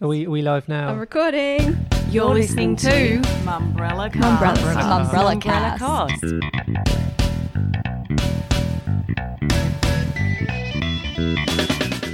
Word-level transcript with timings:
Are 0.00 0.08
we, 0.08 0.26
are 0.26 0.30
we 0.30 0.42
live 0.42 0.68
now? 0.68 0.88
I'm 0.88 0.98
recording. 0.98 1.86
You're, 2.10 2.34
listening, 2.34 2.74
to 2.74 2.88
Mumbrella 3.44 4.12
Cast. 4.12 4.42
Mumbrella, 4.42 4.56
Mumbrella, 4.56 5.38
Mumbrella 5.38 5.40
Cast. 5.40 6.20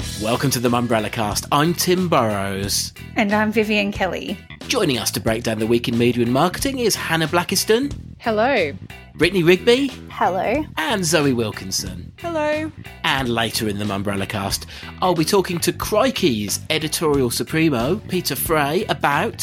Cast. 0.07 0.23
Welcome 0.23 0.51
to 0.51 0.61
the 0.61 0.69
Mumbrella 0.69 1.11
Cast. 1.11 1.47
I'm 1.51 1.73
Tim 1.73 2.11
Burrows. 2.11 2.93
And 3.17 3.33
I'm 3.33 3.51
Vivian 3.51 3.93
Kelly. 3.93 4.37
Joining 4.69 4.99
us 4.99 5.11
to 5.13 5.21
break 5.21 5.45
down 5.45 5.59
the 5.59 5.67
week 5.67 5.89
in 5.89 5.97
media 5.97 6.23
and 6.23 6.35
marketing 6.35 6.81
is 6.81 6.95
Hannah 6.95 7.29
Blackiston, 7.29 7.95
Hello. 8.19 8.75
Brittany 9.15 9.43
Rigby, 9.43 9.89
Hello. 10.11 10.65
and 10.77 11.05
Zoe 11.05 11.33
Wilkinson. 11.33 12.13
Hello. 12.19 12.71
And 13.05 13.29
later 13.29 13.69
in 13.69 13.79
the 13.79 13.85
Mumbrella 13.85 14.29
Cast, 14.29 14.67
I'll 15.03 15.15
be 15.15 15.25
talking 15.25 15.59
to 15.61 15.73
Crikey's 15.73 16.61
editorial 16.71 17.31
supremo, 17.31 17.97
Peter 18.09 18.37
Fray, 18.37 18.85
about 18.87 19.43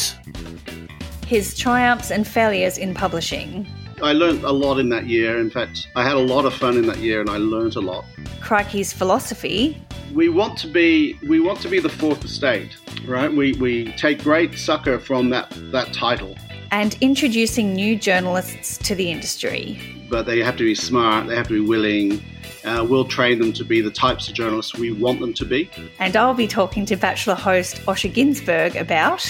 His 1.28 1.56
triumphs 1.58 2.10
and 2.12 2.26
failures 2.28 2.78
in 2.78 2.94
publishing. 2.94 3.68
I 4.02 4.14
learned 4.14 4.44
a 4.44 4.52
lot 4.52 4.80
in 4.80 4.90
that 4.90 5.08
year. 5.08 5.40
In 5.40 5.50
fact, 5.50 5.88
I 5.96 6.04
had 6.04 6.16
a 6.16 6.20
lot 6.20 6.46
of 6.46 6.54
fun 6.54 6.78
in 6.78 6.86
that 6.88 7.00
year 7.00 7.20
and 7.20 7.30
I 7.30 7.38
learned 7.38 7.76
a 7.76 7.82
lot. 7.82 8.06
Crikey's 8.42 8.94
philosophy. 8.94 9.82
We 10.14 10.30
want 10.30 10.58
to 10.60 10.68
be 10.68 11.18
we 11.28 11.40
want 11.40 11.60
to 11.62 11.68
be 11.68 11.80
the 11.80 11.90
fourth 11.90 12.24
estate, 12.24 12.78
right? 13.06 13.32
We 13.32 13.54
we 13.54 13.92
take 13.94 14.24
great 14.24 14.58
succor 14.58 15.00
from 15.00 15.30
that 15.32 15.52
that 15.72 15.94
title, 15.94 16.36
And 16.72 16.98
introducing 17.02 17.74
new 17.74 17.96
journalists 17.98 18.78
to 18.80 18.96
the 18.96 19.12
industry. 19.12 19.80
but 20.10 20.26
they 20.26 20.40
have 20.40 20.56
to 20.58 20.64
be 20.64 20.76
smart, 20.76 21.28
they 21.28 21.36
have 21.36 21.48
to 21.48 21.62
be 21.62 21.68
willing. 21.68 22.22
Uh, 22.66 22.86
we'll 22.88 23.06
train 23.06 23.40
them 23.40 23.54
to 23.54 23.64
be 23.64 23.80
the 23.82 23.92
types 23.92 24.28
of 24.28 24.34
journalists 24.34 24.74
we 24.76 24.92
want 24.92 25.20
them 25.22 25.34
to 25.34 25.46
be. 25.46 25.70
And 26.00 26.16
I'll 26.18 26.34
be 26.34 26.48
talking 26.48 26.86
to 26.88 26.96
Bachelor 26.98 27.36
host 27.36 27.78
Osher 27.86 28.12
Günsberg 28.14 28.80
about 28.80 29.26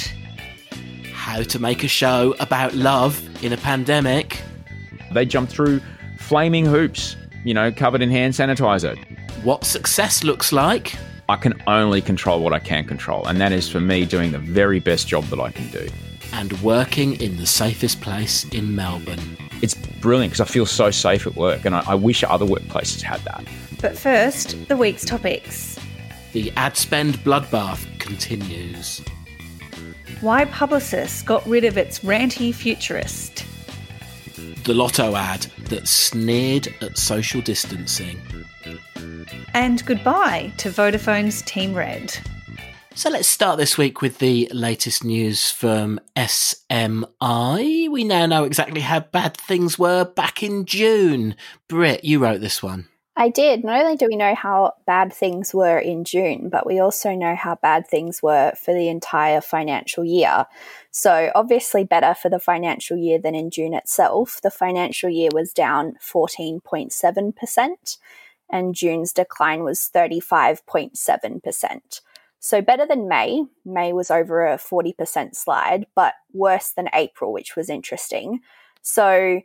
how 1.14 1.44
to 1.44 1.60
make 1.60 1.84
a 1.84 1.88
show 1.88 2.36
about 2.40 2.74
love 2.74 3.22
in 3.44 3.54
a 3.54 3.58
pandemic, 3.58 4.42
They 5.14 5.26
jump 5.26 5.50
through 5.50 5.82
flaming 6.18 6.66
hoops, 6.66 7.16
you 7.44 7.54
know, 7.54 7.72
covered 7.72 8.02
in 8.02 8.10
hand 8.10 8.34
sanitizer. 8.34 8.96
what 9.44 9.64
success 9.64 10.24
looks 10.24 10.52
like, 10.52 10.96
I 11.30 11.36
can 11.36 11.54
only 11.68 12.02
control 12.02 12.42
what 12.42 12.54
I 12.54 12.60
can 12.60 12.86
control, 12.86 13.26
and 13.28 13.40
that 13.42 13.52
is 13.52 13.68
for 13.70 13.80
me 13.80 14.06
doing 14.06 14.32
the 14.32 14.40
very 14.40 14.80
best 14.80 15.08
job 15.08 15.26
that 15.26 15.40
I 15.40 15.52
can 15.52 15.70
do. 15.70 15.88
And 16.34 16.54
working 16.62 17.20
in 17.22 17.38
the 17.38 17.46
safest 17.46 18.02
place 18.02 18.44
in 18.50 18.76
Melbourne. 18.76 19.38
It's 19.62 19.74
brilliant 19.74 20.34
because 20.34 20.50
I 20.50 20.52
feel 20.52 20.66
so 20.66 20.92
safe 20.92 21.26
at 21.26 21.36
work, 21.36 21.66
and 21.66 21.76
I, 21.76 21.84
I 21.88 21.96
wish 21.96 22.24
other 22.24 22.46
workplaces 22.46 23.02
had 23.02 23.22
that. 23.22 23.44
But 23.82 23.98
first, 23.98 24.68
the 24.68 24.78
week's 24.78 25.06
topics. 25.06 25.80
The 26.34 26.52
ad 26.56 26.78
spend 26.78 27.16
bloodbath 27.20 27.88
continues. 28.00 29.02
Why 30.22 30.46
Publicis 30.46 31.26
got 31.26 31.46
rid 31.48 31.64
of 31.64 31.78
its 31.78 32.00
ranty 32.00 32.54
futurist. 32.54 33.46
The 34.64 34.74
lotto 34.74 35.16
ad 35.16 35.48
that 35.70 35.88
sneered 35.88 36.74
at 36.82 36.98
social 36.98 37.42
distancing. 37.42 38.20
And 39.54 39.86
goodbye 39.86 40.52
to 40.58 40.70
Vodafone's 40.70 41.42
Team 41.44 41.74
Red. 41.74 42.18
So 42.98 43.10
let's 43.12 43.28
start 43.28 43.60
this 43.60 43.78
week 43.78 44.02
with 44.02 44.18
the 44.18 44.50
latest 44.52 45.04
news 45.04 45.52
from 45.52 46.00
SMI. 46.16 47.92
We 47.92 48.04
now 48.04 48.26
know 48.26 48.44
exactly 48.44 48.82
how 48.82 49.02
bad 49.02 49.38
things 49.38 49.78
were 49.78 50.04
back 50.04 50.42
in 50.42 50.66
June. 50.66 51.36
Britt, 51.68 52.04
you 52.04 52.18
wrote 52.18 52.42
this 52.42 52.64
one. 52.64 52.88
I 53.16 53.30
did. 53.30 53.64
Not 53.64 53.82
only 53.82 53.98
do 53.98 54.08
we 54.10 54.16
know 54.16 54.34
how 54.34 54.74
bad 54.88 55.14
things 55.14 55.54
were 55.54 55.78
in 55.78 56.06
June, 56.06 56.50
but 56.50 56.66
we 56.66 56.80
also 56.80 57.14
know 57.14 57.36
how 57.36 57.60
bad 57.62 57.88
things 57.88 58.24
were 58.24 58.54
for 58.60 58.74
the 58.74 58.90
entire 58.90 59.42
financial 59.42 60.04
year. 60.04 60.48
So, 60.90 61.32
obviously, 61.36 61.84
better 61.84 62.16
for 62.16 62.30
the 62.30 62.40
financial 62.40 62.98
year 62.98 63.20
than 63.20 63.36
in 63.36 63.52
June 63.52 63.76
itself. 63.76 64.42
The 64.42 64.50
financial 64.50 65.12
year 65.12 65.30
was 65.32 65.54
down 65.54 65.98
14.7%, 66.02 67.98
and 68.50 68.74
June's 68.74 69.14
decline 69.14 69.64
was 69.64 69.88
35.7%. 69.94 72.02
So, 72.40 72.62
better 72.62 72.86
than 72.86 73.08
May. 73.08 73.44
May 73.66 73.94
was 73.94 74.12
over 74.12 74.46
a 74.46 74.58
40% 74.58 75.36
slide, 75.36 75.88
but 75.96 76.14
worse 76.34 76.72
than 76.76 76.90
April, 76.94 77.34
which 77.34 77.56
was 77.56 77.70
interesting. 77.70 78.40
So, 78.82 79.42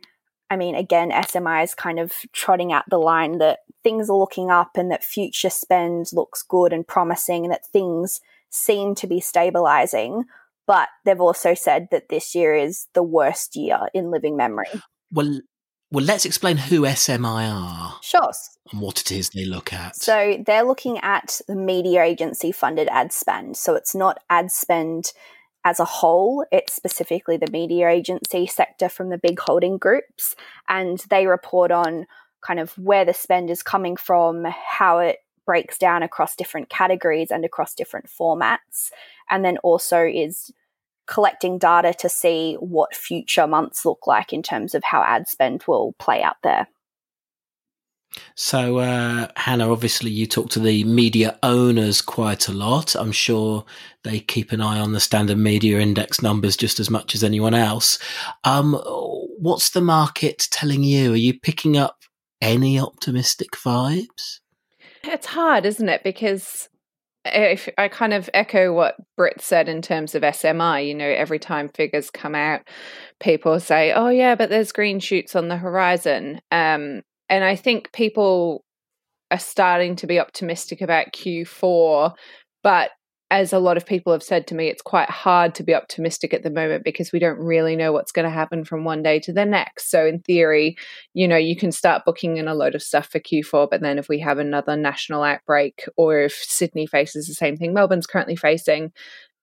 I 0.49 0.55
mean, 0.55 0.75
again, 0.75 1.11
SMI 1.11 1.63
is 1.63 1.73
kind 1.73 1.99
of 1.99 2.13
trotting 2.31 2.71
out 2.71 2.85
the 2.89 2.99
line 2.99 3.39
that 3.39 3.59
things 3.83 4.09
are 4.09 4.17
looking 4.17 4.51
up 4.51 4.77
and 4.77 4.91
that 4.91 5.03
future 5.03 5.49
spend 5.49 6.07
looks 6.13 6.43
good 6.43 6.71
and 6.71 6.87
promising 6.87 7.45
and 7.45 7.51
that 7.51 7.65
things 7.65 8.21
seem 8.49 8.95
to 8.95 9.07
be 9.07 9.19
stabilizing. 9.19 10.25
But 10.67 10.89
they've 11.03 11.19
also 11.19 11.55
said 11.55 11.87
that 11.91 12.09
this 12.09 12.35
year 12.35 12.55
is 12.55 12.87
the 12.93 13.03
worst 13.03 13.55
year 13.55 13.79
in 13.93 14.11
living 14.11 14.37
memory. 14.37 14.69
Well, 15.11 15.41
well, 15.93 16.03
let's 16.03 16.25
explain 16.25 16.57
who 16.57 16.81
SMI 16.81 17.47
are 17.53 17.99
Sure. 18.01 18.31
and 18.71 18.81
what 18.81 18.99
it 18.99 19.11
is 19.11 19.29
they 19.29 19.45
look 19.45 19.71
at. 19.71 19.95
So 19.95 20.43
they're 20.43 20.63
looking 20.63 20.97
at 20.99 21.39
the 21.47 21.55
media 21.55 22.01
agency 22.01 22.51
funded 22.51 22.87
ad 22.89 23.13
spend. 23.13 23.57
So 23.57 23.75
it's 23.75 23.93
not 23.93 24.17
ad 24.27 24.51
spend 24.51 25.13
as 25.63 25.79
a 25.79 25.85
whole, 25.85 26.45
it's 26.51 26.73
specifically 26.73 27.37
the 27.37 27.51
media 27.51 27.89
agency 27.89 28.47
sector 28.47 28.89
from 28.89 29.09
the 29.09 29.19
big 29.19 29.39
holding 29.39 29.77
groups. 29.77 30.35
And 30.67 30.97
they 31.11 31.27
report 31.27 31.69
on 31.71 32.07
kind 32.41 32.59
of 32.59 32.71
where 32.71 33.05
the 33.05 33.13
spend 33.13 33.51
is 33.51 33.61
coming 33.61 33.95
from, 33.95 34.45
how 34.45 34.97
it 34.97 35.19
breaks 35.45 35.77
down 35.77 36.01
across 36.01 36.35
different 36.35 36.69
categories 36.69 37.29
and 37.29 37.45
across 37.45 37.75
different 37.75 38.07
formats. 38.07 38.89
And 39.29 39.45
then 39.45 39.57
also 39.59 40.03
is 40.03 40.51
collecting 41.07 41.57
data 41.57 41.93
to 41.99 42.09
see 42.09 42.55
what 42.55 42.95
future 42.95 43.47
months 43.47 43.85
look 43.85 44.07
like 44.07 44.33
in 44.33 44.41
terms 44.41 44.73
of 44.75 44.83
how 44.83 45.01
ad 45.03 45.27
spend 45.27 45.63
will 45.67 45.93
play 45.99 46.21
out 46.21 46.37
there. 46.43 46.67
So, 48.35 48.77
uh, 48.77 49.27
Hannah, 49.35 49.71
obviously, 49.71 50.11
you 50.11 50.27
talk 50.27 50.49
to 50.51 50.59
the 50.59 50.83
media 50.83 51.37
owners 51.41 52.01
quite 52.01 52.47
a 52.47 52.51
lot. 52.51 52.95
I'm 52.95 53.11
sure 53.11 53.65
they 54.03 54.19
keep 54.19 54.51
an 54.51 54.61
eye 54.61 54.79
on 54.79 54.91
the 54.91 54.99
standard 54.99 55.37
media 55.37 55.79
index 55.79 56.21
numbers 56.21 56.55
just 56.55 56.79
as 56.79 56.89
much 56.89 57.15
as 57.15 57.23
anyone 57.23 57.55
else. 57.55 57.97
Um, 58.43 58.73
what's 59.39 59.71
the 59.71 59.81
market 59.81 60.47
telling 60.51 60.83
you? 60.83 61.13
Are 61.13 61.17
you 61.17 61.39
picking 61.39 61.75
up 61.75 62.03
any 62.41 62.79
optimistic 62.79 63.51
vibes? 63.51 64.39
It's 65.03 65.25
hard, 65.25 65.65
isn't 65.65 65.89
it? 65.89 66.03
Because 66.03 66.69
if 67.25 67.69
I 67.77 67.87
kind 67.87 68.13
of 68.13 68.29
echo 68.33 68.73
what 68.73 68.95
Britt 69.15 69.41
said 69.41 69.69
in 69.69 69.81
terms 69.81 70.15
of 70.15 70.23
SMI, 70.23 70.87
you 70.87 70.93
know, 70.93 71.07
every 71.07 71.39
time 71.39 71.69
figures 71.69 72.09
come 72.09 72.35
out, 72.35 72.61
people 73.19 73.59
say, 73.59 73.93
"Oh 73.93 74.09
yeah, 74.09 74.35
but 74.35 74.49
there's 74.49 74.71
green 74.71 74.99
shoots 74.99 75.35
on 75.35 75.47
the 75.47 75.57
horizon." 75.57 76.41
Um, 76.51 77.01
and 77.29 77.43
I 77.43 77.55
think 77.55 77.91
people 77.93 78.63
are 79.31 79.39
starting 79.39 79.95
to 79.97 80.07
be 80.07 80.19
optimistic 80.19 80.81
about 80.81 81.13
Q4, 81.13 82.13
but 82.61 82.91
as 83.33 83.51
a 83.51 83.57
lot 83.57 83.77
of 83.77 83.85
people 83.87 84.13
have 84.13 84.21
said 84.21 84.45
to 84.45 84.53
me, 84.53 84.67
it's 84.67 84.83
quite 84.83 85.09
hard 85.09 85.55
to 85.55 85.63
be 85.63 85.73
optimistic 85.73 86.35
at 86.35 86.43
the 86.43 86.51
moment 86.51 86.83
because 86.83 87.11
we 87.11 87.17
don't 87.17 87.39
really 87.39 87.75
know 87.75 87.91
what's 87.91 88.11
going 88.11 88.25
to 88.25 88.29
happen 88.29 88.63
from 88.63 88.83
one 88.83 89.01
day 89.01 89.19
to 89.21 89.33
the 89.33 89.43
next. 89.43 89.89
So, 89.89 90.05
in 90.05 90.19
theory, 90.19 90.77
you 91.15 91.27
know, 91.27 91.35
you 91.35 91.55
can 91.55 91.71
start 91.71 92.03
booking 92.05 92.37
in 92.37 92.47
a 92.47 92.53
load 92.53 92.75
of 92.75 92.83
stuff 92.83 93.07
for 93.07 93.19
Q4, 93.19 93.71
but 93.71 93.81
then 93.81 93.97
if 93.97 94.07
we 94.07 94.19
have 94.19 94.37
another 94.37 94.77
national 94.77 95.23
outbreak 95.23 95.83
or 95.97 96.19
if 96.19 96.33
Sydney 96.33 96.85
faces 96.85 97.25
the 97.25 97.33
same 97.33 97.57
thing 97.57 97.73
Melbourne's 97.73 98.05
currently 98.05 98.35
facing, 98.35 98.91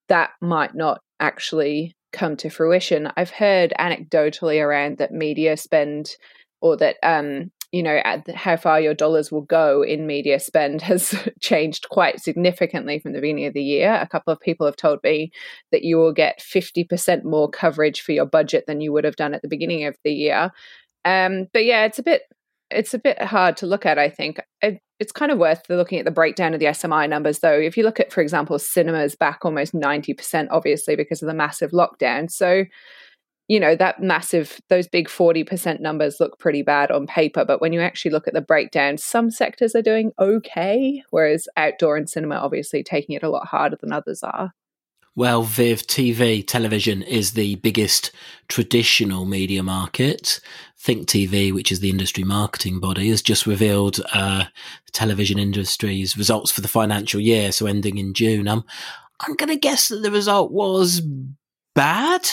that 0.07 0.31
might 0.41 0.77
not 0.77 1.01
actually 1.19 1.97
come 2.13 2.37
to 2.37 2.49
fruition. 2.49 3.11
I've 3.17 3.31
heard 3.31 3.73
anecdotally 3.77 4.65
around 4.65 4.99
that 4.99 5.11
media 5.11 5.57
spend 5.57 6.15
or 6.61 6.77
that 6.77 6.97
um 7.03 7.51
you 7.73 7.83
know 7.83 8.01
the, 8.27 8.35
how 8.35 8.57
far 8.57 8.81
your 8.81 8.95
dollars 8.95 9.31
will 9.31 9.43
go 9.43 9.83
in 9.83 10.07
media 10.07 10.41
spend 10.41 10.83
has 10.83 11.15
changed 11.41 11.89
quite 11.91 12.21
significantly 12.21 12.99
from 12.99 13.13
the 13.13 13.21
beginning 13.21 13.47
of 13.47 13.55
the 13.55 13.63
year. 13.63 13.95
A 13.95 14.09
couple 14.09 14.33
of 14.33 14.41
people 14.41 14.67
have 14.67 14.77
told 14.77 15.01
me 15.03 15.31
that 15.73 15.83
you 15.83 15.97
will 15.97 16.13
get 16.13 16.41
50% 16.41 17.25
more 17.25 17.49
coverage 17.49 18.01
for 18.01 18.13
your 18.13 18.27
budget 18.27 18.65
than 18.67 18.81
you 18.81 18.93
would 18.93 19.05
have 19.05 19.17
done 19.17 19.35
at 19.35 19.43
the 19.43 19.49
beginning 19.49 19.85
of 19.85 19.97
the 20.05 20.13
year. 20.13 20.51
Um 21.05 21.47
but 21.53 21.65
yeah 21.65 21.85
it's 21.85 21.99
a 21.99 22.03
bit 22.03 22.23
it's 22.71 22.95
a 22.95 22.99
bit 22.99 23.21
hard 23.21 23.57
to 23.57 23.67
look 23.67 23.87
at 23.87 23.99
i 23.99 24.09
think. 24.09 24.39
It, 24.63 24.81
it's 25.01 25.13
kind 25.13 25.33
of 25.33 25.39
worth 25.39 25.63
looking 25.71 25.99
at 25.99 26.05
the 26.05 26.11
breakdown 26.11 26.53
of 26.53 26.61
the 26.61 26.67
smi 26.67 27.09
numbers 27.09 27.39
though. 27.39 27.59
If 27.59 27.77
you 27.77 27.85
look 27.85 28.01
at 28.01 28.13
for 28.13 28.21
example 28.21 28.59
cinemas 28.59 29.17
back 29.17 29.45
almost 29.45 29.73
90% 29.73 30.49
obviously 30.51 30.95
because 30.95 31.23
of 31.23 31.27
the 31.27 31.35
massive 31.35 31.71
lockdown. 31.71 32.31
So 32.31 32.65
you 33.51 33.59
know 33.59 33.75
that 33.75 34.01
massive 34.01 34.61
those 34.69 34.87
big 34.87 35.09
40% 35.09 35.81
numbers 35.81 36.21
look 36.21 36.39
pretty 36.39 36.63
bad 36.63 36.93
on 36.93 37.09
paper 37.09 37.45
but 37.45 37.61
when 37.61 37.73
you 37.73 37.81
actually 37.81 38.13
look 38.13 38.29
at 38.29 38.33
the 38.33 38.41
breakdown 38.41 38.97
some 38.97 39.29
sectors 39.29 39.75
are 39.75 39.83
doing 39.83 40.13
okay 40.21 41.03
whereas 41.11 41.49
outdoor 41.57 41.97
and 41.97 42.09
cinema 42.09 42.37
obviously 42.37 42.85
taking 42.85 43.17
it 43.17 43.25
a 43.25 43.29
lot 43.29 43.49
harder 43.49 43.77
than 43.77 43.93
others 43.93 44.23
are 44.23 44.55
Well, 45.17 45.43
Viv 45.43 45.83
TV, 45.89 46.47
television 46.47 47.03
is 47.03 47.33
the 47.33 47.57
biggest 47.57 48.13
traditional 48.47 49.25
media 49.25 49.65
market. 49.65 50.41
Think 50.79 51.09
TV, 51.09 51.53
which 51.53 51.73
is 51.73 51.81
the 51.81 51.91
industry 51.91 52.23
marketing 52.23 52.79
body, 52.79 53.11
has 53.11 53.21
just 53.21 53.45
revealed 53.45 54.01
uh, 54.15 54.45
television 54.93 55.39
industry's 55.39 56.17
results 56.17 56.53
for 56.53 56.61
the 56.61 56.69
financial 56.69 57.21
year, 57.21 57.51
so 57.51 57.67
ending 57.67 57.99
in 57.99 58.15
June. 58.15 58.47
Um, 58.47 58.65
I'm 59.19 59.35
going 59.35 59.51
to 59.51 59.57
guess 59.57 59.89
that 59.89 60.03
the 60.03 60.13
result 60.13 60.53
was 60.53 61.03
bad. 61.75 62.31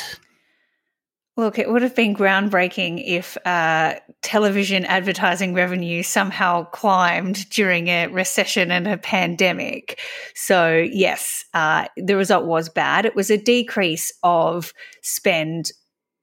Look, 1.37 1.59
it 1.59 1.71
would 1.71 1.83
have 1.83 1.95
been 1.95 2.15
groundbreaking 2.15 3.03
if 3.05 3.37
uh, 3.45 3.99
television 4.23 4.85
advertising 4.85 5.53
revenue 5.53 6.01
somehow 6.01 6.63
climbed 6.63 7.47
during 7.51 7.89
a 7.89 8.07
recession 8.07 8.71
and 8.71 8.87
a 8.87 8.97
pandemic. 8.97 9.99
So, 10.33 10.83
yes, 10.91 11.45
uh, 11.53 11.89
the 11.95 12.17
result 12.17 12.45
was 12.45 12.69
bad. 12.69 13.05
It 13.05 13.15
was 13.15 13.29
a 13.29 13.37
decrease 13.37 14.11
of 14.23 14.73
spend 15.03 15.71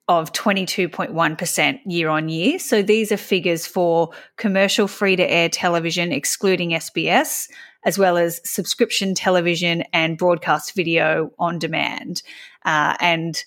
of 0.08 0.32
22.1% 0.32 1.78
year 1.86 2.08
on 2.08 2.28
year. 2.28 2.58
So, 2.58 2.82
these 2.82 3.12
are 3.12 3.16
figures 3.16 3.68
for 3.68 4.10
commercial 4.36 4.88
free 4.88 5.14
to 5.14 5.22
air 5.22 5.48
television, 5.48 6.10
excluding 6.10 6.70
SBS, 6.70 7.46
as 7.84 7.96
well 7.98 8.16
as 8.16 8.40
subscription 8.44 9.14
television 9.14 9.84
and 9.92 10.18
broadcast 10.18 10.74
video 10.74 11.30
on 11.38 11.60
demand. 11.60 12.24
Uh, 12.64 12.96
and 12.98 13.44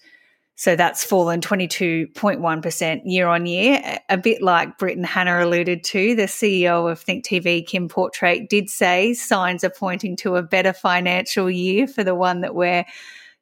so 0.59 0.75
that's 0.75 1.03
fallen 1.03 1.39
22.1% 1.39 3.01
year 3.05 3.27
on 3.27 3.45
year. 3.45 3.99
A 4.09 4.17
bit 4.17 4.41
like 4.41 4.79
Brit 4.79 4.97
and 4.97 5.05
Hannah 5.05 5.45
alluded 5.45 5.83
to, 5.83 6.15
the 6.15 6.23
CEO 6.23 6.91
of 6.91 6.99
Think 6.99 7.23
TV, 7.23 7.65
Kim 7.65 7.87
Portrate, 7.87 8.49
did 8.49 8.67
say 8.67 9.13
signs 9.13 9.63
are 9.63 9.69
pointing 9.69 10.15
to 10.17 10.35
a 10.35 10.41
better 10.41 10.73
financial 10.73 11.47
year 11.47 11.85
for 11.85 12.03
the 12.03 12.15
one 12.15 12.41
that 12.41 12.55
we're 12.55 12.85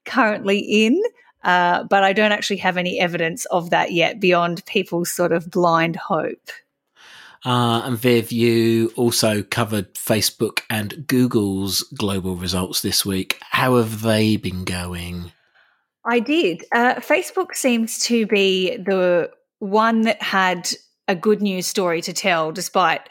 currently 0.03 0.59
in. 0.59 1.01
Uh, 1.41 1.85
but 1.85 2.03
I 2.03 2.11
don't 2.11 2.33
actually 2.33 2.57
have 2.57 2.75
any 2.75 2.99
evidence 2.99 3.45
of 3.45 3.69
that 3.69 3.93
yet 3.93 4.19
beyond 4.19 4.65
people's 4.65 5.09
sort 5.09 5.31
of 5.31 5.49
blind 5.49 5.95
hope. 5.95 6.51
Uh, 7.45 7.83
and 7.85 7.97
Viv, 7.97 8.33
you 8.33 8.91
also 8.97 9.41
covered 9.41 9.93
Facebook 9.93 10.61
and 10.69 11.07
Google's 11.07 11.81
global 11.95 12.35
results 12.35 12.81
this 12.81 13.05
week. 13.05 13.39
How 13.51 13.77
have 13.77 14.01
they 14.01 14.35
been 14.35 14.65
going? 14.65 15.31
I 16.05 16.19
did. 16.19 16.63
Uh, 16.71 16.95
Facebook 16.95 17.55
seems 17.55 17.99
to 18.05 18.27
be 18.27 18.77
the 18.77 19.31
one 19.59 20.01
that 20.01 20.21
had 20.21 20.69
a 21.07 21.15
good 21.15 21.41
news 21.41 21.67
story 21.67 22.01
to 22.01 22.13
tell, 22.13 22.51
despite 22.51 23.09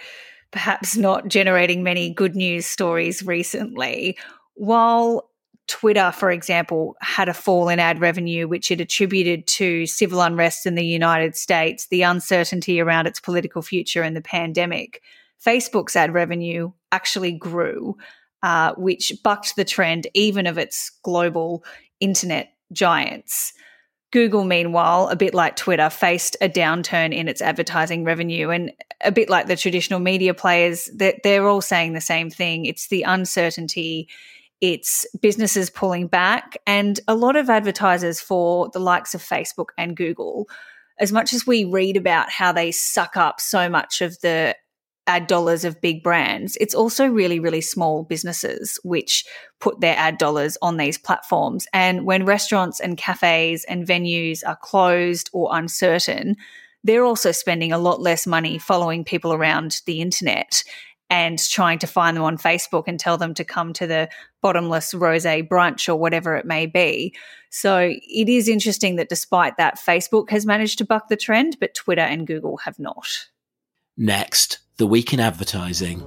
perhaps 0.50 0.96
not 0.96 1.28
generating 1.28 1.82
many 1.82 2.10
good 2.10 2.36
news 2.36 2.66
stories 2.66 3.24
recently. 3.24 4.16
While 4.54 5.28
Twitter, 5.66 6.12
for 6.12 6.30
example, 6.30 6.94
had 7.00 7.28
a 7.28 7.34
fall 7.34 7.68
in 7.68 7.80
ad 7.80 8.00
revenue, 8.00 8.46
which 8.46 8.70
it 8.70 8.80
attributed 8.80 9.46
to 9.48 9.86
civil 9.86 10.20
unrest 10.20 10.66
in 10.66 10.74
the 10.74 10.84
United 10.84 11.34
States, 11.36 11.86
the 11.86 12.02
uncertainty 12.02 12.80
around 12.80 13.06
its 13.06 13.18
political 13.18 13.62
future, 13.62 14.02
and 14.02 14.16
the 14.16 14.20
pandemic. 14.20 15.02
Facebook's 15.44 15.96
ad 15.96 16.14
revenue 16.14 16.70
actually 16.92 17.32
grew, 17.32 17.96
uh, 18.42 18.74
which 18.76 19.12
bucked 19.24 19.56
the 19.56 19.64
trend 19.64 20.06
even 20.14 20.46
of 20.46 20.58
its 20.58 20.90
global 21.02 21.64
internet 22.00 22.53
giants. 22.72 23.52
Google, 24.12 24.44
meanwhile, 24.44 25.08
a 25.08 25.16
bit 25.16 25.34
like 25.34 25.56
Twitter, 25.56 25.90
faced 25.90 26.36
a 26.40 26.48
downturn 26.48 27.12
in 27.12 27.26
its 27.26 27.42
advertising 27.42 28.04
revenue. 28.04 28.50
And 28.50 28.70
a 29.00 29.10
bit 29.10 29.28
like 29.28 29.48
the 29.48 29.56
traditional 29.56 29.98
media 29.98 30.34
players, 30.34 30.88
they're, 30.94 31.18
they're 31.24 31.48
all 31.48 31.60
saying 31.60 31.94
the 31.94 32.00
same 32.00 32.30
thing. 32.30 32.64
It's 32.64 32.88
the 32.88 33.02
uncertainty, 33.02 34.08
it's 34.60 35.04
businesses 35.20 35.68
pulling 35.68 36.06
back, 36.06 36.56
and 36.64 37.00
a 37.08 37.16
lot 37.16 37.34
of 37.34 37.50
advertisers 37.50 38.20
for 38.20 38.70
the 38.72 38.78
likes 38.78 39.14
of 39.14 39.20
Facebook 39.20 39.70
and 39.76 39.96
Google. 39.96 40.48
As 41.00 41.10
much 41.10 41.32
as 41.32 41.44
we 41.44 41.64
read 41.64 41.96
about 41.96 42.30
how 42.30 42.52
they 42.52 42.70
suck 42.70 43.16
up 43.16 43.40
so 43.40 43.68
much 43.68 44.00
of 44.00 44.20
the 44.20 44.54
ad 45.06 45.26
dollars 45.26 45.64
of 45.64 45.80
big 45.80 46.02
brands, 46.02 46.56
it's 46.60 46.74
also 46.74 47.06
really, 47.06 47.38
really 47.38 47.60
small 47.60 48.04
businesses 48.04 48.78
which 48.82 49.24
put 49.60 49.80
their 49.80 49.96
ad 49.96 50.18
dollars 50.18 50.56
on 50.62 50.76
these 50.76 50.98
platforms. 50.98 51.66
And 51.72 52.04
when 52.04 52.24
restaurants 52.24 52.80
and 52.80 52.96
cafes 52.96 53.64
and 53.64 53.86
venues 53.86 54.40
are 54.46 54.56
closed 54.56 55.30
or 55.32 55.50
uncertain, 55.52 56.36
they're 56.82 57.04
also 57.04 57.32
spending 57.32 57.72
a 57.72 57.78
lot 57.78 58.00
less 58.00 58.26
money 58.26 58.58
following 58.58 59.04
people 59.04 59.32
around 59.32 59.80
the 59.86 60.00
internet 60.00 60.62
and 61.10 61.38
trying 61.38 61.78
to 61.78 61.86
find 61.86 62.16
them 62.16 62.24
on 62.24 62.38
Facebook 62.38 62.84
and 62.86 62.98
tell 62.98 63.16
them 63.16 63.34
to 63.34 63.44
come 63.44 63.72
to 63.74 63.86
the 63.86 64.08
bottomless 64.42 64.94
rose 64.94 65.24
brunch 65.24 65.88
or 65.88 65.96
whatever 65.96 66.36
it 66.36 66.46
may 66.46 66.66
be. 66.66 67.14
So 67.50 67.92
it 67.92 68.28
is 68.28 68.48
interesting 68.48 68.96
that 68.96 69.08
despite 69.08 69.56
that, 69.58 69.78
Facebook 69.78 70.30
has 70.30 70.46
managed 70.46 70.78
to 70.78 70.84
buck 70.84 71.08
the 71.08 71.16
trend, 71.16 71.58
but 71.60 71.74
Twitter 71.74 72.02
and 72.02 72.26
Google 72.26 72.56
have 72.58 72.78
not. 72.78 73.26
Next, 73.96 74.58
the 74.76 74.86
week 74.86 75.12
in 75.12 75.20
advertising. 75.20 76.00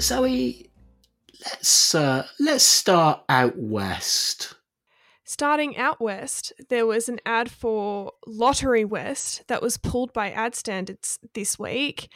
Zoe, 0.00 0.70
let's 1.44 1.94
uh, 1.94 2.26
let's 2.40 2.64
start 2.64 3.20
out 3.28 3.56
west. 3.56 4.54
Starting 5.24 5.76
out 5.76 6.00
west, 6.00 6.52
there 6.68 6.86
was 6.86 7.08
an 7.08 7.20
ad 7.24 7.50
for 7.50 8.12
Lotterywest 8.26 9.46
that 9.46 9.62
was 9.62 9.78
pulled 9.78 10.12
by 10.12 10.30
ad 10.30 10.54
standards 10.54 11.18
this 11.34 11.58
week 11.58 12.08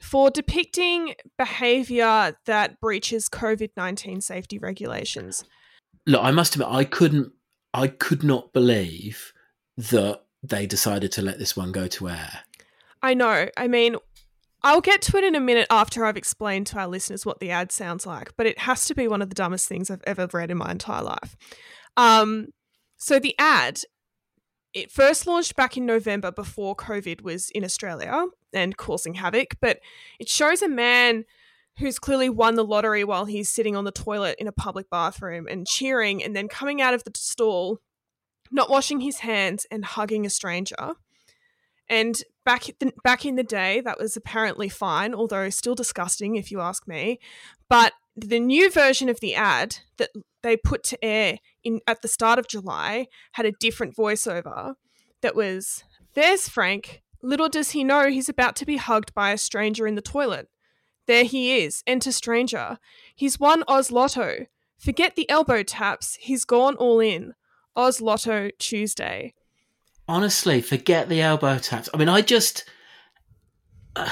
for 0.00 0.30
depicting 0.30 1.14
behavior 1.36 2.36
that 2.46 2.80
breaches 2.80 3.28
COVID 3.28 3.70
19 3.76 4.20
safety 4.20 4.58
regulations. 4.58 5.44
Look, 6.06 6.22
I 6.22 6.30
must 6.30 6.54
admit, 6.54 6.68
I 6.70 6.84
couldn't, 6.84 7.32
I 7.74 7.88
could 7.88 8.22
not 8.22 8.52
believe 8.52 9.32
that 9.76 10.22
they 10.42 10.66
decided 10.66 11.12
to 11.12 11.22
let 11.22 11.38
this 11.38 11.56
one 11.56 11.72
go 11.72 11.86
to 11.88 12.08
air. 12.08 12.40
I 13.02 13.14
know. 13.14 13.48
I 13.56 13.68
mean, 13.68 13.96
I'll 14.62 14.80
get 14.80 15.02
to 15.02 15.16
it 15.16 15.24
in 15.24 15.34
a 15.34 15.40
minute 15.40 15.66
after 15.70 16.04
I've 16.04 16.16
explained 16.16 16.66
to 16.68 16.78
our 16.78 16.88
listeners 16.88 17.24
what 17.24 17.40
the 17.40 17.50
ad 17.50 17.70
sounds 17.70 18.06
like, 18.06 18.32
but 18.36 18.46
it 18.46 18.60
has 18.60 18.86
to 18.86 18.94
be 18.94 19.06
one 19.06 19.22
of 19.22 19.28
the 19.28 19.34
dumbest 19.34 19.68
things 19.68 19.90
I've 19.90 20.02
ever 20.06 20.28
read 20.32 20.50
in 20.50 20.58
my 20.58 20.70
entire 20.70 21.02
life. 21.02 21.36
Um, 21.96 22.48
so 22.96 23.18
the 23.18 23.34
ad, 23.38 23.80
it 24.74 24.90
first 24.90 25.26
launched 25.26 25.54
back 25.54 25.76
in 25.76 25.86
November 25.86 26.32
before 26.32 26.74
COVID 26.74 27.22
was 27.22 27.50
in 27.50 27.64
Australia 27.64 28.26
and 28.52 28.76
causing 28.76 29.14
havoc, 29.14 29.56
but 29.60 29.80
it 30.18 30.28
shows 30.28 30.62
a 30.62 30.68
man 30.68 31.24
who's 31.78 31.98
clearly 31.98 32.28
won 32.28 32.56
the 32.56 32.64
lottery 32.64 33.04
while 33.04 33.24
he's 33.24 33.48
sitting 33.48 33.76
on 33.76 33.84
the 33.84 33.92
toilet 33.92 34.36
in 34.38 34.48
a 34.48 34.52
public 34.52 34.90
bathroom 34.90 35.46
and 35.48 35.66
cheering 35.66 36.22
and 36.22 36.34
then 36.34 36.48
coming 36.48 36.82
out 36.82 36.94
of 36.94 37.04
the 37.04 37.12
stall, 37.14 37.78
not 38.50 38.70
washing 38.70 39.00
his 39.00 39.18
hands 39.18 39.66
and 39.70 39.84
hugging 39.84 40.26
a 40.26 40.30
stranger. 40.30 40.94
And 41.88 42.20
back 42.44 42.64
back 43.02 43.24
in 43.24 43.36
the 43.36 43.42
day, 43.42 43.80
that 43.80 43.98
was 43.98 44.16
apparently 44.16 44.68
fine, 44.68 45.14
although 45.14 45.48
still 45.50 45.74
disgusting 45.74 46.36
if 46.36 46.50
you 46.50 46.60
ask 46.60 46.86
me. 46.86 47.18
But 47.68 47.92
the 48.16 48.40
new 48.40 48.70
version 48.70 49.08
of 49.08 49.20
the 49.20 49.34
ad 49.34 49.78
that 49.96 50.10
they 50.42 50.56
put 50.56 50.82
to 50.84 51.04
air 51.04 51.38
in 51.64 51.80
at 51.86 52.02
the 52.02 52.08
start 52.08 52.38
of 52.38 52.48
July 52.48 53.06
had 53.32 53.46
a 53.46 53.52
different 53.52 53.96
voiceover 53.96 54.74
that 55.22 55.34
was 55.34 55.84
there's 56.14 56.48
Frank. 56.48 57.02
Little 57.22 57.48
does 57.48 57.70
he 57.70 57.84
know 57.84 58.08
he's 58.08 58.28
about 58.28 58.56
to 58.56 58.66
be 58.66 58.76
hugged 58.76 59.14
by 59.14 59.32
a 59.32 59.38
stranger 59.38 59.86
in 59.86 59.94
the 59.94 60.02
toilet. 60.02 60.48
There 61.06 61.24
he 61.24 61.62
is, 61.62 61.82
enter 61.86 62.12
stranger. 62.12 62.78
He's 63.14 63.40
won 63.40 63.64
Oz 63.66 63.90
Lotto. 63.90 64.46
Forget 64.78 65.16
the 65.16 65.28
elbow 65.28 65.62
taps, 65.62 66.16
he's 66.20 66.44
gone 66.44 66.76
all 66.76 67.00
in. 67.00 67.34
Oz 67.74 68.00
Lotto 68.00 68.50
Tuesday. 68.58 69.34
Honestly, 70.06 70.60
forget 70.60 71.08
the 71.08 71.20
elbow 71.20 71.58
taps. 71.58 71.88
I 71.92 71.96
mean, 71.96 72.08
I 72.08 72.22
just 72.22 72.64
uh, 73.96 74.08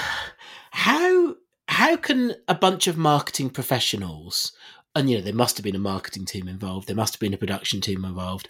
how 0.71 1.35
how 1.69 1.97
can 1.97 2.35
a 2.49 2.55
bunch 2.55 2.87
of 2.87 2.97
marketing 2.97 3.51
professionals 3.51 4.53
and 4.95 5.11
you 5.11 5.19
know 5.19 5.23
there 5.23 5.35
must 5.35 5.57
have 5.57 5.65
been 5.65 5.77
a 5.77 5.81
marketing 5.81 6.25
team 6.25 6.49
involved, 6.49 6.89
there 6.89 6.97
must 6.97 7.15
have 7.15 7.21
been 7.21 7.35
a 7.35 7.39
production 7.39 7.81
team 7.81 8.05
involved. 8.05 8.49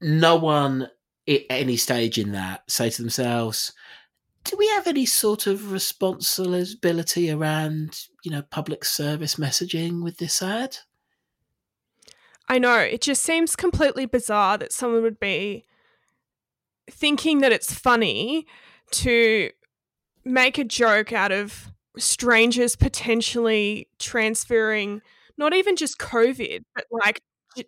No 0.00 0.36
one 0.36 0.88
at 1.28 1.42
any 1.50 1.76
stage 1.76 2.18
in 2.18 2.32
that 2.32 2.70
say 2.70 2.90
to 2.90 3.02
themselves, 3.02 3.72
do 4.44 4.56
we 4.56 4.66
have 4.68 4.86
any 4.86 5.04
sort 5.04 5.46
of 5.46 5.72
responsibility 5.72 7.30
around, 7.30 8.00
you 8.24 8.30
know, 8.30 8.42
public 8.42 8.84
service 8.84 9.34
messaging 9.34 10.02
with 10.02 10.18
this 10.18 10.42
ad? 10.42 10.78
I 12.48 12.58
know. 12.58 12.78
It 12.78 13.02
just 13.02 13.22
seems 13.22 13.56
completely 13.56 14.06
bizarre 14.06 14.56
that 14.58 14.72
someone 14.72 15.02
would 15.02 15.20
be 15.20 15.66
thinking 16.90 17.40
that 17.40 17.52
it's 17.52 17.74
funny 17.74 18.46
to 18.92 19.50
make 20.24 20.56
a 20.56 20.64
joke 20.64 21.12
out 21.12 21.30
of 21.30 21.70
strangers 21.98 22.74
potentially 22.74 23.88
transferring 23.98 25.02
not 25.36 25.52
even 25.54 25.76
just 25.76 25.98
COVID, 25.98 26.64
but 26.74 26.84
like 26.90 27.20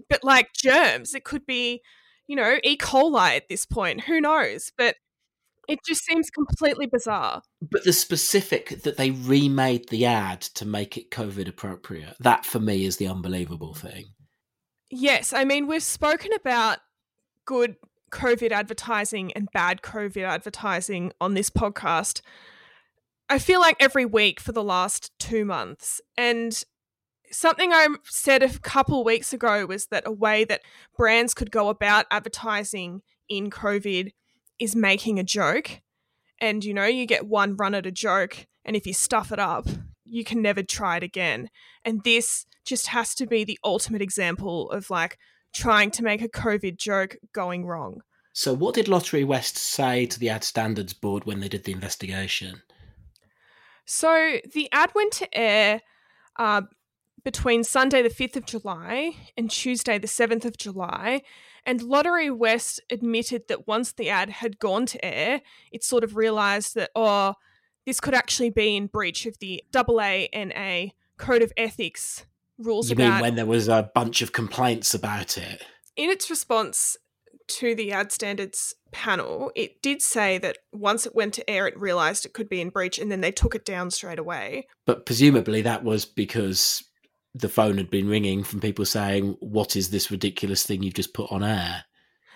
but 0.08 0.24
like 0.24 0.52
germs. 0.54 1.14
It 1.14 1.24
could 1.24 1.44
be, 1.46 1.82
you 2.30 2.36
know, 2.36 2.58
E. 2.62 2.76
coli 2.76 3.36
at 3.36 3.48
this 3.48 3.66
point. 3.66 4.02
Who 4.02 4.20
knows? 4.20 4.70
But 4.78 4.94
it 5.68 5.80
just 5.84 6.04
seems 6.04 6.30
completely 6.30 6.86
bizarre. 6.86 7.42
But 7.60 7.82
the 7.82 7.92
specific 7.92 8.82
that 8.84 8.96
they 8.96 9.10
remade 9.10 9.88
the 9.88 10.06
ad 10.06 10.40
to 10.54 10.64
make 10.64 10.96
it 10.96 11.10
COVID 11.10 11.48
appropriate, 11.48 12.14
that 12.20 12.46
for 12.46 12.60
me 12.60 12.84
is 12.84 12.98
the 12.98 13.08
unbelievable 13.08 13.74
thing. 13.74 14.04
Yes, 14.90 15.32
I 15.32 15.44
mean 15.44 15.66
we've 15.66 15.82
spoken 15.82 16.32
about 16.32 16.78
good 17.46 17.74
COVID 18.12 18.52
advertising 18.52 19.32
and 19.32 19.48
bad 19.52 19.82
COVID 19.82 20.22
advertising 20.22 21.12
on 21.20 21.34
this 21.34 21.50
podcast, 21.50 22.20
I 23.28 23.40
feel 23.40 23.58
like 23.58 23.76
every 23.80 24.06
week 24.06 24.38
for 24.38 24.52
the 24.52 24.62
last 24.62 25.10
two 25.18 25.44
months. 25.44 26.00
And 26.16 26.62
something 27.30 27.72
I 27.72 27.86
said 28.04 28.42
a 28.42 28.58
couple 28.58 29.04
weeks 29.04 29.32
ago 29.32 29.66
was 29.66 29.86
that 29.86 30.06
a 30.06 30.12
way 30.12 30.44
that 30.44 30.62
brands 30.96 31.34
could 31.34 31.50
go 31.50 31.68
about 31.68 32.06
advertising 32.10 33.02
in 33.28 33.50
COVID 33.50 34.12
is 34.58 34.76
making 34.76 35.18
a 35.18 35.24
joke. 35.24 35.80
And 36.40 36.64
you 36.64 36.74
know, 36.74 36.86
you 36.86 37.06
get 37.06 37.26
one 37.26 37.56
run 37.56 37.74
at 37.74 37.86
a 37.86 37.92
joke, 37.92 38.46
and 38.64 38.74
if 38.76 38.86
you 38.86 38.94
stuff 38.94 39.32
it 39.32 39.38
up, 39.38 39.66
you 40.04 40.24
can 40.24 40.42
never 40.42 40.62
try 40.62 40.96
it 40.96 41.02
again. 41.02 41.50
And 41.84 42.02
this 42.02 42.46
just 42.64 42.88
has 42.88 43.14
to 43.16 43.26
be 43.26 43.44
the 43.44 43.58
ultimate 43.64 44.02
example 44.02 44.70
of 44.70 44.90
like 44.90 45.18
trying 45.52 45.90
to 45.92 46.02
make 46.02 46.22
a 46.22 46.28
COVID 46.28 46.76
joke 46.76 47.16
going 47.32 47.66
wrong. 47.66 48.00
So, 48.32 48.54
what 48.54 48.74
did 48.74 48.86
Lotterywest 48.86 49.56
say 49.56 50.06
to 50.06 50.18
the 50.18 50.28
ad 50.28 50.44
standards 50.44 50.92
board 50.92 51.24
when 51.24 51.40
they 51.40 51.48
did 51.48 51.64
the 51.64 51.72
investigation? 51.72 52.62
So, 53.86 54.38
the 54.52 54.68
ad 54.72 54.92
went 54.94 55.12
to 55.14 55.36
air 55.36 55.82
uh, 56.38 56.62
between 57.24 57.64
Sunday, 57.64 58.02
the 58.02 58.08
5th 58.10 58.36
of 58.36 58.46
July, 58.46 59.14
and 59.36 59.50
Tuesday, 59.50 59.98
the 59.98 60.06
7th 60.06 60.44
of 60.44 60.56
July. 60.56 61.22
And 61.64 61.80
Lotterywest 61.80 62.80
admitted 62.90 63.48
that 63.48 63.66
once 63.66 63.92
the 63.92 64.08
ad 64.08 64.30
had 64.30 64.58
gone 64.58 64.86
to 64.86 65.04
air, 65.04 65.42
it 65.72 65.84
sort 65.84 66.04
of 66.04 66.16
realised 66.16 66.74
that, 66.74 66.90
oh, 66.94 67.34
this 67.86 68.00
could 68.00 68.14
actually 68.14 68.50
be 68.50 68.76
in 68.76 68.86
breach 68.86 69.26
of 69.26 69.38
the 69.38 69.62
AANA 69.72 70.92
Code 71.18 71.42
of 71.42 71.52
Ethics 71.56 72.24
rules 72.58 72.90
You 72.90 72.96
mean 72.96 73.20
when 73.20 73.34
there 73.36 73.46
was 73.46 73.68
a 73.68 73.90
bunch 73.94 74.22
of 74.22 74.32
complaints 74.32 74.94
about 74.94 75.36
it? 75.38 75.62
in 75.96 76.08
its 76.08 76.30
response 76.30 76.96
to 77.48 77.74
the 77.74 77.92
ad 77.92 78.12
standards 78.12 78.74
panel, 78.92 79.50
it 79.54 79.82
did 79.82 80.00
say 80.00 80.38
that 80.38 80.58
once 80.72 81.04
it 81.04 81.14
went 81.14 81.34
to 81.34 81.50
air, 81.50 81.66
it 81.66 81.78
realized 81.78 82.24
it 82.24 82.32
could 82.32 82.48
be 82.48 82.60
in 82.60 82.70
breach 82.70 82.98
and 82.98 83.10
then 83.10 83.20
they 83.20 83.32
took 83.32 83.54
it 83.54 83.64
down 83.64 83.90
straight 83.90 84.18
away. 84.18 84.66
But 84.86 85.04
presumably 85.04 85.62
that 85.62 85.84
was 85.84 86.04
because 86.04 86.82
the 87.34 87.48
phone 87.48 87.78
had 87.78 87.90
been 87.90 88.08
ringing 88.08 88.42
from 88.42 88.60
people 88.60 88.84
saying, 88.84 89.36
What 89.40 89.76
is 89.76 89.90
this 89.90 90.10
ridiculous 90.10 90.64
thing 90.64 90.82
you've 90.82 90.94
just 90.94 91.14
put 91.14 91.30
on 91.30 91.42
air? 91.42 91.84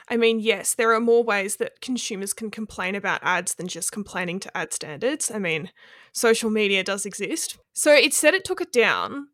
I 0.09 0.17
mean, 0.17 0.39
yes, 0.39 0.75
there 0.75 0.93
are 0.93 1.01
more 1.01 1.25
ways 1.25 1.57
that 1.57 1.81
consumers 1.81 2.35
can 2.35 2.51
complain 2.51 2.95
about 2.95 3.21
ads 3.23 3.55
than 3.55 3.69
just 3.69 3.91
complaining 3.91 4.39
to 4.41 4.57
ad 4.57 4.73
standards. 4.73 5.31
I 5.31 5.39
mean, 5.39 5.71
social 6.13 6.51
media 6.51 6.85
does 6.85 7.07
exist. 7.07 7.59
So 7.73 7.93
it 7.93 8.13
said 8.13 8.35
it 8.35 8.45
took 8.45 8.61
it 8.61 8.71
down. 8.71 9.29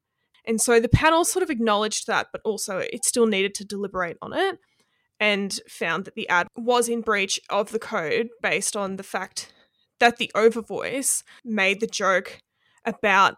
And 0.45 0.61
so 0.61 0.79
the 0.79 0.89
panel 0.89 1.25
sort 1.25 1.43
of 1.43 1.51
acknowledged 1.51 2.07
that, 2.07 2.29
but 2.33 2.41
also 2.45 2.79
it 2.79 3.05
still 3.05 3.27
needed 3.27 3.55
to 3.57 3.65
deliberate 3.65 4.17
on 4.23 4.33
it 4.33 4.59
and 5.19 5.61
found 5.69 6.05
that 6.05 6.15
the 6.15 6.29
ad 6.29 6.47
was 6.57 6.89
in 6.89 7.03
breach 7.03 7.41
of 7.51 7.73
the 7.73 7.79
code 7.79 8.29
based 8.41 8.77
on 8.77 8.97
the 8.97 9.03
fact 9.03 9.53
that 9.99 10.17
the 10.17 10.31
overvoice 10.35 11.23
made 11.45 11.81
the 11.81 11.87
joke 11.87 12.39
about 12.87 13.35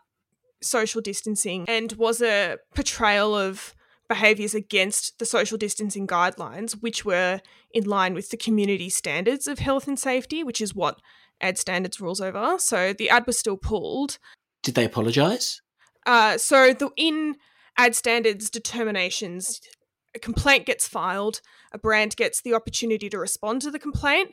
social 0.62 1.00
distancing 1.00 1.64
and 1.68 1.92
was 1.92 2.22
a 2.22 2.58
portrayal 2.74 3.34
of 3.34 3.74
behaviours 4.08 4.54
against 4.54 5.18
the 5.18 5.24
social 5.26 5.56
distancing 5.56 6.06
guidelines, 6.06 6.72
which 6.82 7.04
were 7.04 7.40
in 7.72 7.84
line 7.84 8.14
with 8.14 8.30
the 8.30 8.36
community 8.36 8.90
standards 8.90 9.46
of 9.46 9.58
health 9.58 9.88
and 9.88 9.98
safety, 9.98 10.44
which 10.44 10.60
is 10.60 10.74
what 10.74 11.00
ad 11.40 11.58
standards 11.58 12.00
rules 12.00 12.20
over. 12.20 12.58
So 12.58 12.92
the 12.92 13.08
ad 13.08 13.26
was 13.26 13.38
still 13.38 13.56
pulled. 13.56 14.18
Did 14.62 14.74
they 14.74 14.84
apologise? 14.84 15.60
Uh, 16.06 16.36
so 16.36 16.72
the 16.72 16.90
in 16.96 17.36
ad 17.76 17.94
standards 17.94 18.50
determinations, 18.50 19.60
a 20.14 20.18
complaint 20.18 20.66
gets 20.66 20.86
filed, 20.86 21.40
a 21.72 21.78
brand 21.78 22.16
gets 22.16 22.42
the 22.42 22.54
opportunity 22.54 23.08
to 23.08 23.18
respond 23.18 23.62
to 23.62 23.70
the 23.70 23.78
complaint. 23.78 24.32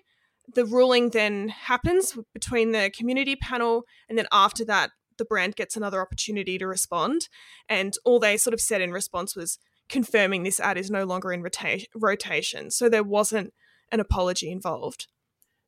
The 0.55 0.65
ruling 0.65 1.11
then 1.11 1.49
happens 1.49 2.17
between 2.33 2.71
the 2.71 2.91
community 2.93 3.35
panel, 3.35 3.83
and 4.09 4.17
then 4.17 4.27
after 4.31 4.65
that, 4.65 4.91
the 5.19 5.25
brand 5.25 5.55
gets 5.55 5.77
another 5.77 6.01
opportunity 6.01 6.57
to 6.57 6.65
respond. 6.65 7.29
And 7.69 7.93
all 8.03 8.19
they 8.19 8.37
sort 8.37 8.55
of 8.55 8.61
said 8.61 8.81
in 8.81 8.91
response 8.91 9.35
was 9.35 9.59
confirming 9.87 10.43
this 10.43 10.59
ad 10.59 10.77
is 10.77 10.89
no 10.89 11.03
longer 11.03 11.31
in 11.31 11.43
rota- 11.43 11.85
rotation. 11.93 12.71
So 12.71 12.89
there 12.89 13.03
wasn't 13.03 13.53
an 13.91 13.99
apology 13.99 14.51
involved. 14.51 15.07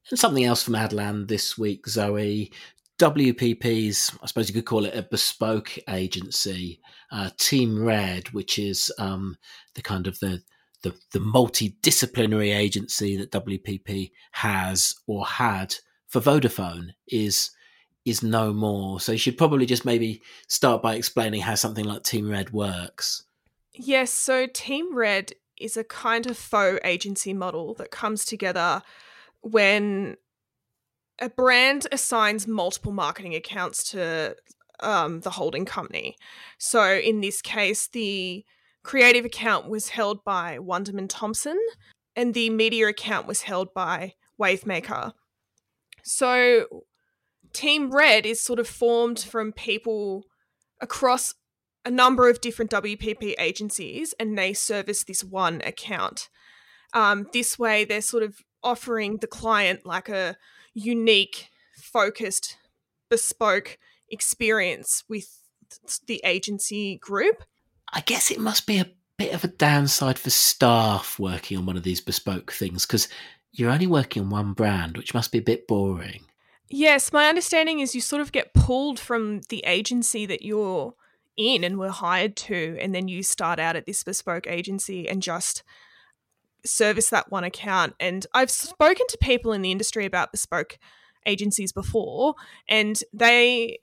And 0.10 0.18
something 0.18 0.44
else 0.44 0.64
from 0.64 0.74
Adland 0.74 1.28
this 1.28 1.58
week, 1.58 1.88
Zoe. 1.88 2.52
WPP's, 3.00 4.16
I 4.22 4.28
suppose 4.28 4.48
you 4.48 4.54
could 4.54 4.66
call 4.66 4.86
it 4.86 4.96
a 4.96 5.02
bespoke 5.02 5.72
agency, 5.90 6.80
uh, 7.12 7.32
Team 7.40 7.84
Red, 7.84 8.30
which 8.30 8.60
is 8.60 8.92
um, 9.00 9.38
the 9.74 9.82
kind 9.82 10.06
of 10.06 10.20
the, 10.20 10.44
the 10.84 10.94
the 11.12 11.20
multidisciplinary 11.20 12.56
agency 12.56 13.18
that 13.18 13.32
WPP 13.32 14.12
has 14.34 14.94
or 15.08 15.26
had 15.26 15.74
for 16.10 16.22
Vodafone, 16.22 16.92
is 17.08 17.50
is 18.06 18.24
no 18.24 18.54
more. 18.54 19.00
So 19.00 19.12
you 19.12 19.18
should 19.18 19.38
probably 19.38 19.66
just 19.66 19.86
maybe 19.86 20.22
start 20.48 20.82
by 20.82 20.96
explaining 20.96 21.42
how 21.42 21.56
something 21.56 21.86
like 21.86 22.04
Team 22.04 22.30
Red 22.30 22.52
works. 22.52 23.24
Yes, 23.74 24.12
so 24.12 24.48
Team 24.48 24.96
Red 24.96 25.34
is 25.60 25.78
a 25.78 25.84
kind 25.84 26.26
of 26.28 26.38
faux 26.38 26.80
agency 26.84 27.34
model 27.34 27.74
that 27.76 27.92
comes 27.92 28.26
together 28.26 28.82
when 29.42 30.18
a 31.20 31.30
brand 31.30 31.88
assigns 31.92 32.48
multiple 32.48 32.92
marketing 32.92 33.36
accounts 33.36 33.92
to 33.92 34.36
um, 34.80 35.20
the 35.22 35.30
holding 35.30 35.66
company. 35.66 36.16
So 36.58 36.96
in 36.96 37.22
this 37.22 37.42
case, 37.42 37.88
the 37.88 38.44
creative 38.84 39.26
account 39.26 39.70
was 39.70 39.90
held 39.90 40.24
by 40.24 40.58
Wunderman 40.58 41.08
Thompson, 41.08 41.60
and 42.16 42.34
the 42.34 42.50
media 42.50 42.88
account 42.88 43.28
was 43.28 43.44
held 43.44 43.74
by 43.74 44.16
Wavemaker. 44.40 45.14
So 46.04 46.84
Team 47.54 47.92
Red 47.92 48.26
is 48.26 48.42
sort 48.42 48.60
of 48.60 48.68
formed 48.68 49.20
from 49.20 49.52
people 49.52 50.26
across 50.80 51.34
a 51.86 51.92
number 51.92 52.30
of 52.30 52.42
different 52.42 52.72
WPP 52.72 53.34
agencies, 53.40 54.14
and 54.20 54.38
they 54.38 54.54
service 54.54 55.04
this 55.04 55.24
one 55.24 55.62
account. 55.66 56.30
Um, 56.94 57.28
this 57.34 57.58
way, 57.58 57.86
they're 57.86 58.02
sort 58.02 58.24
of 58.24 58.38
offering 58.64 59.18
the 59.18 59.28
client 59.28 59.86
like 59.86 60.10
a 60.10 60.38
unique, 60.74 61.50
focused, 61.76 62.58
bespoke 63.10 63.78
experience 64.10 65.04
with 65.10 65.42
the 66.08 66.22
agency 66.24 66.98
group. 66.98 67.44
I 67.92 68.02
guess 68.02 68.32
it 68.32 68.40
must 68.40 68.68
be 68.68 68.78
a 68.78 68.92
bit 69.18 69.34
of 69.34 69.44
a 69.44 69.48
downside 69.48 70.20
for 70.20 70.30
staff 70.30 71.20
working 71.20 71.58
on 71.58 71.66
one 71.66 71.78
of 71.78 71.84
these 71.84 72.02
bespoke 72.02 72.52
things 72.52 72.86
because 72.86 73.08
you're 73.52 73.72
only 73.72 73.88
working 73.88 74.24
on 74.24 74.30
one 74.30 74.54
brand, 74.54 74.98
which 74.98 75.14
must 75.14 75.32
be 75.32 75.40
a 75.40 75.44
bit 75.44 75.68
boring. 75.68 76.26
Yes, 76.74 77.12
my 77.12 77.28
understanding 77.28 77.82
is 77.82 77.94
you 77.94 78.00
sort 78.00 78.22
of 78.22 78.32
get 78.32 78.54
pulled 78.54 78.98
from 78.98 79.42
the 79.50 79.62
agency 79.68 80.26
that 80.26 80.42
you're 80.42 80.94
in 81.36 81.66
and 81.66 81.78
were 81.78 81.90
hired 81.90 82.38
to, 82.38 82.78
and 82.80 82.96
then 82.96 83.10
you 83.10 83.24
start 83.24 83.60
out 83.60 83.76
at 83.76 83.86
this 83.86 84.04
bespoke 84.04 84.48
agency 84.48 85.08
and 85.10 85.22
just 85.22 85.64
service 86.66 87.10
that 87.10 87.30
one 87.30 87.44
account. 87.44 87.94
And 88.00 88.26
I've 88.34 88.50
spoken 88.50 89.06
to 89.10 89.18
people 89.18 89.52
in 89.52 89.62
the 89.62 89.72
industry 89.72 90.06
about 90.06 90.32
bespoke 90.32 90.80
agencies 91.26 91.74
before, 91.74 92.36
and 92.70 93.04
they 93.12 93.80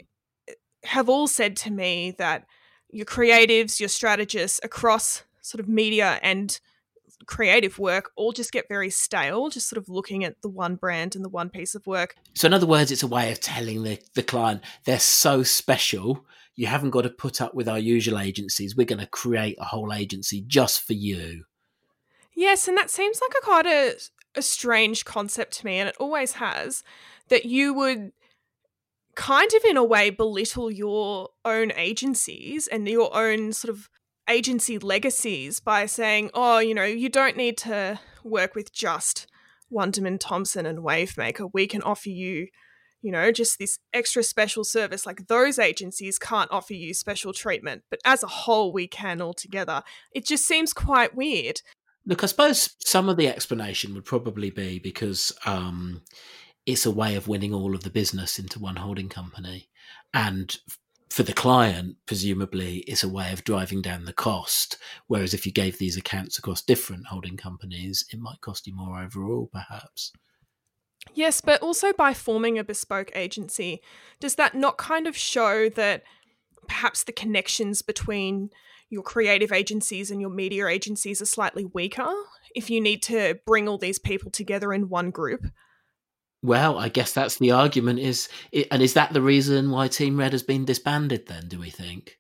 have 0.84 1.10
all 1.10 1.26
said 1.26 1.56
to 1.58 1.70
me 1.70 2.14
that 2.16 2.46
your 2.90 3.04
creatives, 3.04 3.80
your 3.80 3.90
strategists 3.90 4.60
across 4.62 5.24
sort 5.42 5.60
of 5.60 5.68
media 5.68 6.18
and 6.22 6.58
creative 7.26 7.78
work 7.78 8.10
all 8.16 8.32
just 8.32 8.52
get 8.52 8.68
very 8.68 8.90
stale, 8.90 9.48
just 9.48 9.68
sort 9.68 9.78
of 9.82 9.88
looking 9.88 10.24
at 10.24 10.40
the 10.42 10.48
one 10.48 10.76
brand 10.76 11.14
and 11.14 11.24
the 11.24 11.28
one 11.28 11.50
piece 11.50 11.74
of 11.74 11.86
work. 11.86 12.14
So, 12.34 12.46
in 12.46 12.54
other 12.54 12.66
words, 12.66 12.90
it's 12.90 13.02
a 13.02 13.08
way 13.08 13.32
of 13.32 13.40
telling 13.40 13.82
the, 13.82 14.00
the 14.14 14.22
client 14.22 14.62
they're 14.84 14.98
so 14.98 15.42
special. 15.42 16.24
You 16.54 16.66
haven't 16.66 16.90
got 16.90 17.02
to 17.02 17.10
put 17.10 17.40
up 17.40 17.54
with 17.54 17.68
our 17.68 17.78
usual 17.78 18.18
agencies. 18.18 18.76
We're 18.76 18.86
going 18.86 18.98
to 18.98 19.06
create 19.06 19.56
a 19.60 19.64
whole 19.64 19.92
agency 19.92 20.42
just 20.46 20.82
for 20.82 20.94
you. 20.94 21.44
Yes, 22.34 22.68
and 22.68 22.76
that 22.76 22.90
seems 22.90 23.20
like 23.20 23.34
a 23.36 23.44
quite 23.44 23.66
a, 23.66 23.94
a 24.36 24.42
strange 24.42 25.04
concept 25.04 25.58
to 25.58 25.66
me, 25.66 25.78
and 25.78 25.88
it 25.88 25.96
always 25.98 26.32
has, 26.32 26.82
that 27.28 27.44
you 27.44 27.74
would 27.74 28.12
kind 29.18 29.50
of 29.52 29.64
in 29.64 29.76
a 29.76 29.82
way 29.82 30.10
belittle 30.10 30.70
your 30.70 31.30
own 31.44 31.72
agencies 31.72 32.68
and 32.68 32.86
your 32.86 33.14
own 33.16 33.52
sort 33.52 33.74
of 33.74 33.90
agency 34.28 34.78
legacies 34.78 35.60
by 35.60 35.86
saying, 35.86 36.30
oh, 36.34 36.58
you 36.58 36.74
know, 36.74 36.84
you 36.84 37.08
don't 37.08 37.36
need 37.36 37.56
to 37.58 38.00
work 38.22 38.54
with 38.54 38.72
just 38.72 39.26
Wunderman 39.72 40.18
Thompson 40.20 40.66
and 40.66 40.80
Wavemaker. 40.80 41.50
We 41.52 41.66
can 41.66 41.82
offer 41.82 42.10
you, 42.10 42.48
you 43.02 43.12
know, 43.12 43.32
just 43.32 43.58
this 43.58 43.78
extra 43.92 44.22
special 44.22 44.64
service. 44.64 45.06
Like 45.06 45.26
those 45.26 45.58
agencies 45.58 46.18
can't 46.18 46.50
offer 46.50 46.74
you 46.74 46.94
special 46.94 47.32
treatment, 47.32 47.82
but 47.90 48.00
as 48.04 48.22
a 48.22 48.28
whole, 48.28 48.72
we 48.72 48.86
can 48.86 49.20
altogether. 49.20 49.82
It 50.12 50.24
just 50.24 50.46
seems 50.46 50.72
quite 50.72 51.14
weird. 51.14 51.60
Look, 52.06 52.22
I 52.22 52.26
suppose 52.26 52.74
some 52.84 53.08
of 53.08 53.16
the 53.16 53.28
explanation 53.28 53.94
would 53.94 54.04
probably 54.04 54.50
be 54.50 54.78
because 54.78 55.32
um, 55.44 56.02
it's 56.64 56.86
a 56.86 56.90
way 56.90 57.16
of 57.16 57.28
winning 57.28 57.52
all 57.52 57.74
of 57.74 57.82
the 57.82 57.90
business 57.90 58.38
into 58.38 58.58
one 58.58 58.76
holding 58.76 59.08
company. 59.08 59.68
And 60.14 60.56
for 61.10 61.22
the 61.22 61.32
client, 61.32 61.96
presumably, 62.06 62.78
it's 62.78 63.02
a 63.02 63.08
way 63.08 63.32
of 63.32 63.44
driving 63.44 63.82
down 63.82 64.04
the 64.04 64.12
cost. 64.12 64.76
Whereas 65.06 65.34
if 65.34 65.46
you 65.46 65.52
gave 65.52 65.78
these 65.78 65.96
accounts 65.96 66.38
across 66.38 66.62
different 66.62 67.06
holding 67.06 67.36
companies, 67.36 68.04
it 68.12 68.18
might 68.18 68.40
cost 68.40 68.66
you 68.66 68.74
more 68.74 69.02
overall, 69.02 69.48
perhaps. 69.52 70.12
Yes, 71.14 71.40
but 71.40 71.62
also 71.62 71.92
by 71.92 72.12
forming 72.12 72.58
a 72.58 72.64
bespoke 72.64 73.10
agency, 73.14 73.80
does 74.20 74.34
that 74.34 74.54
not 74.54 74.76
kind 74.76 75.06
of 75.06 75.16
show 75.16 75.68
that 75.70 76.02
perhaps 76.66 77.04
the 77.04 77.12
connections 77.12 77.80
between 77.82 78.50
your 78.90 79.02
creative 79.02 79.52
agencies 79.52 80.10
and 80.10 80.20
your 80.20 80.30
media 80.30 80.66
agencies 80.66 81.22
are 81.22 81.26
slightly 81.26 81.64
weaker 81.64 82.08
if 82.54 82.70
you 82.70 82.80
need 82.80 83.02
to 83.02 83.38
bring 83.46 83.68
all 83.68 83.78
these 83.78 83.98
people 83.98 84.30
together 84.30 84.72
in 84.72 84.88
one 84.88 85.10
group? 85.10 85.46
Well, 86.42 86.78
I 86.78 86.88
guess 86.88 87.12
that's 87.12 87.38
the 87.38 87.50
argument. 87.50 87.98
Is 87.98 88.28
and 88.70 88.80
is 88.82 88.94
that 88.94 89.12
the 89.12 89.22
reason 89.22 89.70
why 89.70 89.88
Team 89.88 90.18
Red 90.18 90.32
has 90.32 90.42
been 90.42 90.64
disbanded? 90.64 91.26
Then, 91.26 91.48
do 91.48 91.58
we 91.58 91.70
think? 91.70 92.18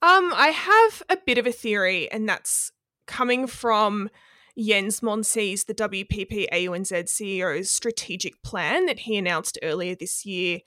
Um, 0.00 0.32
I 0.34 0.48
have 0.48 1.02
a 1.08 1.16
bit 1.16 1.38
of 1.38 1.46
a 1.46 1.52
theory, 1.52 2.10
and 2.10 2.28
that's 2.28 2.70
coming 3.08 3.48
from 3.48 4.10
Jens 4.56 5.00
Monsees, 5.00 5.66
the 5.66 5.74
WPP 5.74 6.46
AUNZ 6.52 7.08
CEO's 7.08 7.70
strategic 7.70 8.40
plan 8.42 8.86
that 8.86 9.00
he 9.00 9.16
announced 9.16 9.58
earlier 9.62 9.96
this 9.96 10.24
year, 10.24 10.60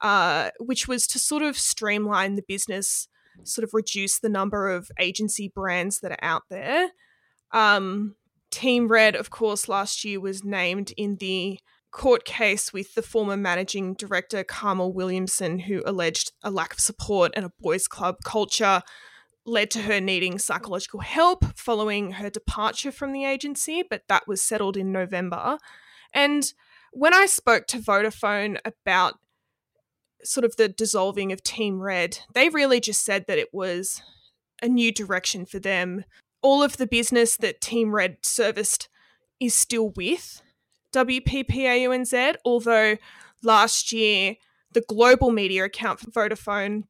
uh, 0.00 0.50
which 0.58 0.88
was 0.88 1.06
to 1.08 1.18
sort 1.18 1.42
of 1.42 1.58
streamline 1.58 2.36
the 2.36 2.44
business, 2.46 3.08
sort 3.44 3.64
of 3.64 3.74
reduce 3.74 4.18
the 4.18 4.28
number 4.30 4.70
of 4.70 4.90
agency 4.98 5.48
brands 5.48 6.00
that 6.00 6.12
are 6.12 6.24
out 6.24 6.44
there. 6.48 6.88
Um, 7.52 8.16
Team 8.50 8.88
Red, 8.88 9.14
of 9.14 9.30
course, 9.30 9.68
last 9.68 10.04
year 10.04 10.20
was 10.20 10.42
named 10.42 10.92
in 10.96 11.16
the 11.16 11.58
court 11.90 12.24
case 12.24 12.72
with 12.72 12.94
the 12.94 13.02
former 13.02 13.36
managing 13.36 13.94
director 13.94 14.44
Carmel 14.44 14.92
Williamson, 14.92 15.60
who 15.60 15.82
alleged 15.84 16.32
a 16.42 16.50
lack 16.50 16.72
of 16.72 16.80
support 16.80 17.32
and 17.34 17.44
a 17.44 17.52
boys' 17.60 17.88
club 17.88 18.18
culture 18.24 18.82
led 19.46 19.70
to 19.70 19.82
her 19.82 20.00
needing 20.00 20.38
psychological 20.38 21.00
help 21.00 21.44
following 21.56 22.12
her 22.12 22.30
departure 22.30 22.92
from 22.92 23.12
the 23.12 23.24
agency, 23.24 23.82
but 23.88 24.02
that 24.08 24.28
was 24.28 24.42
settled 24.42 24.76
in 24.76 24.92
November. 24.92 25.58
And 26.12 26.52
when 26.92 27.14
I 27.14 27.26
spoke 27.26 27.66
to 27.68 27.78
Vodafone 27.78 28.58
about 28.64 29.14
sort 30.22 30.44
of 30.44 30.56
the 30.56 30.68
dissolving 30.68 31.32
of 31.32 31.42
Team 31.42 31.80
Red, 31.80 32.18
they 32.34 32.48
really 32.48 32.80
just 32.80 33.04
said 33.04 33.24
that 33.26 33.38
it 33.38 33.52
was 33.52 34.02
a 34.62 34.68
new 34.68 34.92
direction 34.92 35.46
for 35.46 35.58
them. 35.58 36.04
All 36.42 36.62
of 36.62 36.76
the 36.76 36.86
business 36.86 37.36
that 37.38 37.60
Team 37.60 37.94
Red 37.94 38.18
serviced 38.22 38.88
is 39.40 39.54
still 39.54 39.90
with 39.90 40.42
WPPAUNZ, 40.92 42.36
although 42.44 42.96
last 43.42 43.92
year 43.92 44.36
the 44.72 44.82
global 44.82 45.30
media 45.30 45.64
account 45.64 46.00
for 46.00 46.10
Vodafone 46.10 46.84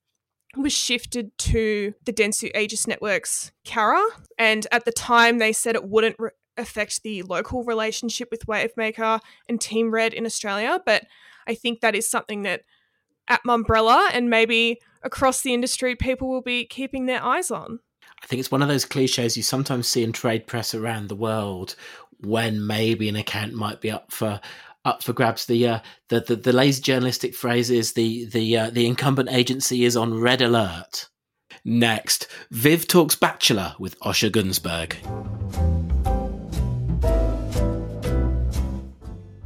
was 0.57 0.73
shifted 0.73 1.37
to 1.39 1.95
the 2.05 2.13
Dentsu 2.13 2.55
Aegis 2.57 2.87
Network's 2.87 3.53
Carat. 3.65 4.13
And 4.39 4.67
at 4.73 4.85
the 4.85 4.93
time, 4.93 5.39
they 5.39 5.53
said 5.53 5.75
it 5.75 5.89
wouldn't 5.89 6.17
re- 6.19 6.31
affect 6.57 7.03
the 7.03 7.23
local 7.23 7.63
relationship 7.65 8.29
with 8.31 8.47
Wavemaker 8.47 9.21
and 9.49 9.61
Team 9.61 9.93
Red 9.93 10.13
in 10.13 10.27
Australia. 10.27 10.81
But 10.85 11.05
I 11.47 11.55
think 11.55 11.81
that 11.81 11.95
is 11.95 12.11
something 12.11 12.43
that 12.43 12.63
at 13.29 13.43
Mumbrella 13.47 14.11
and 14.13 14.29
maybe 14.29 14.81
across 15.03 15.43
the 15.43 15.55
industry, 15.55 15.95
people 15.95 16.29
will 16.29 16.43
be 16.43 16.65
keeping 16.65 17.07
their 17.07 17.23
eyes 17.23 17.51
on. 17.51 17.79
I 18.23 18.27
think 18.27 18.41
it's 18.41 18.51
one 18.51 18.61
of 18.61 18.69
those 18.69 18.85
cliches 18.85 19.37
you 19.37 19.43
sometimes 19.43 19.87
see 19.87 20.03
in 20.03 20.13
trade 20.13 20.47
press 20.47 20.75
around 20.75 21.09
the 21.09 21.15
world 21.15 21.75
when 22.23 22.67
maybe 22.67 23.09
an 23.09 23.17
account 23.17 23.55
might 23.55 23.81
be 23.81 23.91
up 23.91 24.13
for 24.13 24.41
up 24.85 25.03
for 25.03 25.13
grabs. 25.13 25.47
The 25.47 25.67
uh, 25.67 25.79
the, 26.09 26.21
the 26.21 26.37
the 26.37 26.53
lazy 26.53 26.83
journalistic 26.83 27.35
phrase 27.35 27.71
is 27.71 27.93
the 27.93 28.27
the 28.27 28.57
uh, 28.57 28.71
the 28.71 28.87
incumbent 28.87 29.31
agency 29.31 29.85
is 29.85 29.97
on 29.97 30.21
red 30.21 30.43
alert. 30.43 31.09
Next, 31.65 32.27
Viv 32.51 32.87
talks 32.89 33.17
Bachelor 33.17 33.75
with 33.79 33.99
Osher 34.01 34.31
Günsberg. 34.31 34.97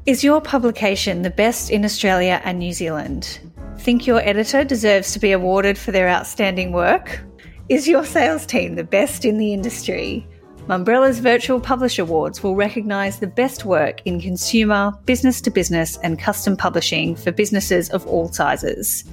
Is 0.07 0.23
your 0.23 0.41
publication 0.41 1.23
the 1.23 1.31
best 1.31 1.71
in 1.71 1.85
Australia 1.85 2.41
and 2.45 2.59
New 2.59 2.73
Zealand? 2.73 3.41
Think 3.79 4.07
your 4.07 4.21
editor 4.21 4.63
deserves 4.63 5.13
to 5.13 5.19
be 5.19 5.33
awarded 5.33 5.79
for 5.79 5.93
their 5.93 6.09
outstanding 6.09 6.73
work? 6.73 7.25
Is 7.71 7.89
your 7.89 8.05
sales 8.05 8.45
team 8.45 8.75
the 8.75 8.85
best 8.85 9.25
in 9.25 9.39
the 9.39 9.55
industry? 9.55 10.27
Mumbrella's 10.67 11.19
Virtual 11.19 11.61
Publish 11.61 11.99
Awards 11.99 12.43
will 12.43 12.57
recognise 12.57 13.19
the 13.19 13.27
best 13.27 13.67
work 13.67 14.01
in 14.07 14.19
consumer, 14.19 14.95
business 15.05 15.43
to 15.43 15.51
business, 15.51 15.99
and 15.99 16.19
custom 16.19 16.57
publishing 16.57 17.17
for 17.17 17.33
businesses 17.33 17.91
of 17.91 18.07
all 18.07 18.33
sizes. 18.33 19.05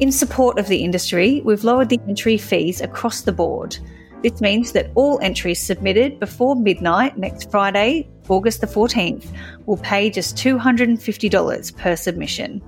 In 0.00 0.10
support 0.10 0.58
of 0.58 0.66
the 0.66 0.82
industry, 0.82 1.40
we've 1.44 1.62
lowered 1.62 1.88
the 1.88 2.00
entry 2.08 2.36
fees 2.36 2.80
across 2.80 3.20
the 3.20 3.30
board. 3.30 3.78
This 4.24 4.40
means 4.40 4.72
that 4.72 4.90
all 4.96 5.20
entries 5.20 5.60
submitted 5.60 6.18
before 6.18 6.56
midnight 6.56 7.16
next 7.16 7.48
Friday, 7.48 8.10
August 8.28 8.60
the 8.60 8.66
14th, 8.66 9.28
will 9.66 9.76
pay 9.76 10.10
just 10.10 10.36
$250 10.36 11.76
per 11.76 11.94
submission. 11.94 12.60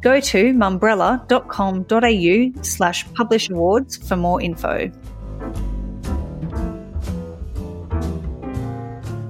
Go 0.00 0.18
to 0.18 0.52
mumbrella.com.au 0.52 2.62
slash 2.62 3.14
publish 3.14 3.50
awards 3.50 3.96
for 3.96 4.16
more 4.16 4.42
info. 4.42 4.90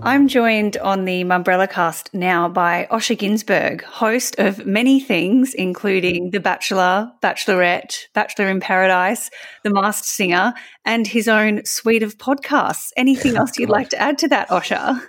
I'm 0.04 0.26
joined 0.26 0.76
on 0.78 1.04
the 1.04 1.22
Mumbrella 1.22 1.70
cast 1.70 2.12
now 2.12 2.48
by 2.48 2.88
Osher 2.90 3.16
Günsberg, 3.16 3.82
host 3.82 4.34
of 4.36 4.66
many 4.66 4.98
things, 4.98 5.54
including 5.54 6.30
The 6.30 6.40
Bachelor, 6.40 7.12
Bachelorette, 7.22 8.08
Bachelor 8.12 8.48
in 8.48 8.58
Paradise, 8.58 9.30
The 9.62 9.70
Masked 9.70 10.06
Singer, 10.06 10.54
and 10.84 11.06
his 11.06 11.28
own 11.28 11.64
suite 11.64 12.02
of 12.02 12.18
podcasts. 12.18 12.90
Anything 12.96 13.36
else 13.36 13.56
you'd 13.56 13.70
like 13.70 13.90
to 13.90 14.00
add 14.00 14.18
to 14.18 14.28
that, 14.28 14.48
Osher? 14.48 15.00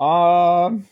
Um, 0.00 0.88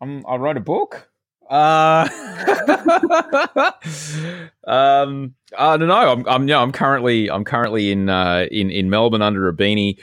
I'm, 0.00 0.24
I 0.26 0.36
wrote 0.36 0.56
a 0.56 0.60
book. 0.60 1.10
Uh, 1.50 2.08
um, 4.66 5.34
I 5.58 5.76
don't 5.76 5.88
know. 5.88 6.12
I'm, 6.12 6.26
I'm, 6.26 6.48
yeah, 6.48 6.60
I'm 6.60 6.72
currently, 6.72 7.30
I'm 7.30 7.44
currently 7.44 7.92
in, 7.92 8.08
uh, 8.08 8.46
in, 8.50 8.70
in 8.70 8.88
Melbourne 8.88 9.20
under 9.20 9.48
a 9.48 9.52
beanie 9.52 9.98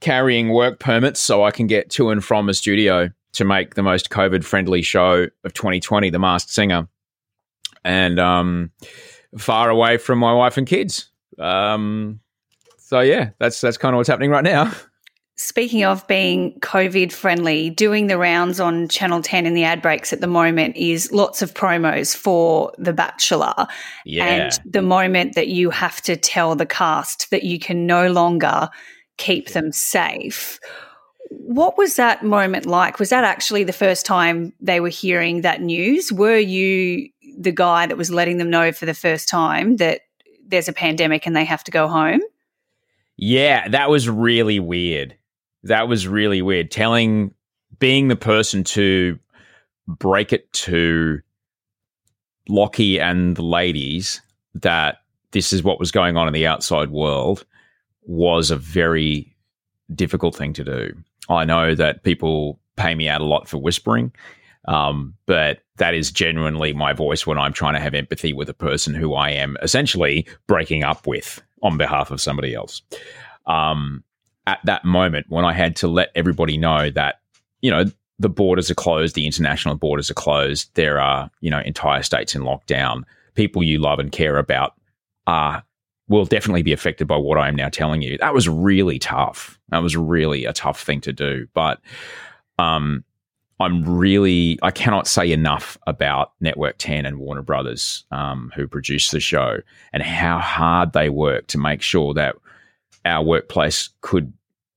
carrying 0.00 0.48
work 0.50 0.80
permits 0.80 1.20
so 1.20 1.44
I 1.44 1.50
can 1.50 1.66
get 1.66 1.90
to 1.90 2.10
and 2.10 2.24
from 2.24 2.48
a 2.48 2.54
studio 2.54 3.10
to 3.32 3.44
make 3.44 3.74
the 3.74 3.82
most 3.82 4.10
COVID 4.10 4.44
friendly 4.44 4.82
show 4.82 5.26
of 5.44 5.54
2020, 5.54 6.10
The 6.10 6.18
Masked 6.18 6.50
Singer, 6.50 6.88
and 7.84 8.18
um, 8.18 8.72
far 9.38 9.70
away 9.70 9.98
from 9.98 10.18
my 10.18 10.32
wife 10.32 10.56
and 10.56 10.66
kids. 10.66 11.10
Um, 11.38 12.20
so 12.78 13.00
yeah, 13.00 13.30
that's 13.38 13.60
that's 13.60 13.78
kind 13.78 13.94
of 13.94 13.98
what's 13.98 14.08
happening 14.08 14.30
right 14.30 14.44
now. 14.44 14.72
Speaking 15.36 15.84
of 15.84 16.06
being 16.06 16.58
COVID 16.60 17.12
friendly, 17.12 17.70
doing 17.70 18.08
the 18.08 18.18
rounds 18.18 18.60
on 18.60 18.88
Channel 18.88 19.22
10 19.22 19.46
in 19.46 19.54
the 19.54 19.64
ad 19.64 19.80
breaks 19.80 20.12
at 20.12 20.20
the 20.20 20.26
moment 20.26 20.76
is 20.76 21.10
lots 21.12 21.40
of 21.40 21.54
promos 21.54 22.14
for 22.14 22.74
The 22.76 22.92
Bachelor. 22.92 23.54
Yeah. 24.04 24.24
And 24.26 24.60
the 24.66 24.82
moment 24.82 25.36
that 25.36 25.48
you 25.48 25.70
have 25.70 26.02
to 26.02 26.14
tell 26.14 26.56
the 26.56 26.66
cast 26.66 27.30
that 27.30 27.42
you 27.42 27.58
can 27.58 27.86
no 27.86 28.12
longer 28.12 28.68
keep 29.20 29.50
them 29.50 29.70
safe. 29.70 30.58
What 31.28 31.78
was 31.78 31.94
that 31.96 32.24
moment 32.24 32.66
like? 32.66 32.98
Was 32.98 33.10
that 33.10 33.22
actually 33.22 33.62
the 33.62 33.72
first 33.72 34.04
time 34.04 34.52
they 34.60 34.80
were 34.80 34.88
hearing 34.88 35.42
that 35.42 35.60
news? 35.60 36.10
Were 36.10 36.38
you 36.38 37.08
the 37.38 37.52
guy 37.52 37.86
that 37.86 37.96
was 37.96 38.10
letting 38.10 38.38
them 38.38 38.50
know 38.50 38.72
for 38.72 38.86
the 38.86 38.94
first 38.94 39.28
time 39.28 39.76
that 39.76 40.00
there's 40.44 40.68
a 40.68 40.72
pandemic 40.72 41.26
and 41.26 41.36
they 41.36 41.44
have 41.44 41.62
to 41.64 41.70
go 41.70 41.86
home? 41.86 42.20
Yeah, 43.16 43.68
that 43.68 43.90
was 43.90 44.08
really 44.08 44.58
weird. 44.58 45.14
That 45.62 45.86
was 45.86 46.08
really 46.08 46.42
weird. 46.42 46.70
Telling, 46.70 47.34
being 47.78 48.08
the 48.08 48.16
person 48.16 48.64
to 48.64 49.18
break 49.86 50.32
it 50.32 50.50
to 50.52 51.20
Locky 52.48 52.98
and 52.98 53.36
the 53.36 53.42
ladies 53.42 54.22
that 54.54 55.02
this 55.32 55.52
is 55.52 55.62
what 55.62 55.78
was 55.78 55.92
going 55.92 56.16
on 56.16 56.26
in 56.26 56.32
the 56.32 56.46
outside 56.46 56.90
world 56.90 57.44
was 58.10 58.50
a 58.50 58.56
very 58.56 59.32
difficult 59.94 60.34
thing 60.34 60.52
to 60.52 60.64
do. 60.64 60.92
I 61.28 61.44
know 61.44 61.76
that 61.76 62.02
people 62.02 62.58
pay 62.76 62.94
me 62.94 63.08
out 63.08 63.20
a 63.20 63.24
lot 63.24 63.48
for 63.48 63.58
whispering, 63.58 64.12
um, 64.66 65.14
but 65.26 65.60
that 65.76 65.94
is 65.94 66.10
genuinely 66.10 66.72
my 66.72 66.92
voice 66.92 67.24
when 67.24 67.38
I'm 67.38 67.52
trying 67.52 67.74
to 67.74 67.80
have 67.80 67.94
empathy 67.94 68.32
with 68.32 68.48
a 68.48 68.54
person 68.54 68.94
who 68.94 69.14
I 69.14 69.30
am 69.30 69.56
essentially 69.62 70.26
breaking 70.48 70.82
up 70.82 71.06
with 71.06 71.40
on 71.62 71.78
behalf 71.78 72.10
of 72.10 72.20
somebody 72.20 72.52
else. 72.52 72.82
Um, 73.46 74.02
at 74.46 74.58
that 74.64 74.84
moment, 74.84 75.26
when 75.28 75.44
I 75.44 75.52
had 75.52 75.76
to 75.76 75.88
let 75.88 76.10
everybody 76.16 76.56
know 76.56 76.90
that, 76.90 77.20
you 77.60 77.70
know, 77.70 77.84
the 78.18 78.28
borders 78.28 78.70
are 78.70 78.74
closed, 78.74 79.14
the 79.14 79.24
international 79.24 79.76
borders 79.76 80.10
are 80.10 80.14
closed, 80.14 80.74
there 80.74 81.00
are, 81.00 81.30
you 81.40 81.50
know, 81.50 81.60
entire 81.60 82.02
states 82.02 82.34
in 82.34 82.42
lockdown, 82.42 83.04
people 83.34 83.62
you 83.62 83.78
love 83.78 84.00
and 84.00 84.10
care 84.10 84.36
about 84.36 84.74
are 85.26 85.62
will 86.10 86.24
definitely 86.24 86.62
be 86.62 86.72
affected 86.72 87.06
by 87.06 87.16
what 87.16 87.38
I 87.38 87.48
am 87.48 87.54
now 87.54 87.68
telling 87.68 88.02
you. 88.02 88.18
That 88.18 88.34
was 88.34 88.48
really 88.48 88.98
tough. 88.98 89.58
That 89.68 89.78
was 89.78 89.96
really 89.96 90.44
a 90.44 90.52
tough 90.52 90.82
thing 90.82 91.00
to 91.02 91.12
do. 91.12 91.46
But 91.54 91.80
um, 92.58 93.04
I'm 93.60 93.84
really, 93.88 94.58
I 94.60 94.72
cannot 94.72 95.06
say 95.06 95.30
enough 95.30 95.78
about 95.86 96.32
Network 96.40 96.76
10 96.78 97.06
and 97.06 97.18
Warner 97.18 97.42
Brothers, 97.42 98.04
um, 98.10 98.50
who 98.56 98.66
produced 98.66 99.12
the 99.12 99.20
show, 99.20 99.58
and 99.92 100.02
how 100.02 100.38
hard 100.38 100.94
they 100.94 101.10
work 101.10 101.46
to 101.46 101.58
make 101.58 101.80
sure 101.80 102.12
that 102.14 102.34
our 103.04 103.24
workplace 103.24 103.88
could 104.00 104.32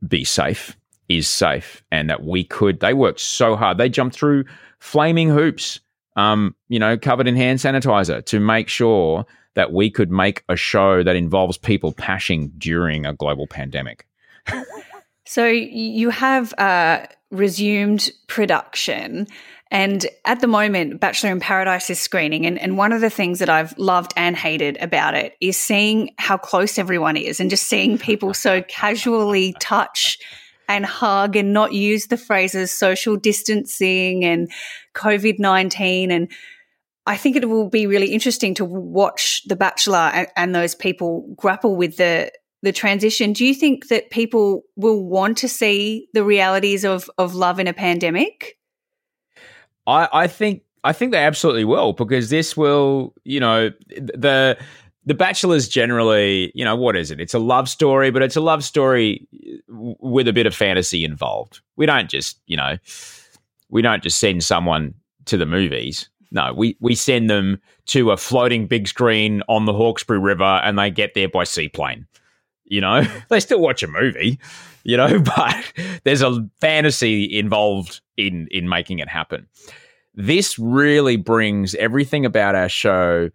be 0.08 0.24
safe, 0.24 0.78
is 1.10 1.28
safe, 1.28 1.84
and 1.91 2.12
that 2.12 2.24
we 2.24 2.43
could. 2.43 2.80
They 2.80 2.93
worked 2.93 3.19
so 3.19 3.56
hard. 3.56 3.80
They 3.80 3.89
jumped 3.89 4.15
through 4.15 4.46
flaming 4.78 5.30
hoops, 5.30 5.80
um, 6.15 6.54
you 6.69 6.78
know, 6.78 6.96
covered 6.96 7.28
in 7.28 7.36
hand 7.36 7.58
sanitizer 7.58 8.24
to 8.26 8.39
make 8.39 8.69
sure 8.69 9.26
that 9.56 9.72
we 9.72 9.89
could 9.89 10.12
make 10.12 10.44
a 10.50 10.56
show 10.56 11.04
that 11.04 11.16
involves 11.16 11.58
people 11.58 11.92
pashing 11.94 12.52
during 12.58 13.06
a 13.06 13.13
global 13.13 13.48
pandemic. 13.48 14.08
So 15.26 15.48
you 15.48 16.10
have 16.10 16.54
uh, 16.60 17.06
resumed 17.32 18.12
production. 18.28 19.28
And 19.72 20.06
at 20.26 20.42
the 20.42 20.48
moment, 20.48 21.00
Bachelor 21.00 21.32
in 21.32 21.39
Paradise 21.39 21.89
is 21.89 22.00
screening. 22.00 22.46
And, 22.46 22.60
and 22.60 22.78
one 22.78 22.92
of 22.92 23.02
the 23.02 23.10
things 23.10 23.39
that 23.39 23.50
I've 23.50 23.76
loved 23.78 24.13
and 24.16 24.36
hated 24.36 24.78
about 24.82 25.16
it 25.16 25.36
is 25.42 25.58
seeing 25.58 26.12
how 26.20 26.38
close 26.38 26.78
everyone 26.78 27.18
is 27.18 27.39
and 27.39 27.50
just 27.50 27.68
seeing 27.68 27.98
people 27.98 28.34
so 28.34 28.62
casually 28.63 29.56
touch 29.60 30.20
and 30.68 30.86
hug 30.86 31.36
and 31.36 31.54
not 31.54 31.74
use 31.74 32.08
the 32.08 32.18
phrases 32.18 32.72
social 32.72 33.16
distancing 33.16 34.24
and 34.24 34.52
COVID 34.94 35.39
19. 35.39 36.12
And 36.12 36.32
I 37.06 37.18
think 37.18 37.36
it 37.36 37.50
will 37.50 37.70
be 37.70 37.86
really 37.86 38.13
interesting 38.13 38.54
to 38.56 38.66
watch 38.66 39.42
The 39.46 39.56
Bachelor 39.56 40.12
and, 40.13 40.28
and 40.38 40.56
those 40.56 40.74
people 40.74 41.34
grapple 41.36 41.76
with 41.76 41.98
the 41.98 42.32
the 42.62 42.72
transition. 42.72 43.34
Do 43.34 43.46
you 43.46 43.54
think 43.54 43.89
that 43.89 44.10
people 44.10 44.63
will 44.78 45.04
want 45.04 45.38
to 45.39 45.50
see 45.50 46.08
the 46.13 46.24
realities 46.24 46.86
of 46.86 47.10
of 47.18 47.36
love 47.36 47.60
in 47.60 47.68
a 47.68 47.74
pandemic? 47.74 48.58
I, 49.86 50.08
I 50.13 50.28
think 50.28 50.63
I 50.84 50.94
think 50.94 51.12
they 51.12 51.24
absolutely 51.24 51.66
will 51.66 51.94
because 51.94 52.30
this 52.30 52.56
will, 52.56 53.13
you 53.24 53.39
know, 53.39 53.70
the 53.89 54.58
the 55.06 55.13
Bachelor's 55.13 55.68
generally, 55.68 56.52
you 56.56 56.63
know, 56.63 56.76
what 56.76 56.96
is 56.96 57.12
it? 57.12 57.20
It's 57.20 57.34
a 57.34 57.39
love 57.39 57.68
story, 57.68 58.12
but 58.12 58.22
it's 58.22 58.38
a 58.38 58.42
love 58.42 58.63
story 58.63 59.28
with 59.68 60.28
a 60.28 60.34
bit 60.34 60.46
of 60.46 60.56
fantasy 60.56 61.04
involved. 61.04 61.60
We 61.76 61.86
don't 61.86 62.10
just, 62.10 62.39
you 62.48 62.56
know, 62.56 62.78
we 63.70 63.82
don't 63.82 64.02
just 64.02 64.20
send 64.20 64.44
someone 64.44 64.94
to 65.26 65.36
the 65.36 65.46
movies. 65.46 66.10
No, 66.34 66.52
we 66.52 66.76
we 66.82 66.96
send 66.96 67.30
them 67.30 67.62
to 67.86 68.12
a 68.12 68.17
floating 68.17 68.67
big 68.67 68.88
screen 68.88 69.43
on 69.48 69.65
the 69.65 69.74
Hawkesbury 69.74 70.19
River, 70.19 70.43
and 70.43 70.78
they 70.78 70.89
get 70.89 71.13
there 71.13 71.30
by 71.30 71.43
seaplane. 71.43 72.08
You 72.65 72.82
know, 72.82 73.04
they 73.30 73.39
still 73.39 73.62
watch 73.62 73.84
a 73.84 73.88
movie, 73.88 74.39
you 74.84 74.98
know, 74.98 75.19
but 75.38 75.74
there's 76.04 76.24
a 76.24 76.50
fantasy 76.60 77.38
involved 77.38 78.02
in 78.17 78.48
in 78.50 78.67
making 78.67 79.00
it 79.00 79.08
happen. 79.08 79.48
This 80.15 80.58
really 80.58 81.17
brings 81.17 81.76
everything 81.76 82.26
about 82.26 82.56
our 82.56 82.69
show 82.69 83.30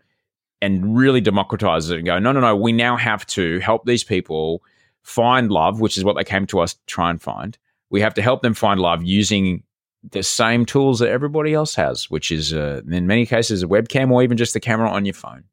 and 0.61 0.97
really 0.97 1.23
democratizes 1.23 1.93
it 1.93 1.99
and 1.99 2.07
go, 2.07 2.19
no, 2.19 2.33
no, 2.33 2.41
no, 2.41 2.57
we 2.57 2.73
now 2.73 2.97
have 2.97 3.25
to 3.27 3.61
help 3.61 3.85
these 3.85 4.03
people 4.03 4.63
find 5.03 5.51
love, 5.51 5.81
which 5.81 5.97
is 5.97 6.05
what 6.05 6.17
they 6.17 6.25
came 6.25 6.47
to 6.47 6.61
us 6.61 6.75
to 6.75 6.81
try 6.87 7.11
and 7.11 7.23
find. 7.23 7.57
We 7.91 8.01
have 8.01 8.15
to 8.15 8.23
help 8.23 8.43
them 8.43 8.55
find 8.55 8.81
love 8.81 9.05
using 9.05 9.63
the 10.12 10.23
same 10.23 10.64
tools 10.64 10.99
that 11.01 11.11
everybody 11.11 11.55
else 11.55 11.75
has, 11.75 12.11
which 12.11 12.31
is 12.31 12.53
uh, 12.53 12.83
in 12.90 13.07
many 13.07 13.27
cases 13.27 13.62
a 13.62 13.66
webcam 13.66 14.11
or 14.11 14.23
even 14.23 14.37
just 14.37 14.55
the 14.55 14.61
camera 14.61 14.90
on 14.90 15.05
your 15.05 15.14
phone. 15.14 15.44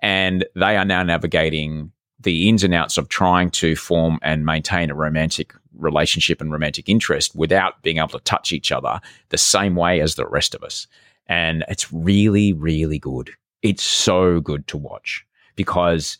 And 0.00 0.44
they 0.54 0.76
are 0.76 0.84
now 0.84 1.02
navigating 1.02 1.92
the 2.20 2.48
ins 2.48 2.64
and 2.64 2.74
outs 2.74 2.98
of 2.98 3.08
trying 3.08 3.50
to 3.50 3.76
form 3.76 4.18
and 4.22 4.44
maintain 4.44 4.90
a 4.90 4.94
romantic 4.94 5.54
relationship 5.76 6.40
and 6.40 6.52
romantic 6.52 6.88
interest 6.88 7.34
without 7.34 7.82
being 7.82 7.98
able 7.98 8.08
to 8.08 8.20
touch 8.20 8.52
each 8.52 8.70
other 8.70 9.00
the 9.30 9.38
same 9.38 9.74
way 9.74 10.00
as 10.00 10.14
the 10.14 10.26
rest 10.26 10.54
of 10.54 10.62
us. 10.62 10.86
And 11.26 11.64
it's 11.68 11.92
really, 11.92 12.52
really 12.52 12.98
good. 12.98 13.30
It's 13.62 13.82
so 13.82 14.40
good 14.40 14.66
to 14.68 14.76
watch 14.76 15.24
because 15.56 16.18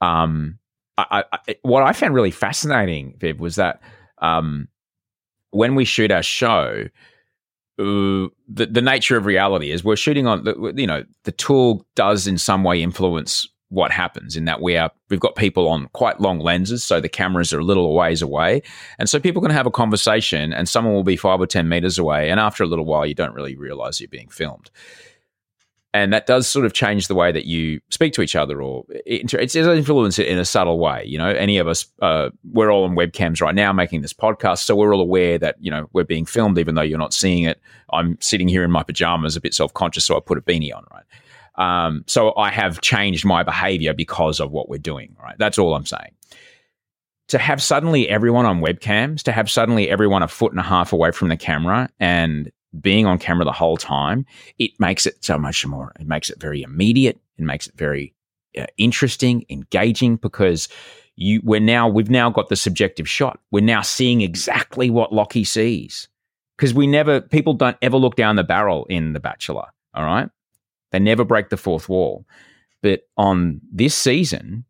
um, 0.00 0.58
I, 0.96 1.24
I, 1.32 1.56
what 1.62 1.82
I 1.82 1.92
found 1.92 2.14
really 2.14 2.30
fascinating, 2.30 3.16
Viv, 3.18 3.40
was 3.40 3.56
that 3.56 3.80
um, 4.18 4.68
when 5.50 5.74
we 5.74 5.84
shoot 5.84 6.10
our 6.10 6.22
show, 6.22 6.84
the, 7.76 8.30
the 8.48 8.82
nature 8.82 9.16
of 9.16 9.26
reality 9.26 9.70
is 9.70 9.84
we're 9.84 9.96
shooting 9.96 10.26
on, 10.26 10.44
you 10.76 10.86
know, 10.86 11.04
the 11.24 11.32
tool 11.32 11.86
does 11.96 12.26
in 12.26 12.38
some 12.38 12.62
way 12.62 12.82
influence 12.82 13.48
what 13.70 13.90
happens 13.90 14.36
in 14.36 14.44
that 14.44 14.60
we 14.60 14.76
are 14.76 14.90
we've 15.10 15.18
got 15.18 15.34
people 15.34 15.68
on 15.68 15.88
quite 15.94 16.20
long 16.20 16.38
lenses 16.38 16.84
so 16.84 17.00
the 17.00 17.08
cameras 17.08 17.52
are 17.52 17.58
a 17.58 17.64
little 17.64 17.92
ways 17.94 18.22
away. 18.22 18.62
And 18.98 19.08
so 19.08 19.18
people 19.18 19.42
can 19.42 19.50
have 19.50 19.66
a 19.66 19.70
conversation 19.70 20.52
and 20.52 20.68
someone 20.68 20.94
will 20.94 21.02
be 21.02 21.16
five 21.16 21.40
or 21.40 21.46
ten 21.46 21.68
meters 21.68 21.98
away 21.98 22.30
and 22.30 22.38
after 22.38 22.62
a 22.62 22.66
little 22.66 22.84
while 22.84 23.04
you 23.04 23.14
don't 23.14 23.34
really 23.34 23.56
realize 23.56 24.00
you're 24.00 24.08
being 24.08 24.28
filmed 24.28 24.70
and 25.94 26.12
that 26.12 26.26
does 26.26 26.46
sort 26.46 26.66
of 26.66 26.74
change 26.74 27.08
the 27.08 27.14
way 27.14 27.32
that 27.32 27.46
you 27.46 27.80
speak 27.88 28.12
to 28.12 28.20
each 28.20 28.36
other 28.36 28.60
or 28.60 28.84
it, 29.06 29.32
it's 29.32 29.54
influence 29.54 30.18
it 30.18 30.26
in 30.26 30.38
a 30.38 30.44
subtle 30.44 30.78
way 30.78 31.02
you 31.06 31.16
know 31.16 31.28
any 31.28 31.56
of 31.56 31.66
us 31.66 31.86
uh, 32.02 32.28
we're 32.52 32.70
all 32.70 32.84
on 32.84 32.94
webcams 32.94 33.40
right 33.40 33.54
now 33.54 33.72
making 33.72 34.02
this 34.02 34.12
podcast 34.12 34.58
so 34.58 34.76
we're 34.76 34.94
all 34.94 35.00
aware 35.00 35.38
that 35.38 35.56
you 35.60 35.70
know 35.70 35.88
we're 35.94 36.04
being 36.04 36.26
filmed 36.26 36.58
even 36.58 36.74
though 36.74 36.82
you're 36.82 36.98
not 36.98 37.14
seeing 37.14 37.44
it 37.44 37.60
i'm 37.90 38.18
sitting 38.20 38.48
here 38.48 38.62
in 38.62 38.70
my 38.70 38.82
pajamas 38.82 39.36
a 39.36 39.40
bit 39.40 39.54
self-conscious 39.54 40.04
so 40.04 40.16
i 40.16 40.20
put 40.20 40.36
a 40.36 40.42
beanie 40.42 40.74
on 40.74 40.84
right 40.92 41.04
um, 41.56 42.04
so 42.06 42.34
I 42.36 42.50
have 42.50 42.80
changed 42.80 43.24
my 43.24 43.42
behavior 43.42 43.94
because 43.94 44.40
of 44.40 44.50
what 44.50 44.68
we're 44.68 44.78
doing, 44.78 45.16
right? 45.22 45.36
That's 45.38 45.58
all 45.58 45.74
I'm 45.74 45.86
saying. 45.86 46.12
To 47.28 47.38
have 47.38 47.62
suddenly 47.62 48.08
everyone 48.08 48.44
on 48.44 48.60
webcams, 48.60 49.22
to 49.22 49.32
have 49.32 49.50
suddenly 49.50 49.88
everyone 49.88 50.22
a 50.22 50.28
foot 50.28 50.52
and 50.52 50.60
a 50.60 50.64
half 50.64 50.92
away 50.92 51.10
from 51.10 51.28
the 51.28 51.36
camera 51.36 51.88
and 51.98 52.50
being 52.80 53.06
on 53.06 53.18
camera 53.18 53.44
the 53.44 53.52
whole 53.52 53.76
time, 53.76 54.26
it 54.58 54.72
makes 54.78 55.06
it 55.06 55.24
so 55.24 55.38
much 55.38 55.64
more. 55.66 55.92
It 55.98 56.06
makes 56.06 56.30
it 56.30 56.40
very 56.40 56.62
immediate. 56.62 57.20
It 57.38 57.44
makes 57.44 57.66
it 57.66 57.74
very 57.76 58.14
uh, 58.58 58.66
interesting, 58.76 59.44
engaging 59.50 60.16
because 60.16 60.68
you 61.16 61.40
we're 61.44 61.60
now 61.60 61.88
we've 61.88 62.10
now 62.10 62.30
got 62.30 62.48
the 62.48 62.56
subjective 62.56 63.08
shot. 63.08 63.38
We're 63.50 63.64
now 63.64 63.82
seeing 63.82 64.20
exactly 64.20 64.90
what 64.90 65.12
Locky 65.12 65.44
sees 65.44 66.08
because 66.56 66.74
we 66.74 66.86
never 66.86 67.20
people 67.20 67.54
don't 67.54 67.76
ever 67.82 67.96
look 67.96 68.16
down 68.16 68.36
the 68.36 68.44
barrel 68.44 68.86
in 68.86 69.12
The 69.12 69.20
Bachelor. 69.20 69.66
All 69.94 70.04
right, 70.04 70.28
they 70.90 70.98
never 70.98 71.24
break 71.24 71.50
the 71.50 71.56
fourth 71.56 71.88
wall. 71.88 72.26
But 72.82 73.02
on 73.16 73.60
this 73.72 73.94
season, 73.94 74.64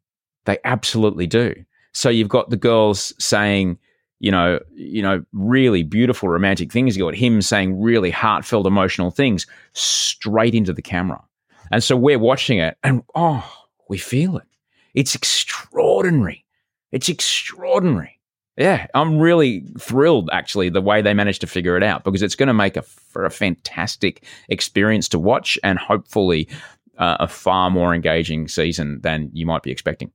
they 0.44 0.58
absolutely 0.64 1.26
do. 1.26 1.54
So 1.92 2.08
you've 2.08 2.28
got 2.28 2.50
the 2.50 2.56
girls 2.56 3.12
saying, 3.18 3.78
you 4.24 4.30
know, 4.30 4.58
you 4.74 5.02
know, 5.02 5.22
really 5.34 5.82
beautiful 5.82 6.30
romantic 6.30 6.72
things. 6.72 6.96
You 6.96 7.04
got 7.04 7.14
him 7.14 7.42
saying 7.42 7.78
really 7.78 8.10
heartfelt, 8.10 8.66
emotional 8.66 9.10
things 9.10 9.46
straight 9.74 10.54
into 10.54 10.72
the 10.72 10.80
camera. 10.80 11.22
And 11.70 11.84
so 11.84 11.94
we're 11.94 12.18
watching 12.18 12.58
it 12.58 12.78
and 12.82 13.02
oh, 13.14 13.46
we 13.90 13.98
feel 13.98 14.38
it. 14.38 14.46
It's 14.94 15.14
extraordinary. 15.14 16.42
It's 16.90 17.10
extraordinary. 17.10 18.18
Yeah, 18.56 18.86
I'm 18.94 19.18
really 19.18 19.66
thrilled 19.78 20.30
actually 20.32 20.70
the 20.70 20.80
way 20.80 21.02
they 21.02 21.12
managed 21.12 21.42
to 21.42 21.46
figure 21.46 21.76
it 21.76 21.82
out 21.82 22.02
because 22.02 22.22
it's 22.22 22.36
going 22.36 22.46
to 22.46 22.54
make 22.54 22.78
a 22.78 22.82
for 22.82 23.26
a 23.26 23.30
fantastic 23.30 24.24
experience 24.48 25.06
to 25.10 25.18
watch 25.18 25.58
and 25.62 25.78
hopefully 25.78 26.48
uh, 26.96 27.18
a 27.20 27.28
far 27.28 27.68
more 27.68 27.94
engaging 27.94 28.48
season 28.48 29.02
than 29.02 29.28
you 29.34 29.44
might 29.44 29.62
be 29.62 29.70
expecting. 29.70 30.10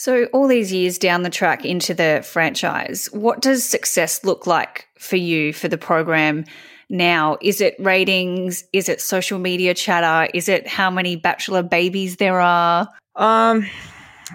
So, 0.00 0.24
all 0.32 0.48
these 0.48 0.72
years 0.72 0.96
down 0.96 1.24
the 1.24 1.28
track 1.28 1.62
into 1.62 1.92
the 1.92 2.22
franchise, 2.24 3.10
what 3.12 3.42
does 3.42 3.62
success 3.62 4.24
look 4.24 4.46
like 4.46 4.88
for 4.98 5.16
you 5.16 5.52
for 5.52 5.68
the 5.68 5.76
program 5.76 6.46
now? 6.88 7.36
Is 7.42 7.60
it 7.60 7.76
ratings? 7.78 8.64
Is 8.72 8.88
it 8.88 9.02
social 9.02 9.38
media 9.38 9.74
chatter? 9.74 10.30
Is 10.32 10.48
it 10.48 10.66
how 10.66 10.90
many 10.90 11.16
bachelor 11.16 11.62
babies 11.62 12.16
there 12.16 12.40
are? 12.40 12.88
Um, 13.16 13.66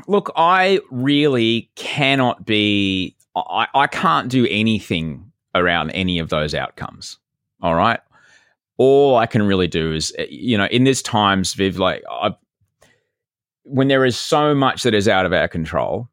look, 0.08 0.32
I 0.36 0.82
really 0.92 1.72
cannot 1.74 2.46
be, 2.46 3.16
I, 3.36 3.66
I 3.74 3.88
can't 3.88 4.30
do 4.30 4.46
anything 4.48 5.32
around 5.56 5.90
any 5.90 6.20
of 6.20 6.30
those 6.30 6.54
outcomes. 6.54 7.18
All 7.64 7.74
right. 7.74 8.02
All 8.78 9.16
I 9.16 9.26
can 9.26 9.42
really 9.42 9.68
do 9.68 9.94
is, 9.94 10.14
eh, 10.20 10.28
you 10.30 10.60
know, 10.60 10.68
in 10.68 10.84
this 10.84 11.02
times, 11.02 11.56
Viv, 11.56 11.80
like, 11.80 12.04
I, 12.08 12.36
when 13.66 13.88
there 13.88 14.06
is 14.06 14.18
so 14.18 14.56
much 14.56 14.84
that 14.84 14.94
is 14.94 15.08
out 15.08 15.26
of 15.26 15.34
our 15.34 15.48
control, 15.48 16.08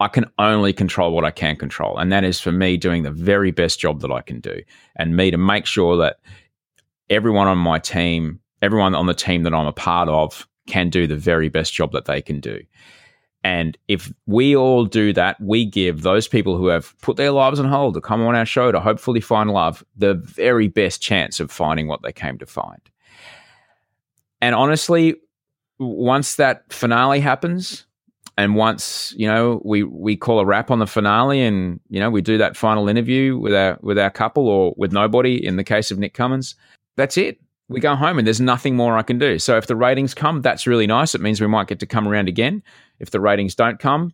I 0.00 0.08
can 0.08 0.26
only 0.38 0.72
control 0.72 1.12
what 1.12 1.24
I 1.24 1.30
can 1.30 1.56
control. 1.56 1.96
And 1.96 2.12
that 2.12 2.24
is 2.24 2.40
for 2.40 2.50
me 2.50 2.76
doing 2.76 3.04
the 3.04 3.10
very 3.10 3.52
best 3.52 3.78
job 3.78 4.00
that 4.00 4.10
I 4.10 4.20
can 4.20 4.40
do 4.40 4.60
and 4.96 5.16
me 5.16 5.30
to 5.30 5.38
make 5.38 5.64
sure 5.64 5.96
that 5.98 6.18
everyone 7.08 7.46
on 7.46 7.58
my 7.58 7.78
team, 7.78 8.40
everyone 8.60 8.96
on 8.96 9.06
the 9.06 9.14
team 9.14 9.44
that 9.44 9.54
I'm 9.54 9.66
a 9.66 9.72
part 9.72 10.08
of, 10.08 10.46
can 10.66 10.90
do 10.90 11.06
the 11.06 11.16
very 11.16 11.48
best 11.48 11.72
job 11.72 11.92
that 11.92 12.06
they 12.06 12.20
can 12.20 12.40
do. 12.40 12.60
And 13.44 13.78
if 13.88 14.12
we 14.26 14.56
all 14.56 14.84
do 14.84 15.12
that, 15.12 15.40
we 15.40 15.64
give 15.64 16.02
those 16.02 16.28
people 16.28 16.56
who 16.56 16.66
have 16.66 16.98
put 17.00 17.16
their 17.16 17.32
lives 17.32 17.58
on 17.58 17.66
hold 17.66 17.94
to 17.94 18.00
come 18.00 18.22
on 18.22 18.36
our 18.36 18.46
show 18.46 18.70
to 18.70 18.80
hopefully 18.80 19.20
find 19.20 19.50
love 19.50 19.84
the 19.96 20.14
very 20.14 20.68
best 20.68 21.00
chance 21.00 21.40
of 21.40 21.50
finding 21.50 21.86
what 21.86 22.02
they 22.02 22.12
came 22.12 22.38
to 22.38 22.46
find. 22.46 22.80
And 24.40 24.54
honestly, 24.54 25.16
once 25.82 26.36
that 26.36 26.70
finale 26.72 27.20
happens, 27.20 27.84
and 28.38 28.54
once 28.54 29.12
you 29.16 29.26
know 29.26 29.60
we 29.64 29.82
we 29.82 30.16
call 30.16 30.40
a 30.40 30.44
wrap 30.46 30.70
on 30.70 30.78
the 30.78 30.86
finale, 30.86 31.42
and 31.42 31.80
you 31.88 32.00
know 32.00 32.10
we 32.10 32.22
do 32.22 32.38
that 32.38 32.56
final 32.56 32.88
interview 32.88 33.36
with 33.36 33.54
our 33.54 33.78
with 33.82 33.98
our 33.98 34.10
couple 34.10 34.48
or 34.48 34.74
with 34.76 34.92
nobody. 34.92 35.44
In 35.44 35.56
the 35.56 35.64
case 35.64 35.90
of 35.90 35.98
Nick 35.98 36.14
Cummins, 36.14 36.54
that's 36.96 37.16
it. 37.16 37.40
We 37.68 37.80
go 37.80 37.94
home, 37.94 38.18
and 38.18 38.26
there's 38.26 38.40
nothing 38.40 38.76
more 38.76 38.96
I 38.96 39.02
can 39.02 39.18
do. 39.18 39.38
So 39.38 39.56
if 39.56 39.66
the 39.66 39.76
ratings 39.76 40.14
come, 40.14 40.42
that's 40.42 40.66
really 40.66 40.86
nice. 40.86 41.14
It 41.14 41.20
means 41.20 41.40
we 41.40 41.46
might 41.46 41.68
get 41.68 41.80
to 41.80 41.86
come 41.86 42.08
around 42.08 42.28
again. 42.28 42.62
If 42.98 43.10
the 43.10 43.20
ratings 43.20 43.54
don't 43.54 43.78
come, 43.78 44.12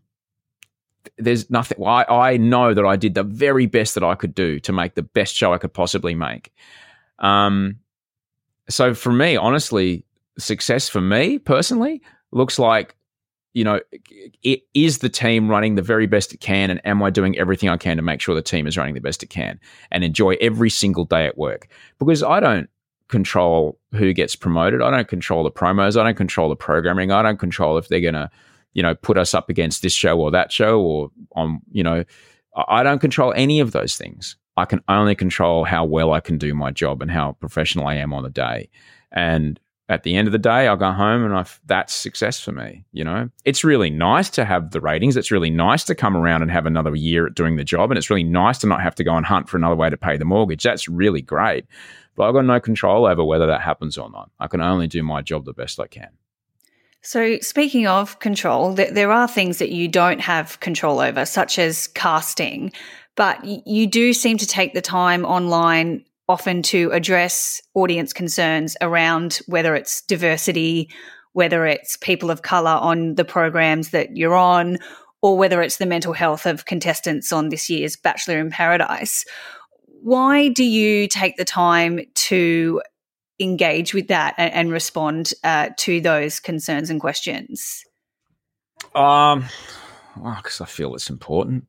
there's 1.17 1.51
nothing. 1.51 1.85
I, 1.85 2.05
I 2.09 2.37
know 2.37 2.75
that 2.75 2.85
I 2.85 2.97
did 2.97 3.15
the 3.15 3.25
very 3.25 3.67
best 3.67 3.95
that 3.95 4.05
I 4.05 4.15
could 4.15 4.35
do 4.35 4.61
to 4.61 4.73
make 4.73 4.95
the 4.95 5.03
best 5.03 5.35
show 5.35 5.53
I 5.53 5.59
could 5.59 5.73
possibly 5.73 6.15
make. 6.15 6.53
Um, 7.19 7.79
so 8.69 8.95
for 8.95 9.13
me, 9.13 9.37
honestly, 9.37 10.05
success 10.39 10.89
for 10.89 11.01
me 11.01 11.39
personally 11.39 12.03
looks 12.33 12.59
like 12.59 12.95
you 13.55 13.65
know, 13.65 13.81
it 14.45 14.61
is 14.75 14.99
the 14.99 15.09
team 15.09 15.49
running 15.49 15.75
the 15.75 15.83
very 15.83 16.07
best 16.07 16.33
it 16.33 16.39
can, 16.39 16.71
and 16.71 16.81
am 16.87 17.03
I 17.03 17.11
doing 17.11 17.37
everything 17.37 17.69
I 17.69 17.77
can 17.77 17.97
to 17.97 18.03
make 18.03 18.21
sure 18.21 18.35
the 18.35 18.43
team 18.43 18.69
is 18.69 18.77
running 18.77 18.95
the 18.95 19.01
best 19.01 19.23
it 19.23 19.31
can 19.31 19.59
and 19.91 20.05
enjoy 20.05 20.37
every 20.41 20.71
single 20.71 21.05
day 21.05 21.27
at 21.27 21.37
work? 21.37 21.67
Because 21.99 22.23
I 22.23 22.39
don't 22.39 22.69
control 23.09 23.79
who 23.93 24.13
gets 24.13 24.37
promoted. 24.37 24.83
I 24.83 24.91
don't 24.91 25.09
control 25.09 25.43
the 25.43 25.51
promos. 25.51 25.99
I 25.99 26.05
don't 26.05 26.17
control 26.17 26.49
the 26.49 26.57
programming. 26.57 27.11
I 27.11 27.23
don't 27.23 27.39
control 27.39 27.79
if 27.79 27.89
they're 27.89 28.01
going 28.01 28.15
to, 28.15 28.31
you 28.75 28.83
know, 28.83 28.95
put 28.95 29.19
us 29.19 29.35
up 29.35 29.49
against 29.49 29.83
this 29.83 29.95
show 29.95 30.21
or 30.21 30.31
that 30.31 30.53
show 30.53 30.81
or 30.81 31.11
on, 31.35 31.61
you 31.73 31.83
know, 31.83 32.05
I 32.69 32.83
don't 32.83 33.01
control 33.01 33.33
any 33.35 33.61
of 33.61 33.73
those 33.73 33.97
things. 33.97 34.37
I 34.57 34.67
can 34.67 34.83
only 34.89 35.15
control 35.15 35.65
how 35.65 35.85
well 35.85 36.13
I 36.13 36.21
can 36.21 36.37
do 36.39 36.55
my 36.55 36.71
job 36.71 37.01
and 37.01 37.11
how 37.11 37.33
professional 37.33 37.87
I 37.87 37.95
am 37.95 38.13
on 38.13 38.25
the 38.25 38.31
day. 38.31 38.69
And 39.11 39.59
at 39.89 40.03
the 40.03 40.17
end 40.17 40.29
of 40.29 40.33
the 40.33 40.39
day, 40.39 40.69
I'll 40.69 40.77
go 40.77 40.93
home 40.93 41.25
and 41.25 41.35
I've, 41.35 41.61
that's 41.65 41.95
success 41.95 42.39
for 42.39 42.53
me. 42.53 42.85
You 42.93 43.05
know, 43.05 43.31
it's 43.47 43.65
really 43.65 43.89
nice 43.89 44.29
to 44.31 44.45
have 44.45 44.73
the 44.73 44.81
ratings. 44.81 45.17
It's 45.17 45.31
really 45.31 45.51
nice 45.51 45.85
to 45.85 45.95
come 45.95 46.17
around 46.17 46.43
and 46.43 46.51
have 46.51 46.67
another 46.67 46.95
year 46.95 47.27
at 47.27 47.35
doing 47.35 47.57
the 47.57 47.65
job. 47.65 47.91
And 47.91 47.97
it's 47.97 48.11
really 48.11 48.25
nice 48.25 48.59
to 48.59 48.67
not 48.67 48.83
have 48.83 48.95
to 48.97 49.05
go 49.05 49.17
and 49.17 49.25
hunt 49.25 49.49
for 49.49 49.57
another 49.57 49.77
way 49.77 49.89
to 49.89 49.97
pay 49.97 50.19
the 50.19 50.27
mortgage. 50.27 50.63
That's 50.63 50.89
really 50.89 51.23
great. 51.23 51.65
But 52.17 52.29
I've 52.29 52.35
got 52.35 52.45
no 52.45 52.61
control 52.61 53.07
over 53.07 53.25
whether 53.25 53.47
that 53.47 53.63
happens 53.63 53.97
or 53.97 54.11
not. 54.11 54.31
I 54.39 54.47
can 54.47 54.61
only 54.61 54.89
do 54.89 55.03
my 55.03 55.23
job 55.23 55.47
the 55.47 55.55
best 55.55 55.81
I 55.81 55.87
can. 55.87 56.11
So, 57.01 57.39
speaking 57.39 57.87
of 57.87 58.19
control, 58.19 58.75
th- 58.75 58.93
there 58.93 59.13
are 59.13 59.29
things 59.29 59.59
that 59.59 59.71
you 59.71 59.89
don't 59.89 60.21
have 60.21 60.59
control 60.61 60.99
over, 60.99 61.25
such 61.25 61.59
as 61.59 61.87
casting, 61.87 62.73
but 63.15 63.43
you 63.45 63.87
do 63.87 64.13
seem 64.13 64.37
to 64.39 64.47
take 64.47 64.75
the 64.75 64.83
time 64.83 65.25
online 65.25 66.05
often 66.29 66.63
to 66.63 66.91
address 66.93 67.61
audience 67.75 68.13
concerns 68.13 68.77
around 68.81 69.41
whether 69.47 69.75
it's 69.75 70.03
diversity, 70.03 70.91
whether 71.33 71.67
it's 71.67 71.97
people 71.97 72.31
of 72.31 72.43
color 72.43 72.71
on 72.71 73.15
the 73.15 73.25
programs 73.25 73.91
that 73.91 74.17
you're 74.17 74.35
on, 74.35 74.79
or 75.23 75.37
whether 75.37 75.63
it's 75.63 75.79
the 75.79 75.87
mental 75.87 76.13
health 76.13 76.47
of 76.47 76.67
contestants 76.67 77.33
on 77.33 77.49
this 77.49 77.69
year's 77.71 77.97
Bachelor 77.97 78.39
in 78.39 78.51
Paradise. 78.51 79.25
Why 80.03 80.49
do 80.49 80.65
you 80.65 81.09
take 81.09 81.37
the 81.37 81.45
time 81.45 82.01
to 82.15 82.83
engage 83.41 83.95
with 83.95 84.09
that 84.09 84.35
and, 84.37 84.53
and 84.53 84.73
respond 84.73 85.33
uh, 85.43 85.71
to 85.79 86.01
those 86.01 86.41
concerns 86.41 86.91
and 86.91 87.01
questions? 87.01 87.83
Um, 88.95 89.47
because 90.15 90.61
well, 90.61 90.67
I 90.67 90.67
feel 90.67 90.95
it's 90.95 91.11
important. 91.11 91.67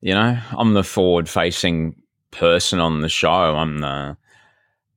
You 0.00 0.14
know, 0.14 0.38
I'm 0.56 0.74
the 0.74 0.84
forward 0.84 1.28
facing 1.28 1.96
person 2.36 2.80
on 2.80 3.00
the 3.00 3.08
show. 3.08 3.28
I'm 3.56 3.78
the 3.78 4.16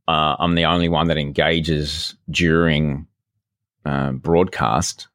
uh, 0.08 0.36
I'm 0.40 0.56
the 0.56 0.66
only 0.66 0.90
one 0.90 1.08
that 1.08 1.18
engages 1.18 2.16
during 2.30 3.08
uh, 3.86 4.12
broadcast. 4.14 5.08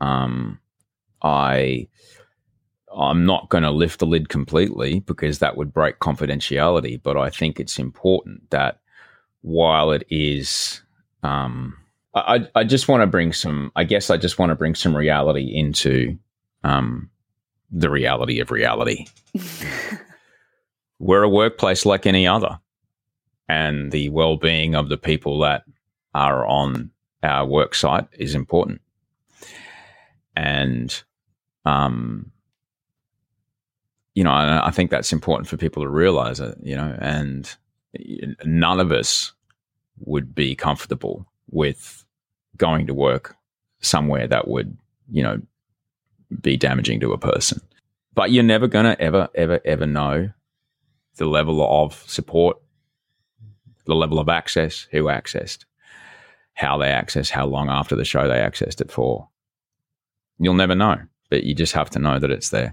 Um, 0.00 0.60
I 1.22 1.88
I'm 2.94 3.26
not 3.26 3.48
going 3.48 3.64
to 3.64 3.70
lift 3.70 4.00
the 4.00 4.06
lid 4.06 4.28
completely 4.28 5.00
because 5.00 5.38
that 5.38 5.56
would 5.56 5.72
break 5.72 5.98
confidentiality. 5.98 7.02
But 7.02 7.16
I 7.16 7.30
think 7.30 7.58
it's 7.58 7.78
important 7.78 8.50
that 8.50 8.80
while 9.40 9.90
it 9.90 10.04
is, 10.10 10.82
um, 11.22 11.76
I 12.14 12.46
I 12.54 12.64
just 12.64 12.86
want 12.86 13.02
to 13.02 13.06
bring 13.06 13.32
some. 13.32 13.72
I 13.74 13.84
guess 13.84 14.10
I 14.10 14.16
just 14.16 14.38
want 14.38 14.50
to 14.50 14.56
bring 14.56 14.74
some 14.74 14.96
reality 14.96 15.50
into 15.54 16.18
um, 16.62 17.10
the 17.70 17.90
reality 17.90 18.40
of 18.40 18.50
reality. 18.50 19.06
we're 20.98 21.22
a 21.22 21.28
workplace 21.28 21.84
like 21.84 22.06
any 22.06 22.26
other. 22.26 22.58
And 23.48 23.92
the 23.92 24.08
well 24.08 24.36
being 24.36 24.74
of 24.74 24.88
the 24.88 24.96
people 24.96 25.38
that 25.40 25.64
are 26.14 26.46
on 26.46 26.90
our 27.22 27.46
work 27.46 27.74
site 27.74 28.06
is 28.12 28.34
important. 28.34 28.80
And, 30.36 31.02
um, 31.64 32.30
you 34.14 34.24
know, 34.24 34.32
I, 34.32 34.70
think 34.70 34.90
that's 34.90 35.12
important 35.12 35.48
for 35.48 35.56
people 35.56 35.82
to 35.82 35.88
realize 35.88 36.40
it, 36.40 36.56
you 36.62 36.76
know, 36.76 36.96
and 37.00 37.54
none 38.44 38.80
of 38.80 38.92
us 38.92 39.32
would 39.98 40.34
be 40.34 40.54
comfortable 40.54 41.26
with 41.50 42.04
going 42.56 42.86
to 42.86 42.94
work 42.94 43.36
somewhere 43.80 44.26
that 44.28 44.48
would, 44.48 44.76
you 45.10 45.22
know, 45.22 45.40
be 46.40 46.56
damaging 46.56 47.00
to 47.00 47.12
a 47.12 47.18
person. 47.18 47.60
But 48.14 48.30
you're 48.30 48.44
never 48.44 48.68
going 48.68 48.84
to 48.86 49.00
ever, 49.00 49.28
ever, 49.34 49.60
ever 49.64 49.86
know 49.86 50.30
the 51.16 51.26
level 51.26 51.62
of 51.82 52.02
support, 52.08 52.56
the 53.86 53.94
level 53.94 54.18
of 54.18 54.28
access, 54.28 54.86
who 54.90 55.04
accessed, 55.04 55.64
how 56.54 56.78
they 56.78 56.88
accessed, 56.88 57.30
how 57.30 57.46
long 57.46 57.68
after 57.68 57.96
the 57.96 58.04
show 58.04 58.28
they 58.28 58.38
accessed 58.38 58.80
it 58.80 58.90
for. 58.90 59.28
You'll 60.38 60.54
never 60.54 60.74
know, 60.74 60.98
but 61.30 61.44
you 61.44 61.54
just 61.54 61.74
have 61.74 61.90
to 61.90 61.98
know 61.98 62.18
that 62.18 62.30
it's 62.30 62.50
there 62.50 62.72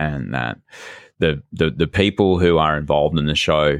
and 0.00 0.34
that 0.34 0.58
the 1.18 1.40
the, 1.52 1.70
the 1.70 1.86
people 1.86 2.38
who 2.38 2.58
are 2.58 2.76
involved 2.76 3.18
in 3.18 3.26
the 3.26 3.36
show 3.36 3.78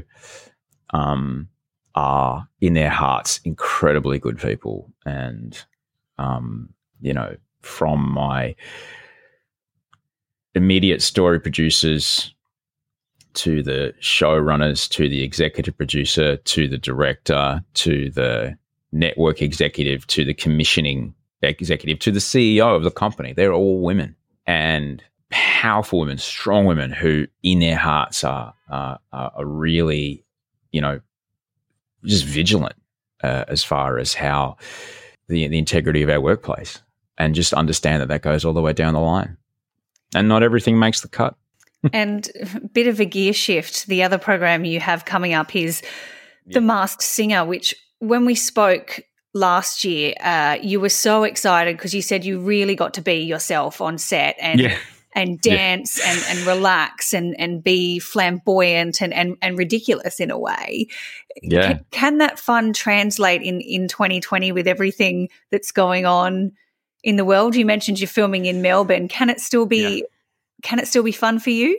um, 0.91 1.49
are 1.95 2.47
in 2.61 2.73
their 2.73 2.89
hearts 2.89 3.41
incredibly 3.43 4.19
good 4.19 4.39
people 4.39 4.89
and 5.05 5.65
um, 6.17 6.69
you 7.01 7.13
know 7.13 7.35
from 7.61 8.09
my 8.11 8.55
immediate 10.55 11.01
story 11.01 11.39
producers 11.39 12.33
to 13.35 13.63
the 13.63 13.93
showrunners, 14.01 14.89
to 14.89 15.07
the 15.09 15.23
executive 15.23 15.77
producer, 15.77 16.37
to 16.37 16.67
the 16.67 16.77
director, 16.77 17.63
to 17.75 18.09
the 18.11 18.57
network 18.91 19.41
executive, 19.41 20.05
to 20.07 20.25
the 20.25 20.33
commissioning 20.33 21.13
executive, 21.41 21.99
to 21.99 22.11
the 22.11 22.19
CEO 22.19 22.75
of 22.75 22.83
the 22.83 22.91
company. 22.91 23.33
They're 23.33 23.53
all 23.53 23.81
women 23.81 24.15
and 24.45 25.03
powerful 25.29 25.99
women, 25.99 26.17
strong 26.17 26.65
women 26.65 26.91
who, 26.91 27.27
in 27.43 27.59
their 27.59 27.77
hearts, 27.77 28.23
are 28.23 28.53
are, 28.69 28.99
are 29.11 29.45
really, 29.45 30.23
you 30.71 30.81
know, 30.81 30.99
just 32.05 32.25
vigilant 32.25 32.75
uh, 33.23 33.45
as 33.47 33.63
far 33.63 33.97
as 33.97 34.13
how 34.13 34.57
the 35.27 35.47
the 35.47 35.57
integrity 35.57 36.01
of 36.01 36.09
our 36.09 36.21
workplace, 36.21 36.81
and 37.17 37.35
just 37.35 37.53
understand 37.53 38.01
that 38.01 38.09
that 38.09 38.21
goes 38.21 38.45
all 38.45 38.53
the 38.53 38.61
way 38.61 38.73
down 38.73 38.93
the 38.93 38.99
line. 38.99 39.37
And 40.13 40.27
not 40.27 40.43
everything 40.43 40.77
makes 40.77 41.01
the 41.01 41.07
cut 41.07 41.35
and 41.93 42.29
a 42.39 42.59
bit 42.59 42.87
of 42.87 42.99
a 42.99 43.05
gear 43.05 43.33
shift. 43.33 43.87
The 43.87 44.03
other 44.03 44.17
program 44.17 44.65
you 44.65 44.79
have 44.79 45.05
coming 45.05 45.33
up 45.33 45.55
is 45.55 45.81
yeah. 46.45 46.55
The 46.55 46.61
Masked 46.61 47.03
Singer, 47.03 47.45
which 47.45 47.75
when 47.99 48.25
we 48.25 48.35
spoke 48.35 49.01
last 49.33 49.83
year, 49.83 50.13
uh, 50.21 50.57
you 50.61 50.79
were 50.79 50.89
so 50.89 51.23
excited 51.23 51.77
because 51.77 51.93
you 51.93 52.01
said 52.01 52.25
you 52.25 52.39
really 52.39 52.75
got 52.75 52.95
to 52.95 53.01
be 53.01 53.21
yourself 53.21 53.79
on 53.81 53.97
set 53.97 54.35
and 54.39 54.59
yeah. 54.59 54.77
and 55.13 55.39
dance 55.39 55.99
yeah. 55.99 56.11
and, 56.11 56.37
and 56.37 56.47
relax 56.47 57.13
and, 57.13 57.39
and 57.39 57.63
be 57.63 57.99
flamboyant 57.99 59.01
and, 59.01 59.13
and, 59.13 59.37
and 59.41 59.57
ridiculous 59.57 60.19
in 60.19 60.31
a 60.31 60.39
way. 60.39 60.87
Yeah. 61.41 61.67
Can, 61.67 61.85
can 61.91 62.17
that 62.19 62.39
fun 62.39 62.73
translate 62.73 63.41
in, 63.41 63.61
in 63.61 63.87
2020 63.87 64.51
with 64.51 64.67
everything 64.67 65.29
that's 65.51 65.71
going 65.71 66.05
on 66.05 66.53
in 67.03 67.15
the 67.17 67.25
world? 67.25 67.55
You 67.55 67.65
mentioned 67.65 67.99
you're 67.99 68.07
filming 68.07 68.45
in 68.45 68.61
Melbourne. 68.61 69.07
Can 69.07 69.29
it 69.29 69.39
still 69.39 69.65
be 69.65 70.05
can 70.61 70.79
it 70.79 70.87
still 70.87 71.03
be 71.03 71.11
fun 71.11 71.39
for 71.39 71.49
you? 71.49 71.77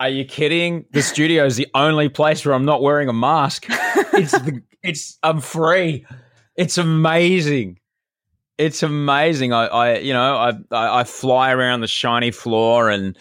Are 0.00 0.08
you 0.08 0.24
kidding? 0.24 0.84
The 0.92 1.02
studio 1.02 1.44
is 1.44 1.56
the 1.56 1.66
only 1.74 2.08
place 2.08 2.44
where 2.44 2.54
I'm 2.54 2.64
not 2.64 2.82
wearing 2.82 3.08
a 3.08 3.12
mask. 3.12 3.66
It's 4.14 4.32
the, 4.32 4.62
it's 4.82 5.16
I'm 5.22 5.40
free. 5.40 6.04
It's 6.56 6.76
amazing. 6.76 7.78
It's 8.56 8.82
amazing. 8.82 9.52
I, 9.52 9.66
I 9.66 9.98
you 9.98 10.12
know 10.12 10.36
I, 10.36 10.52
I 10.72 11.00
I 11.00 11.04
fly 11.04 11.52
around 11.52 11.82
the 11.82 11.86
shiny 11.86 12.32
floor 12.32 12.90
and 12.90 13.16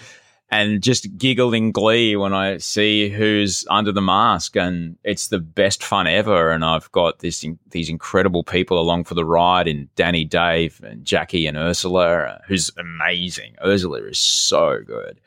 and 0.50 0.82
just 0.82 1.18
giggle 1.18 1.54
in 1.54 1.72
glee 1.72 2.16
when 2.16 2.34
I 2.34 2.58
see 2.58 3.10
who's 3.10 3.66
under 3.70 3.92
the 3.92 4.02
mask, 4.02 4.56
and 4.56 4.98
it's 5.04 5.28
the 5.28 5.40
best 5.40 5.84
fun 5.84 6.08
ever. 6.08 6.52
And 6.52 6.64
I've 6.64 6.92
got 6.92 7.20
this 7.20 7.46
these 7.72 7.90
incredible 7.90 8.44
people 8.44 8.80
along 8.80 9.06
for 9.06 9.14
the 9.14 9.26
ride, 9.26 9.68
in 9.68 9.90
Dannii, 9.96 10.30
Dave, 10.30 10.82
and 10.84 11.04
Jackie, 11.04 11.48
and 11.48 11.58
Urzila, 11.58 12.42
who's 12.48 12.72
amazing. 12.78 13.56
Urzila 13.64 14.10
is 14.10 14.20
so 14.20 14.82
good. 14.86 15.20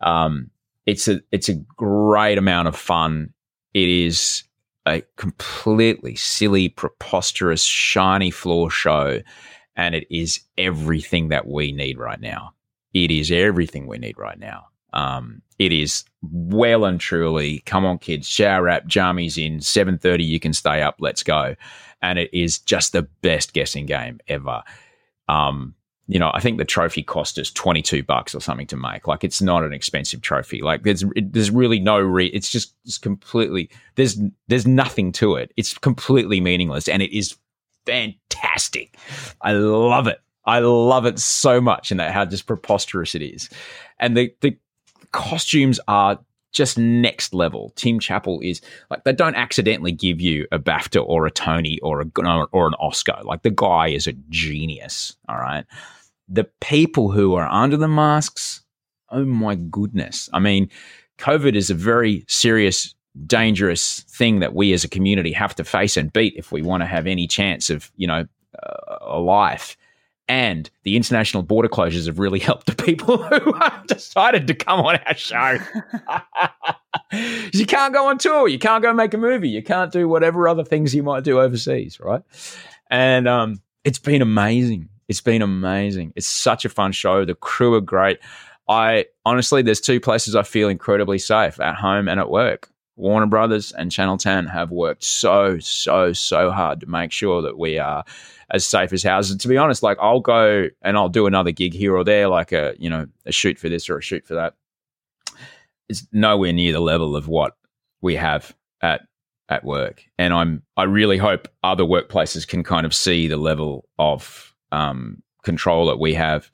Um, 0.00 0.50
it's 0.86 1.08
a 1.08 1.20
it's 1.32 1.48
a 1.48 1.54
great 1.54 2.38
amount 2.38 2.68
of 2.68 2.76
fun. 2.76 3.32
It 3.74 3.88
is 3.88 4.44
a 4.86 5.02
completely 5.16 6.14
silly, 6.14 6.68
preposterous, 6.68 7.62
shiny 7.62 8.30
floor 8.30 8.70
show 8.70 9.20
and 9.78 9.94
it 9.94 10.06
is 10.10 10.40
everything 10.58 11.28
that 11.28 11.46
we 11.46 11.72
need 11.72 11.98
right 11.98 12.20
now. 12.20 12.52
It 12.94 13.10
is 13.10 13.30
everything 13.30 13.86
we 13.86 13.98
need 13.98 14.18
right 14.18 14.38
now. 14.38 14.68
Um, 14.92 15.42
it 15.58 15.72
is 15.72 16.04
well 16.22 16.84
and 16.84 16.98
truly, 16.98 17.60
come 17.60 17.84
on, 17.84 17.98
kids, 17.98 18.26
shower 18.26 18.62
wrap, 18.62 18.86
jammies 18.86 19.44
in, 19.44 19.58
7.30, 19.58 20.26
you 20.26 20.40
can 20.40 20.52
stay 20.52 20.82
up, 20.82 20.96
let's 20.98 21.22
go. 21.22 21.56
And 22.00 22.18
it 22.18 22.32
is 22.32 22.58
just 22.58 22.92
the 22.92 23.02
best 23.02 23.52
guessing 23.52 23.86
game 23.86 24.20
ever. 24.28 24.62
Um, 25.28 25.74
you 26.06 26.18
know, 26.18 26.30
I 26.32 26.40
think 26.40 26.56
the 26.56 26.64
trophy 26.64 27.02
cost 27.02 27.38
us 27.38 27.50
22 27.50 28.02
bucks 28.02 28.34
or 28.34 28.40
something 28.40 28.66
to 28.68 28.76
make. 28.76 29.06
Like 29.06 29.24
it's 29.24 29.42
not 29.42 29.62
an 29.62 29.74
expensive 29.74 30.22
trophy. 30.22 30.62
Like 30.62 30.82
there's 30.82 31.04
it, 31.14 31.34
there's 31.34 31.50
really 31.50 31.78
no 31.78 32.00
re 32.00 32.28
it's 32.28 32.50
just 32.50 32.74
it's 32.86 32.96
completely 32.96 33.68
there's 33.96 34.18
there's 34.46 34.66
nothing 34.66 35.12
to 35.12 35.34
it. 35.34 35.52
It's 35.58 35.76
completely 35.76 36.40
meaningless 36.40 36.88
and 36.88 37.02
it 37.02 37.14
is 37.14 37.36
fantastic. 37.84 38.96
I 39.42 39.52
love 39.52 40.06
it. 40.06 40.20
I 40.48 40.60
love 40.60 41.04
it 41.04 41.18
so 41.18 41.60
much 41.60 41.90
and 41.90 42.00
that 42.00 42.12
how 42.12 42.24
just 42.24 42.46
preposterous 42.46 43.14
it 43.14 43.22
is. 43.22 43.50
And 44.00 44.16
the 44.16 44.34
the 44.40 44.56
costumes 45.12 45.78
are 45.88 46.18
just 46.52 46.78
next 46.78 47.34
level. 47.34 47.70
Tim 47.76 48.00
Chappel 48.00 48.42
is 48.42 48.62
like 48.90 49.04
they 49.04 49.12
don't 49.12 49.34
accidentally 49.34 49.92
give 49.92 50.22
you 50.22 50.46
a 50.50 50.58
BAFTA 50.58 51.04
or 51.06 51.26
a 51.26 51.30
Tony 51.30 51.78
or 51.80 52.00
a 52.00 52.06
or 52.52 52.66
an 52.66 52.74
Oscar. 52.80 53.20
Like 53.22 53.42
the 53.42 53.50
guy 53.50 53.88
is 53.88 54.06
a 54.06 54.14
genius. 54.30 55.14
All 55.28 55.36
right, 55.36 55.66
the 56.28 56.44
people 56.62 57.10
who 57.10 57.34
are 57.34 57.46
under 57.46 57.76
the 57.76 57.86
masks. 57.86 58.62
Oh 59.10 59.26
my 59.26 59.54
goodness! 59.54 60.30
I 60.32 60.38
mean, 60.38 60.70
COVID 61.18 61.56
is 61.56 61.68
a 61.68 61.74
very 61.74 62.24
serious, 62.26 62.94
dangerous 63.26 64.00
thing 64.08 64.40
that 64.40 64.54
we 64.54 64.72
as 64.72 64.82
a 64.82 64.88
community 64.88 65.32
have 65.32 65.54
to 65.56 65.64
face 65.64 65.98
and 65.98 66.12
beat 66.12 66.34
if 66.36 66.52
we 66.52 66.62
want 66.62 66.82
to 66.82 66.86
have 66.86 67.06
any 67.06 67.26
chance 67.26 67.68
of 67.68 67.90
you 67.96 68.06
know 68.06 68.26
uh, 68.62 68.96
a 69.02 69.18
life. 69.18 69.76
And 70.28 70.68
the 70.82 70.96
international 70.96 71.42
border 71.42 71.68
closures 71.68 72.06
have 72.06 72.18
really 72.18 72.38
helped 72.38 72.66
the 72.66 72.74
people 72.74 73.16
who 73.22 73.52
have 73.54 73.86
decided 73.86 74.46
to 74.46 74.54
come 74.54 74.80
on 74.80 74.96
our 75.06 75.14
show. 75.14 75.58
you 77.52 77.66
can't 77.66 77.94
go 77.94 78.08
on 78.08 78.18
tour, 78.18 78.48
you 78.48 78.58
can't 78.58 78.82
go 78.82 78.92
make 78.92 79.14
a 79.14 79.18
movie, 79.18 79.48
you 79.48 79.62
can't 79.62 79.92
do 79.92 80.08
whatever 80.08 80.48
other 80.48 80.64
things 80.64 80.94
you 80.94 81.02
might 81.02 81.24
do 81.24 81.40
overseas, 81.40 81.98
right? 82.00 82.22
And 82.90 83.26
um, 83.26 83.62
it's 83.84 83.98
been 83.98 84.22
amazing. 84.22 84.88
It's 85.08 85.22
been 85.22 85.40
amazing. 85.40 86.12
It's 86.16 86.26
such 86.26 86.66
a 86.66 86.68
fun 86.68 86.92
show. 86.92 87.24
The 87.24 87.34
crew 87.34 87.74
are 87.74 87.80
great. 87.80 88.18
I 88.68 89.06
honestly, 89.24 89.62
there's 89.62 89.80
two 89.80 90.00
places 90.00 90.36
I 90.36 90.42
feel 90.42 90.68
incredibly 90.68 91.18
safe 91.18 91.58
at 91.58 91.74
home 91.74 92.08
and 92.08 92.20
at 92.20 92.30
work. 92.30 92.70
Warner 92.96 93.26
Brothers 93.26 93.72
and 93.72 93.92
Channel 93.92 94.18
10 94.18 94.46
have 94.46 94.70
worked 94.70 95.04
so, 95.04 95.58
so, 95.60 96.12
so 96.12 96.50
hard 96.50 96.80
to 96.80 96.86
make 96.86 97.12
sure 97.12 97.40
that 97.42 97.56
we 97.56 97.78
are 97.78 98.04
as 98.50 98.64
safe 98.64 98.92
as 98.92 99.02
houses. 99.02 99.36
To 99.36 99.48
be 99.48 99.56
honest, 99.56 99.82
like 99.82 99.98
I'll 100.00 100.20
go 100.20 100.68
and 100.82 100.96
I'll 100.96 101.08
do 101.08 101.26
another 101.26 101.52
gig 101.52 101.74
here 101.74 101.94
or 101.94 102.04
there, 102.04 102.28
like 102.28 102.52
a 102.52 102.74
you 102.78 102.90
know 102.90 103.06
a 103.26 103.32
shoot 103.32 103.58
for 103.58 103.68
this 103.68 103.88
or 103.88 103.98
a 103.98 104.02
shoot 104.02 104.24
for 104.26 104.34
that. 104.34 104.54
It's 105.88 106.06
nowhere 106.12 106.52
near 106.52 106.72
the 106.72 106.80
level 106.80 107.16
of 107.16 107.28
what 107.28 107.56
we 108.00 108.16
have 108.16 108.54
at 108.82 109.02
at 109.48 109.64
work, 109.64 110.04
and 110.18 110.32
I'm 110.32 110.62
I 110.76 110.84
really 110.84 111.18
hope 111.18 111.48
other 111.62 111.84
workplaces 111.84 112.46
can 112.46 112.62
kind 112.62 112.86
of 112.86 112.94
see 112.94 113.28
the 113.28 113.36
level 113.36 113.88
of 113.98 114.54
um, 114.72 115.22
control 115.42 115.86
that 115.86 115.98
we 115.98 116.14
have, 116.14 116.50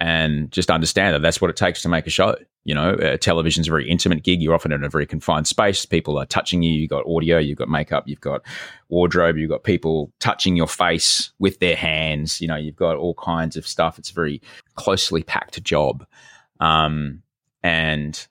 and 0.00 0.50
just 0.52 0.70
understand 0.70 1.14
that 1.14 1.22
that's 1.22 1.40
what 1.40 1.50
it 1.50 1.56
takes 1.56 1.82
to 1.82 1.88
make 1.88 2.06
a 2.06 2.10
show. 2.10 2.36
You 2.64 2.74
know, 2.74 2.90
uh, 2.90 3.16
television's 3.16 3.66
a 3.66 3.70
very 3.70 3.88
intimate 3.88 4.22
gig. 4.22 4.42
You're 4.42 4.54
often 4.54 4.72
in 4.72 4.84
a 4.84 4.88
very 4.88 5.06
confined 5.06 5.46
space. 5.46 5.86
People 5.86 6.18
are 6.18 6.26
touching 6.26 6.62
you. 6.62 6.72
You've 6.72 6.90
got 6.90 7.06
audio, 7.06 7.38
you've 7.38 7.58
got 7.58 7.68
makeup, 7.68 8.04
you've 8.06 8.20
got 8.20 8.42
wardrobe, 8.88 9.36
you've 9.38 9.50
got 9.50 9.64
people 9.64 10.12
touching 10.20 10.54
your 10.54 10.68
face 10.68 11.30
with 11.38 11.58
their 11.60 11.76
hands. 11.76 12.40
You 12.40 12.48
know, 12.48 12.56
you've 12.56 12.76
got 12.76 12.96
all 12.96 13.14
kinds 13.14 13.56
of 13.56 13.66
stuff. 13.66 13.98
It's 13.98 14.10
a 14.10 14.14
very 14.14 14.42
closely 14.74 15.22
packed 15.22 15.62
job. 15.64 16.06
Um, 16.60 17.22
and 17.62 18.26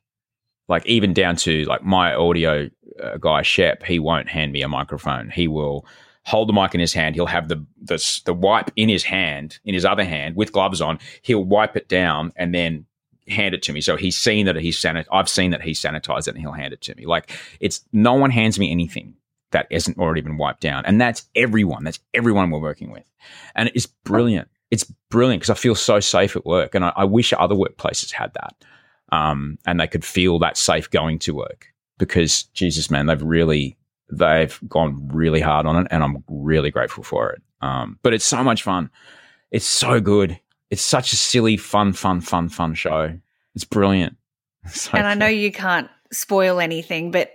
like 0.70 0.86
even 0.86 1.14
down 1.14 1.36
to 1.38 1.64
like 1.64 1.84
my 1.84 2.14
audio 2.14 2.70
uh, 3.02 3.18
guy 3.18 3.42
Shep, 3.42 3.84
he 3.84 4.00
won't 4.00 4.30
hand 4.30 4.52
me 4.52 4.62
a 4.62 4.68
microphone. 4.68 5.30
He 5.30 5.48
will 5.48 5.86
hold 6.28 6.50
the 6.50 6.54
mic 6.54 6.74
in 6.74 6.82
his 6.82 6.94
hand. 6.94 7.16
He'll 7.16 7.26
have 7.26 7.48
the, 7.48 7.66
the 7.82 8.22
the 8.26 8.34
wipe 8.34 8.70
in 8.76 8.90
his 8.90 9.06
hand, 9.06 9.60
in 9.64 9.74
his 9.74 9.86
other 9.86 10.04
hand, 10.04 10.36
with 10.36 10.52
gloves 10.52 10.82
on. 10.82 11.00
He'll 11.22 11.44
wipe 11.44 11.78
it 11.78 11.88
down 11.88 12.34
and 12.36 12.54
then 12.54 12.86
hand 13.30 13.56
it 13.56 13.64
to 13.64 13.74
me. 13.74 13.80
So 13.80 13.96
he's 13.96 14.18
seen 14.18 14.46
that 14.46 14.58
he's 14.58 14.78
sanit. 14.78 15.06
I've 15.10 15.30
seen 15.30 15.52
that 15.52 15.62
he's 15.62 15.82
sanitized 15.82 16.28
it, 16.28 16.36
and 16.36 16.40
he'll 16.40 16.52
hand 16.52 16.74
it 16.74 16.82
to 16.82 16.96
me. 16.96 17.06
Like 17.06 17.32
it's 17.62 17.86
no 17.94 18.14
one 18.14 18.30
hands 18.30 18.60
me 18.60 18.70
anything 18.70 19.16
that 19.52 19.68
isn't 19.72 19.98
already 19.98 20.20
been 20.20 20.38
wiped 20.38 20.60
down, 20.60 20.86
and 20.86 21.00
that's 21.00 21.26
everyone. 21.34 21.86
That's 21.86 22.00
everyone 22.14 22.52
we're 22.52 22.60
working 22.60 22.92
with, 22.92 23.10
and 23.56 23.72
it's 23.74 23.88
brilliant. 23.88 24.50
It's 24.70 24.84
brilliant 25.10 25.42
because 25.42 25.58
I 25.58 25.60
feel 25.60 25.76
so 25.76 26.02
safe 26.02 26.36
at 26.36 26.46
work, 26.46 26.76
and 26.76 26.84
I, 26.84 26.92
I 26.98 27.06
wish 27.06 27.32
other 27.32 27.56
workplaces 27.56 28.12
had 28.12 28.34
that, 28.34 28.54
um, 29.14 29.60
and 29.66 29.80
they 29.80 29.88
could 29.88 30.04
feel 30.04 30.40
that 30.40 30.58
safe 30.58 30.90
going 30.90 31.20
to 31.20 31.34
work. 31.34 31.68
Because 31.98 32.44
Jesus, 32.54 32.92
man, 32.92 33.06
they've 33.06 33.24
really 33.24 33.78
they've 34.12 34.60
gone 34.68 35.08
really 35.10 35.42
hard 35.42 35.66
on 35.66 35.78
it, 35.78 35.88
and 35.92 36.04
I'm 36.04 36.24
really 36.30 36.72
grateful 36.72 37.04
for 37.04 37.32
it. 37.32 37.42
Um, 37.62 38.00
but 38.04 38.14
it's 38.14 38.26
so 38.26 38.44
much 38.44 38.64
fun. 38.64 38.90
It's 39.52 39.66
so 39.66 40.00
good 40.00 40.40
it's 40.70 40.82
such 40.82 41.14
a 41.14 41.16
silly, 41.16 41.58
fun, 41.58 41.94
fun, 41.94 42.22
fun, 42.22 42.50
fun 42.50 42.74
show. 42.74 43.18
It's 43.56 43.66
brilliant. 43.66 44.18
So 44.70 44.92
and 44.96 45.08
I 45.08 45.14
know 45.14 45.28
you 45.28 45.50
can't 45.50 45.90
spoil 46.12 46.60
anything, 46.60 47.12
but 47.12 47.32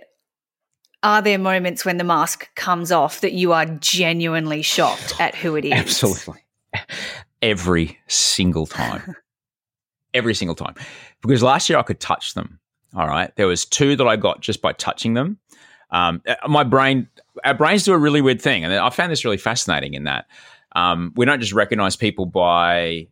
are 1.01 1.19
there 1.19 1.39
moments 1.39 1.83
when 1.83 1.97
the 1.97 2.03
mask 2.03 2.47
comes 2.53 2.91
off 2.91 3.21
that 3.21 3.33
you 3.33 3.53
are 3.53 3.65
genuinely 3.65 4.61
shocked 4.61 5.15
at 5.19 5.33
who 5.33 5.55
it 5.55 5.65
is? 5.65 5.73
Absolutely. 5.73 6.41
Every 7.41 7.97
single 8.05 8.67
time. 8.67 9.15
Every 10.13 10.35
single 10.35 10.53
time. 10.53 10.75
Because 11.23 11.41
last 11.41 11.71
year 11.71 11.79
I 11.79 11.81
could 11.81 11.99
touch 11.99 12.35
them. 12.35 12.59
All 12.93 13.07
right. 13.07 13.35
There 13.35 13.47
was 13.47 13.65
two 13.65 13.95
that 13.95 14.07
I 14.07 14.15
got 14.15 14.41
just 14.41 14.61
by 14.61 14.73
touching 14.73 15.15
them. 15.15 15.39
Um, 15.93 16.21
uh, 16.27 16.35
my 16.47 16.63
brain, 16.63 17.07
our 17.45 17.53
brains 17.53 17.83
do 17.83 17.93
a 17.93 17.97
really 17.97 18.19
weird 18.19 18.41
thing. 18.41 18.65
And 18.65 18.73
I 18.73 18.89
found 18.89 19.11
this 19.11 19.23
really 19.23 19.37
fascinating 19.37 19.93
in 19.93 20.03
that 20.03 20.25
um, 20.75 21.13
we 21.15 21.25
don't 21.25 21.39
just 21.39 21.53
recognize 21.53 21.95
people 21.95 22.25
by 22.25 23.07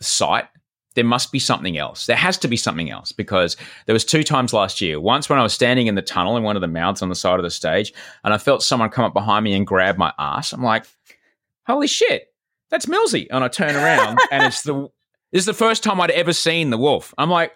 sight, 0.00 0.46
there 0.94 1.04
must 1.04 1.30
be 1.30 1.38
something 1.38 1.78
else. 1.78 2.06
There 2.06 2.16
has 2.16 2.36
to 2.38 2.48
be 2.48 2.56
something 2.56 2.90
else 2.90 3.12
because 3.12 3.56
there 3.86 3.92
was 3.92 4.04
two 4.04 4.24
times 4.24 4.52
last 4.52 4.80
year. 4.80 5.00
Once 5.00 5.28
when 5.28 5.38
I 5.38 5.42
was 5.42 5.52
standing 5.52 5.86
in 5.86 5.94
the 5.94 6.02
tunnel 6.02 6.36
in 6.36 6.42
one 6.42 6.56
of 6.56 6.62
the 6.62 6.68
mouths 6.68 7.02
on 7.02 7.08
the 7.08 7.14
side 7.14 7.38
of 7.38 7.44
the 7.44 7.50
stage, 7.50 7.92
and 8.24 8.34
I 8.34 8.38
felt 8.38 8.62
someone 8.62 8.90
come 8.90 9.04
up 9.04 9.14
behind 9.14 9.44
me 9.44 9.54
and 9.54 9.66
grab 9.66 9.96
my 9.96 10.12
ass. 10.18 10.52
I'm 10.52 10.64
like, 10.64 10.84
"Holy 11.66 11.86
shit, 11.86 12.34
that's 12.70 12.86
Millsy!" 12.86 13.28
And 13.30 13.44
I 13.44 13.48
turn 13.48 13.76
around, 13.76 14.18
and 14.32 14.44
it's 14.44 14.62
the 14.62 14.88
this 15.30 15.40
is 15.40 15.46
the 15.46 15.54
first 15.54 15.84
time 15.84 16.00
I'd 16.00 16.10
ever 16.10 16.32
seen 16.32 16.70
the 16.70 16.78
wolf. 16.78 17.14
I'm 17.16 17.30
like, 17.30 17.52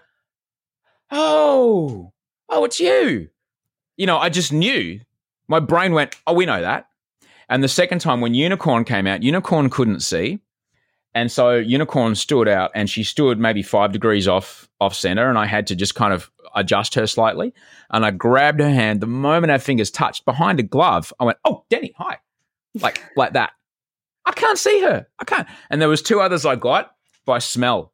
"Oh, 1.11 2.12
oh, 2.48 2.64
it's 2.64 2.79
you." 2.79 3.31
You 3.97 4.07
know, 4.07 4.19
I 4.19 4.29
just 4.29 4.53
knew. 4.53 5.01
My 5.47 5.61
brain 5.61 5.93
went, 5.93 6.17
"Oh, 6.27 6.33
we 6.33 6.47
know 6.47 6.61
that." 6.61 6.89
And 7.49 7.63
the 7.63 7.69
second 7.69 8.01
time 8.01 8.21
when 8.21 8.35
Unicorn 8.35 8.85
came 8.85 9.07
out, 9.07 9.23
Unicorn 9.23 9.71
couldn't 9.71 10.01
see. 10.01 10.41
And 11.15 11.31
so 11.31 11.55
Unicorn 11.55 12.17
stood 12.17 12.49
out 12.49 12.73
and 12.75 12.91
she 12.91 13.05
stood 13.05 13.39
maybe 13.39 13.63
five 13.63 13.93
degrees 13.93 14.27
off 14.27 14.69
off 14.81 14.95
center 14.95 15.29
and 15.29 15.39
I 15.39 15.47
had 15.47 15.67
to 15.69 15.77
just 15.77 15.95
kind 15.95 16.13
of 16.13 16.31
adjust 16.57 16.95
her 16.97 17.07
slightly. 17.07 17.55
And 17.91 18.05
I 18.05 18.11
grabbed 18.11 18.61
her 18.61 18.71
hand. 18.71 19.01
The 19.01 19.07
moment 19.07 19.51
our 19.53 19.59
fingers 19.59 19.91
touched 19.91 20.25
behind 20.25 20.59
a 20.59 20.65
glove, 20.65 21.13
I 21.21 21.25
went, 21.25 21.39
Oh, 21.45 21.65
Denny, 21.71 21.95
hi. 21.97 22.19
Like 22.81 23.01
like 23.17 23.35
that. 23.35 23.53
I 24.27 24.33
can't 24.33 24.59
see 24.59 24.81
her. 24.81 25.07
I 25.19 25.25
can't. 25.25 25.47
And 25.71 25.81
there 25.81 25.89
was 25.89 26.03
two 26.03 26.21
others 26.21 26.45
I 26.45 26.57
got 26.57 26.95
by 27.27 27.39
smell 27.39 27.93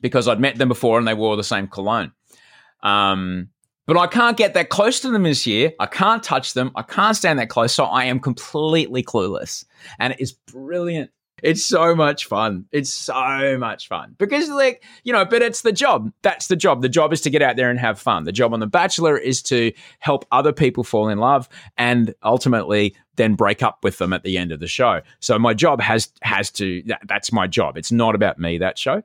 because 0.00 0.26
I'd 0.26 0.40
met 0.40 0.56
them 0.56 0.68
before 0.68 0.98
and 0.98 1.06
they 1.06 1.14
wore 1.14 1.36
the 1.36 1.44
same 1.44 1.68
cologne. 1.68 2.12
Um, 2.82 3.48
but 3.86 3.96
I 3.96 4.06
can't 4.06 4.36
get 4.36 4.54
that 4.54 4.68
close 4.68 5.00
to 5.00 5.10
them 5.10 5.24
this 5.24 5.46
year. 5.46 5.72
I 5.80 5.86
can't 5.86 6.22
touch 6.22 6.54
them. 6.54 6.70
I 6.74 6.82
can't 6.82 7.16
stand 7.16 7.38
that 7.38 7.48
close. 7.48 7.72
So 7.72 7.84
I 7.84 8.04
am 8.04 8.20
completely 8.20 9.02
clueless. 9.02 9.64
And 9.98 10.12
it 10.12 10.20
is 10.20 10.32
brilliant. 10.32 11.10
It's 11.42 11.64
so 11.64 11.94
much 11.94 12.26
fun. 12.26 12.66
It's 12.70 12.92
so 12.92 13.58
much 13.58 13.88
fun 13.88 14.14
because, 14.16 14.48
like, 14.48 14.84
you 15.02 15.12
know, 15.12 15.24
but 15.24 15.42
it's 15.42 15.62
the 15.62 15.72
job. 15.72 16.12
That's 16.22 16.46
the 16.46 16.54
job. 16.54 16.82
The 16.82 16.88
job 16.88 17.12
is 17.12 17.20
to 17.22 17.30
get 17.30 17.42
out 17.42 17.56
there 17.56 17.68
and 17.68 17.80
have 17.80 17.98
fun. 17.98 18.24
The 18.24 18.32
job 18.32 18.54
on 18.54 18.60
The 18.60 18.68
Bachelor 18.68 19.18
is 19.18 19.42
to 19.44 19.72
help 19.98 20.24
other 20.30 20.52
people 20.52 20.84
fall 20.84 21.08
in 21.08 21.18
love 21.18 21.48
and 21.76 22.14
ultimately 22.22 22.94
then 23.16 23.34
break 23.34 23.60
up 23.62 23.82
with 23.82 23.98
them 23.98 24.12
at 24.12 24.22
the 24.22 24.38
end 24.38 24.52
of 24.52 24.60
the 24.60 24.68
show. 24.68 25.00
So 25.18 25.36
my 25.38 25.52
job 25.52 25.80
has 25.80 26.12
has 26.22 26.50
to. 26.52 26.82
That, 26.86 27.00
that's 27.08 27.32
my 27.32 27.48
job. 27.48 27.76
It's 27.76 27.90
not 27.90 28.14
about 28.14 28.38
me. 28.38 28.58
That 28.58 28.78
show. 28.78 29.02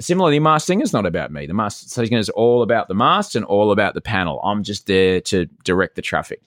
Similarly, 0.00 0.40
Masked 0.40 0.66
Singer 0.66 0.82
is 0.82 0.92
not 0.92 1.06
about 1.06 1.30
me. 1.30 1.46
The 1.46 1.54
Masked 1.54 1.90
Singer 1.90 2.18
is 2.18 2.30
all 2.30 2.62
about 2.62 2.88
the 2.88 2.94
masked 2.94 3.36
and 3.36 3.44
all 3.44 3.70
about 3.70 3.94
the 3.94 4.00
panel. 4.00 4.40
I'm 4.42 4.62
just 4.62 4.86
there 4.86 5.20
to 5.22 5.46
direct 5.64 5.96
the 5.96 6.02
traffic. 6.02 6.42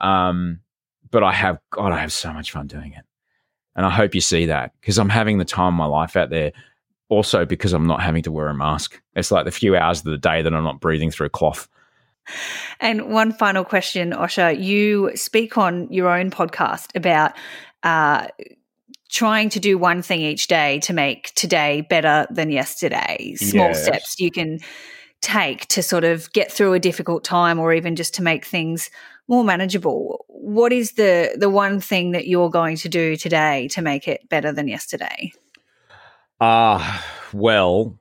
Um, 0.00 0.60
but 1.10 1.22
I 1.22 1.32
have 1.32 1.58
God, 1.70 1.92
I 1.92 1.98
have 1.98 2.12
so 2.12 2.32
much 2.32 2.52
fun 2.52 2.66
doing 2.66 2.92
it. 2.92 3.04
And 3.74 3.86
I 3.86 3.90
hope 3.90 4.14
you 4.14 4.20
see 4.20 4.46
that 4.46 4.72
because 4.80 4.98
I'm 4.98 5.08
having 5.08 5.38
the 5.38 5.44
time 5.44 5.74
of 5.74 5.78
my 5.78 5.86
life 5.86 6.16
out 6.16 6.30
there. 6.30 6.52
Also, 7.10 7.46
because 7.46 7.72
I'm 7.72 7.86
not 7.86 8.02
having 8.02 8.22
to 8.24 8.30
wear 8.30 8.48
a 8.48 8.54
mask. 8.54 9.00
It's 9.16 9.30
like 9.30 9.46
the 9.46 9.50
few 9.50 9.74
hours 9.74 10.00
of 10.00 10.04
the 10.04 10.18
day 10.18 10.42
that 10.42 10.52
I'm 10.52 10.64
not 10.64 10.78
breathing 10.78 11.10
through 11.10 11.30
cloth. 11.30 11.66
And 12.80 13.10
one 13.10 13.32
final 13.32 13.64
question, 13.64 14.12
Osher. 14.12 14.62
You 14.62 15.12
speak 15.14 15.56
on 15.56 15.90
your 15.90 16.10
own 16.10 16.30
podcast 16.30 16.94
about 16.94 17.32
uh, 17.82 18.26
trying 19.10 19.48
to 19.50 19.60
do 19.60 19.78
one 19.78 20.02
thing 20.02 20.20
each 20.20 20.46
day 20.46 20.80
to 20.80 20.92
make 20.92 21.32
today 21.34 21.86
better 21.88 22.26
than 22.30 22.50
yesterday. 22.50 23.34
Small 23.36 23.70
Yes. 23.70 23.84
steps 23.84 24.20
you 24.20 24.30
can 24.30 24.58
take 25.20 25.66
to 25.68 25.82
sort 25.82 26.04
of 26.04 26.32
get 26.32 26.52
through 26.52 26.74
a 26.74 26.78
difficult 26.78 27.24
time 27.24 27.58
or 27.58 27.72
even 27.72 27.96
just 27.96 28.14
to 28.14 28.22
make 28.22 28.44
things 28.44 28.90
more 29.26 29.44
manageable. 29.44 30.24
What 30.28 30.72
is 30.72 30.92
the 30.92 31.36
the 31.38 31.50
one 31.50 31.80
thing 31.80 32.12
that 32.12 32.26
you're 32.26 32.50
going 32.50 32.76
to 32.76 32.88
do 32.88 33.16
today 33.16 33.68
to 33.68 33.82
make 33.82 34.08
it 34.08 34.28
better 34.28 34.52
than 34.52 34.68
yesterday? 34.68 35.32
Uh, 36.40 37.00
well, 37.32 37.98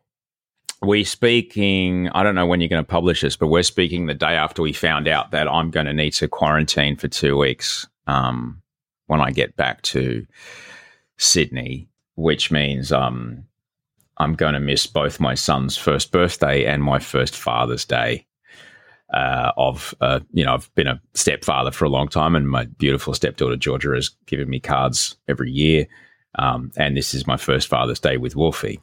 we're 0.81 1.05
speaking, 1.05 2.07
I 2.09 2.21
don't 2.21 2.35
know 2.35 2.45
when 2.45 2.61
you're 2.61 2.69
going 2.69 2.83
to 2.83 2.87
publish 2.87 3.21
this, 3.21 3.35
but 3.35 3.47
we're 3.47 3.63
speaking 3.63 4.05
the 4.05 4.13
day 4.13 4.35
after 4.35 4.61
we 4.61 4.73
found 4.73 5.07
out 5.07 5.31
that 5.31 5.47
I'm 5.47 5.71
going 5.71 5.87
to 5.87 5.93
need 5.93 6.11
to 6.13 6.27
quarantine 6.27 6.97
for 6.97 7.07
two 7.07 7.35
weeks 7.35 7.87
um, 8.05 8.61
when 9.07 9.19
I 9.19 9.31
get 9.31 9.55
back 9.55 9.81
to 9.83 10.25
Sydney, 11.17 11.89
which 12.15 12.51
means 12.51 12.91
um, 12.91 13.45
I'm 14.17 14.33
going 14.33 14.53
to 14.53 14.59
miss 14.59 14.85
both 14.87 15.19
my 15.19 15.35
son's 15.35 15.77
first 15.77 16.11
birthday 16.11 16.65
and 16.65 16.83
my 16.83 16.99
first 16.99 17.35
Father's 17.35 17.85
Day. 17.85 18.25
Uh, 19.13 19.53
of 19.55 19.95
uh, 20.01 20.19
you 20.33 20.43
know, 20.43 20.53
I've 20.53 20.73
been 20.75 20.87
a 20.87 21.01
stepfather 21.13 21.71
for 21.71 21.85
a 21.85 21.89
long 21.89 22.09
time, 22.09 22.35
and 22.35 22.49
my 22.49 22.65
beautiful 22.65 23.13
stepdaughter 23.13 23.55
Georgia 23.55 23.93
has 23.95 24.09
given 24.25 24.49
me 24.49 24.59
cards 24.59 25.15
every 25.29 25.49
year. 25.49 25.87
Um, 26.37 26.71
and 26.77 26.95
this 26.95 27.13
is 27.13 27.25
my 27.25 27.37
first 27.37 27.67
Father's 27.67 27.99
Day 27.99 28.17
with 28.17 28.35
Wolfie. 28.35 28.79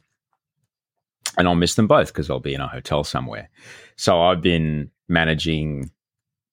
And 1.36 1.48
I'll 1.48 1.54
miss 1.54 1.74
them 1.74 1.86
both 1.86 2.08
because 2.08 2.30
I'll 2.30 2.40
be 2.40 2.54
in 2.54 2.60
a 2.60 2.68
hotel 2.68 3.04
somewhere. 3.04 3.50
So 3.96 4.22
I've 4.22 4.40
been 4.40 4.90
managing, 5.08 5.90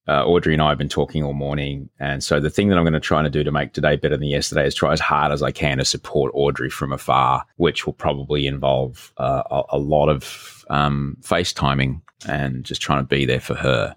uh, 0.07 0.25
Audrey 0.25 0.53
and 0.53 0.61
I 0.61 0.69
have 0.69 0.77
been 0.77 0.89
talking 0.89 1.23
all 1.23 1.33
morning. 1.33 1.89
And 1.99 2.23
so 2.23 2.39
the 2.39 2.49
thing 2.49 2.69
that 2.69 2.77
I'm 2.77 2.83
going 2.83 2.93
to 2.93 2.99
try 2.99 3.21
to 3.21 3.29
do 3.29 3.43
to 3.43 3.51
make 3.51 3.73
today 3.73 3.95
better 3.95 4.17
than 4.17 4.27
yesterday 4.27 4.65
is 4.65 4.75
try 4.75 4.91
as 4.93 4.99
hard 4.99 5.31
as 5.31 5.43
I 5.43 5.51
can 5.51 5.77
to 5.77 5.85
support 5.85 6.31
Audrey 6.33 6.69
from 6.69 6.91
afar, 6.91 7.45
which 7.57 7.85
will 7.85 7.93
probably 7.93 8.47
involve 8.47 9.13
uh, 9.17 9.43
a, 9.51 9.63
a 9.73 9.77
lot 9.77 10.09
of 10.09 10.65
um, 10.69 11.17
FaceTiming 11.21 12.01
and 12.27 12.63
just 12.63 12.81
trying 12.81 12.99
to 12.99 13.07
be 13.07 13.25
there 13.25 13.39
for 13.39 13.55
her. 13.55 13.95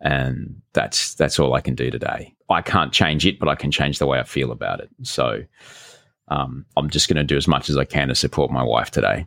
And 0.00 0.60
that's 0.72 1.14
that's 1.14 1.38
all 1.38 1.54
I 1.54 1.60
can 1.60 1.74
do 1.74 1.90
today. 1.90 2.34
I 2.50 2.60
can't 2.60 2.92
change 2.92 3.24
it, 3.24 3.38
but 3.38 3.48
I 3.48 3.54
can 3.54 3.70
change 3.70 3.98
the 3.98 4.06
way 4.06 4.18
I 4.18 4.24
feel 4.24 4.52
about 4.52 4.80
it. 4.80 4.90
So 5.02 5.44
um, 6.28 6.66
I'm 6.76 6.90
just 6.90 7.08
going 7.08 7.16
to 7.16 7.24
do 7.24 7.36
as 7.36 7.48
much 7.48 7.70
as 7.70 7.76
I 7.76 7.84
can 7.84 8.08
to 8.08 8.14
support 8.14 8.50
my 8.50 8.62
wife 8.62 8.90
today, 8.90 9.26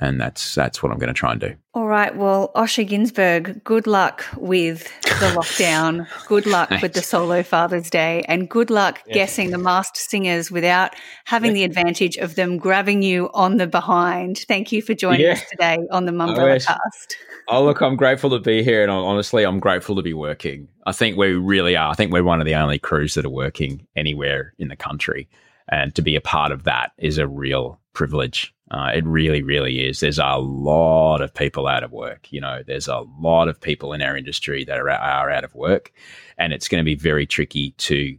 and 0.00 0.20
that's 0.20 0.54
that's 0.54 0.82
what 0.82 0.90
I'm 0.92 0.98
going 0.98 1.08
to 1.08 1.14
try 1.14 1.32
and 1.32 1.40
do. 1.40 1.54
All 1.74 1.86
right. 1.86 2.14
Well, 2.16 2.52
Osher 2.54 2.88
Günsberg, 2.88 3.62
good 3.64 3.86
luck 3.86 4.24
with 4.36 4.84
the 5.02 5.30
lockdown. 5.36 6.06
good 6.26 6.46
luck 6.46 6.70
with 6.82 6.92
the 6.94 7.02
solo 7.02 7.42
Father's 7.42 7.90
Day, 7.90 8.24
and 8.28 8.48
good 8.48 8.70
luck 8.70 9.02
Yeah. 9.06 9.14
guessing 9.14 9.50
the 9.50 9.58
masked 9.58 9.96
singers 9.96 10.50
without 10.50 10.94
having 11.24 11.52
the 11.52 11.64
advantage 11.64 12.16
of 12.16 12.34
them 12.34 12.56
grabbing 12.58 13.02
you 13.02 13.30
on 13.34 13.56
the 13.58 13.66
behind. 13.66 14.38
Thank 14.48 14.72
you 14.72 14.80
for 14.82 14.94
joining 14.94 15.22
Yeah. 15.22 15.32
us 15.32 15.42
today 15.50 15.78
on 15.90 16.06
the 16.06 16.12
I 16.12 16.14
Mumbrella. 16.14 16.64
Cast. 16.64 17.16
Oh, 17.48 17.62
look, 17.64 17.82
I'm 17.82 17.96
grateful 17.96 18.30
to 18.30 18.38
be 18.38 18.62
here, 18.62 18.82
and 18.82 18.90
honestly, 18.90 19.44
I'm 19.44 19.60
grateful 19.60 19.96
to 19.96 20.02
be 20.02 20.14
working. 20.14 20.68
I 20.86 20.92
think 20.92 21.18
we 21.18 21.32
really 21.32 21.76
are. 21.76 21.90
I 21.90 21.94
think 21.94 22.10
we're 22.10 22.24
one 22.24 22.40
of 22.40 22.46
the 22.46 22.54
only 22.54 22.78
crews 22.78 23.14
that 23.14 23.26
are 23.26 23.30
working 23.30 23.86
anywhere 23.96 24.54
in 24.58 24.68
the 24.68 24.76
country, 24.76 25.28
and 25.68 25.94
to 25.94 26.00
be 26.02 26.16
a 26.16 26.22
part 26.22 26.52
of 26.52 26.62
that 26.64 26.92
is 26.96 27.18
a 27.18 27.28
real 27.28 27.80
privilege. 27.92 28.53
Uh, 28.70 28.90
it 28.94 29.04
really, 29.04 29.42
really 29.42 29.86
is. 29.86 30.00
There's 30.00 30.18
a 30.18 30.36
lot 30.38 31.20
of 31.20 31.34
people 31.34 31.66
out 31.66 31.82
of 31.82 31.92
work. 31.92 32.32
You 32.32 32.40
know, 32.40 32.62
there's 32.66 32.88
a 32.88 33.04
lot 33.20 33.48
of 33.48 33.60
people 33.60 33.92
in 33.92 34.00
our 34.00 34.16
industry 34.16 34.64
that 34.64 34.78
are, 34.78 34.90
are 34.90 35.30
out 35.30 35.44
of 35.44 35.54
work, 35.54 35.92
and 36.38 36.52
it's 36.52 36.68
going 36.68 36.80
to 36.80 36.84
be 36.84 36.94
very 36.94 37.26
tricky 37.26 37.72
to 37.72 38.16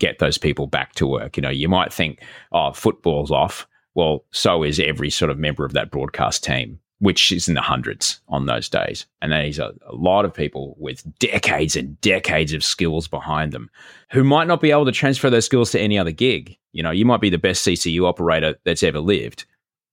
get 0.00 0.18
those 0.18 0.38
people 0.38 0.66
back 0.66 0.94
to 0.94 1.06
work. 1.06 1.36
You 1.36 1.42
know, 1.42 1.50
you 1.50 1.68
might 1.68 1.92
think, 1.92 2.20
oh, 2.50 2.72
football's 2.72 3.30
off. 3.30 3.68
Well, 3.94 4.24
so 4.32 4.64
is 4.64 4.80
every 4.80 5.10
sort 5.10 5.30
of 5.30 5.38
member 5.38 5.64
of 5.64 5.72
that 5.74 5.90
broadcast 5.90 6.42
team, 6.42 6.80
which 6.98 7.30
is 7.30 7.48
in 7.48 7.54
the 7.54 7.60
hundreds 7.60 8.20
on 8.28 8.46
those 8.46 8.68
days. 8.68 9.06
And 9.22 9.30
there's 9.30 9.58
a, 9.58 9.72
a 9.86 9.94
lot 9.94 10.24
of 10.24 10.34
people 10.34 10.74
with 10.78 11.04
decades 11.18 11.76
and 11.76 12.00
decades 12.00 12.52
of 12.52 12.64
skills 12.64 13.06
behind 13.06 13.52
them 13.52 13.70
who 14.10 14.24
might 14.24 14.48
not 14.48 14.60
be 14.60 14.70
able 14.70 14.86
to 14.86 14.92
transfer 14.92 15.30
those 15.30 15.44
skills 15.44 15.70
to 15.72 15.80
any 15.80 15.98
other 15.98 16.12
gig. 16.12 16.56
You 16.72 16.82
know, 16.82 16.90
you 16.90 17.04
might 17.04 17.20
be 17.20 17.30
the 17.30 17.38
best 17.38 17.66
CCU 17.66 18.06
operator 18.06 18.56
that's 18.64 18.82
ever 18.82 19.00
lived. 19.00 19.44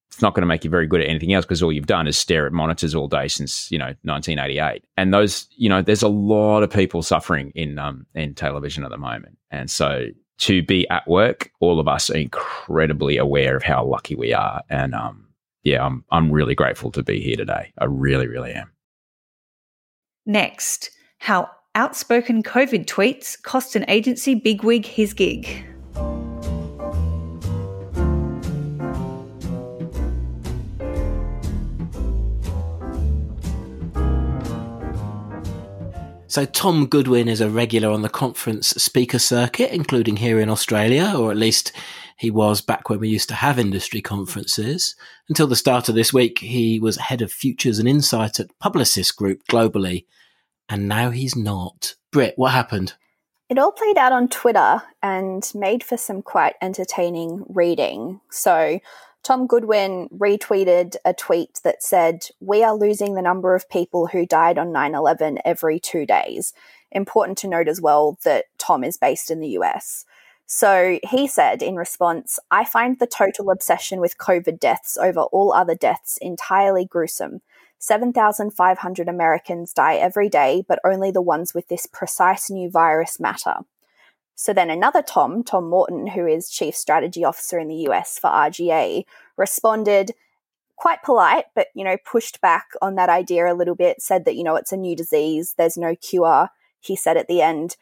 It's 0.07 0.21
not 0.21 0.33
going 0.33 0.41
to 0.41 0.47
make 0.47 0.63
you 0.63 0.69
very 0.69 0.87
good 0.87 1.01
at 1.01 1.07
anything 1.07 1.33
else 1.33 1.45
because 1.45 1.61
all 1.61 1.71
you've 1.71 1.85
done 1.85 2.07
is 2.07 2.17
stare 2.17 2.47
at 2.47 2.53
monitors 2.53 2.95
all 2.95 3.07
day 3.07 3.27
since 3.27 3.71
you 3.71 3.77
know 3.77 3.93
1988. 4.03 4.83
And 4.95 5.13
those, 5.13 5.47
you 5.57 5.69
know, 5.69 5.81
there's 5.81 6.01
a 6.01 6.07
lot 6.07 6.63
of 6.63 6.69
people 6.69 7.03
suffering 7.03 7.51
in 7.55 7.77
um, 7.77 8.05
in 8.15 8.33
television 8.33 8.83
at 8.83 8.89
the 8.89 8.97
moment. 8.97 9.37
And 9.51 9.69
so 9.69 10.07
to 10.39 10.63
be 10.63 10.87
at 10.89 11.07
work, 11.07 11.51
all 11.59 11.79
of 11.79 11.87
us 11.87 12.09
are 12.09 12.17
incredibly 12.17 13.17
aware 13.17 13.55
of 13.55 13.63
how 13.63 13.85
lucky 13.85 14.15
we 14.15 14.33
are. 14.33 14.61
And 14.69 14.95
um, 14.95 15.27
yeah, 15.63 15.85
I'm 15.85 16.03
I'm 16.09 16.31
really 16.31 16.55
grateful 16.55 16.91
to 16.91 17.03
be 17.03 17.21
here 17.21 17.35
today. 17.35 17.73
I 17.77 17.85
really, 17.85 18.27
really 18.27 18.53
am. 18.53 18.71
Next, 20.25 20.91
how 21.19 21.49
outspoken 21.75 22.43
COVID 22.43 22.85
tweets 22.85 23.41
cost 23.41 23.75
an 23.75 23.85
agency 23.87 24.35
bigwig 24.35 24.85
his 24.85 25.13
gig. 25.13 25.65
So 36.37 36.45
Tom 36.45 36.85
Goodwin 36.85 37.27
is 37.27 37.41
a 37.41 37.49
regular 37.49 37.89
on 37.89 38.03
the 38.03 38.09
conference 38.09 38.67
speaker 38.67 39.17
circuit, 39.17 39.71
including 39.71 40.17
here 40.17 40.39
in 40.39 40.51
Australia, 40.51 41.15
or 41.17 41.31
at 41.31 41.37
least 41.37 41.71
he 42.15 42.29
was 42.29 42.61
back 42.61 42.91
when 42.91 42.99
we 42.99 43.09
used 43.09 43.27
to 43.29 43.33
have 43.33 43.57
industry 43.57 44.01
conferences. 44.01 44.95
Until 45.29 45.47
the 45.47 45.55
start 45.55 45.89
of 45.89 45.95
this 45.95 46.13
week, 46.13 46.37
he 46.37 46.79
was 46.79 46.97
head 46.97 47.23
of 47.23 47.31
futures 47.31 47.79
and 47.79 47.89
insight 47.89 48.39
at 48.39 48.55
Publicis 48.59 49.15
Group 49.15 49.47
globally, 49.49 50.05
and 50.69 50.87
now 50.87 51.09
he's 51.09 51.35
not. 51.35 51.95
Britt, 52.11 52.35
what 52.35 52.51
happened? 52.51 52.93
It 53.49 53.57
all 53.57 53.71
played 53.71 53.97
out 53.97 54.11
on 54.11 54.27
Twitter 54.27 54.83
and 55.01 55.51
made 55.55 55.83
for 55.83 55.97
some 55.97 56.21
quite 56.21 56.53
entertaining 56.61 57.45
reading. 57.49 58.21
So, 58.29 58.79
Tom 59.23 59.45
Goodwin 59.45 60.07
retweeted 60.09 60.95
a 61.03 61.13
tweet 61.13 61.59
that 61.63 61.83
said, 61.83 62.27
We 62.39 62.63
are 62.63 62.75
losing 62.75 63.13
the 63.15 63.21
number 63.21 63.55
of 63.55 63.69
people 63.69 64.07
who 64.07 64.25
died 64.25 64.57
on 64.57 64.71
9 64.71 64.95
11 64.95 65.39
every 65.43 65.79
two 65.79 66.05
days. 66.05 66.53
Important 66.91 67.37
to 67.39 67.47
note 67.47 67.67
as 67.67 67.81
well 67.81 68.17
that 68.23 68.45
Tom 68.57 68.83
is 68.83 68.97
based 68.97 69.29
in 69.29 69.39
the 69.39 69.49
US. 69.49 70.05
So 70.45 70.97
he 71.03 71.27
said 71.27 71.61
in 71.61 71.75
response, 71.75 72.39
I 72.49 72.63
find 72.63 72.97
the 72.97 73.05
total 73.05 73.51
obsession 73.51 73.99
with 73.99 74.17
COVID 74.17 74.59
deaths 74.59 74.97
over 74.97 75.21
all 75.23 75.51
other 75.51 75.75
deaths 75.75 76.17
entirely 76.21 76.85
gruesome. 76.85 77.41
7,500 77.79 79.09
Americans 79.09 79.73
die 79.73 79.95
every 79.95 80.29
day, 80.29 80.63
but 80.67 80.79
only 80.85 81.11
the 81.11 81.21
ones 81.21 81.53
with 81.53 81.67
this 81.67 81.85
precise 81.85 82.49
new 82.49 82.69
virus 82.69 83.19
matter. 83.19 83.57
So 84.39 84.53
then 84.53 84.69
another 84.69 85.01
Tom, 85.01 85.43
Tom 85.43 85.67
Morton, 85.67 86.05
who 86.05 86.27
is 86.27 86.47
Chief 86.47 86.75
Strategy 86.75 87.23
Officer 87.23 87.57
in 87.57 87.67
the 87.67 87.87
US 87.89 88.19
for 88.19 88.29
RGA, 88.29 89.03
responded 89.35 90.11
quite 90.75 91.01
polite, 91.01 91.45
but 91.55 91.69
you 91.73 91.83
know, 91.83 91.97
pushed 92.05 92.39
back 92.39 92.67
on 92.79 92.93
that 92.95 93.09
idea 93.09 93.51
a 93.51 93.55
little 93.55 93.73
bit, 93.73 93.99
said 93.99 94.25
that, 94.25 94.35
you 94.35 94.43
know, 94.43 94.55
it's 94.55 94.71
a 94.71 94.77
new 94.77 94.95
disease, 94.95 95.55
there's 95.57 95.75
no 95.75 95.95
cure. 95.95 96.49
He 96.79 96.95
said 96.95 97.17
at 97.17 97.27
the 97.27 97.41
end, 97.41 97.77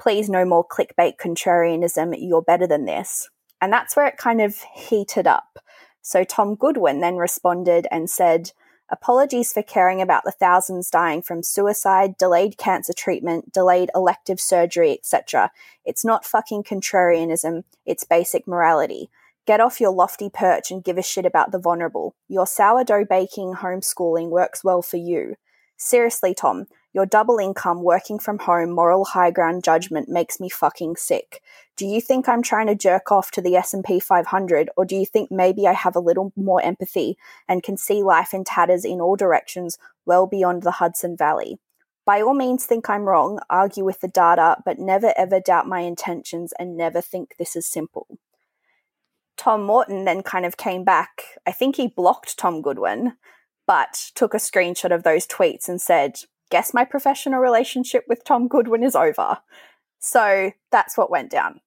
please 0.00 0.28
no 0.28 0.44
more 0.44 0.66
clickbait 0.66 1.12
contrarianism, 1.16 2.16
you're 2.18 2.42
better 2.42 2.66
than 2.66 2.86
this. 2.86 3.30
And 3.60 3.72
that's 3.72 3.94
where 3.94 4.06
it 4.06 4.16
kind 4.16 4.40
of 4.40 4.62
heated 4.74 5.28
up. 5.28 5.60
So 6.02 6.24
Tom 6.24 6.56
Goodwin 6.56 7.00
then 7.00 7.18
responded 7.18 7.86
and 7.92 8.10
said, 8.10 8.50
Apologies 8.92 9.52
for 9.52 9.62
caring 9.62 10.02
about 10.02 10.24
the 10.24 10.32
thousands 10.32 10.90
dying 10.90 11.22
from 11.22 11.44
suicide, 11.44 12.18
delayed 12.18 12.58
cancer 12.58 12.92
treatment, 12.92 13.52
delayed 13.52 13.88
elective 13.94 14.40
surgery, 14.40 14.92
etc. 14.92 15.52
It's 15.84 16.04
not 16.04 16.24
fucking 16.24 16.64
contrarianism, 16.64 17.62
it's 17.86 18.02
basic 18.02 18.48
morality. 18.48 19.08
Get 19.46 19.60
off 19.60 19.80
your 19.80 19.92
lofty 19.92 20.28
perch 20.28 20.72
and 20.72 20.82
give 20.82 20.98
a 20.98 21.02
shit 21.02 21.24
about 21.24 21.52
the 21.52 21.58
vulnerable. 21.58 22.14
Your 22.28 22.46
sourdough 22.46 23.06
baking 23.08 23.54
homeschooling 23.54 24.28
works 24.28 24.64
well 24.64 24.82
for 24.82 24.96
you. 24.96 25.36
Seriously, 25.76 26.34
Tom, 26.34 26.66
your 26.92 27.06
double 27.06 27.38
income, 27.38 27.82
working 27.82 28.18
from 28.18 28.40
home, 28.40 28.70
moral 28.70 29.04
high 29.04 29.30
ground 29.30 29.62
judgment 29.62 30.08
makes 30.08 30.40
me 30.40 30.48
fucking 30.48 30.96
sick. 30.96 31.40
Do 31.80 31.86
you 31.86 32.02
think 32.02 32.28
I'm 32.28 32.42
trying 32.42 32.66
to 32.66 32.74
jerk 32.74 33.10
off 33.10 33.30
to 33.30 33.40
the 33.40 33.56
S&P 33.56 34.00
500 34.00 34.68
or 34.76 34.84
do 34.84 34.94
you 34.94 35.06
think 35.06 35.30
maybe 35.30 35.66
I 35.66 35.72
have 35.72 35.96
a 35.96 36.00
little 36.00 36.30
more 36.36 36.60
empathy 36.60 37.16
and 37.48 37.62
can 37.62 37.78
see 37.78 38.02
life 38.02 38.34
in 38.34 38.44
tatters 38.44 38.84
in 38.84 39.00
all 39.00 39.16
directions 39.16 39.78
well 40.04 40.26
beyond 40.26 40.62
the 40.62 40.72
Hudson 40.72 41.16
Valley? 41.16 41.58
By 42.04 42.20
all 42.20 42.34
means 42.34 42.66
think 42.66 42.90
I'm 42.90 43.08
wrong, 43.08 43.40
argue 43.48 43.82
with 43.82 44.00
the 44.00 44.08
data, 44.08 44.58
but 44.62 44.78
never 44.78 45.14
ever 45.16 45.40
doubt 45.40 45.66
my 45.66 45.80
intentions 45.80 46.52
and 46.58 46.76
never 46.76 47.00
think 47.00 47.36
this 47.38 47.56
is 47.56 47.64
simple. 47.64 48.06
Tom 49.38 49.62
Morton 49.62 50.04
then 50.04 50.22
kind 50.22 50.44
of 50.44 50.58
came 50.58 50.84
back. 50.84 51.22
I 51.46 51.52
think 51.52 51.76
he 51.76 51.88
blocked 51.88 52.36
Tom 52.36 52.60
Goodwin, 52.60 53.14
but 53.66 54.10
took 54.14 54.34
a 54.34 54.36
screenshot 54.36 54.94
of 54.94 55.02
those 55.02 55.26
tweets 55.26 55.66
and 55.66 55.80
said, 55.80 56.18
Guess 56.50 56.74
my 56.74 56.84
professional 56.84 57.40
relationship 57.40 58.04
with 58.06 58.22
Tom 58.22 58.48
Goodwin 58.48 58.84
is 58.84 58.94
over. 58.94 59.38
So 59.98 60.52
that's 60.70 60.98
what 60.98 61.10
went 61.10 61.30
down. 61.30 61.62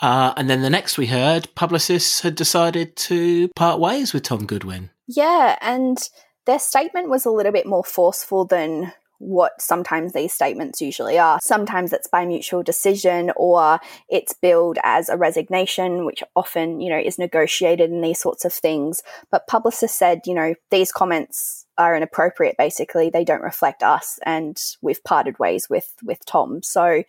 Uh, 0.00 0.34
and 0.36 0.50
then 0.50 0.62
the 0.62 0.70
next 0.70 0.98
we 0.98 1.06
heard, 1.06 1.48
Publicis 1.54 2.22
had 2.22 2.34
decided 2.34 2.96
to 2.96 3.48
part 3.56 3.80
ways 3.80 4.12
with 4.12 4.24
Tom 4.24 4.46
Goodwin. 4.46 4.90
Yeah, 5.06 5.56
and 5.60 5.98
their 6.46 6.58
statement 6.58 7.08
was 7.08 7.24
a 7.24 7.30
little 7.30 7.52
bit 7.52 7.66
more 7.66 7.84
forceful 7.84 8.44
than 8.44 8.92
what 9.18 9.60
sometimes 9.60 10.12
these 10.12 10.32
statements 10.32 10.82
usually 10.82 11.18
are. 11.18 11.38
Sometimes 11.40 11.92
it's 11.92 12.08
by 12.08 12.26
mutual 12.26 12.62
decision 12.62 13.32
or 13.36 13.78
it's 14.08 14.34
billed 14.34 14.78
as 14.82 15.08
a 15.08 15.16
resignation, 15.16 16.04
which 16.04 16.22
often, 16.36 16.80
you 16.80 16.90
know, 16.90 16.98
is 16.98 17.18
negotiated 17.18 17.90
in 17.90 18.00
these 18.00 18.20
sorts 18.20 18.44
of 18.44 18.52
things. 18.52 19.02
But 19.30 19.48
Publicis 19.48 19.90
said, 19.90 20.22
you 20.26 20.34
know, 20.34 20.54
these 20.70 20.92
comments 20.92 21.64
are 21.78 21.96
inappropriate 21.96 22.56
basically. 22.58 23.08
They 23.08 23.24
don't 23.24 23.42
reflect 23.42 23.82
us 23.82 24.18
and 24.24 24.60
we've 24.82 25.02
parted 25.04 25.38
ways 25.38 25.68
with 25.70 25.92
with 26.02 26.24
Tom. 26.26 26.62
So 26.62 27.04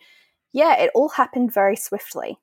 yeah, 0.52 0.80
it 0.80 0.90
all 0.94 1.10
happened 1.10 1.52
very 1.52 1.76
swiftly. 1.76 2.38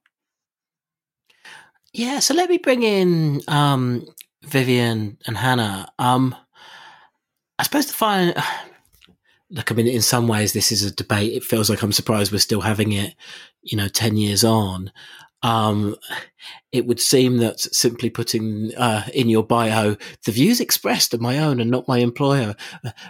Yeah, 1.94 2.20
so 2.20 2.34
let 2.34 2.50
me 2.50 2.58
bring 2.58 2.82
in 2.82 3.41
um, 3.48 4.08
Vivian 4.44 5.18
and 5.28 5.38
Hannah. 5.38 5.88
Um, 6.00 6.36
I 7.60 7.64
suppose 7.64 7.86
the 7.86 7.94
final 7.94 8.34
look, 9.52 9.72
I 9.72 9.76
mean, 9.76 9.88
in 9.88 10.02
some 10.02 10.28
ways, 10.28 10.54
this 10.54 10.72
is 10.72 10.84
a 10.84 10.94
debate. 10.94 11.34
It 11.34 11.44
feels 11.44 11.70
like 11.70 11.84
I'm 11.84 11.91
surprised 11.91 12.32
we're 12.32 12.39
still 12.39 12.62
having 12.62 12.94
it, 12.94 13.14
you 13.62 13.78
know, 13.78 13.88
10 13.88 14.18
years 14.18 14.44
on. 14.44 14.91
Um, 15.44 15.96
it 16.72 16.88
would 16.88 17.00
seem 17.00 17.38
that 17.38 17.60
simply 17.60 18.10
putting 18.10 18.74
uh, 18.76 19.04
in 19.14 19.30
your 19.30 19.44
bio, 19.44 19.96
the 20.26 20.32
views 20.32 20.60
expressed 20.60 21.14
are 21.14 21.20
my 21.20 21.38
own 21.38 21.60
and 21.60 21.70
not 21.70 21.88
my 21.88 22.00
employer, 22.00 22.56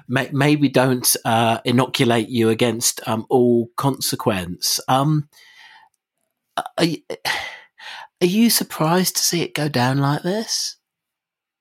may- 0.09 0.29
maybe 0.33 0.67
don't 0.67 1.15
uh, 1.23 1.59
inoculate 1.63 2.27
you 2.27 2.49
against 2.49 2.99
um, 3.07 3.25
all 3.29 3.69
consequence. 3.77 4.81
Um, 4.89 5.29
are, 6.77 6.83
you, 6.83 6.97
are 8.23 8.27
you 8.27 8.49
surprised 8.49 9.17
to 9.17 9.21
see 9.21 9.41
it 9.41 9.53
go 9.53 9.67
down 9.67 9.97
like 9.97 10.23
this? 10.23 10.77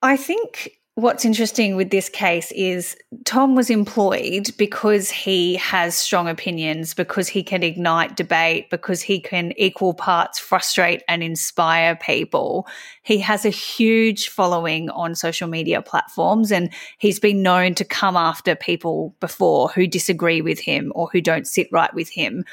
I 0.00 0.16
think 0.16 0.78
What's 0.94 1.24
interesting 1.24 1.74
with 1.74 1.88
this 1.88 2.10
case 2.10 2.52
is 2.52 2.98
Tom 3.24 3.54
was 3.54 3.70
employed 3.70 4.50
because 4.58 5.10
he 5.10 5.54
has 5.54 5.94
strong 5.94 6.28
opinions, 6.28 6.92
because 6.92 7.28
he 7.28 7.42
can 7.42 7.62
ignite 7.62 8.14
debate, 8.14 8.68
because 8.68 9.00
he 9.00 9.18
can 9.18 9.54
equal 9.56 9.94
parts 9.94 10.38
frustrate 10.38 11.02
and 11.08 11.22
inspire 11.22 11.96
people. 11.96 12.66
He 13.04 13.16
has 13.20 13.46
a 13.46 13.48
huge 13.48 14.28
following 14.28 14.90
on 14.90 15.14
social 15.14 15.48
media 15.48 15.80
platforms 15.80 16.52
and 16.52 16.70
he's 16.98 17.18
been 17.18 17.40
known 17.40 17.74
to 17.76 17.86
come 17.86 18.14
after 18.14 18.54
people 18.54 19.16
before 19.18 19.68
who 19.68 19.86
disagree 19.86 20.42
with 20.42 20.58
him 20.58 20.92
or 20.94 21.08
who 21.10 21.22
don't 21.22 21.46
sit 21.46 21.68
right 21.72 21.94
with 21.94 22.10
him 22.10 22.44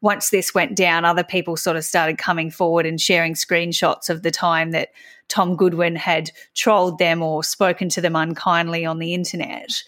once 0.00 0.30
this 0.30 0.54
went 0.54 0.76
down, 0.76 1.04
other 1.04 1.24
people 1.24 1.56
sort 1.56 1.76
of 1.76 1.84
started 1.84 2.18
coming 2.18 2.50
forward 2.50 2.86
and 2.86 3.00
sharing 3.00 3.34
screenshots 3.34 4.08
of 4.08 4.22
the 4.22 4.30
time 4.30 4.70
that 4.70 4.90
Tom 5.28 5.56
Goodwin 5.56 5.96
had 5.96 6.30
trolled 6.54 6.98
them 6.98 7.22
or 7.22 7.42
spoken 7.42 7.88
to 7.90 8.00
them 8.00 8.16
unkindly 8.16 8.84
on 8.84 8.98
the 8.98 9.12
internet. 9.12 9.82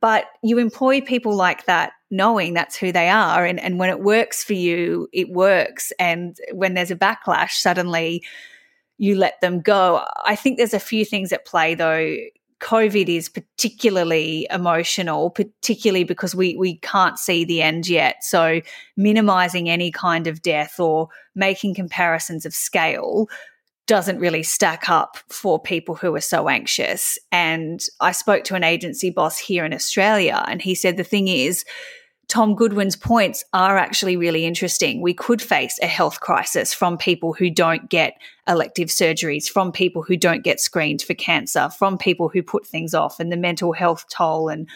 But 0.00 0.26
you 0.42 0.58
employ 0.58 1.00
people 1.00 1.34
like 1.34 1.64
that 1.64 1.92
knowing 2.10 2.54
that's 2.54 2.76
who 2.76 2.92
they 2.92 3.08
are. 3.08 3.44
And, 3.44 3.58
and 3.58 3.78
when 3.78 3.90
it 3.90 4.00
works 4.00 4.44
for 4.44 4.52
you, 4.52 5.08
it 5.12 5.30
works. 5.30 5.92
And 5.98 6.36
when 6.52 6.74
there's 6.74 6.90
a 6.90 6.96
backlash, 6.96 7.52
suddenly 7.52 8.22
you 8.98 9.16
let 9.16 9.40
them 9.40 9.60
go. 9.60 10.04
I 10.24 10.36
think 10.36 10.56
there's 10.56 10.74
a 10.74 10.80
few 10.80 11.04
things 11.04 11.32
at 11.32 11.46
play 11.46 11.74
though 11.74 12.16
COVID 12.60 13.08
is 13.08 13.28
particularly 13.28 14.46
emotional, 14.50 15.30
particularly 15.30 16.04
because 16.04 16.34
we, 16.34 16.56
we 16.56 16.76
can't 16.78 17.18
see 17.18 17.44
the 17.44 17.62
end 17.62 17.88
yet. 17.88 18.22
So, 18.22 18.60
minimizing 18.96 19.68
any 19.68 19.90
kind 19.90 20.26
of 20.26 20.42
death 20.42 20.80
or 20.80 21.08
making 21.34 21.74
comparisons 21.74 22.46
of 22.46 22.54
scale 22.54 23.28
doesn't 23.86 24.18
really 24.18 24.42
stack 24.42 24.88
up 24.88 25.18
for 25.28 25.60
people 25.60 25.94
who 25.94 26.14
are 26.14 26.20
so 26.20 26.48
anxious. 26.48 27.18
And 27.30 27.82
I 28.00 28.12
spoke 28.12 28.44
to 28.44 28.54
an 28.54 28.64
agency 28.64 29.10
boss 29.10 29.38
here 29.38 29.64
in 29.64 29.74
Australia, 29.74 30.42
and 30.48 30.62
he 30.62 30.74
said 30.74 30.96
the 30.96 31.04
thing 31.04 31.28
is, 31.28 31.64
Tom 32.28 32.54
Goodwin's 32.54 32.96
points 32.96 33.44
are 33.52 33.76
actually 33.76 34.16
really 34.16 34.44
interesting. 34.44 35.00
We 35.00 35.14
could 35.14 35.42
face 35.42 35.78
a 35.82 35.86
health 35.86 36.20
crisis 36.20 36.72
from 36.72 36.96
people 36.96 37.32
who 37.32 37.50
don't 37.50 37.88
get 37.88 38.16
elective 38.48 38.88
surgeries, 38.88 39.48
from 39.48 39.72
people 39.72 40.02
who 40.02 40.16
don't 40.16 40.44
get 40.44 40.60
screened 40.60 41.02
for 41.02 41.14
cancer, 41.14 41.68
from 41.70 41.98
people 41.98 42.28
who 42.28 42.42
put 42.42 42.66
things 42.66 42.94
off, 42.94 43.20
and 43.20 43.30
the 43.30 43.36
mental 43.36 43.72
health 43.72 44.06
toll 44.10 44.48
and 44.48 44.68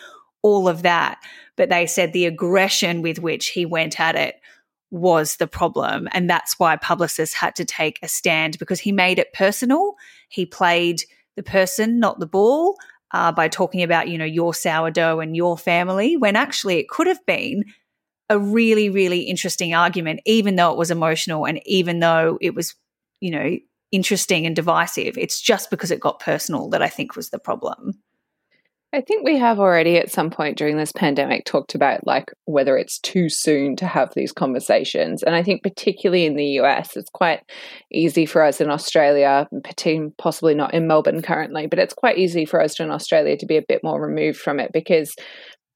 all 0.42 0.68
of 0.68 0.82
that. 0.82 1.20
But 1.57 1.68
they 1.68 1.86
said 1.86 2.12
the 2.12 2.26
aggression 2.26 3.03
with 3.03 3.18
which 3.18 3.49
he 3.49 3.66
went 3.66 3.99
at 3.99 4.14
it 4.14 4.36
was 4.90 5.36
the 5.36 5.46
problem. 5.46 6.09
And 6.12 6.28
that's 6.28 6.59
why 6.59 6.76
Publicis 6.76 7.32
had 7.32 7.55
to 7.57 7.64
take 7.64 7.99
a 8.03 8.09
stand 8.09 8.59
because 8.59 8.80
he 8.80 8.92
made 8.92 9.18
it 9.18 9.32
personal. 9.32 9.96
He 10.28 10.46
played 10.46 11.03
the 11.36 11.42
person, 11.42 12.01
not 12.01 12.20
the 12.20 12.26
ball 12.26 12.76
uh, 13.12 13.32
by 13.32 13.48
talking 13.48 13.82
about, 13.82 14.09
you 14.09 14.18
know, 14.18 14.24
your 14.24 14.54
sourdough 14.54 15.20
and 15.20 15.36
your 15.36 15.56
family, 15.56 16.16
when 16.16 16.36
actually 16.36 16.78
it 16.78 16.88
could 16.88 17.06
have 17.06 17.24
been 17.26 17.64
a 18.28 18.38
really, 18.38 18.90
really 18.90 19.20
interesting 19.20 19.74
argument, 19.74 20.20
even 20.26 20.56
though 20.56 20.70
it 20.70 20.78
was 20.78 20.90
emotional 20.90 21.46
and 21.46 21.61
even 21.66 22.00
though 22.00 22.38
it 22.40 22.54
was, 22.54 22.74
you 23.20 23.30
know, 23.30 23.56
interesting 23.90 24.44
and 24.44 24.54
divisive. 24.54 25.16
It's 25.16 25.40
just 25.40 25.70
because 25.70 25.90
it 25.90 26.00
got 26.00 26.20
personal 26.20 26.68
that 26.70 26.82
I 26.82 26.88
think 26.88 27.16
was 27.16 27.30
the 27.30 27.38
problem. 27.38 28.02
I 28.95 29.03
think 29.03 29.22
we 29.22 29.36
have 29.36 29.61
already 29.61 29.99
at 29.99 30.11
some 30.11 30.30
point 30.30 30.57
during 30.57 30.78
this 30.78 30.93
pandemic 30.93 31.45
talked 31.45 31.74
about 31.74 32.07
like 32.07 32.32
whether 32.47 32.78
it's 32.78 32.99
too 33.01 33.28
soon 33.28 33.76
to 33.76 33.86
have 33.86 34.14
these 34.14 34.32
conversations. 34.32 35.22
And 35.22 35.34
I 35.34 35.43
think 35.43 35.62
particularly 35.62 36.24
in 36.24 36.36
the 36.36 36.59
US, 36.61 36.97
it's 36.97 37.11
quite 37.11 37.41
easy 37.93 38.24
for 38.24 38.43
us 38.43 38.62
in 38.62 38.70
Australia, 38.70 39.47
possibly 40.16 40.55
not 40.55 40.72
in 40.72 40.86
Melbourne 40.86 41.20
currently, 41.20 41.66
but 41.66 41.78
it's 41.78 41.93
quite 41.93 42.16
easy 42.16 42.47
for 42.47 42.62
us 42.62 42.80
in 42.80 42.91
Australia 42.91 43.36
to 43.36 43.47
be 43.47 43.59
a 43.59 43.64
bit 43.68 43.84
more 43.84 44.01
removed 44.01 44.39
from 44.39 44.59
it 44.59 44.72
because 44.72 45.14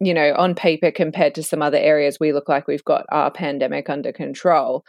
you 0.00 0.14
know, 0.14 0.34
on 0.36 0.56
paper 0.56 0.90
compared 0.90 1.32
to 1.36 1.44
some 1.44 1.62
other 1.62 1.78
areas, 1.78 2.18
we 2.18 2.32
look 2.32 2.48
like 2.48 2.66
we've 2.66 2.84
got 2.84 3.06
our 3.12 3.30
pandemic 3.30 3.88
under 3.88 4.10
control. 4.10 4.84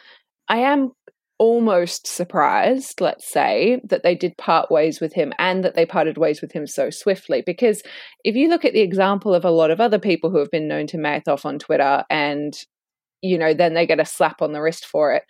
I 0.48 0.60
am 0.60 0.92
almost 1.40 2.08
surprised, 2.08 3.02
let's 3.02 3.30
say, 3.30 3.82
that 3.84 4.04
they 4.04 4.16
did 4.16 4.38
part 4.38 4.72
ways 4.72 5.00
with 5.00 5.14
him 5.14 5.34
and 5.40 5.64
that 5.64 5.76
they 5.76 5.86
parted 5.86 6.18
ways 6.18 6.42
with 6.42 6.52
him 6.52 6.68
so 6.68 6.90
swiftly. 6.90 7.44
Because 7.46 7.82
if 8.24 8.36
you 8.36 8.50
look 8.50 8.66
at 8.66 8.74
the 8.74 8.82
example 8.82 9.34
of 9.34 9.44
a 9.44 9.52
lot 9.52 9.72
of 9.72 9.82
other 9.82 10.00
people 10.00 10.30
who 10.30 10.38
have 10.38 10.52
been 10.52 10.68
known 10.68 10.88
to 10.88 10.98
mouth 10.98 11.28
off 11.28 11.46
on 11.46 11.60
Twitter 11.60 12.04
and, 12.10 12.54
you 13.22 13.38
know, 13.38 13.54
then 13.54 13.74
they 13.74 13.86
get 13.86 14.00
a 14.00 14.06
slap 14.06 14.42
on 14.42 14.54
the 14.54 14.62
wrist 14.62 14.86
for 14.86 15.14
it. 15.14 15.24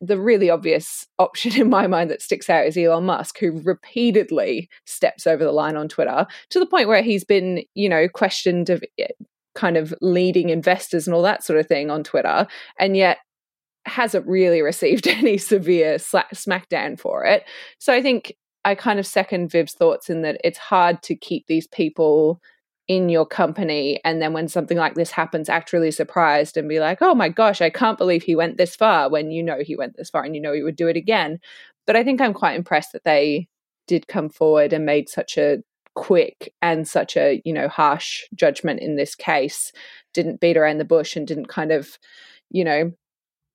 The 0.00 0.20
really 0.20 0.50
obvious 0.50 1.06
option 1.18 1.60
in 1.60 1.70
my 1.70 1.86
mind 1.86 2.10
that 2.10 2.22
sticks 2.22 2.50
out 2.50 2.66
is 2.66 2.76
Elon 2.76 3.04
Musk, 3.04 3.38
who 3.38 3.60
repeatedly 3.62 4.68
steps 4.86 5.26
over 5.26 5.44
the 5.44 5.52
line 5.52 5.76
on 5.76 5.88
Twitter 5.88 6.26
to 6.50 6.58
the 6.58 6.66
point 6.66 6.88
where 6.88 7.02
he's 7.02 7.24
been, 7.24 7.62
you 7.74 7.88
know, 7.88 8.08
questioned 8.08 8.70
of 8.70 8.82
eh, 8.98 9.06
kind 9.54 9.76
of 9.76 9.92
leading 10.00 10.50
investors 10.50 11.06
and 11.06 11.14
all 11.14 11.22
that 11.22 11.42
sort 11.42 11.58
of 11.58 11.66
thing 11.66 11.90
on 11.90 12.04
Twitter. 12.04 12.46
And 12.78 12.96
yet 12.96 13.18
hasn't 13.88 14.26
really 14.26 14.62
received 14.62 15.06
any 15.08 15.38
severe 15.38 15.96
smackdown 15.96 16.98
for 16.98 17.24
it. 17.24 17.44
So 17.78 17.92
I 17.92 18.02
think 18.02 18.34
I 18.64 18.74
kind 18.74 18.98
of 18.98 19.06
second 19.06 19.50
Viv's 19.50 19.74
thoughts 19.74 20.10
in 20.10 20.22
that 20.22 20.40
it's 20.44 20.58
hard 20.58 21.02
to 21.04 21.14
keep 21.14 21.46
these 21.46 21.66
people 21.66 22.40
in 22.88 23.10
your 23.10 23.26
company 23.26 24.00
and 24.02 24.20
then 24.20 24.32
when 24.32 24.48
something 24.48 24.78
like 24.78 24.94
this 24.94 25.10
happens 25.10 25.50
act 25.50 25.74
really 25.74 25.90
surprised 25.90 26.56
and 26.56 26.70
be 26.70 26.80
like 26.80 26.98
oh 27.02 27.14
my 27.14 27.28
gosh 27.28 27.60
i 27.60 27.68
can't 27.68 27.98
believe 27.98 28.22
he 28.22 28.34
went 28.34 28.56
this 28.56 28.74
far 28.74 29.10
when 29.10 29.30
you 29.30 29.42
know 29.42 29.58
he 29.60 29.76
went 29.76 29.94
this 29.98 30.08
far 30.08 30.24
and 30.24 30.34
you 30.34 30.40
know 30.40 30.54
he 30.54 30.62
would 30.62 30.74
do 30.74 30.88
it 30.88 30.96
again 30.96 31.38
but 31.86 31.96
i 31.96 32.02
think 32.02 32.18
i'm 32.18 32.32
quite 32.32 32.56
impressed 32.56 32.92
that 32.92 33.04
they 33.04 33.46
did 33.86 34.08
come 34.08 34.30
forward 34.30 34.72
and 34.72 34.86
made 34.86 35.06
such 35.06 35.36
a 35.36 35.58
quick 35.94 36.54
and 36.62 36.88
such 36.88 37.14
a 37.14 37.42
you 37.44 37.52
know 37.52 37.68
harsh 37.68 38.24
judgment 38.34 38.80
in 38.80 38.96
this 38.96 39.14
case 39.14 39.70
didn't 40.14 40.40
beat 40.40 40.56
around 40.56 40.78
the 40.78 40.84
bush 40.84 41.14
and 41.14 41.26
didn't 41.26 41.48
kind 41.48 41.72
of 41.72 41.98
you 42.50 42.64
know 42.64 42.90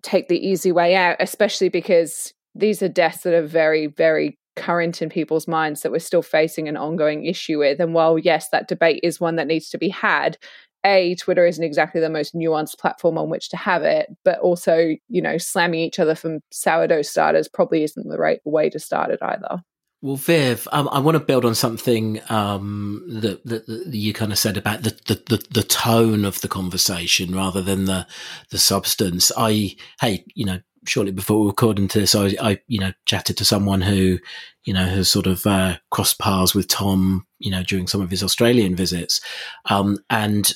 take 0.04 0.28
the 0.28 0.48
easy 0.48 0.72
way 0.72 0.96
out, 0.96 1.18
especially 1.20 1.70
because 1.70 2.34
these 2.54 2.84
are 2.84 2.90
deaths 2.90 3.24
that 3.24 3.34
are 3.34 3.46
very, 3.46 3.88
very 3.88 4.38
current 4.56 5.02
in 5.02 5.10
people's 5.10 5.48
minds 5.48 5.82
that 5.82 5.92
we're 5.92 6.00
still 6.00 6.22
facing 6.22 6.68
an 6.68 6.78
ongoing 6.78 7.26
issue 7.26 7.60
with. 7.60 7.80
And 7.80 7.94
while, 7.94 8.20
yes, 8.20 8.50
that 8.50 8.68
debate 8.68 9.00
is 9.02 9.20
one 9.20 9.36
that 9.38 9.48
needs 9.48 9.70
to 9.70 9.78
be 9.78 9.90
had, 9.90 10.38
A, 10.86 11.16
Twitter 11.16 11.46
isn't 11.46 11.64
exactly 11.64 12.00
the 12.00 12.10
most 12.10 12.36
nuanced 12.36 12.78
platform 12.78 13.18
on 13.18 13.30
which 13.30 13.50
to 13.50 13.58
have 13.58 13.84
it, 13.84 14.10
but 14.24 14.40
also, 14.40 14.96
you 15.10 15.22
know, 15.22 15.38
slamming 15.38 15.80
each 15.80 15.98
other 16.00 16.14
from 16.14 16.42
sourdough 16.52 17.02
starters 17.02 17.48
probably 17.48 17.84
isn't 17.84 18.08
the 18.08 18.20
right 18.20 18.42
way 18.46 18.70
to 18.70 18.80
start 18.80 19.10
it 19.10 19.20
either. 19.22 19.64
Well, 20.04 20.18
Viv, 20.18 20.68
um, 20.74 20.90
I 20.92 21.00
want 21.00 21.16
to 21.16 21.24
build 21.24 21.46
on 21.46 21.56
something 21.56 22.20
um, 22.28 23.06
that, 23.08 23.42
that, 23.46 23.66
that, 23.68 23.96
you 23.96 24.12
kind 24.12 24.34
of 24.34 24.38
said 24.38 24.58
about 24.58 24.84
the, 24.84 24.90
the, 25.06 25.42
the, 25.50 25.64
tone 25.64 26.26
of 26.26 26.42
the 26.42 26.50
conversation 26.50 27.34
rather 27.34 27.62
than 27.62 27.86
the 27.86 28.06
the 28.50 28.58
substance. 28.58 29.32
I, 29.38 29.78
hey, 30.02 30.26
you 30.36 30.44
know, 30.46 30.60
shortly 30.86 31.14
before 31.14 31.40
we 31.40 31.48
recording 31.48 31.88
this, 31.88 32.16
I, 32.16 32.36
I, 32.42 32.60
you 32.68 32.82
know, 32.82 32.92
chatted 33.06 33.38
to 33.38 33.46
someone 33.46 33.80
who, 33.80 34.20
you 34.66 34.74
know, 34.74 34.86
has 34.86 35.08
sort 35.08 35.26
of 35.26 35.48
uh, 35.48 35.78
crossed 35.90 36.20
paths 36.20 36.54
with 36.54 36.68
Tom, 36.68 37.26
you 37.40 37.50
know, 37.50 37.64
during 37.64 37.88
some 37.88 38.02
of 38.02 38.10
his 38.10 38.24
Australian 38.24 38.76
visits, 38.76 39.22
um, 39.70 40.00
and 40.10 40.54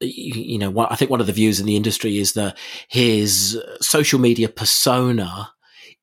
you 0.00 0.58
know, 0.58 0.76
I 0.90 0.96
think 0.96 1.08
one 1.08 1.20
of 1.20 1.28
the 1.28 1.32
views 1.32 1.60
in 1.60 1.66
the 1.66 1.76
industry 1.76 2.18
is 2.18 2.32
that 2.32 2.58
his 2.88 3.62
social 3.80 4.18
media 4.18 4.48
persona 4.48 5.52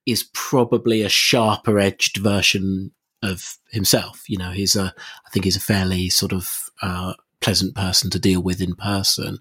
is 0.06 0.30
probably 0.34 1.02
a 1.02 1.10
sharper 1.10 1.80
edged 1.80 2.18
version 2.18 2.92
of 3.22 3.58
himself. 3.72 4.24
You 4.28 4.38
know, 4.38 4.52
he's 4.52 4.76
a, 4.76 4.94
I 5.26 5.30
think 5.32 5.46
he's 5.46 5.58
a 5.58 5.62
fairly 5.62 6.10
sort 6.10 6.34
of, 6.34 6.70
uh, 6.82 7.14
pleasant 7.42 7.74
person 7.74 8.10
to 8.10 8.20
deal 8.20 8.42
with 8.42 8.62
in 8.62 8.76
person. 8.76 9.40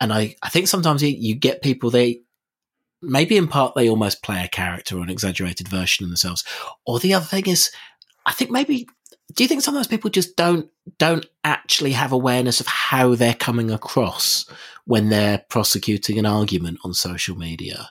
And 0.00 0.12
I, 0.12 0.36
I 0.42 0.48
think 0.48 0.68
sometimes 0.68 1.02
you, 1.02 1.08
you 1.08 1.34
get 1.34 1.62
people, 1.62 1.90
they, 1.90 2.20
maybe 3.02 3.36
in 3.36 3.48
part 3.48 3.74
they 3.74 3.88
almost 3.88 4.22
play 4.22 4.44
a 4.44 4.48
character 4.48 4.96
or 4.96 5.02
an 5.02 5.10
exaggerated 5.10 5.68
version 5.68 6.04
of 6.04 6.10
themselves. 6.10 6.44
Or 6.86 6.98
the 6.98 7.14
other 7.14 7.24
thing 7.24 7.46
is, 7.46 7.70
I 8.26 8.32
think 8.32 8.50
maybe 8.50 8.86
do 9.32 9.42
you 9.42 9.48
think 9.48 9.62
sometimes 9.62 9.86
people 9.86 10.10
just 10.10 10.36
don't 10.36 10.70
don't 10.98 11.26
actually 11.44 11.92
have 11.92 12.12
awareness 12.12 12.60
of 12.60 12.66
how 12.66 13.14
they're 13.14 13.34
coming 13.34 13.70
across 13.70 14.48
when 14.84 15.08
they're 15.08 15.44
prosecuting 15.48 16.18
an 16.18 16.26
argument 16.26 16.78
on 16.84 16.94
social 16.94 17.36
media? 17.36 17.90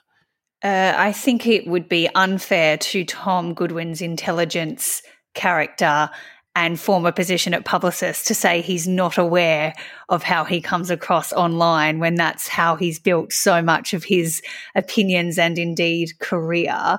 Uh, 0.64 0.94
I 0.96 1.12
think 1.12 1.46
it 1.46 1.66
would 1.66 1.90
be 1.90 2.08
unfair 2.14 2.78
to 2.78 3.04
Tom 3.04 3.52
Goodwin's 3.52 4.00
intelligence 4.00 5.02
character 5.34 6.08
and 6.56 6.80
former 6.80 7.12
position 7.12 7.52
at 7.52 7.66
Publicis 7.66 8.24
to 8.26 8.34
say 8.34 8.62
he's 8.62 8.88
not 8.88 9.18
aware 9.18 9.74
of 10.08 10.22
how 10.22 10.44
he 10.44 10.62
comes 10.62 10.88
across 10.88 11.34
online 11.34 11.98
when 11.98 12.14
that's 12.14 12.48
how 12.48 12.76
he's 12.76 12.98
built 12.98 13.32
so 13.32 13.60
much 13.60 13.92
of 13.92 14.04
his 14.04 14.40
opinions 14.74 15.36
and 15.36 15.58
indeed 15.58 16.18
career. 16.20 16.98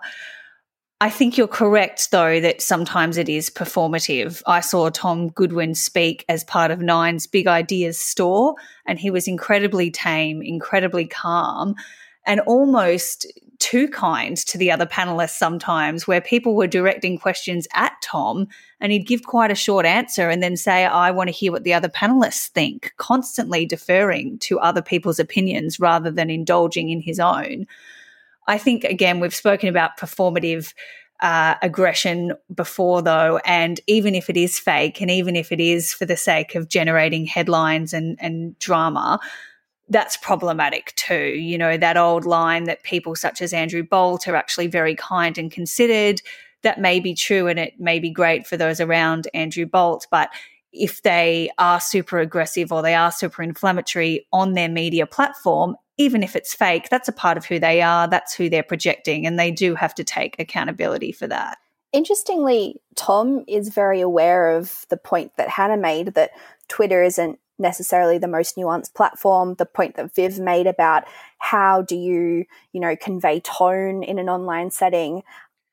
I 1.02 1.10
think 1.10 1.38
you're 1.38 1.48
correct, 1.48 2.12
though, 2.12 2.40
that 2.40 2.62
sometimes 2.62 3.18
it 3.18 3.30
is 3.30 3.50
performative. 3.50 4.44
I 4.46 4.60
saw 4.60 4.90
Tom 4.90 5.30
Goodwin 5.30 5.74
speak 5.74 6.24
as 6.30 6.44
part 6.44 6.70
of 6.70 6.82
Nine's 6.82 7.26
Big 7.28 7.48
Ideas 7.48 7.98
store, 7.98 8.56
and 8.86 9.00
he 9.00 9.10
was 9.10 9.28
incredibly 9.28 9.90
tame, 9.90 10.42
incredibly 10.42 11.06
calm, 11.08 11.76
and 12.26 12.40
almost 12.42 13.28
too 13.60 13.88
kind 13.88 14.38
to 14.38 14.58
the 14.58 14.72
other 14.72 14.86
panelists 14.86 15.38
sometimes, 15.38 16.08
where 16.08 16.22
people 16.22 16.56
were 16.56 16.68
directing 16.68 17.18
questions 17.18 17.68
at 17.74 17.94
Tom 18.02 18.48
and 18.80 18.92
he'd 18.92 19.08
give 19.08 19.24
quite 19.24 19.52
a 19.52 19.56
short 19.56 19.86
answer 19.86 20.30
and 20.30 20.44
then 20.44 20.58
say, 20.58 20.86
I 20.86 21.12
want 21.12 21.28
to 21.28 21.34
hear 21.34 21.52
what 21.52 21.64
the 21.64 21.74
other 21.74 21.90
panelists 21.90 22.48
think, 22.48 22.94
constantly 22.98 23.66
deferring 23.66 24.38
to 24.40 24.60
other 24.60 24.82
people's 24.82 25.20
opinions 25.20 25.80
rather 25.80 26.12
than 26.12 26.30
indulging 26.30 26.90
in 26.90 27.02
his 27.02 27.20
own. 27.20 27.66
I 28.48 28.58
think, 28.58 28.84
again, 28.84 29.20
we've 29.20 29.34
spoken 29.34 29.70
about 29.70 29.98
performative 29.98 30.74
uh, 31.22 31.56
aggression 31.62 32.34
before, 32.54 33.02
though, 33.02 33.40
and 33.46 33.80
even 33.88 34.14
if 34.14 34.30
it 34.30 34.38
is 34.38 34.60
fake, 34.60 35.02
and 35.02 35.10
even 35.10 35.36
if 35.36 35.52
it 35.52 35.60
is 35.60 35.94
for 35.94 36.06
the 36.06 36.18
sake 36.18 36.56
of 36.56 36.70
generating 36.70 37.26
headlines 37.26 37.94
and, 37.94 38.18
and 38.20 38.60
drama, 38.60 39.20
that's 39.90 40.18
problematic 40.18 40.94
too. 40.96 41.36
You 41.36 41.58
know, 41.58 41.78
that 41.78 41.98
old 41.98 42.26
line 42.26 42.64
that 42.66 42.84
people 42.84 43.16
such 43.16 43.42
as 43.42 43.54
Andrew 43.54 43.84
Bolt 43.84 44.28
are 44.28 44.36
actually 44.36 44.68
very 44.68 44.96
kind 44.96 45.38
and 45.38 45.52
considered, 45.52 46.22
that 46.64 46.80
may 46.80 47.00
be 47.00 47.14
true 47.14 47.48
and 47.48 47.60
it 47.60 47.80
may 47.80 48.00
be 48.00 48.10
great 48.10 48.48
for 48.48 48.58
those 48.58 48.82
around 48.82 49.28
Andrew 49.34 49.66
Bolt, 49.66 50.08
but 50.10 50.30
if 50.74 51.04
they 51.04 51.50
are 51.58 51.80
super 51.80 52.20
aggressive 52.20 52.72
or 52.72 52.82
they 52.82 52.96
are 52.96 53.12
super 53.12 53.42
inflammatory 53.42 54.28
on 54.34 54.54
their 54.54 54.68
media 54.68 55.06
platform, 55.06 55.76
even 55.98 56.22
if 56.24 56.36
it's 56.36 56.54
fake, 56.54 56.90
that's 56.90 57.08
a 57.08 57.14
part 57.14 57.38
of 57.38 57.46
who 57.46 57.60
they 57.60 57.82
are, 57.82 58.08
that's 58.08 58.34
who 58.34 58.50
they're 58.50 58.64
projecting, 58.64 59.26
and 59.26 59.40
they 59.40 59.52
do 59.52 59.76
have 59.76 59.96
to 59.96 60.04
take 60.04 60.36
accountability 60.40 61.12
for 61.12 61.28
that. 61.28 61.58
Interestingly, 61.94 62.76
Tom 62.96 63.46
is 63.48 63.70
very 63.70 64.02
aware 64.02 64.52
of 64.58 64.86
the 64.90 64.98
point 64.98 65.32
that 65.38 65.48
Hannah 65.48 65.78
made 65.78 66.16
that 66.16 66.32
Twitter 66.68 67.02
isn't 67.02 67.40
necessarily 67.58 68.18
the 68.18 68.28
most 68.28 68.56
nuanced 68.56 68.94
platform 68.94 69.56
the 69.56 69.66
point 69.66 69.96
that 69.96 70.14
viv 70.14 70.40
made 70.40 70.68
about 70.68 71.04
how 71.40 71.82
do 71.82 71.96
you 71.96 72.46
you 72.74 72.80
know 72.80 72.96
convey 72.96 73.40
tone 73.40 74.04
in 74.04 74.20
an 74.20 74.30
online 74.30 74.72
setting. 74.72 75.24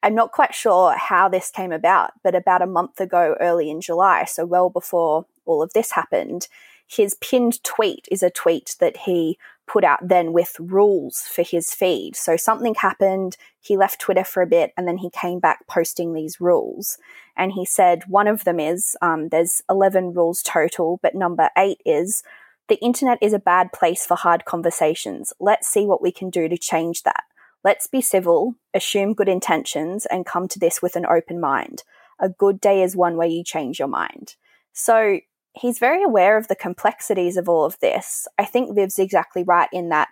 I'm 0.05 0.17
not 0.17 0.33
quite 0.33 0.53
sure 0.55 0.97
how 0.97 1.29
this 1.29 1.51
came 1.51 1.73
about 1.73 2.13
but 2.25 2.35
about 2.35 2.63
a 2.63 2.67
month 2.67 3.01
ago 3.01 3.37
early 3.41 3.71
in 3.71 3.81
july 3.81 4.25
so 4.25 4.45
well 4.45 4.71
before 4.71 5.27
all 5.45 5.63
of 5.63 5.73
this 5.73 5.93
happened 5.93 6.49
his 6.89 7.15
pinned 7.21 7.63
tweet 7.65 8.07
is 8.11 8.23
a 8.23 8.31
tweet 8.31 8.77
that 8.81 8.97
he 8.99 9.39
put 9.67 9.85
out 9.85 10.01
then 10.07 10.33
with 10.33 10.57
rules 10.59 11.21
for 11.21 11.43
his 11.43 11.73
feed. 11.73 12.17
So 12.17 12.37
something 12.37 12.75
happened, 12.75 13.37
he 13.61 13.77
left 13.77 14.01
Twitter 14.01 14.25
for 14.25 14.43
a 14.43 14.47
bit, 14.47 14.73
and 14.77 14.87
then 14.87 14.99
he 14.99 15.11
came 15.11 15.39
back 15.39 15.67
posting 15.69 16.13
these 16.13 16.41
rules. 16.41 16.99
And 17.37 17.53
he 17.53 17.65
said 17.65 18.05
one 18.07 18.29
of 18.29 18.45
them 18.45 18.61
is 18.61 18.97
um, 19.01 19.29
there's 19.29 19.63
11 19.71 20.15
rules 20.15 20.43
total, 20.43 20.99
but 21.03 21.15
number 21.15 21.51
eight 21.57 21.81
is 21.87 22.23
the 22.69 22.81
internet 22.81 23.19
is 23.21 23.33
a 23.33 23.39
bad 23.39 23.73
place 23.73 24.07
for 24.07 24.17
hard 24.17 24.45
conversations. 24.45 25.33
Let's 25.41 25.69
see 25.69 25.85
what 25.85 26.03
we 26.03 26.13
can 26.13 26.31
do 26.31 26.49
to 26.49 26.57
change 26.57 27.03
that. 27.03 27.25
Let's 27.65 27.87
be 27.87 28.01
civil, 28.01 28.57
assume 28.75 29.15
good 29.15 29.29
intentions, 29.29 30.07
and 30.07 30.27
come 30.27 30.49
to 30.49 30.59
this 30.59 30.83
with 30.83 30.97
an 30.97 31.07
open 31.07 31.41
mind. 31.41 31.85
A 32.21 32.29
good 32.29 32.61
day 32.61 32.83
is 32.83 32.97
one 32.97 33.17
where 33.17 33.29
you 33.29 33.45
change 33.45 33.79
your 33.79 33.89
mind. 33.89 34.37
So 34.73 35.21
he's 35.55 35.79
very 35.79 36.03
aware 36.03 36.37
of 36.37 36.49
the 36.49 36.57
complexities 36.57 37.37
of 37.37 37.49
all 37.49 37.65
of 37.65 37.79
this. 37.81 38.27
I 38.39 38.45
think 38.45 38.75
Viv's 38.75 38.99
exactly 38.99 39.43
right 39.43 39.69
in 39.73 39.89
that 39.91 40.09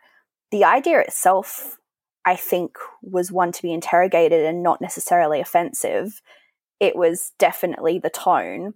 the 0.51 0.64
idea 0.64 1.01
itself, 1.01 1.78
I 2.24 2.36
think, 2.36 2.76
was 3.03 3.32
one 3.32 3.53
to 3.53 3.62
be 3.62 3.72
interrogated 3.72 4.45
and 4.45 4.62
not 4.62 4.80
necessarily 4.80 5.41
offensive. 5.41 6.20
It 6.78 6.97
was 6.97 7.32
definitely 7.38 7.99
the 7.99 8.11
tone. 8.11 8.74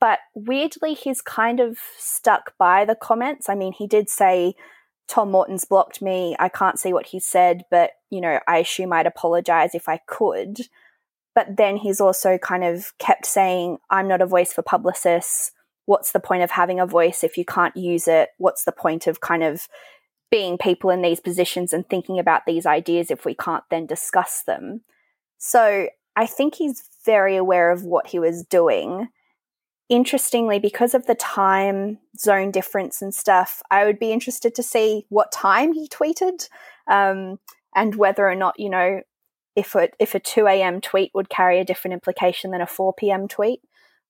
But 0.00 0.18
weirdly, 0.34 0.94
he's 0.94 1.22
kind 1.22 1.60
of 1.60 1.78
stuck 1.96 2.58
by 2.58 2.84
the 2.84 2.96
comments. 2.96 3.48
I 3.48 3.54
mean, 3.54 3.72
he 3.72 3.86
did 3.86 4.10
say, 4.10 4.54
Tom 5.06 5.30
Morton's 5.30 5.64
blocked 5.64 6.02
me. 6.02 6.34
I 6.38 6.48
can't 6.48 6.78
see 6.78 6.92
what 6.92 7.06
he 7.06 7.20
said, 7.20 7.62
but, 7.70 7.92
you 8.10 8.20
know, 8.20 8.40
I 8.46 8.58
assume 8.58 8.92
I'd 8.92 9.06
apologize 9.06 9.74
if 9.74 9.88
I 9.88 10.00
could. 10.06 10.58
But 11.34 11.56
then 11.56 11.76
he's 11.76 12.00
also 12.00 12.38
kind 12.38 12.64
of 12.64 12.92
kept 12.98 13.26
saying, 13.26 13.78
I'm 13.90 14.08
not 14.08 14.22
a 14.22 14.26
voice 14.26 14.52
for 14.52 14.62
Publicis. 14.62 15.50
What's 15.86 16.12
the 16.12 16.20
point 16.20 16.42
of 16.42 16.52
having 16.52 16.80
a 16.80 16.86
voice 16.86 17.24
if 17.24 17.36
you 17.36 17.44
can't 17.44 17.76
use 17.76 18.06
it? 18.08 18.30
What's 18.38 18.64
the 18.64 18.72
point 18.72 19.06
of 19.06 19.20
kind 19.20 19.42
of 19.42 19.68
being 20.30 20.56
people 20.58 20.90
in 20.90 21.02
these 21.02 21.20
positions 21.20 21.72
and 21.72 21.88
thinking 21.88 22.18
about 22.18 22.42
these 22.46 22.66
ideas 22.66 23.10
if 23.10 23.24
we 23.24 23.34
can't 23.34 23.64
then 23.70 23.86
discuss 23.86 24.42
them? 24.46 24.82
So 25.38 25.88
I 26.16 26.26
think 26.26 26.54
he's 26.54 26.84
very 27.04 27.36
aware 27.36 27.70
of 27.70 27.84
what 27.84 28.08
he 28.08 28.18
was 28.18 28.44
doing. 28.44 29.08
Interestingly, 29.90 30.58
because 30.58 30.94
of 30.94 31.06
the 31.06 31.14
time 31.14 31.98
zone 32.16 32.50
difference 32.50 33.02
and 33.02 33.14
stuff, 33.14 33.60
I 33.70 33.84
would 33.84 33.98
be 33.98 34.12
interested 34.12 34.54
to 34.54 34.62
see 34.62 35.04
what 35.10 35.32
time 35.32 35.72
he 35.72 35.88
tweeted 35.88 36.48
um, 36.86 37.38
and 37.74 37.96
whether 37.96 38.26
or 38.26 38.34
not, 38.34 38.58
you 38.58 38.70
know, 38.70 39.02
if 39.56 39.74
it, 39.76 39.94
if 39.98 40.14
a 40.14 40.20
2 40.20 40.46
a.m. 40.46 40.80
tweet 40.80 41.12
would 41.14 41.28
carry 41.28 41.58
a 41.60 41.64
different 41.64 41.94
implication 41.94 42.50
than 42.50 42.60
a 42.60 42.66
4 42.66 42.94
p.m. 42.94 43.28
tweet. 43.28 43.60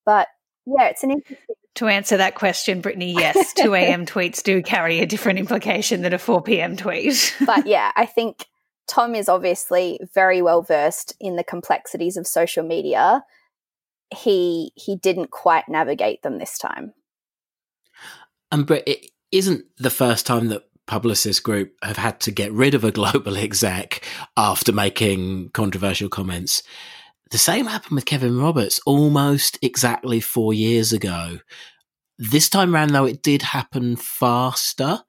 But 0.05 0.28
yeah, 0.66 0.88
it's 0.88 1.03
an 1.03 1.12
interesting. 1.12 1.57
To 1.76 1.88
answer 1.88 2.16
that 2.16 2.36
question, 2.36 2.80
Brittany, 2.80 3.12
yes, 3.12 3.53
2 3.57 3.74
a.m. 3.74 4.07
tweets 4.07 4.42
do 4.42 4.62
carry 4.62 5.01
a 5.01 5.07
different 5.07 5.38
implication 5.38 6.03
than 6.03 6.12
a 6.12 6.18
4 6.18 6.42
p.m. 6.42 6.76
tweet. 6.76 7.34
but 7.45 7.66
yeah, 7.66 7.90
I 7.97 8.07
think 8.07 8.47
Tom 8.86 9.14
is 9.14 9.28
obviously 9.28 9.99
very 10.14 10.40
well 10.40 10.62
versed 10.62 11.14
in 11.20 11.36
the 11.36 11.45
complexities 11.45 12.16
of 12.16 12.26
social 12.26 12.64
media. 12.64 13.24
He 14.14 14.72
he 14.76 14.97
didn't 14.97 15.30
quite 15.30 15.68
navigate 15.68 16.22
them 16.22 16.38
this 16.38 16.59
time. 16.59 16.92
And 18.53 18.66
but 18.66 18.86
it 18.86 19.11
isn't 19.32 19.64
the 19.78 19.90
first 19.90 20.26
time 20.26 20.49
that 20.49 20.62
Publicis 20.87 21.43
Group 21.43 21.74
have 21.82 21.97
had 21.97 22.20
to 22.20 22.30
get 22.30 22.53
rid 22.53 22.74
of 22.74 22.85
a 22.85 22.93
global 22.93 23.37
exec 23.37 24.05
after 24.37 24.72
making 24.72 25.51
controversial 25.51 26.09
comments. 26.09 26.62
The 27.30 27.39
same 27.39 27.66
happened 27.66 27.97
with 27.97 28.05
Kevin 28.05 28.39
Roberts 28.39 28.80
almost 28.87 29.59
exactly 29.62 30.20
four 30.20 30.53
years 30.53 30.93
ago. 30.93 31.41
This 32.18 32.49
time 32.49 32.74
around, 32.74 32.91
though, 32.91 33.07
it 33.07 33.22
did 33.22 33.43
happen 33.43 33.97
faster. 33.97 35.01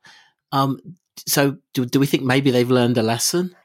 Um, 0.51 0.79
so, 1.27 1.57
do, 1.73 1.85
do 1.85 1.99
we 1.99 2.07
think 2.07 2.23
maybe 2.23 2.51
they've 2.51 2.71
learned 2.71 2.97
a 2.97 3.03
lesson? 3.03 3.55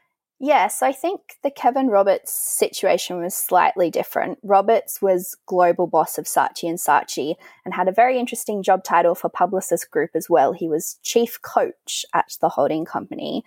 Yes, 0.42 0.80
I 0.80 0.92
think 0.92 1.20
the 1.42 1.50
Kevin 1.50 1.88
Roberts 1.88 2.32
situation 2.32 3.22
was 3.22 3.34
slightly 3.34 3.90
different. 3.90 4.38
Roberts 4.42 5.02
was 5.02 5.36
global 5.44 5.86
boss 5.86 6.16
of 6.16 6.24
Saatchi 6.24 6.66
and 6.66 6.78
Saatchi 6.78 7.34
and 7.66 7.74
had 7.74 7.88
a 7.88 7.92
very 7.92 8.18
interesting 8.18 8.62
job 8.62 8.82
title 8.82 9.14
for 9.14 9.28
Publicis 9.28 9.88
Group 9.88 10.12
as 10.14 10.30
well. 10.30 10.54
He 10.54 10.66
was 10.66 10.98
chief 11.02 11.42
coach 11.42 12.06
at 12.14 12.38
the 12.40 12.48
holding 12.48 12.86
company. 12.86 13.44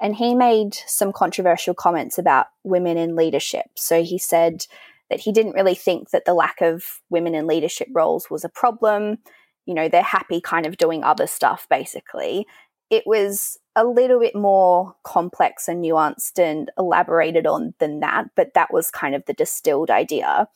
And 0.00 0.14
he 0.14 0.32
made 0.32 0.76
some 0.86 1.12
controversial 1.12 1.74
comments 1.74 2.18
about 2.18 2.46
women 2.62 2.96
in 2.96 3.16
leadership. 3.16 3.66
So 3.74 4.04
he 4.04 4.16
said 4.16 4.64
that 5.10 5.18
he 5.18 5.32
didn't 5.32 5.54
really 5.54 5.74
think 5.74 6.10
that 6.10 6.24
the 6.24 6.34
lack 6.34 6.60
of 6.60 7.00
women 7.10 7.34
in 7.34 7.48
leadership 7.48 7.88
roles 7.92 8.30
was 8.30 8.44
a 8.44 8.48
problem. 8.48 9.18
You 9.66 9.74
know, 9.74 9.88
they're 9.88 10.02
happy 10.02 10.40
kind 10.40 10.66
of 10.66 10.76
doing 10.76 11.02
other 11.02 11.26
stuff, 11.26 11.66
basically. 11.68 12.46
It 12.90 13.02
was 13.06 13.58
a 13.78 13.84
little 13.84 14.18
bit 14.18 14.34
more 14.34 14.96
complex 15.04 15.68
and 15.68 15.84
nuanced 15.84 16.38
and 16.38 16.70
elaborated 16.76 17.46
on 17.46 17.74
than 17.78 18.00
that, 18.00 18.26
but 18.34 18.52
that 18.54 18.72
was 18.72 18.90
kind 18.90 19.14
of 19.14 19.24
the 19.26 19.32
distilled 19.32 19.88
idea. 19.88 20.48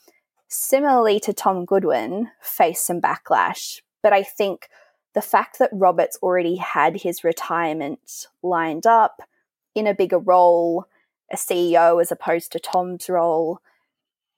Similarly 0.49 1.21
to 1.21 1.33
Tom 1.33 1.65
Goodwin, 1.65 2.31
faced 2.41 2.85
some 2.85 3.01
backlash, 3.01 3.81
but 4.03 4.13
I 4.13 4.25
think 4.25 4.69
the 5.15 5.23
fact 5.23 5.59
that 5.59 5.71
Roberts 5.73 6.19
already 6.23 6.57
had 6.57 7.03
his 7.03 7.23
retirement 7.23 8.27
lined 8.43 8.87
up, 8.87 9.23
in 9.75 9.87
a 9.87 9.95
bigger 9.95 10.19
role 10.19 10.87
a 11.31 11.37
CEO 11.37 12.01
as 12.01 12.13
opposed 12.13 12.53
to 12.53 12.61
Tom's 12.61 13.09
role, 13.09 13.61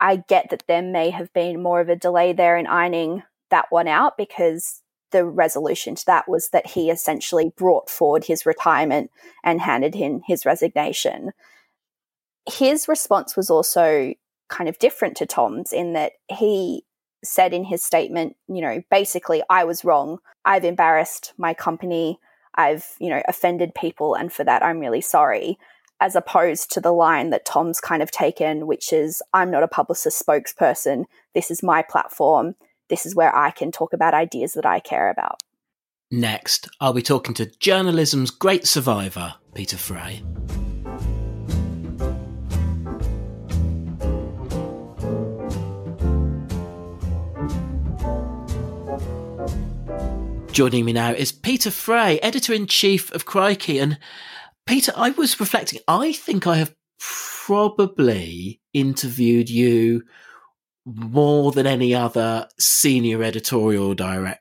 I 0.01 0.17
get 0.17 0.51
that 0.51 0.65
there 0.69 0.83
may 0.83 1.11
have 1.11 1.33
been 1.33 1.63
more 1.63 1.81
of 1.81 1.89
a 1.89 1.97
delay 1.97 2.33
there 2.33 2.57
in 2.57 2.67
ironing 2.67 3.23
that 3.51 3.67
one 3.71 3.89
out 3.89 4.17
because 4.17 4.83
the 5.15 5.25
resolution 5.25 5.95
to 5.95 6.05
that 6.07 6.29
was 6.29 6.49
that 6.49 6.67
he 6.67 6.91
essentially 6.91 7.53
brought 7.57 7.89
forward 7.89 8.25
his 8.25 8.45
retirement 8.45 9.13
and 9.45 9.61
handed 9.61 9.95
in 9.95 10.23
his 10.27 10.45
resignation. 10.45 11.31
His 12.47 12.89
response 12.89 13.37
was 13.37 13.49
also 13.49 14.13
kind 14.49 14.69
of 14.69 14.79
different 14.81 15.17
to 15.19 15.27
Tom's 15.27 15.73
in 15.73 15.93
that 15.93 16.13
he 16.29 16.85
said 17.23 17.55
in 17.55 17.65
his 17.65 17.83
statement, 17.83 18.37
you 18.49 18.61
know, 18.61 18.83
basically, 18.91 19.41
I 19.49 19.63
was 19.63 19.85
wrong. 19.85 20.19
I've 20.45 20.65
embarrassed 20.65 21.33
my 21.39 21.55
company. 21.55 22.19
I've, 22.57 22.87
you 22.99 23.09
know, 23.09 23.23
offended 23.29 23.73
people. 23.75 24.15
And 24.15 24.33
for 24.33 24.43
that, 24.43 24.65
I'm 24.65 24.81
really 24.81 25.01
sorry. 25.01 25.59
As 26.01 26.17
opposed 26.17 26.73
to 26.73 26.81
the 26.81 26.93
line 26.93 27.31
that 27.31 27.47
Tom's 27.47 27.81
kind 27.81 28.03
of 28.03 28.11
taken, 28.11 28.67
which 28.67 28.93
is, 28.93 29.23
I'm 29.33 29.51
not 29.51 29.63
a 29.63 29.69
Publicis 29.69 30.21
spokesperson. 30.21 31.05
This 31.35 31.53
is 31.53 31.63
my 31.63 31.83
platform. 31.83 32.57
This 32.91 33.07
is 33.07 33.15
where 33.15 33.35
I 33.35 33.51
can 33.51 33.73
talk 33.73 33.93
about 33.93 34.15
ideas 34.15 34.53
that 34.55 34.67
I 34.67 34.81
care 34.81 35.11
about. 35.11 35.43
Next, 36.11 36.69
I'll 36.81 36.93
be 36.93 37.03
talking 37.03 37.35
to 37.35 37.47
journalism's 37.59 38.31
great 38.31 38.67
survivor, 38.67 39.35
Peter 39.55 39.79
Fray. 39.79 40.23
Joining 50.53 50.85
me 50.85 50.93
now 50.93 51.11
is 51.11 51.33
Peter 51.33 51.71
Fray, 51.71 52.21
editor 52.21 52.53
in 52.53 52.67
chief 52.67 53.11
of 53.13 53.25
Crikey. 53.25 53.79
And 53.81 53.99
Peter, 54.67 54.93
I 54.95 55.11
was 55.11 55.41
reflecting, 55.41 55.81
I 55.89 56.13
think 56.13 56.47
I 56.47 56.59
have 56.59 56.75
probably 56.99 58.61
interviewed 58.73 59.51
you 59.51 60.05
more 60.85 61.53
than 61.53 61.67
any 61.67 61.95
other 61.95 62.49
senior 62.59 63.23
editorial 63.23 63.95
director 63.95 64.41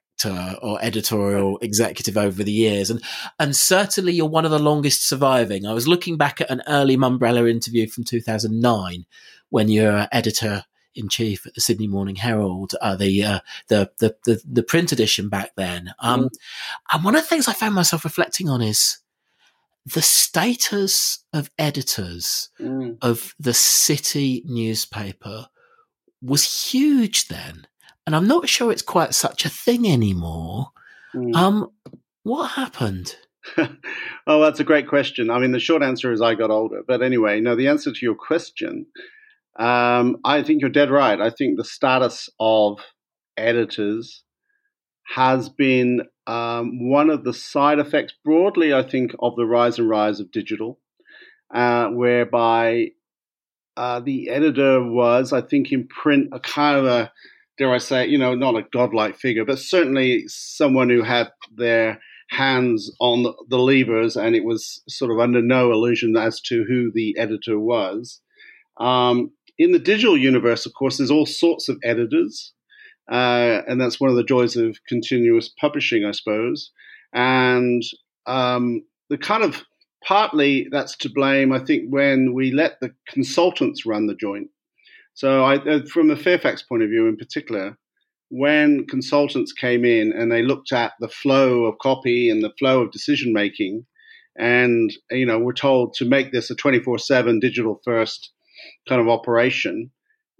or 0.61 0.79
editorial 0.81 1.57
executive 1.61 2.17
over 2.17 2.43
the 2.43 2.51
years. 2.51 2.89
And 2.89 3.01
and 3.39 3.55
certainly 3.55 4.13
you're 4.13 4.27
one 4.27 4.45
of 4.45 4.51
the 4.51 4.59
longest 4.59 5.07
surviving. 5.07 5.65
I 5.65 5.73
was 5.73 5.87
looking 5.87 6.17
back 6.17 6.41
at 6.41 6.49
an 6.49 6.61
early 6.67 6.97
Mumbrella 6.97 7.49
interview 7.49 7.87
from 7.87 8.03
2009 8.03 9.05
when 9.49 9.69
you're 9.69 10.07
editor 10.11 10.65
in 10.95 11.09
chief 11.09 11.45
at 11.45 11.55
the 11.55 11.61
Sydney 11.61 11.87
Morning 11.87 12.15
Herald, 12.15 12.75
uh, 12.81 12.95
the, 12.95 13.23
uh, 13.23 13.39
the, 13.67 13.91
the 13.97 14.15
the 14.25 14.41
the 14.45 14.63
print 14.63 14.91
edition 14.91 15.29
back 15.29 15.51
then. 15.55 15.93
Um, 15.99 16.25
mm. 16.25 16.29
And 16.91 17.03
one 17.03 17.15
of 17.15 17.21
the 17.21 17.27
things 17.27 17.47
I 17.47 17.53
found 17.53 17.75
myself 17.75 18.03
reflecting 18.03 18.49
on 18.49 18.61
is 18.61 18.99
the 19.85 20.01
status 20.01 21.25
of 21.33 21.49
editors 21.57 22.49
mm. 22.59 22.97
of 23.01 23.33
the 23.39 23.53
city 23.53 24.43
newspaper 24.45 25.47
was 26.23 26.71
huge 26.71 27.27
then, 27.27 27.67
and 28.05 28.15
I'm 28.15 28.27
not 28.27 28.49
sure 28.49 28.71
it's 28.71 28.81
quite 28.81 29.13
such 29.13 29.45
a 29.45 29.49
thing 29.49 29.87
anymore. 29.89 30.67
Mm. 31.13 31.35
Um, 31.35 31.71
what 32.23 32.51
happened? 32.51 33.15
oh, 34.27 34.41
that's 34.41 34.59
a 34.61 34.63
great 34.63 34.87
question. 34.87 35.29
I 35.29 35.37
mean, 35.39 35.51
the 35.51 35.59
short 35.59 35.83
answer 35.83 36.11
is 36.11 36.21
I 36.21 36.35
got 36.35 36.49
older. 36.49 36.81
But 36.87 37.01
anyway, 37.01 37.41
no, 37.41 37.55
the 37.55 37.67
answer 37.67 37.91
to 37.91 37.99
your 38.01 38.15
question 38.15 38.85
um, 39.59 40.17
I 40.23 40.41
think 40.41 40.61
you're 40.61 40.69
dead 40.69 40.89
right. 40.89 41.19
I 41.19 41.29
think 41.29 41.57
the 41.57 41.63
status 41.63 42.29
of 42.39 42.79
editors 43.37 44.23
has 45.15 45.49
been 45.49 46.01
um, 46.25 46.89
one 46.89 47.09
of 47.09 47.23
the 47.23 47.33
side 47.33 47.79
effects, 47.79 48.13
broadly, 48.23 48.73
I 48.73 48.83
think, 48.83 49.11
of 49.19 49.35
the 49.35 49.45
rise 49.45 49.77
and 49.77 49.89
rise 49.89 50.19
of 50.19 50.31
digital, 50.31 50.79
uh, 51.53 51.89
whereby 51.89 52.87
uh, 53.77 53.99
the 53.99 54.29
editor 54.29 54.83
was, 54.83 55.33
I 55.33 55.41
think, 55.41 55.71
in 55.71 55.87
print, 55.87 56.29
a 56.31 56.39
kind 56.39 56.77
of 56.77 56.85
a, 56.85 57.11
dare 57.57 57.73
I 57.73 57.77
say, 57.77 58.07
you 58.07 58.17
know, 58.17 58.35
not 58.35 58.55
a 58.55 58.65
godlike 58.71 59.17
figure, 59.17 59.45
but 59.45 59.59
certainly 59.59 60.23
someone 60.27 60.89
who 60.89 61.03
had 61.03 61.29
their 61.55 61.99
hands 62.29 62.91
on 62.99 63.23
the 63.47 63.59
levers 63.59 64.15
and 64.15 64.35
it 64.35 64.43
was 64.43 64.81
sort 64.87 65.11
of 65.11 65.19
under 65.19 65.41
no 65.41 65.71
illusion 65.71 66.15
as 66.17 66.41
to 66.41 66.63
who 66.67 66.91
the 66.91 67.15
editor 67.17 67.59
was. 67.59 68.21
Um, 68.79 69.31
in 69.57 69.71
the 69.71 69.79
digital 69.79 70.17
universe, 70.17 70.65
of 70.65 70.73
course, 70.73 70.97
there's 70.97 71.11
all 71.11 71.27
sorts 71.27 71.69
of 71.69 71.77
editors, 71.83 72.53
uh, 73.11 73.61
and 73.67 73.79
that's 73.79 73.99
one 73.99 74.09
of 74.09 74.15
the 74.15 74.23
joys 74.23 74.55
of 74.55 74.79
continuous 74.87 75.49
publishing, 75.49 76.05
I 76.05 76.11
suppose. 76.11 76.71
And 77.13 77.83
um, 78.25 78.83
the 79.09 79.17
kind 79.17 79.43
of 79.43 79.63
partly 80.05 80.67
that's 80.71 80.95
to 80.97 81.09
blame, 81.09 81.51
I 81.51 81.59
think, 81.59 81.89
when 81.89 82.33
we 82.33 82.51
let 82.51 82.79
the 82.79 82.93
consultants 83.07 83.85
run 83.85 84.07
the 84.07 84.15
joint. 84.15 84.49
So, 85.13 85.43
I, 85.43 85.57
uh, 85.57 85.85
from 85.85 86.07
the 86.07 86.15
Fairfax 86.15 86.63
point 86.63 86.83
of 86.83 86.89
view, 86.89 87.07
in 87.07 87.17
particular, 87.17 87.77
when 88.29 88.87
consultants 88.87 89.53
came 89.53 89.85
in 89.85 90.11
and 90.11 90.31
they 90.31 90.41
looked 90.41 90.71
at 90.71 90.93
the 90.99 91.07
flow 91.07 91.65
of 91.65 91.77
copy 91.79 92.29
and 92.29 92.43
the 92.43 92.53
flow 92.57 92.81
of 92.81 92.91
decision 92.91 93.31
making, 93.31 93.85
and 94.37 94.91
you 95.11 95.25
know, 95.25 95.37
we're 95.37 95.53
told 95.53 95.93
to 95.95 96.05
make 96.05 96.31
this 96.31 96.49
a 96.49 96.55
24/7 96.55 97.39
digital 97.39 97.79
first 97.85 98.31
kind 98.87 98.99
of 98.99 99.07
operation, 99.07 99.91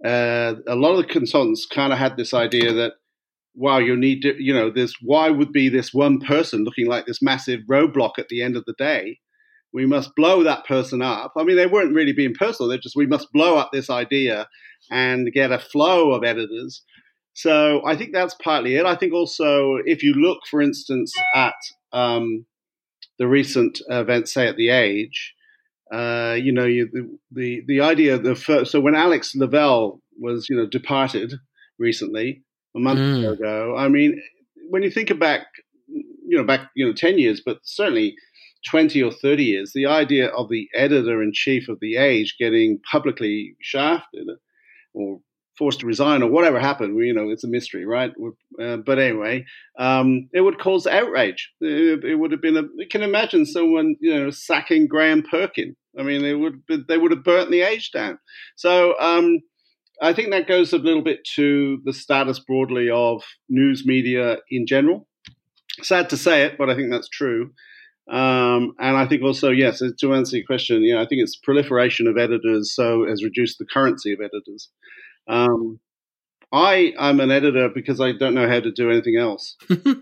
uh, 0.04 0.54
a 0.66 0.74
lot 0.74 0.92
of 0.92 0.98
the 0.98 1.12
consultants 1.12 1.66
kind 1.66 1.92
of 1.92 1.98
had 1.98 2.16
this 2.16 2.34
idea 2.34 2.72
that, 2.72 2.94
wow, 3.54 3.78
you 3.78 3.96
need 3.96 4.22
to, 4.22 4.34
you 4.42 4.52
know, 4.52 4.70
this, 4.70 4.94
why 5.00 5.30
would 5.30 5.52
be 5.52 5.68
this 5.68 5.94
one 5.94 6.18
person 6.20 6.64
looking 6.64 6.86
like 6.86 7.06
this 7.06 7.22
massive 7.22 7.60
roadblock 7.70 8.18
at 8.18 8.28
the 8.28 8.42
end 8.42 8.56
of 8.56 8.64
the 8.66 8.74
day? 8.76 9.18
We 9.74 9.86
must 9.86 10.14
blow 10.14 10.44
that 10.44 10.64
person 10.66 11.02
up. 11.02 11.32
I 11.36 11.42
mean, 11.42 11.56
they 11.56 11.66
weren't 11.66 11.94
really 11.94 12.12
being 12.12 12.34
personal. 12.34 12.68
They're 12.68 12.78
just, 12.78 12.96
we 12.96 13.06
must 13.06 13.32
blow 13.32 13.56
up 13.58 13.70
this 13.72 13.90
idea 13.90 14.48
and 14.90 15.32
get 15.32 15.52
a 15.52 15.58
flow 15.58 16.12
of 16.12 16.24
editors. 16.24 16.82
So 17.32 17.82
I 17.84 17.96
think 17.96 18.12
that's 18.12 18.34
partly 18.36 18.76
it. 18.76 18.86
I 18.86 18.94
think 18.94 19.12
also, 19.12 19.78
if 19.84 20.02
you 20.02 20.14
look, 20.14 20.38
for 20.48 20.62
instance, 20.62 21.12
at 21.34 21.54
um, 21.92 22.46
the 23.18 23.26
recent 23.26 23.80
events, 23.88 24.32
say 24.32 24.46
at 24.46 24.56
the 24.56 24.70
Age, 24.70 25.34
uh, 25.92 26.36
you 26.40 26.52
know, 26.52 26.64
you, 26.64 26.88
the, 26.92 27.18
the, 27.32 27.62
the 27.66 27.80
idea 27.80 28.14
of 28.14 28.22
the 28.22 28.36
first, 28.36 28.70
so 28.70 28.80
when 28.80 28.94
Alex 28.94 29.34
Lavelle 29.34 30.00
was, 30.18 30.48
you 30.48 30.56
know, 30.56 30.66
departed 30.66 31.34
recently, 31.78 32.44
a 32.76 32.80
month 32.80 33.00
mm. 33.00 33.32
ago, 33.32 33.76
I 33.76 33.88
mean, 33.88 34.20
when 34.68 34.82
you 34.82 34.90
think 34.90 35.16
back, 35.18 35.46
you 35.88 36.36
know, 36.38 36.44
back, 36.44 36.70
you 36.74 36.86
know, 36.86 36.92
10 36.92 37.18
years, 37.18 37.40
but 37.44 37.58
certainly 37.62 38.16
20 38.68 39.02
or 39.02 39.12
30 39.12 39.44
years, 39.44 39.72
the 39.74 39.86
idea 39.86 40.28
of 40.28 40.48
the 40.48 40.68
editor 40.74 41.22
in 41.22 41.32
chief 41.32 41.68
of 41.68 41.78
The 41.80 41.96
Age 41.96 42.36
getting 42.38 42.80
publicly 42.90 43.56
shafted 43.60 44.28
or 44.92 45.20
forced 45.56 45.80
to 45.80 45.86
resign 45.86 46.22
or 46.22 46.30
whatever 46.30 46.58
happened. 46.58 46.98
You 46.98 47.14
know, 47.14 47.30
it's 47.30 47.44
a 47.44 47.48
mystery, 47.48 47.84
right? 47.84 48.12
Uh, 48.60 48.78
but 48.78 48.98
anyway, 48.98 49.44
um, 49.78 50.28
it 50.32 50.40
would 50.40 50.58
cause 50.58 50.86
outrage. 50.86 51.52
It, 51.60 52.04
it, 52.04 52.14
would 52.16 52.32
have 52.32 52.42
been 52.42 52.56
a. 52.56 52.62
You 52.76 52.88
can 52.88 53.02
imagine 53.02 53.46
someone, 53.46 53.96
you 54.00 54.14
know, 54.14 54.30
sacking 54.30 54.86
Graham 54.86 55.22
Perkin. 55.22 55.76
I 55.98 56.02
mean, 56.02 56.22
they 56.22 56.34
would 56.34 56.62
they 56.88 56.98
would 56.98 57.12
have 57.12 57.24
burnt 57.24 57.50
the 57.50 57.62
age 57.62 57.92
down. 57.92 58.18
So 58.56 58.98
um, 58.98 59.40
I 60.02 60.12
think 60.12 60.30
that 60.30 60.48
goes 60.48 60.72
a 60.72 60.78
little 60.78 61.02
bit 61.02 61.20
to 61.36 61.80
the 61.84 61.92
status 61.92 62.40
broadly 62.40 62.90
of 62.90 63.22
news 63.48 63.84
media 63.86 64.38
in 64.50 64.66
general. 64.66 65.06
Sad 65.82 66.10
to 66.10 66.16
say 66.16 66.42
it, 66.42 66.56
but 66.58 66.70
I 66.70 66.74
think 66.74 66.90
that's 66.90 67.08
true. 67.08 67.52
Um, 68.10 68.74
and 68.78 68.96
I 68.96 69.06
think 69.06 69.22
also, 69.22 69.50
yes, 69.50 69.80
to 69.98 70.14
answer 70.14 70.36
your 70.36 70.46
question, 70.46 70.82
you 70.82 70.94
know, 70.94 71.00
I 71.00 71.06
think 71.06 71.22
it's 71.22 71.36
proliferation 71.36 72.06
of 72.06 72.18
editors 72.18 72.74
so 72.74 73.06
has 73.08 73.24
reduced 73.24 73.58
the 73.58 73.64
currency 73.64 74.12
of 74.12 74.20
editors. 74.20 74.68
Um, 75.26 75.80
I 76.54 76.94
am 77.00 77.18
an 77.18 77.32
editor 77.32 77.68
because 77.68 78.00
I 78.00 78.12
don't 78.12 78.32
know 78.32 78.48
how 78.48 78.60
to 78.60 78.70
do 78.70 78.88
anything 78.88 79.16
else. 79.16 79.56
yeah, 79.68 79.94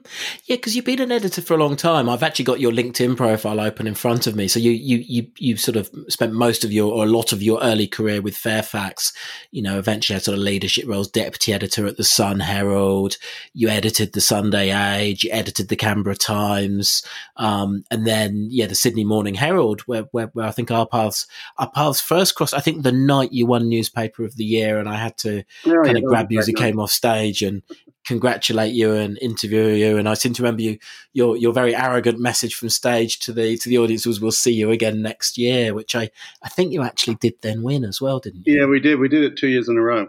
because 0.48 0.76
you've 0.76 0.84
been 0.84 1.00
an 1.00 1.10
editor 1.10 1.40
for 1.40 1.54
a 1.54 1.56
long 1.56 1.76
time. 1.76 2.10
I've 2.10 2.22
actually 2.22 2.44
got 2.44 2.60
your 2.60 2.72
LinkedIn 2.72 3.16
profile 3.16 3.58
open 3.58 3.86
in 3.86 3.94
front 3.94 4.26
of 4.26 4.36
me. 4.36 4.48
So 4.48 4.60
you 4.60 4.70
you 4.72 4.98
you 4.98 5.26
you 5.38 5.56
sort 5.56 5.78
of 5.78 5.88
spent 6.08 6.34
most 6.34 6.62
of 6.62 6.70
your 6.70 6.92
or 6.92 7.04
a 7.04 7.08
lot 7.08 7.32
of 7.32 7.42
your 7.42 7.58
early 7.62 7.86
career 7.86 8.20
with 8.20 8.36
Fairfax. 8.36 9.14
You 9.50 9.62
know, 9.62 9.78
eventually 9.78 10.12
had 10.12 10.24
sort 10.24 10.36
of 10.36 10.44
leadership 10.44 10.86
roles, 10.86 11.10
deputy 11.10 11.54
editor 11.54 11.86
at 11.86 11.96
the 11.96 12.04
Sun 12.04 12.40
Herald. 12.40 13.16
You 13.54 13.68
edited 13.68 14.12
the 14.12 14.20
Sunday 14.20 14.72
Age. 14.98 15.24
You 15.24 15.30
edited 15.32 15.70
the 15.70 15.76
Canberra 15.76 16.16
Times, 16.16 17.02
um, 17.38 17.82
and 17.90 18.06
then 18.06 18.48
yeah, 18.50 18.66
the 18.66 18.74
Sydney 18.74 19.04
Morning 19.04 19.36
Herald, 19.36 19.80
where, 19.82 20.02
where 20.10 20.26
where 20.34 20.48
I 20.48 20.50
think 20.50 20.70
our 20.70 20.86
paths 20.86 21.26
our 21.56 21.70
paths 21.70 22.02
first 22.02 22.34
crossed. 22.34 22.52
I 22.52 22.60
think 22.60 22.82
the 22.82 22.92
night 22.92 23.32
you 23.32 23.46
won 23.46 23.70
Newspaper 23.70 24.22
of 24.26 24.36
the 24.36 24.44
Year, 24.44 24.78
and 24.78 24.86
I 24.86 24.96
had 24.96 25.16
to 25.18 25.44
oh, 25.64 25.82
kind 25.82 25.96
yeah, 25.96 26.04
of 26.04 26.04
grab 26.04 26.30
you 26.30 26.41
as 26.42 26.46
he 26.46 26.52
came 26.52 26.78
off 26.78 26.90
stage 26.90 27.42
and 27.42 27.62
congratulate 28.06 28.74
you 28.74 28.92
and 28.92 29.18
interview 29.18 29.68
you. 29.68 29.96
And 29.96 30.08
I 30.08 30.14
seem 30.14 30.32
to 30.34 30.42
remember 30.42 30.62
you 30.62 30.78
your 31.12 31.36
your 31.36 31.52
very 31.52 31.74
arrogant 31.74 32.18
message 32.18 32.54
from 32.54 32.68
stage 32.68 33.18
to 33.20 33.32
the 33.32 33.56
to 33.58 33.68
the 33.68 33.78
audience 33.78 34.06
was 34.06 34.20
"We'll 34.20 34.32
see 34.32 34.52
you 34.52 34.70
again 34.70 35.02
next 35.02 35.38
year," 35.38 35.74
which 35.74 35.94
I 35.94 36.10
I 36.42 36.48
think 36.48 36.72
you 36.72 36.82
actually 36.82 37.16
did 37.16 37.34
then 37.42 37.62
win 37.62 37.84
as 37.84 38.00
well, 38.00 38.18
didn't 38.18 38.46
you? 38.46 38.60
Yeah, 38.60 38.66
we 38.66 38.80
did. 38.80 38.98
We 38.98 39.08
did 39.08 39.24
it 39.24 39.36
two 39.36 39.48
years 39.48 39.68
in 39.68 39.76
a 39.76 39.82
row. 39.82 40.08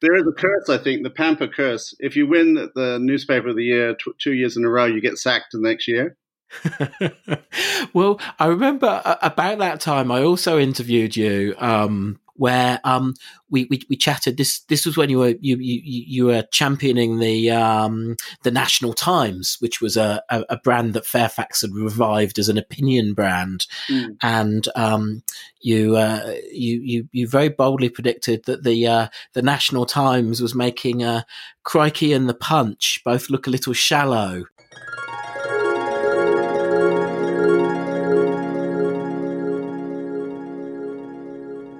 There 0.00 0.14
is 0.14 0.26
a 0.26 0.32
curse, 0.32 0.68
I 0.68 0.78
think, 0.78 1.02
the 1.02 1.10
Pamper 1.10 1.48
curse. 1.48 1.94
If 1.98 2.14
you 2.14 2.26
win 2.26 2.54
the 2.54 2.98
newspaper 3.00 3.48
of 3.48 3.56
the 3.56 3.64
year 3.64 3.94
t- 3.94 4.12
two 4.18 4.34
years 4.34 4.56
in 4.56 4.64
a 4.64 4.68
row, 4.68 4.84
you 4.84 5.00
get 5.00 5.18
sacked 5.18 5.52
the 5.52 5.60
next 5.60 5.88
year. 5.88 6.16
well, 7.94 8.20
I 8.38 8.46
remember 8.46 9.00
about 9.22 9.58
that 9.58 9.80
time. 9.80 10.10
I 10.10 10.22
also 10.22 10.58
interviewed 10.58 11.16
you, 11.16 11.54
um, 11.58 12.20
where 12.34 12.80
um, 12.84 13.14
we, 13.50 13.66
we 13.70 13.82
we 13.88 13.96
chatted. 13.96 14.36
This 14.36 14.60
this 14.60 14.86
was 14.86 14.96
when 14.96 15.10
you 15.10 15.18
were 15.18 15.34
you 15.40 15.56
you, 15.58 15.80
you 15.84 16.24
were 16.26 16.44
championing 16.50 17.18
the 17.18 17.50
um, 17.50 18.16
the 18.42 18.50
National 18.50 18.94
Times, 18.94 19.56
which 19.60 19.80
was 19.80 19.96
a, 19.96 20.22
a, 20.30 20.44
a, 20.50 20.56
brand 20.56 20.94
that 20.94 21.06
Fairfax 21.06 21.60
had 21.60 21.74
revived 21.74 22.38
as 22.38 22.48
an 22.48 22.58
opinion 22.58 23.14
brand, 23.14 23.66
mm. 23.88 24.16
and 24.22 24.68
um, 24.74 25.22
you, 25.60 25.96
uh, 25.96 26.34
you 26.50 26.80
you 26.80 27.08
you 27.12 27.28
very 27.28 27.48
boldly 27.48 27.88
predicted 27.88 28.44
that 28.46 28.64
the 28.64 28.86
uh, 28.86 29.08
the 29.34 29.42
National 29.42 29.86
Times 29.86 30.40
was 30.40 30.54
making 30.54 31.02
uh, 31.02 31.22
Crikey 31.64 32.12
and 32.12 32.28
the 32.28 32.34
Punch 32.34 33.00
both 33.04 33.30
look 33.30 33.46
a 33.46 33.50
little 33.50 33.72
shallow. 33.72 34.44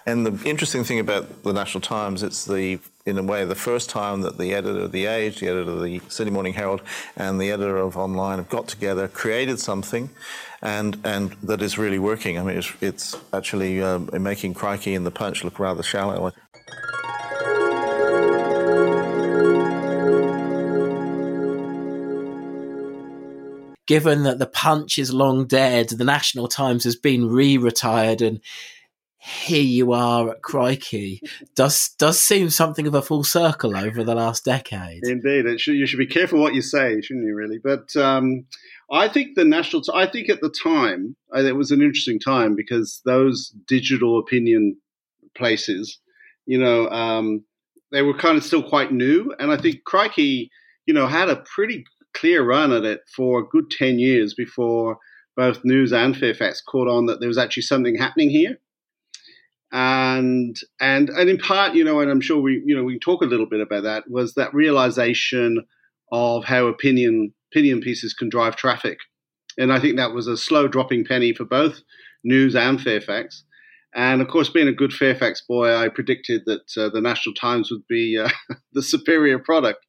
And 0.05 0.27
the 0.27 0.49
interesting 0.49 0.83
thing 0.83 0.99
about 0.99 1.45
the 1.45 1.53
National 1.53 1.81
Times, 1.81 2.25
it's 2.25 2.45
the, 2.45 2.81
in 3.07 3.19
a 3.19 3.23
way, 3.23 3.45
the 3.45 3.55
first 3.55 3.89
time 3.89 4.23
that 4.23 4.37
the 4.37 4.53
editor 4.53 4.81
of 4.81 4.93
The 4.93 5.07
Age, 5.07 5.39
the 5.39 5.47
editor 5.47 5.71
of 5.71 5.83
the 5.83 6.01
Sydney 6.09 6.33
Morning 6.33 6.55
Herald, 6.55 6.83
and 7.17 7.41
the 7.41 7.53
editor 7.53 7.77
of 7.77 7.97
Online 7.97 8.39
have 8.39 8.49
got 8.49 8.67
together, 8.67 9.07
created 9.07 9.61
something, 9.61 10.11
and, 10.61 10.99
and 11.05 11.37
that 11.45 11.63
is 11.63 11.79
really 11.79 12.01
working. 12.01 12.37
I 12.37 12.43
mean, 12.43 12.59
it's, 12.59 12.73
it's 12.81 13.17
actually 13.33 13.81
um, 13.81 14.11
making 14.13 14.55
Crikey 14.55 14.95
and 14.95 15.07
the 15.07 15.13
Punch 15.13 15.45
look 15.45 15.61
rather 15.61 15.85
shallow. 15.85 16.33
Given 23.87 24.23
that 24.25 24.39
the 24.39 24.47
Punch 24.47 24.99
is 24.99 25.13
long 25.13 25.47
dead, 25.47 25.91
the 25.91 26.05
National 26.05 26.49
Times 26.49 26.83
has 26.85 26.97
been 26.97 27.29
re-retired 27.29 28.21
and 28.21 28.41
here 29.25 29.63
you 29.63 29.93
are 29.93 30.31
at 30.31 30.43
Crikey 30.43 31.21
does 31.55 31.91
does 31.97 32.19
seem 32.19 32.51
something 32.51 32.89
of 32.89 32.95
a 32.95 33.03
full 33.03 33.23
circle 33.23 33.77
over 33.77 34.03
the 34.03 34.17
last 34.17 34.45
decade. 34.45 35.07
Indeed, 35.07 35.61
should, 35.61 35.77
you 35.77 35.87
should 35.87 36.01
be 36.01 36.07
careful 36.07 36.41
what 36.41 36.55
you 36.55 36.63
say, 36.63 37.01
shouldn't 37.01 37.27
you? 37.27 37.35
Really, 37.35 37.59
but 37.63 37.95
um, 37.95 38.47
I 38.91 39.07
think 39.07 39.37
the 39.37 39.45
national. 39.45 39.85
I 39.95 40.07
think 40.07 40.29
at 40.29 40.41
the 40.41 40.53
time 40.63 41.15
it 41.37 41.55
was 41.55 41.71
an 41.71 41.83
interesting 41.83 42.19
time 42.19 42.57
because 42.57 43.01
those 43.05 43.55
digital 43.69 44.19
opinion 44.19 44.77
places, 45.37 46.01
you 46.47 46.59
know, 46.59 46.89
um, 46.89 47.45
they 47.93 48.03
were 48.03 48.19
kind 48.19 48.37
of 48.37 48.43
still 48.43 48.63
quite 48.63 48.93
new, 48.93 49.33
and 49.39 49.53
I 49.53 49.57
think 49.57 49.85
Crikey, 49.85 50.51
you 50.87 50.95
know, 50.95 51.07
had 51.07 51.29
a 51.29 51.45
pretty 51.55 51.85
clear 52.13 52.45
run 52.45 52.73
at 52.73 52.85
it 52.85 53.03
for 53.15 53.39
a 53.39 53.47
good 53.47 53.71
ten 53.71 54.01
years 54.01 54.35
before 54.35 54.99
both 55.37 55.65
News 55.65 55.93
and 55.93 56.17
Fairfax 56.17 56.61
caught 56.61 56.89
on 56.89 57.07
that 57.07 57.21
there 57.21 57.29
was 57.29 57.39
actually 57.39 57.63
something 57.63 57.95
happening 57.95 58.29
here 58.29 58.59
and 59.73 60.55
and 60.81 61.09
and 61.09 61.31
in 61.31 61.39
part, 61.39 61.75
you 61.75 61.83
know, 61.83 62.01
and 62.01 62.11
I'm 62.11 62.21
sure 62.21 62.41
we 62.41 62.63
you 62.65 62.77
know 62.77 62.85
we 62.85 62.95
can 62.95 63.01
talk 63.01 63.23
a 63.23 63.27
little 63.27 63.47
bit 63.47 63.61
about 63.61 63.85
that 63.85 64.05
was 64.09 64.35
that 64.35 64.53
realization 64.55 65.65
of 66.13 66.45
how 66.45 66.67
opinion 66.67 67.33
opinion 67.51 67.81
pieces 67.81 68.13
can 68.13 68.29
drive 68.29 68.55
traffic, 68.55 68.99
and 69.59 69.73
I 69.73 69.81
think 69.81 69.97
that 69.97 70.13
was 70.13 70.27
a 70.27 70.37
slow 70.37 70.69
dropping 70.69 71.07
penny 71.07 71.33
for 71.33 71.45
both 71.45 71.81
News 72.23 72.55
and 72.55 72.81
Fairfax. 72.81 73.45
And 73.95 74.23
of 74.23 74.29
course, 74.29 74.49
being 74.49 74.69
a 74.69 74.73
good 74.73 74.93
Fairfax 74.93 75.43
boy, 75.47 75.75
I 75.75 75.89
predicted 75.89 76.43
that 76.47 76.77
uh, 76.77 76.89
the 76.91 77.01
National 77.01 77.35
Times 77.35 77.71
would 77.71 77.87
be 77.89 78.19
uh, 78.19 78.29
the 78.73 78.83
superior 78.83 79.39
product. 79.39 79.85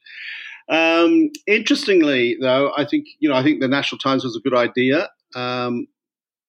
Um, 0.69 1.29
interestingly, 1.45 2.37
though, 2.39 2.71
I 2.77 2.85
think 2.85 3.05
you 3.19 3.27
know 3.27 3.35
I 3.35 3.43
think 3.43 3.59
the 3.59 3.67
National 3.67 3.99
Times 3.99 4.23
was 4.23 4.37
a 4.37 4.49
good 4.49 4.57
idea. 4.57 5.09
Um, 5.35 5.87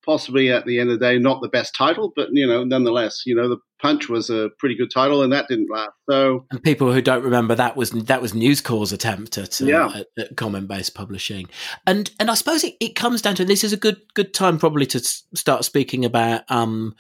possibly 0.05 0.51
at 0.51 0.67
the 0.67 0.79
end 0.79 0.91
of 0.91 0.99
the 0.99 1.07
day 1.07 1.19
not 1.19 1.41
the 1.41 1.49
best 1.49 1.75
title, 1.75 2.13
but 2.15 2.29
you 2.33 2.47
know, 2.47 2.65
nonetheless, 2.65 3.23
you 3.27 3.35
know, 3.35 3.49
the 3.49 3.59
Punch 3.81 4.09
was 4.09 4.31
a 4.31 4.49
pretty 4.59 4.75
good 4.77 4.91
title, 4.91 5.23
and 5.23 5.33
that 5.33 5.47
didn't 5.49 5.71
last. 5.71 5.93
So, 6.09 6.47
and 6.51 6.63
people 6.63 6.93
who 6.93 7.03
don't 7.03 7.23
remember 7.23 7.55
that 7.55 7.77
was 7.77 7.91
that 7.91 8.23
was 8.23 8.33
News 8.33 8.61
Corp's 8.61 8.93
attempt 8.93 9.37
at, 9.37 9.61
uh, 9.61 9.67
yeah. 9.67 9.93
at, 9.95 10.07
at 10.17 10.37
comment 10.37 10.69
based 10.69 10.95
publishing, 10.95 11.49
and 11.87 12.11
and 12.19 12.31
I 12.31 12.35
suppose 12.35 12.65
it, 12.65 12.75
it 12.81 12.95
comes 12.95 13.21
down 13.21 13.35
to 13.37 13.45
this 13.45 13.63
is 13.63 13.73
a 13.73 13.77
good 13.77 14.01
good 14.15 14.33
time 14.33 14.59
probably 14.59 14.87
to 14.87 15.01
start 15.01 15.65
speaking 15.65 16.05
about 16.05 16.51
um, 16.51 16.95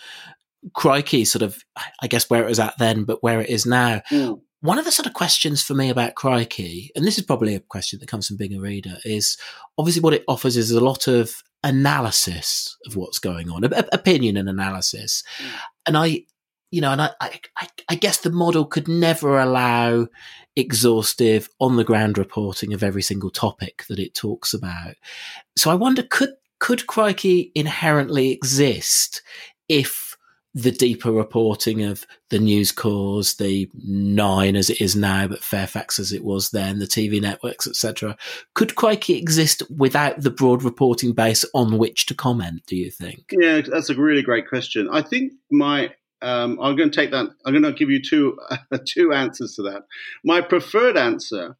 Crikey, 0.72 1.24
sort 1.24 1.42
of, 1.42 1.62
I 2.00 2.06
guess 2.06 2.30
where 2.30 2.42
it 2.42 2.48
was 2.48 2.58
at 2.58 2.78
then, 2.78 3.04
but 3.04 3.22
where 3.22 3.40
it 3.40 3.50
is 3.50 3.66
now. 3.66 4.02
Mm. 4.10 4.40
One 4.64 4.78
of 4.78 4.86
the 4.86 4.92
sort 4.92 5.04
of 5.04 5.12
questions 5.12 5.62
for 5.62 5.74
me 5.74 5.90
about 5.90 6.14
Crikey, 6.14 6.90
and 6.96 7.04
this 7.04 7.18
is 7.18 7.24
probably 7.26 7.54
a 7.54 7.60
question 7.60 7.98
that 7.98 8.08
comes 8.08 8.26
from 8.26 8.38
being 8.38 8.54
a 8.54 8.60
reader, 8.62 8.96
is 9.04 9.36
obviously 9.76 10.00
what 10.00 10.14
it 10.14 10.24
offers 10.26 10.56
is 10.56 10.70
a 10.70 10.80
lot 10.80 11.06
of 11.06 11.42
analysis 11.62 12.74
of 12.86 12.96
what's 12.96 13.18
going 13.18 13.50
on, 13.50 13.62
opinion 13.64 14.38
and 14.38 14.48
analysis. 14.48 15.22
Mm. 15.36 15.50
And 15.84 15.98
I, 15.98 16.24
you 16.70 16.80
know, 16.80 16.92
and 16.92 17.02
I, 17.02 17.10
I, 17.20 17.68
I 17.90 17.94
guess 17.94 18.16
the 18.16 18.30
model 18.30 18.64
could 18.64 18.88
never 18.88 19.38
allow 19.38 20.06
exhaustive 20.56 21.50
on 21.60 21.76
the 21.76 21.84
ground 21.84 22.16
reporting 22.16 22.72
of 22.72 22.82
every 22.82 23.02
single 23.02 23.28
topic 23.28 23.84
that 23.90 23.98
it 23.98 24.14
talks 24.14 24.54
about. 24.54 24.94
So 25.58 25.70
I 25.70 25.74
wonder, 25.74 26.04
could, 26.04 26.30
could 26.58 26.86
Crikey 26.86 27.52
inherently 27.54 28.30
exist 28.30 29.20
if 29.68 30.03
the 30.54 30.70
deeper 30.70 31.10
reporting 31.10 31.82
of 31.82 32.06
the 32.30 32.38
News 32.38 32.70
Corps, 32.70 33.34
the 33.34 33.68
Nine 33.74 34.54
as 34.54 34.70
it 34.70 34.80
is 34.80 34.94
now, 34.94 35.26
but 35.26 35.42
Fairfax 35.42 35.98
as 35.98 36.12
it 36.12 36.22
was 36.22 36.50
then, 36.50 36.78
the 36.78 36.86
TV 36.86 37.20
networks, 37.20 37.66
etc. 37.66 38.16
Could 38.54 38.76
Crikey 38.76 39.18
exist 39.18 39.62
without 39.68 40.20
the 40.20 40.30
broad 40.30 40.62
reporting 40.62 41.12
base 41.12 41.44
on 41.54 41.76
which 41.76 42.06
to 42.06 42.14
comment? 42.14 42.62
Do 42.66 42.76
you 42.76 42.90
think? 42.90 43.24
Yeah, 43.32 43.62
that's 43.62 43.90
a 43.90 43.96
really 43.96 44.22
great 44.22 44.48
question. 44.48 44.88
I 44.92 45.02
think 45.02 45.32
my 45.50 45.92
um, 46.22 46.58
I'm 46.60 46.76
going 46.76 46.90
to 46.90 46.96
take 46.96 47.10
that. 47.10 47.26
I'm 47.44 47.52
going 47.52 47.62
to 47.64 47.72
give 47.72 47.90
you 47.90 48.00
two 48.00 48.38
uh, 48.50 48.78
two 48.86 49.12
answers 49.12 49.54
to 49.56 49.62
that. 49.62 49.82
My 50.24 50.40
preferred 50.40 50.96
answer 50.96 51.56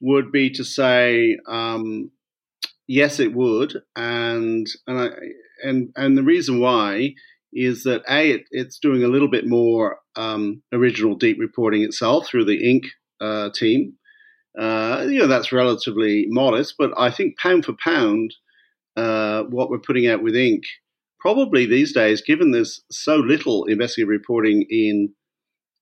would 0.00 0.30
be 0.30 0.50
to 0.50 0.64
say 0.64 1.38
um, 1.48 2.10
yes, 2.86 3.18
it 3.18 3.34
would, 3.34 3.82
and 3.96 4.66
and 4.86 5.00
I 5.00 5.08
and 5.64 5.90
and 5.96 6.18
the 6.18 6.22
reason 6.22 6.60
why 6.60 7.14
is 7.56 7.82
that 7.84 8.02
a 8.08 8.30
it, 8.32 8.44
it's 8.50 8.78
doing 8.78 9.02
a 9.02 9.08
little 9.08 9.28
bit 9.28 9.46
more 9.46 9.98
um, 10.14 10.62
original 10.72 11.14
deep 11.14 11.38
reporting 11.40 11.82
itself 11.82 12.26
through 12.26 12.44
the 12.44 12.62
Inq. 12.62 12.86
Uh, 13.18 13.48
team. 13.54 13.94
Uh, 14.58 15.06
you 15.08 15.18
know 15.18 15.26
that's 15.26 15.50
relatively 15.50 16.26
modest, 16.28 16.74
but 16.78 16.90
I 16.98 17.10
think 17.10 17.38
pound 17.38 17.64
for 17.64 17.74
pound, 17.82 18.34
uh, 18.94 19.44
what 19.44 19.70
we're 19.70 19.78
putting 19.78 20.06
out 20.06 20.22
with 20.22 20.34
Inq. 20.34 20.60
Probably 21.18 21.64
these 21.64 21.94
days, 21.94 22.20
given 22.20 22.50
there's 22.50 22.82
so 22.90 23.16
little 23.16 23.64
investigative 23.64 24.10
reporting 24.10 24.66
in 24.68 25.14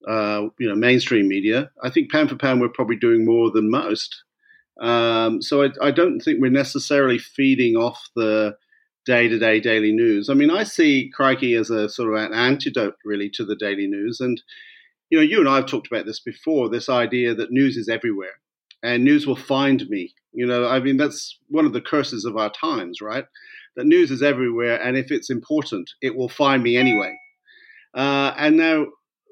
uh, 0.06 0.42
you 0.60 0.68
know 0.68 0.76
mainstream 0.76 1.26
media, 1.26 1.70
I 1.82 1.90
think 1.90 2.12
pound 2.12 2.30
for 2.30 2.36
pound 2.36 2.60
we're 2.60 2.68
probably 2.68 2.96
doing 2.96 3.24
more 3.24 3.50
than 3.50 3.68
most. 3.68 4.22
Um, 4.80 5.42
so 5.42 5.64
I, 5.64 5.70
I, 5.82 5.90
don't 5.90 6.20
think 6.20 6.40
we're 6.40 6.50
necessarily 6.50 7.18
feeding 7.18 7.76
off 7.76 8.00
the 8.14 8.56
day 9.04 9.28
to 9.28 9.38
day 9.38 9.60
daily 9.60 9.92
news. 9.92 10.28
I 10.30 10.34
mean, 10.34 10.50
I 10.50 10.64
see 10.64 11.10
Crikey 11.14 11.54
as 11.54 11.70
a 11.70 11.88
sort 11.88 12.12
of 12.12 12.20
an 12.20 12.32
antidote, 12.32 12.96
really, 13.04 13.30
to 13.30 13.44
the 13.44 13.56
daily 13.56 13.86
news. 13.86 14.20
And, 14.20 14.42
you 15.10 15.18
know, 15.18 15.24
you 15.24 15.40
and 15.40 15.48
I 15.48 15.56
have 15.56 15.66
talked 15.66 15.86
about 15.86 16.06
this 16.06 16.20
before 16.20 16.68
this 16.68 16.88
idea 16.88 17.34
that 17.34 17.52
news 17.52 17.76
is 17.76 17.88
everywhere 17.88 18.40
and 18.82 19.04
news 19.04 19.26
will 19.26 19.36
find 19.36 19.88
me. 19.88 20.14
You 20.32 20.46
know, 20.46 20.66
I 20.66 20.80
mean, 20.80 20.96
that's 20.96 21.38
one 21.48 21.66
of 21.66 21.72
the 21.72 21.80
curses 21.80 22.24
of 22.24 22.36
our 22.36 22.50
times, 22.50 23.00
right? 23.00 23.24
That 23.76 23.86
news 23.86 24.10
is 24.10 24.22
everywhere. 24.22 24.80
And 24.80 24.96
if 24.96 25.10
it's 25.10 25.30
important, 25.30 25.90
it 26.02 26.16
will 26.16 26.28
find 26.28 26.62
me 26.62 26.76
anyway. 26.76 27.16
Uh, 27.94 28.34
and 28.36 28.56
now, 28.56 28.86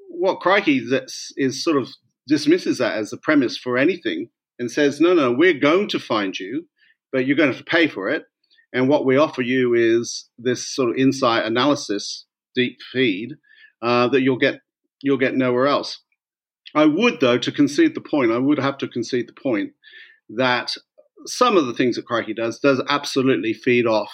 what 0.09 0.41
Crikey 0.41 0.79
is, 0.79 1.33
is 1.37 1.65
sort 1.65 1.77
of 1.77 1.89
dismisses 2.29 2.79
that 2.79 2.97
as 2.97 3.13
a 3.13 3.17
premise 3.17 3.57
for 3.57 3.77
anything 3.77 4.29
and 4.59 4.71
says, 4.71 5.01
no, 5.01 5.15
no, 5.15 5.33
we're 5.33 5.59
going 5.59 5.89
to 5.89 5.99
find 5.99 6.39
you, 6.39 6.67
but 7.11 7.27
you're 7.27 7.37
going 7.37 7.51
to 7.51 7.57
have 7.57 7.65
to 7.65 7.71
pay 7.71 7.89
for 7.89 8.09
it 8.09 8.25
and 8.73 8.89
what 8.89 9.05
we 9.05 9.17
offer 9.17 9.43
you 9.43 9.75
is 9.75 10.29
this 10.39 10.75
sort 10.75 10.91
of 10.91 10.97
insight 10.97 11.45
analysis 11.45 12.27
deep 12.55 12.79
feed 12.93 13.35
uh, 13.83 14.09
that 14.09 14.23
you'll 14.23 14.39
get 14.39 14.61
you'll 15.03 15.19
get 15.19 15.35
nowhere 15.35 15.67
else. 15.67 16.01
I 16.75 16.87
would, 16.87 17.21
though, 17.21 17.39
to 17.39 17.53
concede 17.53 17.95
the 17.95 18.01
point, 18.01 18.33
I 18.33 18.39
would 18.39 18.59
have 18.59 18.79
to 18.79 18.89
concede 18.89 19.29
the 19.29 19.41
point 19.41 19.73
that 20.31 20.75
some 21.27 21.57
of 21.57 21.67
the 21.67 21.75
things 21.75 21.97
that 21.97 22.07
Crikey 22.07 22.35
does 22.35 22.59
does 22.59 22.83
absolutely 22.89 23.53
feed 23.53 23.87
off 23.87 24.11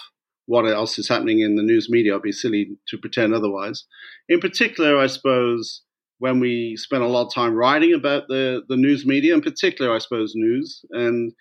what 0.46 0.66
else 0.66 0.98
is 0.98 1.09
happening 1.09 1.40
in 1.40 1.56
the 1.56 1.62
news 1.62 1.88
media. 1.90 2.16
I'd 2.16 2.22
be 2.22 2.32
silly 2.32 2.78
to 2.88 2.98
pretend 2.98 3.34
otherwise. 3.34 3.84
In 4.28 4.40
particular, 4.40 4.98
I 4.98 5.06
suppose 5.06 5.82
when 6.18 6.40
we 6.40 6.74
spend 6.76 7.02
a 7.02 7.06
lot 7.06 7.26
of 7.26 7.34
time 7.34 7.54
writing 7.54 7.94
about 7.94 8.24
the, 8.28 8.62
the 8.68 8.76
news 8.76 9.06
media, 9.06 9.34
in 9.34 9.40
particular, 9.40 9.94
I 9.94 9.98
suppose, 9.98 10.32
news, 10.34 10.84
and 10.90 11.32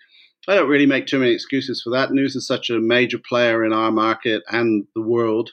I 0.48 0.54
don't 0.54 0.68
really 0.68 0.86
make 0.86 1.06
too 1.06 1.18
many 1.18 1.32
excuses 1.32 1.82
for 1.82 1.90
that. 1.90 2.10
News 2.10 2.34
is 2.34 2.46
such 2.46 2.70
a 2.70 2.80
major 2.80 3.18
player 3.18 3.64
in 3.64 3.72
our 3.72 3.92
market 3.92 4.42
and 4.48 4.86
the 4.94 5.02
world. 5.02 5.50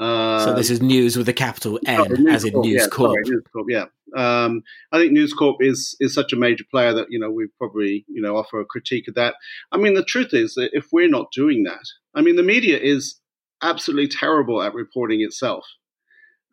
Uh, 0.00 0.44
so 0.44 0.54
this 0.54 0.68
is 0.70 0.82
news 0.82 1.16
with 1.16 1.28
a 1.28 1.32
capital 1.32 1.78
N, 1.86 2.00
oh, 2.00 2.30
as 2.30 2.44
in 2.44 2.52
Corp, 2.52 2.66
News 2.66 2.82
yeah, 2.82 2.88
Corp. 2.88 3.12
Sorry, 3.12 3.22
news 3.24 3.44
Corp. 3.52 3.66
Yeah, 3.68 3.84
Um, 4.16 4.62
I 4.90 4.98
think 4.98 5.12
News 5.12 5.32
Corp 5.32 5.58
is 5.60 5.96
is 6.00 6.12
such 6.14 6.32
a 6.32 6.36
major 6.36 6.64
player 6.70 6.92
that 6.92 7.06
you 7.10 7.18
know 7.18 7.30
we 7.30 7.46
probably 7.58 8.04
you 8.08 8.20
know 8.20 8.36
offer 8.36 8.58
a 8.60 8.64
critique 8.64 9.06
of 9.06 9.14
that. 9.14 9.34
I 9.70 9.76
mean, 9.76 9.94
the 9.94 10.04
truth 10.04 10.32
is 10.32 10.54
that 10.54 10.70
if 10.72 10.86
we're 10.92 11.08
not 11.08 11.30
doing 11.30 11.62
that, 11.64 11.84
I 12.14 12.22
mean, 12.22 12.36
the 12.36 12.42
media 12.42 12.78
is 12.78 13.20
absolutely 13.62 14.08
terrible 14.08 14.62
at 14.62 14.74
reporting 14.74 15.20
itself. 15.20 15.64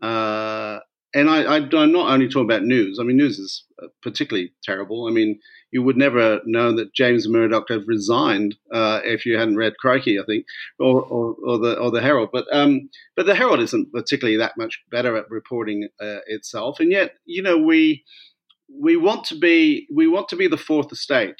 Uh, 0.01 0.79
and 1.13 1.29
I, 1.29 1.57
am 1.57 1.69
not 1.91 2.11
only 2.11 2.27
talking 2.27 2.45
about 2.45 2.63
news. 2.63 2.99
I 2.99 3.03
mean, 3.03 3.17
news 3.17 3.39
is 3.39 3.63
uh, 3.81 3.87
particularly 4.01 4.53
terrible. 4.63 5.07
I 5.07 5.11
mean, 5.11 5.39
you 5.71 5.81
would 5.83 5.97
never 5.97 6.41
know 6.45 6.75
that 6.75 6.93
James 6.93 7.27
Murdoch 7.27 7.65
had 7.69 7.87
resigned 7.87 8.55
uh, 8.73 9.01
if 9.03 9.25
you 9.25 9.37
hadn't 9.37 9.57
read 9.57 9.77
Crikey, 9.79 10.19
I 10.19 10.23
think, 10.25 10.45
or, 10.79 11.01
or, 11.01 11.35
or 11.45 11.57
the 11.57 11.79
or 11.79 11.91
the 11.91 12.01
Herald. 12.01 12.29
But 12.31 12.45
um, 12.51 12.89
but 13.15 13.25
the 13.25 13.35
Herald 13.35 13.59
isn't 13.59 13.91
particularly 13.91 14.37
that 14.37 14.57
much 14.57 14.79
better 14.91 15.15
at 15.15 15.29
reporting 15.29 15.87
uh, 15.99 16.19
itself. 16.27 16.79
And 16.79 16.91
yet, 16.91 17.13
you 17.25 17.41
know, 17.41 17.57
we 17.57 18.03
we 18.79 18.95
want 18.95 19.25
to 19.25 19.35
be 19.37 19.87
we 19.93 20.07
want 20.07 20.29
to 20.29 20.35
be 20.35 20.47
the 20.47 20.57
fourth 20.57 20.91
estate, 20.91 21.37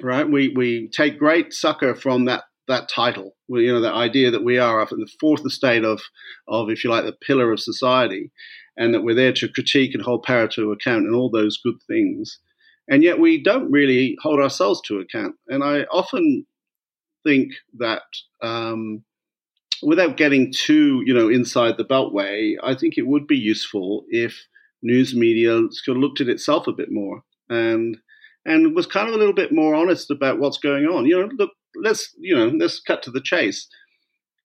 right? 0.00 0.28
We 0.28 0.48
we 0.56 0.88
take 0.88 1.18
great 1.18 1.52
succor 1.52 1.94
from 1.94 2.24
that 2.26 2.44
that 2.68 2.88
title, 2.88 3.34
you 3.48 3.72
know, 3.72 3.80
that 3.80 3.94
idea 3.94 4.30
that 4.30 4.44
we 4.44 4.58
are 4.58 4.86
the 4.86 5.10
fourth 5.20 5.44
estate 5.44 5.84
of 5.84 6.00
of 6.48 6.70
if 6.70 6.84
you 6.84 6.90
like 6.90 7.04
the 7.04 7.12
pillar 7.12 7.52
of 7.52 7.60
society 7.60 8.30
and 8.76 8.94
that 8.94 9.02
we're 9.02 9.14
there 9.14 9.32
to 9.32 9.48
critique 9.48 9.94
and 9.94 10.02
hold 10.02 10.22
power 10.22 10.48
to 10.48 10.72
account 10.72 11.06
and 11.06 11.14
all 11.14 11.30
those 11.30 11.58
good 11.62 11.76
things. 11.86 12.38
And 12.88 13.02
yet 13.02 13.18
we 13.18 13.42
don't 13.42 13.70
really 13.70 14.16
hold 14.22 14.40
ourselves 14.40 14.80
to 14.86 14.98
account. 14.98 15.36
And 15.48 15.62
I 15.62 15.82
often 15.84 16.46
think 17.24 17.52
that 17.78 18.02
um, 18.42 19.04
without 19.82 20.16
getting 20.16 20.52
too, 20.52 21.02
you 21.04 21.14
know, 21.14 21.28
inside 21.28 21.76
the 21.76 21.84
beltway, 21.84 22.54
I 22.62 22.74
think 22.74 22.94
it 22.96 23.06
would 23.06 23.26
be 23.26 23.36
useful 23.36 24.04
if 24.08 24.46
news 24.82 25.14
media 25.14 25.60
sort 25.70 25.96
of 25.96 26.02
looked 26.02 26.20
at 26.20 26.28
itself 26.28 26.66
a 26.66 26.72
bit 26.72 26.90
more 26.90 27.22
and 27.48 27.96
and 28.44 28.74
was 28.74 28.86
kind 28.86 29.08
of 29.08 29.14
a 29.14 29.18
little 29.18 29.34
bit 29.34 29.52
more 29.52 29.74
honest 29.74 30.10
about 30.10 30.40
what's 30.40 30.58
going 30.58 30.86
on. 30.86 31.06
You 31.06 31.20
know, 31.20 31.30
look, 31.38 31.50
let's 31.76 32.14
you 32.18 32.34
know, 32.34 32.48
let's 32.48 32.80
cut 32.80 33.02
to 33.04 33.10
the 33.10 33.20
chase. 33.20 33.68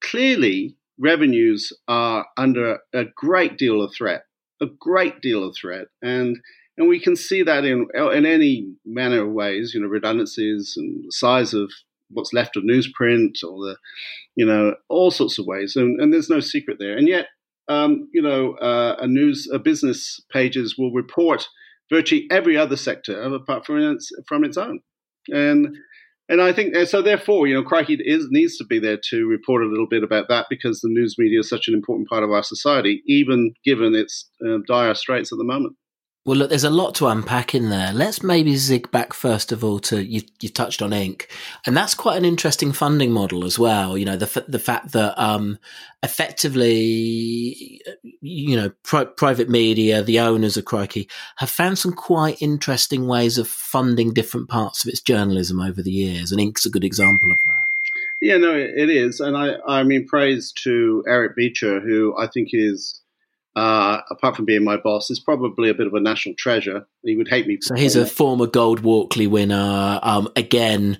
Clearly, 0.01 0.75
revenues 0.99 1.71
are 1.87 2.25
under 2.37 2.79
a 2.93 3.05
great 3.15 3.57
deal 3.57 3.81
of 3.81 3.93
threat, 3.93 4.23
a 4.61 4.65
great 4.79 5.21
deal 5.21 5.43
of 5.43 5.55
threat, 5.55 5.87
and 6.01 6.37
and 6.77 6.87
we 6.87 6.99
can 6.99 7.15
see 7.15 7.43
that 7.43 7.65
in 7.65 7.87
in 8.13 8.25
any 8.25 8.67
manner 8.85 9.25
of 9.25 9.33
ways. 9.33 9.71
You 9.73 9.81
know, 9.81 9.87
redundancies 9.87 10.73
and 10.77 11.03
the 11.05 11.11
size 11.11 11.53
of 11.53 11.71
what's 12.09 12.33
left 12.33 12.55
of 12.55 12.63
newsprint, 12.63 13.43
or 13.43 13.65
the 13.65 13.77
you 14.35 14.45
know 14.45 14.75
all 14.89 15.11
sorts 15.11 15.37
of 15.37 15.45
ways, 15.45 15.75
and, 15.75 15.99
and 15.99 16.13
there's 16.13 16.29
no 16.29 16.39
secret 16.39 16.77
there. 16.79 16.97
And 16.97 17.07
yet, 17.07 17.27
um, 17.67 18.09
you 18.13 18.21
know, 18.21 18.53
uh, 18.53 18.95
a 18.99 19.07
news 19.07 19.49
a 19.51 19.59
business 19.59 20.21
pages 20.31 20.75
will 20.77 20.91
report 20.91 21.47
virtually 21.91 22.27
every 22.31 22.57
other 22.57 22.75
sector 22.75 23.21
apart 23.21 23.65
from 23.65 23.79
its 23.79 24.11
from 24.27 24.43
its 24.43 24.57
own, 24.57 24.79
and 25.29 25.77
and 26.29 26.41
I 26.41 26.51
think 26.53 26.75
so. 26.87 27.01
Therefore, 27.01 27.47
you 27.47 27.53
know, 27.53 27.63
Crikey 27.63 27.97
is 27.99 28.27
needs 28.29 28.57
to 28.57 28.65
be 28.65 28.79
there 28.79 28.99
to 29.09 29.25
report 29.27 29.63
a 29.63 29.67
little 29.67 29.87
bit 29.87 30.03
about 30.03 30.27
that 30.29 30.47
because 30.49 30.81
the 30.81 30.89
news 30.89 31.15
media 31.17 31.39
is 31.39 31.49
such 31.49 31.67
an 31.67 31.73
important 31.73 32.09
part 32.09 32.23
of 32.23 32.31
our 32.31 32.43
society, 32.43 33.01
even 33.07 33.53
given 33.63 33.95
its 33.95 34.29
uh, 34.47 34.57
dire 34.67 34.93
straits 34.93 35.31
at 35.31 35.37
the 35.37 35.43
moment. 35.43 35.75
Well, 36.27 36.35
look, 36.35 36.49
there's 36.49 36.65
a 36.65 36.69
lot 36.69 36.93
to 36.95 37.07
unpack 37.07 37.55
in 37.55 37.69
there. 37.69 37.93
Let's 37.93 38.21
maybe 38.21 38.57
zig 38.57 38.91
back 38.91 39.13
first 39.13 39.53
of 39.53 39.63
all 39.63 39.79
to 39.79 40.03
you. 40.03 40.23
You 40.41 40.49
touched 40.49 40.81
on 40.81 40.89
Inq, 40.89 41.25
and 41.65 41.75
that's 41.75 41.95
quite 41.95 42.17
an 42.17 42.25
interesting 42.25 42.73
funding 42.73 43.13
model 43.13 43.45
as 43.45 43.57
well. 43.57 43.97
You 43.97 44.03
know, 44.03 44.17
the 44.17 44.43
the 44.45 44.59
fact 44.59 44.91
that 44.91 45.17
um, 45.17 45.57
effectively, 46.03 47.81
you 48.19 48.57
know, 48.57 48.71
pri- 48.83 49.05
private 49.05 49.47
media, 49.47 50.03
the 50.03 50.19
owners 50.19 50.57
of 50.57 50.65
Crikey, 50.65 51.07
have 51.37 51.49
found 51.49 51.79
some 51.79 51.93
quite 51.93 52.41
interesting 52.41 53.07
ways 53.07 53.37
of 53.37 53.47
funding 53.47 54.13
different 54.13 54.49
parts 54.49 54.83
of 54.83 54.89
its 54.89 54.99
journalism 54.99 55.61
over 55.61 55.81
the 55.81 55.91
years, 55.91 56.33
and 56.33 56.41
Inq's 56.41 56.65
a 56.65 56.69
good 56.69 56.83
example 56.83 57.31
of 57.31 57.37
that. 57.45 57.63
Yeah, 58.19 58.35
no, 58.35 58.53
it 58.53 58.89
is, 58.89 59.21
and 59.21 59.37
I 59.37 59.59
I 59.65 59.83
mean 59.83 60.05
praise 60.05 60.51
to 60.63 61.05
Eric 61.07 61.37
Beecher, 61.37 61.79
who 61.79 62.17
I 62.17 62.27
think 62.27 62.49
is 62.51 62.99
uh, 63.57 64.01
apart 64.11 64.35
from 64.35 64.45
being 64.45 64.63
my 64.63 64.77
boss, 64.77 65.09
is 65.09 65.19
probably 65.19 65.67
a 65.67 65.73
bit 65.73 65.87
of 65.87 65.93
a 65.95 65.99
national 65.99 66.35
treasure. 66.35 66.85
He 67.03 67.17
would 67.17 67.27
hate 67.27 67.47
me. 67.47 67.57
So 67.59 67.73
he's 67.73 67.95
a 67.95 68.05
former 68.05 68.45
Gold 68.45 68.81
Walkley 68.81 69.25
winner. 69.25 69.99
Um, 70.03 70.29
again, 70.35 70.99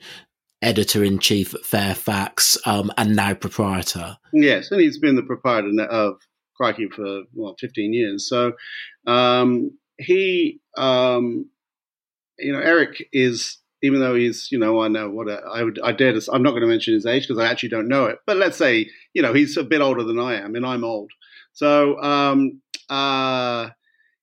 editor 0.64 1.04
in 1.04 1.20
chief 1.20 1.54
at 1.54 1.64
Fairfax, 1.64 2.58
um, 2.66 2.92
and 2.98 3.16
now 3.16 3.36
proprietor. 3.36 4.18
Yes, 4.34 4.72
and 4.72 4.82
he's 4.82 4.98
been 4.98 5.16
the 5.16 5.22
proprietor 5.22 5.70
of 5.84 6.16
Crikey 6.56 6.90
for 6.90 7.26
well, 7.36 7.56
15 7.60 7.94
years. 7.94 8.28
So 8.28 8.54
um, 9.06 9.78
he, 10.00 10.60
um, 10.76 11.48
you 12.40 12.52
know, 12.52 12.60
Eric 12.60 13.08
is. 13.14 13.60
Even 13.84 14.00
though 14.00 14.16
he's, 14.16 14.52
you 14.52 14.58
know, 14.58 14.82
I 14.82 14.88
know 14.88 15.08
what 15.08 15.30
a, 15.30 15.36
I 15.36 15.62
would, 15.62 15.80
I 15.84 15.92
dare 15.92 16.12
to. 16.12 16.32
I'm 16.34 16.42
not 16.42 16.50
going 16.50 16.64
to 16.64 16.68
mention 16.68 16.96
his 16.96 17.06
age 17.06 17.28
because 17.28 17.40
I 17.40 17.48
actually 17.48 17.70
don't 17.70 17.88
know 17.88 18.06
it. 18.06 18.18
But 18.26 18.38
let's 18.38 18.58
say, 18.58 18.90
you 19.14 19.22
know, 19.22 19.34
he's 19.34 19.56
a 19.56 19.64
bit 19.64 19.82
older 19.82 20.04
than 20.04 20.18
I 20.18 20.42
am, 20.42 20.56
and 20.56 20.66
I'm 20.66 20.84
old. 20.84 21.12
So 21.58 22.00
um, 22.04 22.62
uh, 22.88 23.70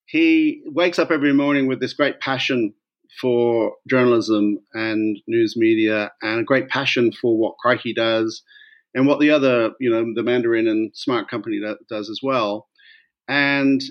he 0.07 0.63
wakes 0.67 1.01
up 1.01 1.11
every 1.11 1.33
morning 1.33 1.67
with 1.67 1.81
this 1.81 1.93
great 1.93 2.21
passion 2.21 2.73
for 3.21 3.73
journalism 3.91 4.59
and 4.73 5.19
news 5.27 5.57
media, 5.57 6.13
and 6.23 6.41
a 6.41 6.45
great 6.45 6.69
passion 6.69 7.11
for 7.11 7.37
what 7.37 7.57
Crikey 7.59 7.93
does, 7.93 8.41
and 8.95 9.09
what 9.09 9.19
the 9.19 9.31
other, 9.31 9.73
you 9.81 9.91
know, 9.91 10.05
the 10.15 10.23
Mandarin 10.23 10.69
and 10.69 10.93
Smart 10.95 11.29
Company 11.29 11.61
does 11.89 12.09
as 12.09 12.21
well. 12.23 12.69
And 13.27 13.83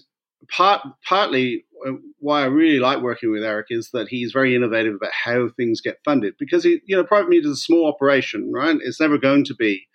part 0.49 0.79
partly 1.05 1.65
uh, 1.85 1.95
why 2.19 2.43
I 2.43 2.45
really 2.45 2.79
like 2.79 3.01
working 3.01 3.29
with 3.29 3.43
Eric 3.43 3.67
is 3.71 3.89
that 3.91 4.07
he's 4.07 4.31
very 4.31 4.55
innovative 4.55 4.95
about 4.95 5.11
how 5.11 5.49
things 5.49 5.81
get 5.81 5.99
funded 6.05 6.35
because 6.39 6.63
he, 6.63 6.79
you 6.85 6.95
know, 6.95 7.03
private 7.03 7.27
media 7.27 7.49
is 7.49 7.57
a 7.57 7.61
small 7.61 7.87
operation, 7.87 8.53
right? 8.53 8.77
It's 8.81 9.01
never 9.01 9.17
going 9.17 9.43
to 9.45 9.55
be 9.55 9.85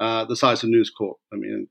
uh, 0.00 0.24
the 0.24 0.34
size 0.34 0.64
of 0.64 0.70
News 0.70 0.90
Corp. 0.90 1.18
I 1.32 1.36
mean, 1.36 1.68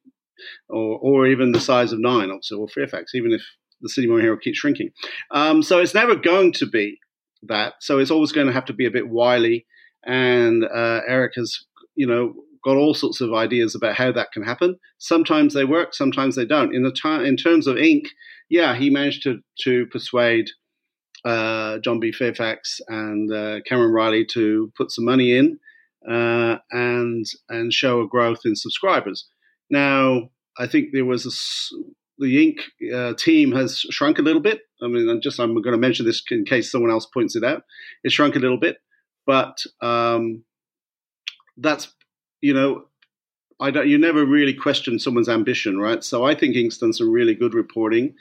or, 0.69 0.99
or 0.99 1.27
even 1.27 1.51
the 1.51 1.59
size 1.59 1.91
of 1.91 1.99
Nine, 1.99 2.29
obviously, 2.29 2.57
or 2.57 2.67
Fairfax, 2.67 3.15
even 3.15 3.31
if 3.31 3.41
the 3.81 3.89
Sydney 3.89 4.07
Morning 4.07 4.25
Herald 4.25 4.41
keeps 4.41 4.59
shrinking. 4.59 4.89
Um, 5.31 5.61
so 5.61 5.79
it's 5.79 5.93
never 5.93 6.15
going 6.15 6.51
to 6.53 6.65
be 6.65 6.99
that. 7.43 7.75
So 7.79 7.99
it's 7.99 8.11
always 8.11 8.31
going 8.31 8.47
to 8.47 8.53
have 8.53 8.65
to 8.65 8.73
be 8.73 8.85
a 8.85 8.91
bit 8.91 9.09
wily. 9.09 9.65
And 10.05 10.63
uh, 10.65 11.01
Eric 11.07 11.33
has, 11.35 11.57
you 11.95 12.07
know, 12.07 12.33
got 12.63 12.77
all 12.77 12.93
sorts 12.93 13.21
of 13.21 13.33
ideas 13.33 13.75
about 13.75 13.95
how 13.95 14.11
that 14.11 14.31
can 14.33 14.43
happen. 14.43 14.77
Sometimes 14.97 15.53
they 15.53 15.65
work, 15.65 15.93
sometimes 15.93 16.35
they 16.35 16.45
don't. 16.45 16.75
In 16.75 16.83
the 16.83 16.91
time, 16.91 17.23
in 17.25 17.37
terms 17.37 17.67
of 17.67 17.75
Inq, 17.75 18.07
yeah, 18.49 18.75
he 18.75 18.89
managed 18.89 19.23
to 19.23 19.39
to 19.63 19.85
persuade 19.87 20.49
uh, 21.25 21.79
John 21.79 21.99
B. 21.99 22.11
Fairfax 22.11 22.79
and 22.87 23.31
uh, 23.31 23.59
Cameron 23.67 23.91
O'Reilly 23.91 24.25
to 24.33 24.71
put 24.77 24.91
some 24.91 25.05
money 25.05 25.37
in 25.37 25.59
uh, 26.09 26.57
and 26.71 27.25
and 27.49 27.73
show 27.73 28.01
a 28.01 28.07
growth 28.07 28.41
in 28.45 28.55
subscribers. 28.55 29.27
Now, 29.69 30.29
I 30.57 30.67
think 30.67 30.89
there 30.91 31.05
was 31.05 31.25
a, 31.25 31.31
the 32.19 32.55
Inq 32.55 32.93
uh, 32.93 33.13
team 33.15 33.51
has 33.51 33.79
shrunk 33.79 34.19
a 34.19 34.23
little 34.23 34.41
bit. 34.41 34.61
I 34.81 34.87
mean, 34.87 35.09
I'm 35.09 35.21
just 35.21 35.39
I'm 35.39 35.53
going 35.61 35.73
to 35.73 35.77
mention 35.77 36.05
this 36.05 36.23
in 36.31 36.45
case 36.45 36.71
someone 36.71 36.91
else 36.91 37.05
points 37.05 37.35
it 37.35 37.43
out. 37.43 37.63
It 38.03 38.11
shrunk 38.11 38.35
a 38.35 38.39
little 38.39 38.59
bit, 38.59 38.77
but 39.25 39.57
um, 39.81 40.43
that's 41.57 41.93
you 42.41 42.53
know, 42.53 42.85
I 43.59 43.71
don't. 43.71 43.87
You 43.87 43.97
never 43.97 44.25
really 44.25 44.53
question 44.53 44.99
someone's 44.99 45.29
ambition, 45.29 45.79
right? 45.79 46.03
So 46.03 46.25
I 46.25 46.35
think 46.35 46.55
Inq's 46.55 46.77
done 46.77 46.93
some 46.93 47.11
really 47.11 47.35
good 47.35 47.53
reporting, 47.53 48.15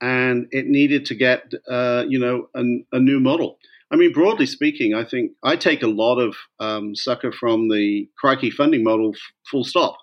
and 0.00 0.46
it 0.50 0.66
needed 0.66 1.06
to 1.06 1.14
get 1.14 1.52
uh, 1.70 2.04
you 2.08 2.18
know 2.18 2.48
a, 2.54 2.62
a 2.96 3.00
new 3.00 3.20
model. 3.20 3.58
I 3.90 3.96
mean, 3.96 4.12
broadly 4.12 4.46
speaking, 4.46 4.94
I 4.94 5.04
think 5.04 5.32
I 5.42 5.54
take 5.54 5.82
a 5.82 5.86
lot 5.86 6.18
of 6.18 6.34
um, 6.58 6.96
succor 6.96 7.30
from 7.30 7.68
the 7.68 8.08
Crikey 8.18 8.50
funding 8.50 8.82
model, 8.82 9.12
f- 9.14 9.20
full 9.50 9.64
stop 9.64 9.98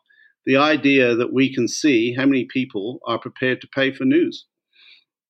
the 0.49 0.57
idea 0.57 1.13
that 1.13 1.31
we 1.31 1.53
can 1.53 1.67
see 1.67 2.11
how 2.11 2.25
many 2.25 2.43
people 2.45 2.99
are 3.05 3.19
prepared 3.19 3.61
to 3.61 3.67
pay 3.67 3.93
for 3.93 4.03
news. 4.03 4.47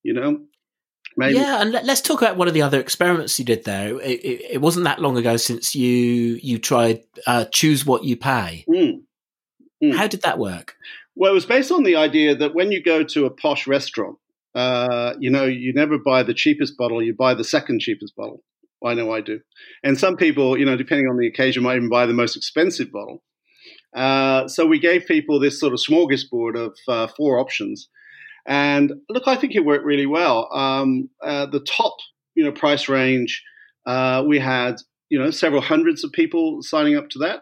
You 0.02 0.14
know, 0.14 0.40
Maybe. 1.18 1.36
Yeah, 1.36 1.62
and 1.62 1.74
let's 1.74 2.00
talk 2.00 2.22
about 2.22 2.38
one 2.38 2.48
of 2.48 2.54
the 2.54 2.62
other 2.62 2.80
experiments 2.80 3.38
you 3.38 3.44
did 3.44 3.66
there. 3.66 4.00
It, 4.00 4.24
it, 4.24 4.42
it 4.52 4.62
wasn't 4.62 4.86
that 4.86 5.02
long 5.02 5.18
ago 5.18 5.36
since 5.36 5.76
you 5.76 6.40
you 6.42 6.58
tried 6.58 7.02
uh, 7.28 7.44
choose 7.52 7.86
what 7.86 8.06
you 8.06 8.16
pay. 8.16 8.64
Mm. 8.70 9.02
Mm. 9.84 9.96
How 9.96 10.08
did 10.08 10.22
that 10.22 10.40
work? 10.40 10.78
Well, 11.16 11.32
it 11.32 11.34
was 11.34 11.46
based 11.46 11.74
on 11.74 11.84
the 11.84 11.98
idea 11.98 12.36
that 12.36 12.56
when 12.56 12.72
you 12.72 12.82
go 12.82 13.04
to 13.04 13.26
a 13.26 13.30
posh 13.30 13.68
restaurant, 13.68 14.18
uh, 14.56 15.16
you 15.20 15.30
know, 15.30 15.44
you 15.44 15.74
never 15.74 15.98
buy 15.98 16.24
the 16.24 16.34
cheapest 16.34 16.78
bottle; 16.78 17.04
you 17.04 17.14
buy 17.14 17.34
the 17.34 17.44
second 17.44 17.82
cheapest 17.82 18.16
bottle. 18.16 18.42
I 18.86 18.94
know 18.94 19.12
I 19.12 19.20
do, 19.20 19.42
and 19.84 20.00
some 20.00 20.16
people, 20.16 20.58
you 20.58 20.64
know, 20.64 20.78
depending 20.78 21.08
on 21.10 21.18
the 21.18 21.28
occasion, 21.28 21.64
might 21.64 21.76
even 21.76 21.90
buy 21.90 22.06
the 22.06 22.14
most 22.14 22.38
expensive 22.38 22.94
bottle. 22.94 23.24
Uh, 23.96 24.48
so 24.48 24.66
we 24.66 24.80
gave 24.80 25.06
people 25.06 25.40
this 25.40 25.60
sort 25.60 25.74
of 25.74 25.80
smorgasbord 25.80 26.58
of 26.58 26.78
uh, 26.88 27.08
four 27.08 27.40
options. 27.40 27.90
And 28.48 28.94
look, 29.10 29.28
I 29.28 29.36
think 29.36 29.56
it 29.56 29.66
worked 29.66 29.86
really 29.86 30.06
well. 30.06 30.50
Um, 30.54 31.10
uh, 31.24 31.46
the 31.46 31.60
top, 31.60 31.98
you 32.36 32.44
know, 32.44 32.52
price 32.52 32.88
range, 32.88 33.44
uh, 33.86 34.24
we 34.28 34.40
had, 34.40 34.76
you 35.10 35.20
know, 35.20 35.32
several 35.32 35.62
hundreds 35.62 36.04
of 36.04 36.12
people 36.12 36.62
signing 36.62 36.96
up 36.96 37.10
to 37.10 37.20
that. 37.20 37.42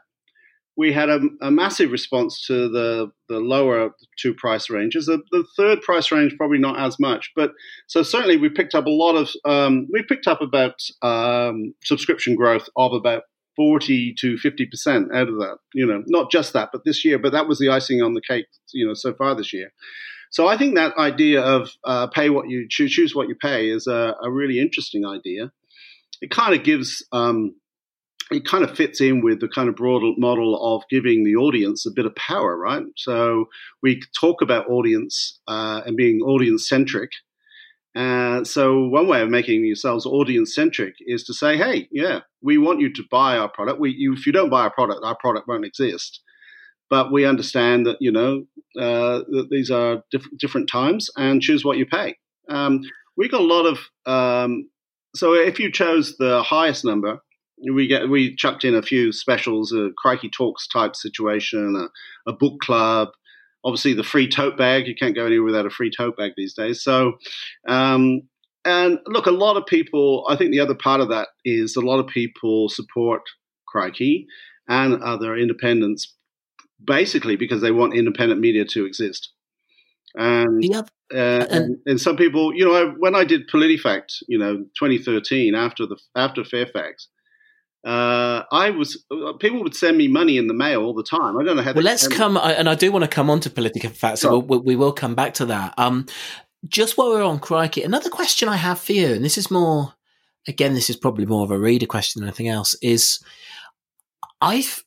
we 0.78 0.94
had 0.94 1.10
a, 1.10 1.20
a, 1.42 1.50
massive 1.50 1.92
response 1.92 2.46
to 2.46 2.70
the 2.70 3.12
the 3.30 3.40
lower 3.40 3.90
two 4.20 4.34
price 4.34 4.70
ranges. 4.70 5.08
The, 5.08 5.22
the, 5.32 5.44
third 5.58 5.82
price 5.82 6.12
range 6.12 6.36
probably 6.38 6.60
not 6.60 6.80
as 6.80 7.00
much, 7.00 7.32
but 7.36 7.52
so 7.88 8.04
certainly 8.04 8.38
we 8.38 8.50
picked 8.50 8.76
up 8.76 8.86
a 8.86 8.90
lot 8.90 9.16
of 9.16 9.30
um, 9.44 9.88
we 9.92 10.04
picked 10.04 10.28
up 10.28 10.42
about 10.42 10.76
um, 11.02 11.74
subscription 11.84 12.36
growth 12.36 12.70
of 12.76 12.94
about 12.94 13.24
forty 13.58 14.16
to 14.20 14.38
fifty 14.38 14.66
percent 14.66 15.14
out 15.14 15.28
of 15.28 15.36
that. 15.36 15.58
You 15.74 15.86
know, 15.86 16.04
not 16.08 16.32
just 16.32 16.54
that, 16.54 16.70
but 16.72 16.86
this 16.86 17.04
year. 17.04 17.20
But 17.20 17.34
that 17.34 17.50
was 17.50 17.60
the 17.60 17.70
icing 17.70 18.02
on 18.02 18.14
the 18.14 18.22
cake. 18.22 18.48
You 18.72 18.88
know, 18.88 18.94
so 18.94 19.14
far 19.14 19.36
this 19.36 19.52
year. 19.52 19.74
So 20.32 20.48
I 20.48 20.58
think 20.58 20.76
that 20.76 20.96
idea 20.98 21.42
of 21.42 21.72
uh, 21.84 22.08
pay 22.08 22.30
what 22.30 22.50
you 22.50 22.68
choose, 22.70 22.92
choose 22.92 23.16
what 23.16 23.28
you 23.28 23.36
pay 23.36 23.70
is 23.70 23.88
a, 23.88 24.16
a 24.22 24.32
really 24.32 24.60
interesting 24.60 25.06
idea. 25.06 25.52
It 26.22 26.32
kind 26.32 26.54
of 26.54 26.64
gives 26.64 27.06
um, 27.12 27.56
it 28.32 28.46
kind 28.46 28.64
of 28.64 28.76
fits 28.76 29.00
in 29.00 29.22
with 29.22 29.40
the 29.40 29.48
kind 29.48 29.70
of 29.70 29.76
broad 29.76 30.04
model 30.18 30.76
of 30.76 30.84
giving 30.90 31.24
the 31.24 31.36
audience 31.36 31.86
a 31.86 31.92
bit 31.92 32.06
of 32.06 32.16
power, 32.16 32.58
right? 32.58 32.84
So 32.96 33.46
we 33.82 34.02
talk 34.20 34.42
about 34.42 34.70
audience 34.70 35.40
uh, 35.48 35.82
and 35.86 35.96
being 35.96 36.20
audience 36.22 36.68
centric. 36.68 37.12
Uh, 37.96 38.44
so 38.44 38.88
one 38.88 39.08
way 39.08 39.22
of 39.22 39.30
making 39.30 39.66
yourselves 39.66 40.06
audience 40.06 40.54
centric 40.54 40.94
is 41.00 41.24
to 41.24 41.34
say, 41.34 41.58
hey, 41.58 41.88
yeah, 41.92 42.20
we 42.42 42.58
want 42.58 42.80
you 42.80 42.94
to 42.94 43.04
buy 43.10 43.38
our 43.38 43.50
product. 43.50 43.80
We, 43.80 43.92
you, 43.92 44.14
if 44.14 44.28
you 44.28 44.32
don't 44.32 44.50
buy 44.50 44.62
our 44.62 44.72
product, 44.72 45.04
our 45.04 45.18
product 45.18 45.48
won't 45.48 45.66
exist. 45.66 46.22
But 46.90 47.12
we 47.12 47.26
understand 47.26 47.86
that 47.86 47.98
you 48.00 48.12
know 48.12 48.46
uh, 48.80 49.20
that 49.30 49.48
these 49.52 49.70
are 49.70 50.04
diff- 50.10 50.38
different 50.40 50.70
times, 50.70 51.10
and 51.18 51.42
choose 51.42 51.66
what 51.66 51.78
you 51.78 51.86
pay. 51.86 52.16
Um, 52.50 52.82
we 53.18 53.28
got 53.28 53.42
a 53.42 53.44
lot 53.44 53.66
of 53.66 53.80
um, 54.06 54.70
so 55.18 55.34
if 55.34 55.60
you 55.60 55.72
chose 55.72 56.16
the 56.18 56.44
highest 56.44 56.86
number, 56.86 57.20
we 57.72 57.88
get 57.88 58.10
we 58.10 58.36
chucked 58.36 58.64
in 58.64 58.76
a 58.76 58.82
few 58.82 59.12
specials, 59.12 59.72
a 59.74 59.90
crikey 59.98 60.30
talks 60.30 60.68
type 60.68 60.96
situation, 60.96 61.76
a, 61.76 62.30
a, 62.30 62.34
book 62.34 62.60
club. 62.62 63.10
Obviously, 63.64 63.94
the 63.94 64.04
free 64.04 64.30
tote 64.30 64.58
bag. 64.58 64.88
You 64.88 64.96
can't 64.96 65.16
go 65.16 65.26
anywhere 65.26 65.46
without 65.46 65.66
a 65.66 65.70
free 65.70 65.92
tote 65.96 66.18
bag 66.18 66.32
these 66.38 66.54
days. 66.54 66.84
So, 66.84 67.14
um, 67.68 68.22
and 68.66 69.00
look, 69.08 69.26
a 69.26 69.32
lot 69.32 69.58
of 69.58 69.66
people. 69.66 70.26
I 70.30 70.36
think 70.36 70.52
the 70.52 70.60
other 70.60 70.76
part 70.76 71.02
of 71.02 71.10
that 71.10 71.30
is 71.46 71.76
a 71.76 71.82
lot 71.82 72.00
of 72.00 72.08
people 72.08 72.70
support 72.70 73.22
crikey 73.68 74.28
and 74.68 75.02
other 75.02 75.36
independents, 75.36 76.16
basically 76.84 77.36
because 77.36 77.62
they 77.62 77.72
want 77.72 77.96
independent 77.96 78.42
media 78.42 78.66
to 78.66 78.86
exist. 78.86 79.32
And, 80.16 80.64
uh, 81.14 81.46
and, 81.50 81.78
and 81.86 82.02
some 82.02 82.18
people, 82.18 82.54
you 82.54 82.66
know, 82.66 82.74
I, 82.74 82.86
when 82.98 83.16
I 83.16 83.24
did 83.24 83.50
PolitiFact, 83.50 84.24
you 84.28 84.38
know, 84.38 84.58
2013 84.80 85.54
after 85.54 85.86
the 85.86 85.98
after 86.16 86.44
Fairfax, 86.44 87.08
uh, 87.88 88.44
I 88.52 88.72
was 88.72 89.02
uh, 89.10 89.32
people 89.40 89.64
would 89.64 89.74
send 89.74 89.98
me 89.98 90.10
money 90.10 90.38
in 90.38 90.48
the 90.48 90.54
mail 90.54 90.84
all 90.84 90.94
the 90.94 91.04
time. 91.04 91.38
I 91.38 91.44
don't 91.46 91.56
know 91.56 91.62
how. 91.62 91.72
Well, 91.72 91.86
let's 91.86 92.06
come, 92.10 92.36
and 92.36 92.68
I 92.68 92.76
do 92.76 92.92
want 92.92 93.06
to 93.06 93.10
come 93.10 93.30
on 93.30 93.40
to 93.40 93.50
PolitiFact, 93.50 94.18
so 94.18 94.40
we'll, 94.40 94.60
we 94.60 94.76
will 94.76 94.92
come 94.92 95.16
back 95.16 95.36
to 95.36 95.46
that. 95.46 95.74
Um, 95.78 96.06
just 96.68 96.98
while 96.98 97.12
we're 97.12 97.24
on 97.24 97.40
Crikey, 97.40 97.84
another 97.84 98.10
question 98.10 98.50
I 98.50 98.58
have 98.58 98.78
for 98.78 98.92
you, 98.92 99.14
and 99.14 99.24
this 99.24 99.38
is 99.38 99.50
more, 99.50 99.94
again, 100.50 100.74
this 100.74 100.90
is 100.90 100.98
probably 100.98 101.26
more 101.26 101.46
of 101.46 101.52
a 101.52 101.58
reader 101.58 101.86
question 101.86 102.20
than 102.20 102.28
anything 102.28 102.50
else. 102.50 102.76
Is 102.82 103.24
I've 104.42 104.84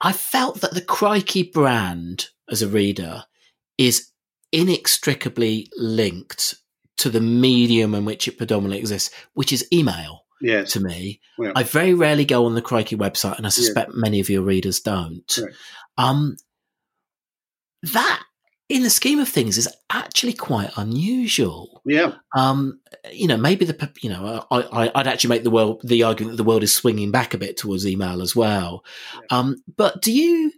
I 0.00 0.12
felt 0.12 0.60
that 0.60 0.74
the 0.74 0.82
Crikey 0.82 1.44
brand 1.44 2.30
as 2.50 2.62
a 2.62 2.68
reader 2.68 3.22
is 3.78 4.10
inextricably 4.50 5.70
linked 5.76 6.56
to 6.96 7.10
the 7.10 7.20
medium 7.20 7.94
in 7.94 8.04
which 8.04 8.26
it 8.26 8.38
predominantly 8.38 8.80
exists, 8.80 9.14
which 9.34 9.52
is 9.52 9.68
email 9.72 10.23
yes. 10.44 10.72
to 10.72 10.80
me. 10.80 11.20
Yeah. 11.38 11.52
I 11.56 11.62
very 11.62 11.94
rarely 11.94 12.24
go 12.24 12.46
on 12.46 12.54
the 12.54 12.62
Crikey 12.62 12.96
website, 12.96 13.38
and 13.38 13.46
I 13.46 13.50
suspect 13.50 13.90
yeah. 13.94 14.00
many 14.00 14.20
of 14.20 14.30
your 14.30 14.42
readers 14.42 14.80
don't. 14.80 15.38
Right. 15.40 15.52
Um, 15.96 16.36
that, 17.82 18.22
in 18.68 18.82
the 18.82 18.90
scheme 18.90 19.18
of 19.18 19.28
things, 19.28 19.58
is 19.58 19.68
actually 19.90 20.34
quite 20.34 20.70
unusual. 20.76 21.82
Yeah. 21.84 22.12
Um, 22.36 22.80
you 23.12 23.26
know, 23.26 23.36
maybe 23.36 23.64
the 23.64 23.92
you 24.00 24.10
know, 24.10 24.46
I, 24.50 24.60
I 24.60 24.98
would 24.98 25.06
actually 25.06 25.30
make 25.30 25.44
the 25.44 25.50
world 25.50 25.80
the 25.84 26.02
argument 26.02 26.32
that 26.32 26.42
the 26.42 26.48
world 26.48 26.62
is 26.62 26.74
swinging 26.74 27.10
back 27.10 27.34
a 27.34 27.38
bit 27.38 27.56
towards 27.56 27.86
email 27.86 28.22
as 28.22 28.36
well. 28.36 28.84
Yeah. 29.14 29.38
Um, 29.38 29.62
but 29.76 30.02
do 30.02 30.12
you? 30.12 30.52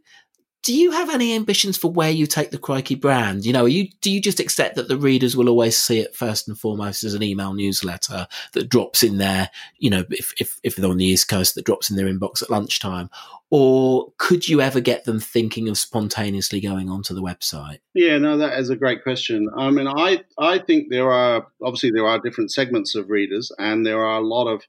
Do 0.67 0.75
you 0.75 0.91
have 0.91 1.11
any 1.11 1.33
ambitions 1.33 1.79
for 1.79 1.93
where 1.93 2.11
you 2.11 2.27
take 2.27 2.51
the 2.51 2.59
Crikey 2.59 2.97
brand? 2.97 3.47
You 3.47 3.53
know, 3.53 3.67
you 3.67 3.87
do 4.01 4.11
you 4.11 4.21
just 4.21 4.41
accept 4.41 4.75
that 4.75 4.89
the 4.89 4.97
readers 4.97 5.37
will 5.37 5.49
always 5.49 5.77
see 5.77 6.01
it 6.01 6.17
first 6.17 6.49
and 6.49 6.59
foremost 6.59 7.05
as 7.05 7.15
an 7.15 7.23
email 7.23 7.55
newsletter 7.55 8.27
that 8.53 8.69
drops 8.69 9.05
in 9.05 9.19
there, 9.19 9.49
you 9.79 9.91
know, 9.91 10.03
if 10.11 10.33
if, 10.41 10.59
if 10.65 10.75
they're 10.75 10.91
on 10.91 10.97
the 10.97 11.05
East 11.05 11.29
Coast, 11.29 11.55
that 11.55 11.65
drops 11.65 11.89
in 11.89 11.95
their 11.95 12.13
inbox 12.13 12.43
at 12.43 12.51
lunchtime? 12.51 13.09
Or 13.51 14.13
could 14.19 14.49
you 14.49 14.61
ever 14.61 14.81
get 14.81 15.05
them 15.05 15.21
thinking 15.21 15.69
of 15.69 15.79
spontaneously 15.79 16.61
going 16.61 16.91
onto 16.91 17.15
the 17.15 17.23
website? 17.23 17.79
Yeah, 17.95 18.19
no, 18.19 18.37
that 18.37 18.59
is 18.59 18.69
a 18.69 18.75
great 18.75 19.05
question. 19.05 19.49
I 19.57 19.71
mean, 19.71 19.87
I 19.87 20.25
I 20.37 20.59
think 20.59 20.89
there 20.91 21.13
are 21.13 21.47
obviously 21.63 21.93
there 21.93 22.09
are 22.09 22.19
different 22.19 22.51
segments 22.51 22.97
of 22.97 23.09
readers, 23.09 23.53
and 23.61 23.87
there 23.87 24.05
are 24.05 24.19
a 24.19 24.27
lot 24.27 24.49
of 24.49 24.65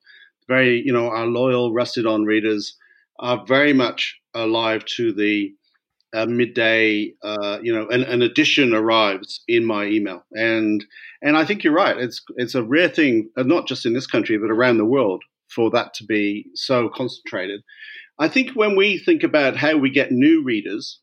very, 0.47 0.79
you 0.85 0.93
know, 0.93 1.07
our 1.07 1.25
loyal 1.25 1.73
rusted 1.73 2.05
on 2.05 2.23
readers 2.23 2.75
are 3.17 3.43
very 3.47 3.73
much 3.73 4.15
alive 4.35 4.85
to 4.85 5.11
the 5.11 5.55
uh, 6.13 6.25
midday, 6.25 7.13
uh, 7.23 7.59
you 7.61 7.73
know, 7.73 7.87
an, 7.89 8.03
an, 8.03 8.21
edition 8.21 8.73
arrives 8.73 9.41
in 9.47 9.65
my 9.65 9.85
email, 9.85 10.23
and 10.31 10.85
and 11.21 11.37
I 11.37 11.45
think 11.45 11.63
you're 11.63 11.73
right. 11.73 11.97
It's 11.97 12.21
it's 12.37 12.55
a 12.55 12.63
rare 12.63 12.89
thing, 12.89 13.29
uh, 13.37 13.43
not 13.43 13.67
just 13.67 13.85
in 13.85 13.93
this 13.93 14.07
country 14.07 14.37
but 14.37 14.51
around 14.51 14.77
the 14.77 14.85
world, 14.85 15.23
for 15.49 15.69
that 15.71 15.93
to 15.95 16.05
be 16.05 16.47
so 16.53 16.89
concentrated. 16.89 17.61
I 18.19 18.29
think 18.29 18.51
when 18.51 18.75
we 18.75 18.97
think 18.97 19.23
about 19.23 19.57
how 19.57 19.77
we 19.77 19.89
get 19.89 20.11
new 20.11 20.43
readers, 20.43 20.99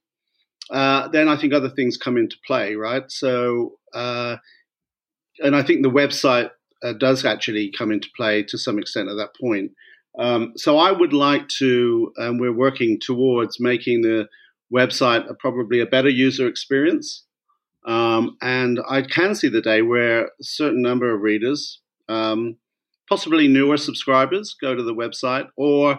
uh, 0.71 1.09
then 1.09 1.29
I 1.29 1.37
think 1.37 1.53
other 1.53 1.71
things 1.71 1.97
come 1.97 2.17
into 2.17 2.37
play, 2.47 2.75
right? 2.75 3.05
So, 3.09 3.75
uh, 3.93 4.37
and 5.39 5.55
I 5.55 5.63
think 5.63 5.83
the 5.83 5.91
website 5.91 6.51
uh, 6.83 6.95
does 6.95 7.25
actually 7.25 7.73
come 7.77 7.93
into 7.93 8.09
play 8.17 8.43
to 8.45 8.59
some 8.59 8.79
extent 8.79 9.09
at 9.11 9.17
that 9.17 9.31
point. 9.41 9.73
Um, 10.19 10.53
so 10.57 10.79
I 10.79 10.93
would 10.93 11.13
like 11.13 11.49
to, 11.59 12.13
and 12.17 12.41
we're 12.41 12.53
working 12.53 12.99
towards 13.01 13.61
making 13.61 14.03
the 14.03 14.29
website 14.73 15.27
probably 15.39 15.81
a 15.81 15.87
better 15.87 16.09
user 16.09 16.47
experience. 16.47 17.25
Um, 17.87 18.37
and 18.41 18.81
I 18.89 19.03
can 19.03 19.35
see 19.35 19.49
the 19.49 19.61
day 19.61 19.83
where 19.83 20.27
a 20.27 20.31
certain 20.41 20.81
number 20.81 21.15
of 21.15 21.21
readers, 21.21 21.81
um, 22.09 22.57
possibly 23.09 23.47
newer 23.47 23.77
subscribers, 23.77 24.57
go 24.61 24.75
to 24.75 24.83
the 24.83 24.95
website 24.95 25.49
or 25.57 25.99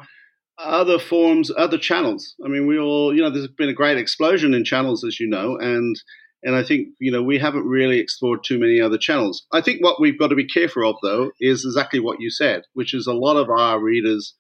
other 0.58 0.98
forms, 0.98 1.52
other 1.56 1.78
channels. 1.78 2.34
I 2.44 2.48
mean, 2.48 2.66
we 2.66 2.80
all, 2.80 3.14
you 3.16 3.22
know, 3.22 3.30
there's 3.30 3.48
been 3.48 3.70
a 3.70 3.74
great 3.74 3.98
explosion 3.98 4.54
in 4.54 4.64
channels, 4.64 5.04
as 5.04 5.20
you 5.20 5.28
know, 5.28 5.58
and 5.58 5.96
and 6.44 6.56
I 6.56 6.64
think 6.64 6.90
you 7.00 7.12
know 7.12 7.24
we 7.24 7.40
haven't 7.40 7.66
really 7.66 8.00
explored 8.00 8.44
too 8.44 8.60
many 8.60 8.80
other 8.80 8.98
channels. 8.98 9.46
I 9.52 9.62
think 9.62 9.84
what 9.84 10.00
we've 10.00 10.18
got 10.18 10.28
to 10.28 10.36
be 10.36 10.48
careful 10.48 10.90
of, 10.90 10.96
though, 11.02 11.32
is 11.40 11.66
exactly 11.66 12.00
what 12.00 12.22
you 12.22 12.30
said, 12.30 12.64
which 12.74 12.94
is 12.94 13.08
a 13.08 13.14
lot 13.14 13.36
of 13.36 13.50
our 13.50 13.80
readers 13.80 14.34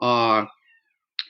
are 0.00 0.48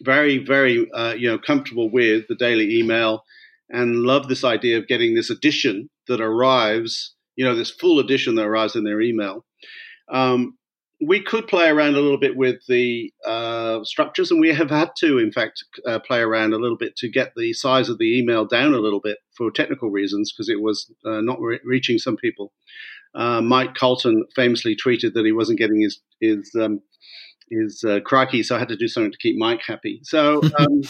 very, 0.02 0.38
very, 0.38 0.90
uh, 0.92 1.14
you 1.14 1.28
know, 1.28 1.38
comfortable 1.38 1.90
with 1.90 2.26
the 2.28 2.36
daily 2.36 2.78
email 2.78 3.24
and 3.68 4.02
love 4.02 4.28
this 4.28 4.44
idea 4.44 4.78
of 4.78 4.88
getting 4.88 5.14
this 5.14 5.30
edition 5.30 5.88
that 6.08 6.20
arrives, 6.20 7.14
you 7.36 7.44
know, 7.44 7.54
this 7.54 7.70
full 7.70 7.98
edition 7.98 8.34
that 8.34 8.46
arrives 8.46 8.74
in 8.74 8.84
their 8.84 9.00
email. 9.00 9.44
Um, 10.12 10.56
we 11.02 11.22
could 11.22 11.46
play 11.46 11.68
around 11.68 11.94
a 11.94 12.00
little 12.00 12.18
bit 12.18 12.36
with 12.36 12.60
the 12.68 13.10
uh, 13.26 13.82
structures, 13.84 14.30
and 14.30 14.40
we 14.40 14.52
have 14.52 14.68
had 14.68 14.90
to, 14.98 15.18
in 15.18 15.32
fact, 15.32 15.64
uh, 15.86 15.98
play 16.00 16.20
around 16.20 16.52
a 16.52 16.58
little 16.58 16.76
bit 16.76 16.94
to 16.96 17.08
get 17.08 17.32
the 17.36 17.52
size 17.54 17.88
of 17.88 17.98
the 17.98 18.18
email 18.18 18.44
down 18.44 18.74
a 18.74 18.80
little 18.80 19.00
bit 19.00 19.18
for 19.34 19.50
technical 19.50 19.90
reasons 19.90 20.30
because 20.30 20.50
it 20.50 20.60
was 20.60 20.92
uh, 21.06 21.22
not 21.22 21.40
re- 21.40 21.60
reaching 21.64 21.96
some 21.96 22.16
people. 22.16 22.52
Uh, 23.14 23.40
Mike 23.40 23.74
Carlton 23.74 24.24
famously 24.36 24.76
tweeted 24.76 25.14
that 25.14 25.24
he 25.24 25.32
wasn't 25.32 25.58
getting 25.58 25.80
his 25.80 26.00
his 26.20 26.54
um, 26.60 26.80
is 27.50 27.84
uh, 27.86 28.00
crikey, 28.04 28.42
so 28.42 28.56
I 28.56 28.58
had 28.58 28.68
to 28.68 28.76
do 28.76 28.88
something 28.88 29.12
to 29.12 29.18
keep 29.18 29.36
Mike 29.38 29.60
happy. 29.66 30.00
So, 30.02 30.40
um, 30.58 30.82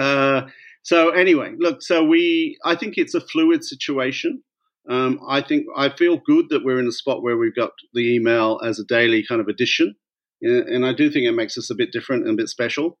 uh, 0.00 0.42
so 0.82 1.10
anyway, 1.10 1.54
look, 1.58 1.82
so 1.82 2.04
we, 2.04 2.58
I 2.64 2.74
think 2.74 2.94
it's 2.96 3.14
a 3.14 3.20
fluid 3.20 3.64
situation. 3.64 4.42
Um, 4.88 5.20
I 5.28 5.42
think 5.42 5.66
I 5.76 5.90
feel 5.90 6.18
good 6.24 6.46
that 6.48 6.64
we're 6.64 6.78
in 6.78 6.86
a 6.86 6.92
spot 6.92 7.22
where 7.22 7.36
we've 7.36 7.54
got 7.54 7.72
the 7.92 8.14
email 8.14 8.58
as 8.64 8.78
a 8.78 8.84
daily 8.84 9.24
kind 9.26 9.40
of 9.40 9.48
addition, 9.48 9.94
and 10.40 10.86
I 10.86 10.94
do 10.94 11.10
think 11.10 11.26
it 11.26 11.32
makes 11.32 11.58
us 11.58 11.70
a 11.70 11.74
bit 11.74 11.92
different 11.92 12.24
and 12.24 12.34
a 12.34 12.42
bit 12.42 12.48
special. 12.48 12.98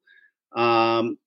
Um, 0.54 1.18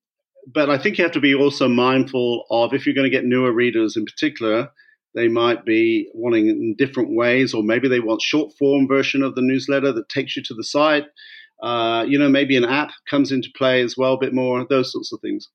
but 0.52 0.70
I 0.70 0.78
think 0.78 0.98
you 0.98 1.04
have 1.04 1.12
to 1.12 1.20
be 1.20 1.34
also 1.34 1.68
mindful 1.68 2.44
of 2.50 2.74
if 2.74 2.86
you're 2.86 2.94
going 2.94 3.10
to 3.10 3.16
get 3.16 3.24
newer 3.24 3.52
readers 3.52 3.96
in 3.96 4.04
particular, 4.04 4.70
they 5.14 5.28
might 5.28 5.64
be 5.64 6.08
wanting 6.14 6.48
in 6.48 6.74
different 6.76 7.14
ways, 7.14 7.54
or 7.54 7.62
maybe 7.62 7.88
they 7.88 8.00
want 8.00 8.22
short 8.22 8.52
form 8.58 8.88
version 8.88 9.22
of 9.22 9.34
the 9.34 9.42
newsletter 9.42 9.92
that 9.92 10.08
takes 10.08 10.36
you 10.36 10.42
to 10.44 10.54
the 10.54 10.64
site. 10.64 11.04
Uh, 11.62 12.04
you 12.06 12.18
know, 12.18 12.28
maybe 12.28 12.56
an 12.56 12.64
app 12.64 12.90
comes 13.08 13.30
into 13.30 13.48
play 13.56 13.82
as 13.82 13.96
well, 13.96 14.14
a 14.14 14.18
bit 14.18 14.34
more, 14.34 14.66
those 14.68 14.92
sorts 14.92 15.12
of 15.12 15.20
things. 15.20 15.48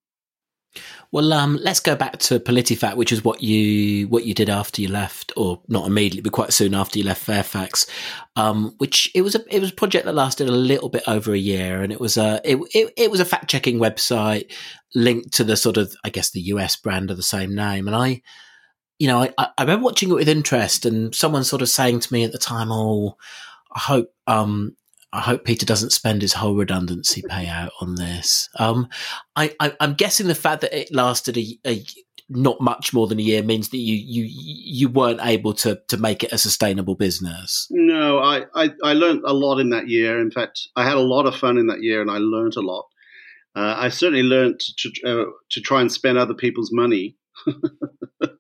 Well, 1.11 1.31
um, 1.33 1.57
let's 1.61 1.79
go 1.79 1.95
back 1.95 2.17
to 2.19 2.39
PolitiFact, 2.39 2.95
which 2.95 3.11
is 3.11 3.23
what 3.23 3.41
you 3.41 4.07
what 4.07 4.25
you 4.25 4.33
did 4.33 4.49
after 4.49 4.81
you 4.81 4.89
left, 4.89 5.31
or 5.37 5.61
not 5.67 5.87
immediately, 5.87 6.21
but 6.21 6.33
quite 6.33 6.53
soon 6.53 6.73
after 6.73 6.99
you 6.99 7.05
left 7.05 7.23
Fairfax. 7.23 7.87
Um, 8.35 8.75
which 8.77 9.09
it 9.15 9.21
was 9.21 9.35
a 9.35 9.43
it 9.53 9.59
was 9.59 9.71
a 9.71 9.75
project 9.75 10.05
that 10.05 10.13
lasted 10.13 10.49
a 10.49 10.51
little 10.51 10.89
bit 10.89 11.03
over 11.07 11.33
a 11.33 11.37
year, 11.37 11.81
and 11.81 11.91
it 11.93 11.99
was 11.99 12.17
a 12.17 12.41
it 12.43 12.57
it, 12.73 12.93
it 12.97 13.11
was 13.11 13.19
a 13.19 13.25
fact 13.25 13.49
checking 13.49 13.79
website 13.79 14.51
linked 14.95 15.33
to 15.33 15.43
the 15.43 15.55
sort 15.55 15.77
of 15.77 15.95
I 16.03 16.09
guess 16.09 16.31
the 16.31 16.41
US 16.41 16.75
brand 16.75 17.09
of 17.09 17.17
the 17.17 17.23
same 17.23 17.55
name. 17.55 17.87
And 17.87 17.95
I, 17.95 18.21
you 18.99 19.07
know, 19.07 19.21
I, 19.37 19.49
I 19.57 19.61
remember 19.61 19.85
watching 19.85 20.09
it 20.09 20.15
with 20.15 20.29
interest, 20.29 20.85
and 20.85 21.15
someone 21.15 21.43
sort 21.43 21.61
of 21.61 21.69
saying 21.69 22.01
to 22.01 22.13
me 22.13 22.23
at 22.25 22.33
the 22.33 22.37
time, 22.37 22.71
"Oh, 22.71 23.15
I 23.73 23.79
hope 23.79 24.13
um, 24.27 24.75
I 25.13 25.21
hope 25.21 25.45
Peter 25.45 25.65
doesn't 25.65 25.93
spend 25.93 26.21
his 26.21 26.33
whole 26.33 26.55
redundancy 26.55 27.21
payout 27.21 27.69
on 27.81 27.95
this. 27.95 28.49
Um, 28.59 28.89
I, 29.35 29.53
am 29.79 29.93
guessing 29.93 30.27
the 30.27 30.35
fact 30.35 30.61
that 30.61 30.77
it 30.77 30.93
lasted 30.93 31.37
a, 31.37 31.59
a, 31.65 31.83
not 32.29 32.59
much 32.59 32.93
more 32.93 33.07
than 33.07 33.19
a 33.19 33.23
year 33.23 33.41
means 33.41 33.69
that 33.69 33.77
you 33.77 33.95
you 33.95 34.27
you 34.29 34.89
weren't 34.89 35.21
able 35.23 35.53
to 35.53 35.79
to 35.87 35.97
make 35.97 36.23
it 36.23 36.33
a 36.33 36.37
sustainable 36.37 36.95
business. 36.95 37.67
No, 37.69 38.19
I 38.19 38.45
I, 38.53 38.71
I 38.83 38.93
learned 38.93 39.21
a 39.25 39.33
lot 39.33 39.59
in 39.59 39.69
that 39.69 39.87
year. 39.87 40.19
In 40.19 40.31
fact, 40.31 40.67
I 40.75 40.83
had 40.83 40.97
a 40.97 41.01
lot 41.01 41.25
of 41.25 41.35
fun 41.35 41.57
in 41.57 41.67
that 41.67 41.81
year, 41.81 42.01
and 42.01 42.11
I 42.11 42.17
learned 42.17 42.57
a 42.57 42.61
lot. 42.61 42.85
Uh, 43.55 43.75
I 43.77 43.89
certainly 43.89 44.23
learned 44.23 44.59
to 44.59 44.91
uh, 45.05 45.25
to 45.51 45.61
try 45.61 45.81
and 45.81 45.91
spend 45.91 46.17
other 46.17 46.33
people's 46.33 46.71
money. 46.73 47.15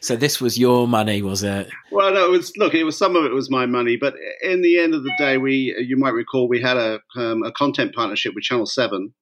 so 0.00 0.16
this 0.16 0.40
was 0.40 0.58
your 0.58 0.88
money, 0.88 1.22
was 1.22 1.42
it? 1.42 1.68
Well, 1.90 2.12
no, 2.12 2.26
it 2.26 2.30
was. 2.30 2.52
Look, 2.56 2.74
it 2.74 2.84
was 2.84 2.96
some 2.96 3.16
of 3.16 3.24
it 3.24 3.32
was 3.32 3.50
my 3.50 3.66
money, 3.66 3.96
but 3.96 4.14
in 4.42 4.62
the 4.62 4.78
end 4.78 4.94
of 4.94 5.02
the 5.02 5.12
day, 5.18 5.38
we 5.38 5.74
you 5.78 5.96
might 5.96 6.14
recall 6.14 6.48
we 6.48 6.60
had 6.60 6.76
a 6.76 7.00
um, 7.16 7.42
a 7.42 7.52
content 7.52 7.94
partnership 7.94 8.34
with 8.34 8.44
Channel 8.44 8.66
Seven, 8.66 9.12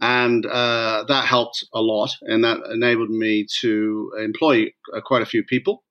and 0.00 0.46
uh, 0.46 1.04
that 1.08 1.24
helped 1.24 1.64
a 1.74 1.80
lot, 1.80 2.10
and 2.22 2.44
that 2.44 2.58
enabled 2.72 3.10
me 3.10 3.46
to 3.60 4.12
employ 4.18 4.66
uh, 4.94 5.00
quite 5.04 5.22
a 5.22 5.26
few 5.26 5.44
people, 5.44 5.84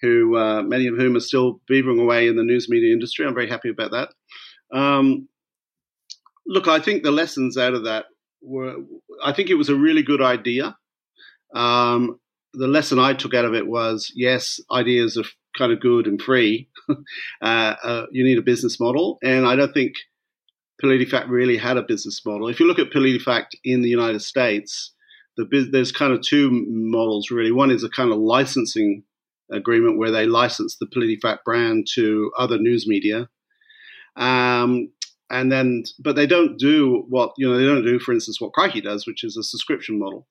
who 0.00 0.36
uh, 0.36 0.62
many 0.62 0.86
of 0.86 0.96
whom 0.96 1.16
are 1.16 1.20
still 1.20 1.60
beavering 1.70 2.00
away 2.00 2.28
in 2.28 2.36
the 2.36 2.44
news 2.44 2.68
media 2.68 2.92
industry. 2.92 3.26
I'm 3.26 3.34
very 3.34 3.48
happy 3.48 3.70
about 3.70 3.92
that. 3.92 4.10
Um, 4.76 5.28
look, 6.46 6.68
I 6.68 6.80
think 6.80 7.02
the 7.02 7.10
lessons 7.10 7.56
out 7.56 7.74
of 7.74 7.84
that 7.84 8.06
were. 8.42 8.76
I 9.24 9.32
think 9.32 9.50
it 9.50 9.54
was 9.54 9.68
a 9.68 9.74
really 9.74 10.02
good 10.02 10.22
idea. 10.22 10.76
Um, 11.54 12.20
the 12.56 12.66
lesson 12.68 12.98
I 12.98 13.14
took 13.14 13.34
out 13.34 13.44
of 13.44 13.54
it 13.54 13.66
was 13.66 14.12
yes, 14.14 14.60
ideas 14.70 15.16
are 15.16 15.24
kind 15.56 15.72
of 15.72 15.80
good 15.80 16.06
and 16.06 16.20
free. 16.20 16.68
uh, 16.88 16.94
uh, 17.42 18.06
you 18.10 18.24
need 18.24 18.38
a 18.38 18.42
business 18.42 18.80
model, 18.80 19.18
and 19.22 19.46
I 19.46 19.56
don't 19.56 19.72
think 19.72 19.94
PolitiFact 20.82 21.28
really 21.28 21.56
had 21.56 21.76
a 21.76 21.82
business 21.82 22.20
model. 22.24 22.48
If 22.48 22.60
you 22.60 22.66
look 22.66 22.78
at 22.78 22.90
PolitiFact 22.90 23.56
in 23.64 23.82
the 23.82 23.88
United 23.88 24.20
States, 24.20 24.92
the, 25.36 25.68
there's 25.70 25.92
kind 25.92 26.12
of 26.12 26.22
two 26.22 26.50
models 26.68 27.30
really. 27.30 27.52
One 27.52 27.70
is 27.70 27.84
a 27.84 27.90
kind 27.90 28.12
of 28.12 28.18
licensing 28.18 29.04
agreement 29.50 29.98
where 29.98 30.10
they 30.10 30.26
license 30.26 30.76
the 30.76 30.86
PolitiFact 30.86 31.44
brand 31.44 31.86
to 31.94 32.30
other 32.38 32.58
news 32.58 32.86
media. 32.86 33.28
Um, 34.16 34.90
and 35.30 35.50
then, 35.50 35.84
but 35.98 36.16
they 36.16 36.26
don't 36.26 36.58
do 36.58 37.04
what, 37.08 37.32
you 37.36 37.48
know, 37.48 37.58
they 37.58 37.64
don't 37.64 37.84
do, 37.84 37.98
for 37.98 38.12
instance, 38.12 38.40
what 38.40 38.52
Crikey 38.52 38.80
does, 38.80 39.06
which 39.06 39.24
is 39.24 39.36
a 39.36 39.42
subscription 39.42 39.98
model. 39.98 40.26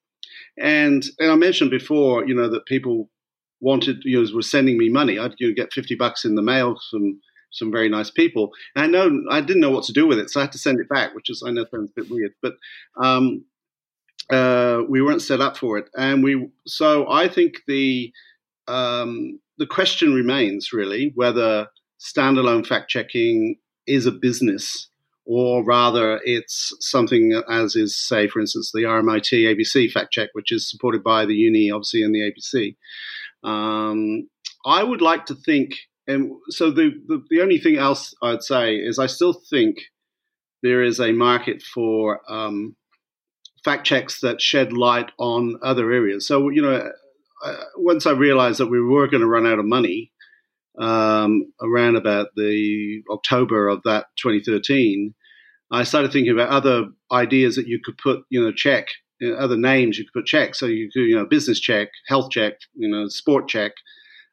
And 0.58 1.04
and 1.20 1.32
I 1.32 1.36
mentioned 1.36 1.72
before, 1.72 2.26
you 2.26 2.36
know, 2.36 2.50
that 2.50 2.66
people 2.66 3.10
wanted, 3.60 4.02
you 4.04 4.22
know, 4.22 4.34
were 4.34 4.42
sending 4.42 4.78
me 4.78 4.90
money. 4.90 5.20
I'd 5.20 5.36
you 5.38 5.50
know, 5.50 5.54
get 5.56 5.74
fifty 5.74 5.96
bucks 5.96 6.26
in 6.26 6.36
the 6.36 6.42
mail 6.42 6.78
from 6.90 7.20
some 7.52 7.72
very 7.72 7.90
nice 7.90 8.12
people. 8.12 8.52
And 8.76 8.84
I 8.84 8.88
know 8.88 9.24
I 9.30 9.42
didn't 9.42 9.62
know 9.62 9.72
what 9.72 9.86
to 9.86 9.94
do 9.94 10.08
with 10.08 10.20
it, 10.20 10.30
so 10.30 10.40
I 10.40 10.44
had 10.44 10.52
to 10.54 10.58
send 10.58 10.80
it 10.80 10.90
back, 10.90 11.16
which 11.16 11.30
is 11.30 11.44
I 11.46 11.52
know 11.52 11.66
sounds 11.72 11.92
a 11.92 12.02
bit 12.02 12.12
weird, 12.12 12.34
but 12.42 12.54
um, 13.02 13.46
uh, 14.30 14.82
we 14.88 15.02
weren't 15.02 15.22
set 15.22 15.42
up 15.42 15.58
for 15.58 15.78
it. 15.78 15.90
And 15.96 16.24
we 16.24 16.50
so 16.68 17.10
I 17.10 17.28
think 17.28 17.62
the 17.68 18.12
um, 18.68 19.40
the 19.58 19.68
question 19.68 20.14
remains 20.14 20.74
really 20.74 21.12
whether 21.16 21.68
standalone 22.00 22.66
fact 22.66 22.90
checking 22.90 23.58
is 23.88 24.06
a 24.06 24.12
business 24.12 24.90
or 25.26 25.64
rather 25.64 26.20
it's 26.24 26.72
something 26.80 27.42
as 27.50 27.76
is, 27.76 27.96
say, 27.96 28.28
for 28.28 28.40
instance, 28.40 28.72
the 28.74 28.84
RMIT 28.84 29.32
ABC 29.32 29.92
fact 29.92 30.12
check, 30.12 30.30
which 30.34 30.52
is 30.52 30.70
supported 30.70 31.04
by 31.04 31.26
the 31.26 31.34
uni, 31.34 31.72
obviously, 31.72 32.04
and 32.04 32.14
the 32.14 32.32
ABC. 32.32 32.76
Um, 33.44 34.30
I 34.66 34.84
would 34.84 35.02
like 35.02 35.26
to 35.28 35.36
think, 35.36 35.76
and 36.08 36.32
so 36.50 36.70
the, 36.70 36.92
the, 37.08 37.24
the 37.30 37.42
only 37.42 37.60
thing 37.60 37.78
else 37.78 38.14
I'd 38.22 38.44
say 38.44 38.76
is 38.76 39.00
I 39.00 39.08
still 39.08 39.34
think 39.34 39.78
there 40.62 40.84
is 40.84 41.00
a 41.00 41.12
market 41.12 41.62
for 41.62 42.22
um, 42.32 42.76
fact 43.64 43.86
checks 43.86 44.22
that 44.22 44.42
shed 44.42 44.74
light 44.74 45.12
on 45.18 45.60
other 45.64 45.92
areas. 45.92 46.28
So 46.28 46.50
you 46.50 46.62
know, 46.62 46.92
once 47.78 48.06
I 48.06 48.12
realized 48.12 48.60
that 48.60 48.68
we 48.68 48.82
were 48.82 49.08
going 49.08 49.22
to 49.22 49.28
run 49.28 49.46
out 49.46 49.60
of 49.60 49.66
money 49.66 50.12
um, 50.80 51.52
around 51.62 51.96
about 51.96 52.28
the 52.36 53.02
October 53.10 53.68
of 53.68 53.82
that 53.84 54.08
2013, 54.22 55.14
I 55.72 55.84
started 55.84 56.12
thinking 56.12 56.34
about 56.34 56.50
other 56.50 56.86
ideas 57.12 57.56
that 57.56 57.68
you 57.68 57.80
could 57.84 57.98
put, 57.98 58.24
you 58.30 58.42
know, 58.42 58.52
check, 58.52 58.90
you 59.20 59.32
know, 59.32 59.38
other 59.38 59.58
names 59.58 59.98
you 59.98 60.06
could 60.06 60.22
put 60.22 60.26
check. 60.26 60.56
So 60.56 60.66
you 60.66 60.90
could, 60.92 61.02
you 61.02 61.16
know, 61.16 61.26
business 61.26 61.60
check, 61.60 61.90
health 62.08 62.30
check, 62.32 62.54
you 62.76 62.90
know, 62.90 63.08
sport 63.08 63.48
check. 63.48 63.74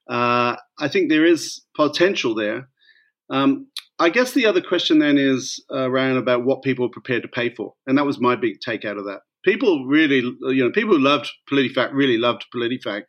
Uh, 0.09 0.57
I 0.79 0.89
think 0.89 1.09
there 1.09 1.27
is 1.27 1.63
potential 1.75 2.35
there. 2.35 2.69
Um, 3.31 3.69
I 3.99 4.11
guess 4.11 4.33
the 4.33 4.47
other 4.47 4.61
question 4.61 4.99
then 4.99 5.17
is 5.17 5.65
around 5.71 6.17
about 6.17 6.45
what 6.45 6.63
people 6.63 6.87
are 6.87 6.91
prepared 6.91 7.23
to 7.23 7.29
pay 7.29 7.55
for, 7.55 7.75
and 7.87 7.97
that 7.97 8.07
was 8.07 8.21
my 8.21 8.35
big 8.37 8.61
take 8.61 8.85
out 8.85 8.99
of 8.99 9.05
that. 9.05 9.21
People 9.45 9.87
really, 9.87 10.19
you 10.19 10.65
know, 10.65 10.71
people 10.71 10.97
who 10.97 11.03
loved 11.03 11.31
PolitiFact 11.51 11.91
really 11.93 12.19
loved 12.19 12.47
PolitiFact. 12.55 13.07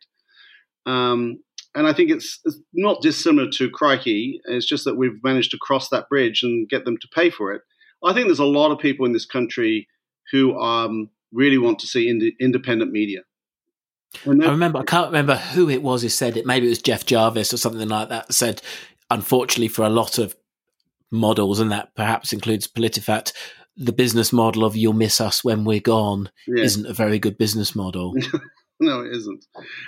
Um, 0.86 1.38
and 1.74 1.86
I 1.86 1.92
think 1.92 2.10
it's, 2.10 2.40
it's 2.44 2.58
not 2.72 3.02
dissimilar 3.02 3.50
to 3.54 3.70
Crikey. 3.70 4.40
It's 4.44 4.66
just 4.66 4.84
that 4.84 4.96
we've 4.96 5.22
managed 5.22 5.50
to 5.52 5.58
cross 5.58 5.88
that 5.88 6.08
bridge 6.08 6.42
and 6.42 6.68
get 6.68 6.84
them 6.84 6.96
to 6.98 7.08
pay 7.14 7.30
for 7.30 7.52
it. 7.52 7.62
I 8.04 8.12
think 8.12 8.26
there's 8.26 8.38
a 8.38 8.44
lot 8.44 8.70
of 8.70 8.78
people 8.78 9.06
in 9.06 9.12
this 9.12 9.26
country 9.26 9.88
who 10.30 10.58
um, 10.58 11.10
really 11.32 11.58
want 11.58 11.78
to 11.80 11.86
see 11.86 12.08
ind- 12.08 12.32
independent 12.40 12.92
media. 12.92 13.20
I 14.24 14.30
remember, 14.30 14.78
I 14.78 14.84
can't 14.84 15.08
remember 15.08 15.36
who 15.36 15.68
it 15.68 15.82
was 15.82 16.02
who 16.02 16.08
said 16.08 16.36
it. 16.36 16.46
Maybe 16.46 16.66
it 16.66 16.70
was 16.70 16.82
Jeff 16.82 17.04
Jarvis 17.04 17.52
or 17.52 17.56
something 17.56 17.88
like 17.88 18.10
that. 18.10 18.32
Said, 18.32 18.62
unfortunately, 19.10 19.68
for 19.68 19.84
a 19.84 19.90
lot 19.90 20.18
of 20.18 20.36
models, 21.10 21.58
and 21.58 21.72
that 21.72 21.94
perhaps 21.96 22.32
includes 22.32 22.68
PolitiFact, 22.68 23.32
the 23.76 23.92
business 23.92 24.32
model 24.32 24.64
of 24.64 24.76
"you'll 24.76 24.92
miss 24.92 25.20
us 25.20 25.42
when 25.42 25.64
we're 25.64 25.80
gone" 25.80 26.30
yeah. 26.46 26.62
isn't 26.62 26.86
a 26.86 26.92
very 26.92 27.18
good 27.18 27.36
business 27.36 27.74
model. 27.74 28.14
no, 28.80 29.00
it 29.00 29.12
isn't. 29.12 29.46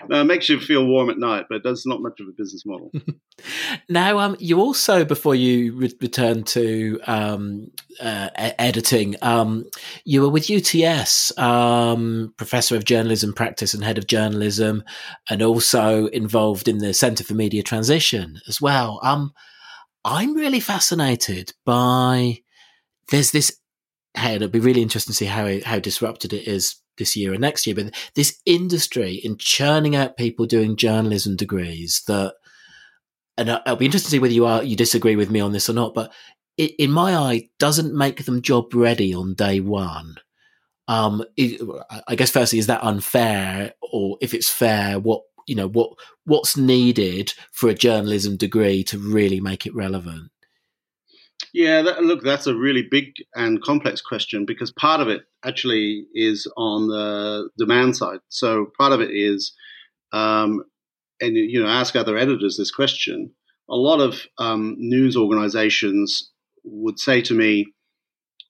No, 0.08 0.20
it 0.20 0.24
makes 0.24 0.48
you 0.48 0.60
feel 0.60 0.86
warm 0.86 1.10
at 1.10 1.18
night, 1.18 1.46
but 1.50 1.62
that's 1.64 1.86
not 1.86 2.00
much 2.00 2.20
of 2.20 2.28
a 2.28 2.32
business 2.32 2.64
model. 2.64 2.92
now, 3.88 4.18
um, 4.18 4.36
you 4.38 4.60
also, 4.60 5.04
before 5.04 5.34
you 5.34 5.74
re- 5.74 5.96
returned 6.00 6.46
to 6.48 7.00
um, 7.06 7.68
uh, 8.00 8.28
editing, 8.36 9.16
um, 9.22 9.64
you 10.04 10.22
were 10.22 10.28
with 10.28 10.48
UTS, 10.48 11.36
um, 11.36 12.32
professor 12.36 12.76
of 12.76 12.84
journalism 12.84 13.32
practice 13.32 13.74
and 13.74 13.82
head 13.82 13.98
of 13.98 14.06
journalism, 14.06 14.84
and 15.28 15.42
also 15.42 16.06
involved 16.06 16.68
in 16.68 16.78
the 16.78 16.94
Centre 16.94 17.24
for 17.24 17.34
Media 17.34 17.64
Transition 17.64 18.40
as 18.46 18.60
well. 18.60 19.00
Um, 19.02 19.32
I'm 20.04 20.34
really 20.34 20.60
fascinated 20.60 21.52
by. 21.64 22.38
There's 23.10 23.32
this. 23.32 23.58
Hey, 24.16 24.36
it'll 24.36 24.48
be 24.48 24.60
really 24.60 24.80
interesting 24.80 25.12
to 25.12 25.16
see 25.16 25.26
how 25.26 25.58
how 25.64 25.80
disrupted 25.80 26.32
it 26.32 26.46
is 26.46 26.76
this 26.98 27.16
year 27.16 27.32
and 27.32 27.40
next 27.40 27.66
year, 27.66 27.76
but 27.76 27.94
this 28.14 28.40
industry 28.46 29.14
in 29.14 29.36
churning 29.38 29.96
out 29.96 30.16
people 30.16 30.46
doing 30.46 30.76
journalism 30.76 31.36
degrees 31.36 32.02
that, 32.06 32.34
and 33.38 33.50
I'll 33.66 33.76
be 33.76 33.84
interested 33.84 34.08
to 34.08 34.10
see 34.12 34.18
whether 34.18 34.32
you 34.32 34.46
are 34.46 34.62
you 34.62 34.76
disagree 34.76 35.16
with 35.16 35.30
me 35.30 35.40
on 35.40 35.52
this 35.52 35.68
or 35.68 35.74
not, 35.74 35.94
but 35.94 36.12
it, 36.56 36.74
in 36.78 36.90
my 36.90 37.14
eye, 37.14 37.48
doesn't 37.58 37.94
make 37.94 38.24
them 38.24 38.42
job 38.42 38.74
ready 38.74 39.14
on 39.14 39.34
day 39.34 39.60
one. 39.60 40.16
Um, 40.88 41.24
it, 41.36 41.60
I 42.06 42.14
guess 42.14 42.30
firstly, 42.30 42.58
is 42.58 42.68
that 42.68 42.84
unfair, 42.84 43.74
or 43.80 44.16
if 44.20 44.32
it's 44.32 44.48
fair, 44.48 44.98
what 44.98 45.22
you 45.46 45.54
know, 45.54 45.68
what 45.68 45.90
what's 46.24 46.56
needed 46.56 47.32
for 47.52 47.68
a 47.68 47.74
journalism 47.74 48.36
degree 48.36 48.82
to 48.84 48.98
really 48.98 49.40
make 49.40 49.66
it 49.66 49.74
relevant? 49.74 50.30
Yeah, 51.56 51.80
that, 51.80 52.02
look, 52.04 52.22
that's 52.22 52.46
a 52.46 52.54
really 52.54 52.82
big 52.90 53.14
and 53.34 53.62
complex 53.62 54.02
question 54.02 54.44
because 54.44 54.70
part 54.72 55.00
of 55.00 55.08
it 55.08 55.22
actually 55.42 56.04
is 56.12 56.46
on 56.54 56.88
the 56.88 57.48
demand 57.56 57.96
side. 57.96 58.18
So 58.28 58.66
part 58.78 58.92
of 58.92 59.00
it 59.00 59.08
is, 59.10 59.54
um, 60.12 60.64
and 61.18 61.34
you 61.34 61.62
know, 61.62 61.68
ask 61.68 61.96
other 61.96 62.18
editors 62.18 62.58
this 62.58 62.70
question. 62.70 63.32
A 63.70 63.74
lot 63.74 64.00
of 64.00 64.26
um, 64.38 64.74
news 64.78 65.16
organizations 65.16 66.30
would 66.62 66.98
say 66.98 67.22
to 67.22 67.32
me, 67.32 67.72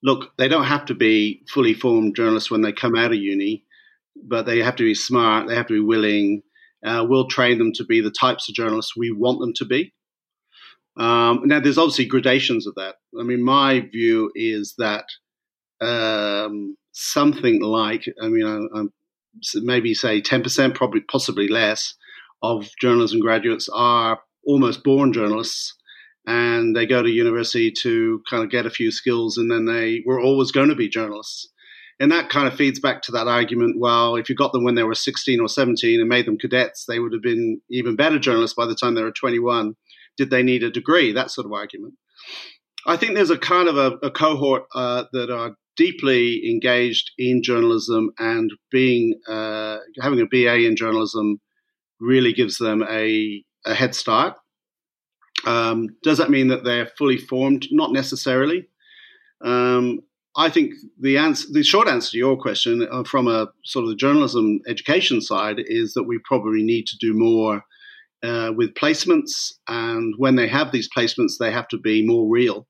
"Look, 0.03 0.31
they 0.37 0.49
don't 0.49 0.65
have 0.65 0.85
to 0.87 0.93
be 0.93 1.43
fully 1.53 1.73
formed 1.73 2.17
journalists 2.17 2.51
when 2.51 2.61
they 2.61 2.73
come 2.73 2.95
out 2.97 3.13
of 3.13 3.19
uni, 3.19 3.63
but 4.27 4.45
they 4.45 4.59
have 4.59 4.75
to 4.77 4.83
be 4.83 4.95
smart. 4.95 5.47
They 5.47 5.55
have 5.55 5.67
to 5.67 5.75
be 5.75 5.79
willing. 5.79 6.41
Uh, 6.85 7.05
we'll 7.07 7.29
train 7.29 7.57
them 7.57 7.71
to 7.75 7.85
be 7.85 8.01
the 8.01 8.11
types 8.11 8.49
of 8.49 8.55
journalists 8.55 8.97
we 8.97 9.11
want 9.11 9.39
them 9.39 9.53
to 9.55 9.65
be." 9.65 9.93
Um, 10.97 11.41
now, 11.45 11.59
there's 11.59 11.77
obviously 11.77 12.05
gradations 12.05 12.65
of 12.65 12.75
that. 12.75 12.95
I 13.19 13.23
mean, 13.23 13.43
my 13.43 13.81
view 13.81 14.31
is 14.35 14.73
that 14.77 15.05
um, 15.79 16.75
something 16.93 17.61
like, 17.61 18.05
I 18.21 18.27
mean, 18.27 18.45
I, 18.45 18.79
am 18.79 18.91
maybe 19.55 19.93
say 19.93 20.21
10%, 20.21 20.73
probably 20.73 21.01
possibly 21.01 21.47
less, 21.47 21.93
of 22.41 22.67
journalism 22.81 23.19
graduates 23.19 23.69
are 23.73 24.19
almost 24.45 24.83
born 24.83 25.13
journalists 25.13 25.75
and 26.25 26.75
they 26.75 26.85
go 26.85 27.01
to 27.01 27.09
university 27.09 27.71
to 27.71 28.21
kind 28.29 28.43
of 28.43 28.49
get 28.49 28.65
a 28.65 28.71
few 28.71 28.91
skills 28.91 29.37
and 29.37 29.51
then 29.51 29.65
they 29.65 30.03
were 30.05 30.21
always 30.21 30.51
going 30.51 30.69
to 30.69 30.75
be 30.75 30.89
journalists. 30.89 31.51
And 31.99 32.11
that 32.11 32.29
kind 32.29 32.47
of 32.47 32.53
feeds 32.53 32.79
back 32.79 33.01
to 33.03 33.11
that 33.13 33.27
argument 33.27 33.79
well, 33.79 34.15
if 34.15 34.29
you 34.29 34.35
got 34.35 34.51
them 34.51 34.63
when 34.63 34.75
they 34.75 34.83
were 34.83 34.93
16 34.93 35.39
or 35.39 35.47
17 35.47 35.99
and 35.99 36.09
made 36.09 36.27
them 36.27 36.37
cadets, 36.37 36.85
they 36.85 36.99
would 36.99 37.13
have 37.13 37.23
been 37.23 37.59
even 37.71 37.95
better 37.95 38.19
journalists 38.19 38.55
by 38.55 38.67
the 38.67 38.75
time 38.75 38.93
they 38.93 39.01
were 39.01 39.11
21. 39.11 39.73
Did 40.17 40.29
they 40.29 40.43
need 40.43 40.63
a 40.63 40.71
degree? 40.71 41.11
That 41.11 41.31
sort 41.31 41.45
of 41.45 41.53
argument. 41.53 41.95
I 42.85 42.97
think 42.97 43.15
there's 43.15 43.29
a 43.29 43.37
kind 43.37 43.67
of 43.67 43.77
a, 43.77 43.97
a 44.05 44.11
cohort 44.11 44.63
uh, 44.73 45.05
that 45.11 45.29
are 45.29 45.55
deeply 45.75 46.49
engaged 46.49 47.11
in 47.17 47.43
journalism 47.43 48.11
and 48.17 48.51
being 48.71 49.19
uh, 49.27 49.77
having 50.01 50.19
a 50.19 50.25
BA 50.25 50.65
in 50.65 50.75
journalism 50.75 51.39
really 51.99 52.33
gives 52.33 52.57
them 52.57 52.83
a, 52.89 53.43
a 53.65 53.73
head 53.73 53.93
start. 53.93 54.35
Um, 55.45 55.89
does 56.03 56.17
that 56.17 56.31
mean 56.31 56.47
that 56.47 56.63
they're 56.63 56.89
fully 56.97 57.17
formed? 57.17 57.67
Not 57.71 57.91
necessarily. 57.91 58.67
Um, 59.43 59.99
I 60.35 60.49
think 60.49 60.73
the 60.99 61.17
answer, 61.17 61.47
the 61.51 61.63
short 61.63 61.87
answer 61.87 62.11
to 62.11 62.17
your 62.17 62.37
question, 62.37 62.87
uh, 62.91 63.03
from 63.03 63.27
a 63.27 63.47
sort 63.65 63.83
of 63.83 63.89
the 63.89 63.95
journalism 63.95 64.59
education 64.67 65.21
side, 65.21 65.57
is 65.59 65.93
that 65.93 66.03
we 66.03 66.19
probably 66.25 66.63
need 66.63 66.85
to 66.87 66.97
do 66.99 67.13
more 67.13 67.63
uh, 68.23 68.51
with 68.55 68.73
placements, 68.73 69.53
and 69.67 70.13
when 70.17 70.35
they 70.35 70.47
have 70.47 70.71
these 70.71 70.89
placements, 70.89 71.37
they 71.39 71.51
have 71.51 71.67
to 71.69 71.77
be 71.77 72.05
more 72.05 72.27
real. 72.27 72.67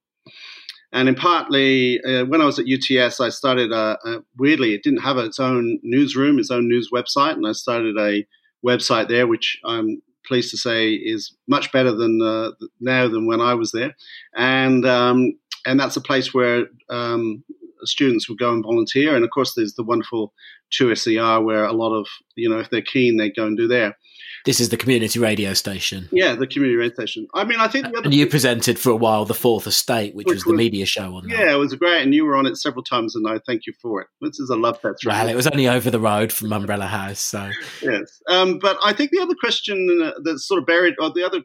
And 0.94 1.10
in 1.10 1.16
partly, 1.16 2.02
uh, 2.04 2.26
when 2.26 2.42
I 2.42 2.46
was 2.46 2.60
at 2.60 2.66
UTS, 2.68 3.20
I 3.20 3.30
started 3.30 3.72
a, 3.72 3.98
a, 4.06 4.20
weirdly, 4.38 4.74
it 4.74 4.84
didn't 4.84 5.02
have 5.02 5.18
its 5.18 5.40
own 5.40 5.80
newsroom, 5.84 6.40
its 6.40 6.52
own 6.52 6.68
news 6.68 6.90
website, 6.94 7.34
and 7.34 7.46
I 7.46 7.52
started 7.52 7.98
a 7.98 8.26
website 8.66 9.10
there, 9.10 9.28
which 9.28 9.60
I'm 9.66 10.02
pleased 10.26 10.52
to 10.52 10.58
say 10.58 10.94
is 10.94 11.36
much 11.48 11.72
better 11.72 11.92
than 11.92 12.22
uh, 12.22 12.52
now 12.80 13.08
than 13.08 13.28
when 13.28 13.42
I 13.42 13.54
was 13.54 13.72
there, 13.72 13.96
and 14.36 14.86
um, 14.86 15.38
and 15.66 15.80
that's 15.80 15.98
a 15.98 16.02
place 16.02 16.34
where 16.34 16.68
um, 16.90 17.44
students 17.84 18.28
would 18.30 18.40
go 18.40 18.52
and 18.52 18.64
volunteer, 18.64 19.16
and 19.16 19.24
of 19.24 19.32
course 19.32 19.54
there's 19.54 19.74
the 19.74 19.84
wonderful 19.84 20.34
2SER 20.74 21.44
where 21.44 21.66
a 21.66 21.74
lot 21.74 21.94
of 21.98 22.08
you 22.36 22.50
know 22.50 22.60
if 22.60 22.70
they're 22.70 22.82
keen 22.82 23.18
they 23.18 23.30
go 23.30 23.46
and 23.46 23.58
do 23.58 23.68
there. 23.68 23.98
This 24.46 24.62
is 24.62 24.70
the 24.70 24.78
community 24.78 25.20
radio 25.20 25.54
station. 25.54 26.08
Yeah, 26.12 26.36
the 26.36 26.48
community 26.48 26.78
radio 26.78 26.94
station. 26.94 27.28
I 27.34 27.44
mean, 27.44 27.60
I 27.60 27.68
think 27.68 27.88
and 27.88 28.14
you 28.14 28.28
presented 28.28 28.80
for 28.80 28.92
a 28.92 28.96
while 28.96 29.26
the 29.26 29.34
Fourth 29.34 29.68
Estate, 29.68 30.16
which, 30.16 30.26
which 30.28 30.36
was 30.36 30.44
the 30.44 30.52
was, 30.52 30.58
media 30.58 30.86
show 30.86 31.16
on. 31.16 31.28
Yeah, 31.28 31.54
it 31.54 31.58
was 31.58 31.74
great, 31.76 32.02
and 32.02 32.14
you 32.14 32.26
were 32.26 32.36
on 32.36 32.46
it 32.46 32.56
several 32.56 32.84
times, 32.84 33.16
and 33.16 33.28
I 33.28 33.40
thank 33.46 33.66
you 33.66 33.74
for 33.82 34.02
it. 34.02 34.08
This 34.22 34.40
is 34.40 34.50
a 34.50 34.56
love 34.56 34.80
fest. 34.80 35.04
Well, 35.06 35.28
it 35.28 35.36
was 35.36 35.48
only 35.48 35.68
over 35.68 35.92
the 35.92 36.00
road 36.00 36.32
from 36.32 36.54
Umbrella 36.54 36.88
House, 36.88 37.20
so 37.20 37.50
yes. 37.82 38.22
Um, 38.30 38.60
but 38.60 38.78
I 38.84 38.94
think 38.94 39.12
the 39.12 39.20
other 39.20 39.36
question 39.38 40.14
that's 40.24 40.48
sort 40.48 40.62
of 40.62 40.66
buried, 40.66 40.96
or 41.00 41.12
the 41.12 41.26
other 41.26 41.42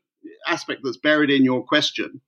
aspect 0.46 0.82
that's 0.84 0.96
buried 0.96 1.30
in 1.30 1.44
your 1.44 1.64
question, 1.64 2.20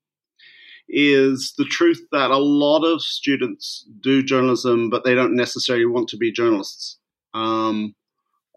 is 0.88 1.54
the 1.56 1.64
truth 1.64 2.00
that 2.12 2.30
a 2.30 2.38
lot 2.38 2.84
of 2.84 3.02
students 3.02 3.88
do 4.00 4.22
journalism, 4.22 4.90
but 4.90 5.04
they 5.04 5.14
don't 5.14 5.36
necessarily 5.36 5.86
want 5.86 6.08
to 6.08 6.16
be 6.16 6.32
journalists. 6.32 6.98
Um, 7.32 7.94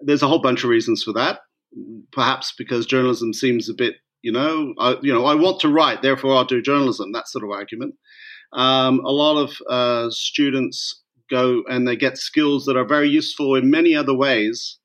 there's 0.01 0.21
a 0.21 0.27
whole 0.27 0.41
bunch 0.41 0.63
of 0.63 0.69
reasons 0.69 1.03
for 1.03 1.13
that 1.13 1.39
perhaps 2.11 2.53
because 2.57 2.85
journalism 2.85 3.33
seems 3.33 3.69
a 3.69 3.73
bit, 3.73 3.95
you 4.21 4.31
know, 4.31 4.73
I, 4.79 4.97
you 5.01 5.13
know, 5.13 5.25
I 5.25 5.35
want 5.35 5.59
to 5.61 5.69
write, 5.69 6.01
therefore 6.01 6.35
I'll 6.35 6.45
do 6.45 6.61
journalism. 6.61 7.11
That 7.11 7.27
sort 7.27 7.43
of 7.43 7.51
argument. 7.51 7.95
Um, 8.53 8.99
a 9.05 9.11
lot 9.11 9.37
of 9.37 9.51
uh, 9.69 10.09
students 10.09 11.03
go 11.29 11.63
and 11.67 11.87
they 11.87 11.95
get 11.95 12.17
skills 12.17 12.65
that 12.65 12.77
are 12.77 12.85
very 12.85 13.09
useful 13.09 13.55
in 13.55 13.69
many 13.69 13.95
other 13.95 14.13
ways, 14.13 14.79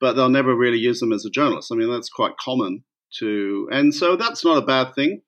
but 0.00 0.14
they'll 0.14 0.28
never 0.28 0.54
really 0.54 0.78
use 0.78 1.00
them 1.00 1.12
as 1.12 1.24
a 1.24 1.30
journalist. 1.30 1.70
I 1.72 1.76
mean, 1.76 1.90
that's 1.90 2.08
quite 2.08 2.36
common 2.38 2.82
to, 3.18 3.68
and 3.70 3.94
so 3.94 4.16
that's 4.16 4.44
not 4.44 4.58
a 4.58 4.66
bad 4.66 4.94
thing. 4.94 5.22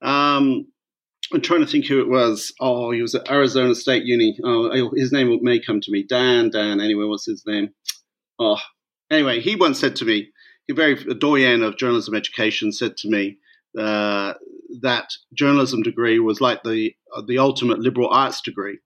Um, 0.00 0.68
I'm 1.32 1.40
trying 1.42 1.60
to 1.60 1.66
think 1.66 1.86
who 1.86 2.00
it 2.00 2.08
was. 2.08 2.52
Oh, 2.58 2.90
he 2.90 3.02
was 3.02 3.14
at 3.14 3.30
Arizona 3.30 3.74
State 3.74 4.04
Uni. 4.04 4.38
Oh, 4.42 4.90
his 4.94 5.12
name 5.12 5.38
may 5.42 5.60
come 5.60 5.80
to 5.80 5.90
me. 5.90 6.02
Dan, 6.02 6.50
Dan. 6.50 6.80
Anyway, 6.80 7.04
what's 7.04 7.26
his 7.26 7.44
name? 7.46 7.70
Oh, 8.38 8.58
Anyway, 9.10 9.40
he 9.40 9.56
once 9.56 9.78
said 9.78 9.96
to 9.96 10.04
me, 10.04 10.30
a 10.70 10.74
very 10.74 10.92
a 10.92 11.14
doyen 11.14 11.62
of 11.62 11.78
journalism 11.78 12.14
education 12.14 12.72
said 12.72 12.96
to 12.98 13.08
me 13.08 13.38
uh, 13.78 14.34
that 14.82 15.10
journalism 15.32 15.82
degree 15.82 16.18
was 16.18 16.40
like 16.40 16.62
the 16.62 16.94
uh, 17.14 17.22
the 17.26 17.38
ultimate 17.38 17.78
liberal 17.78 18.10
arts 18.10 18.42
degree, 18.42 18.78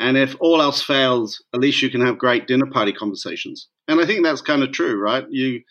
and 0.00 0.16
if 0.16 0.34
all 0.40 0.60
else 0.60 0.82
fails, 0.82 1.42
at 1.54 1.60
least 1.60 1.82
you 1.82 1.90
can 1.90 2.00
have 2.00 2.18
great 2.18 2.48
dinner 2.48 2.66
party 2.66 2.92
conversations. 2.92 3.68
And 3.86 4.00
I 4.00 4.06
think 4.06 4.24
that's 4.24 4.40
kind 4.40 4.64
of 4.64 4.72
true, 4.72 5.00
right? 5.00 5.24
You 5.30 5.62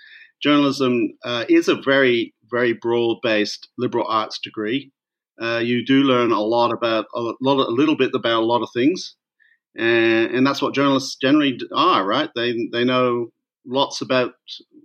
journalism 0.41 1.17
uh, 1.25 1.43
is 1.49 1.67
a 1.67 1.75
very 1.75 2.33
very 2.49 2.71
broad 2.71 3.17
based 3.21 3.67
liberal 3.77 4.07
arts 4.07 4.39
degree. 4.39 4.93
Uh, 5.41 5.59
you 5.59 5.85
do 5.85 6.01
learn 6.01 6.31
a 6.31 6.41
lot 6.41 6.71
about 6.71 7.05
a 7.13 7.21
lot, 7.21 7.67
a 7.67 7.71
little 7.71 7.95
bit 7.95 8.11
about 8.13 8.41
a 8.41 8.45
lot 8.45 8.63
of 8.63 8.69
things, 8.73 9.15
and, 9.77 10.31
and 10.31 10.47
that's 10.47 10.61
what 10.61 10.73
journalists 10.73 11.15
generally 11.15 11.59
are, 11.75 12.05
right? 12.05 12.29
They 12.35 12.69
they 12.71 12.83
know 12.83 13.31
lots 13.65 14.01
about 14.01 14.33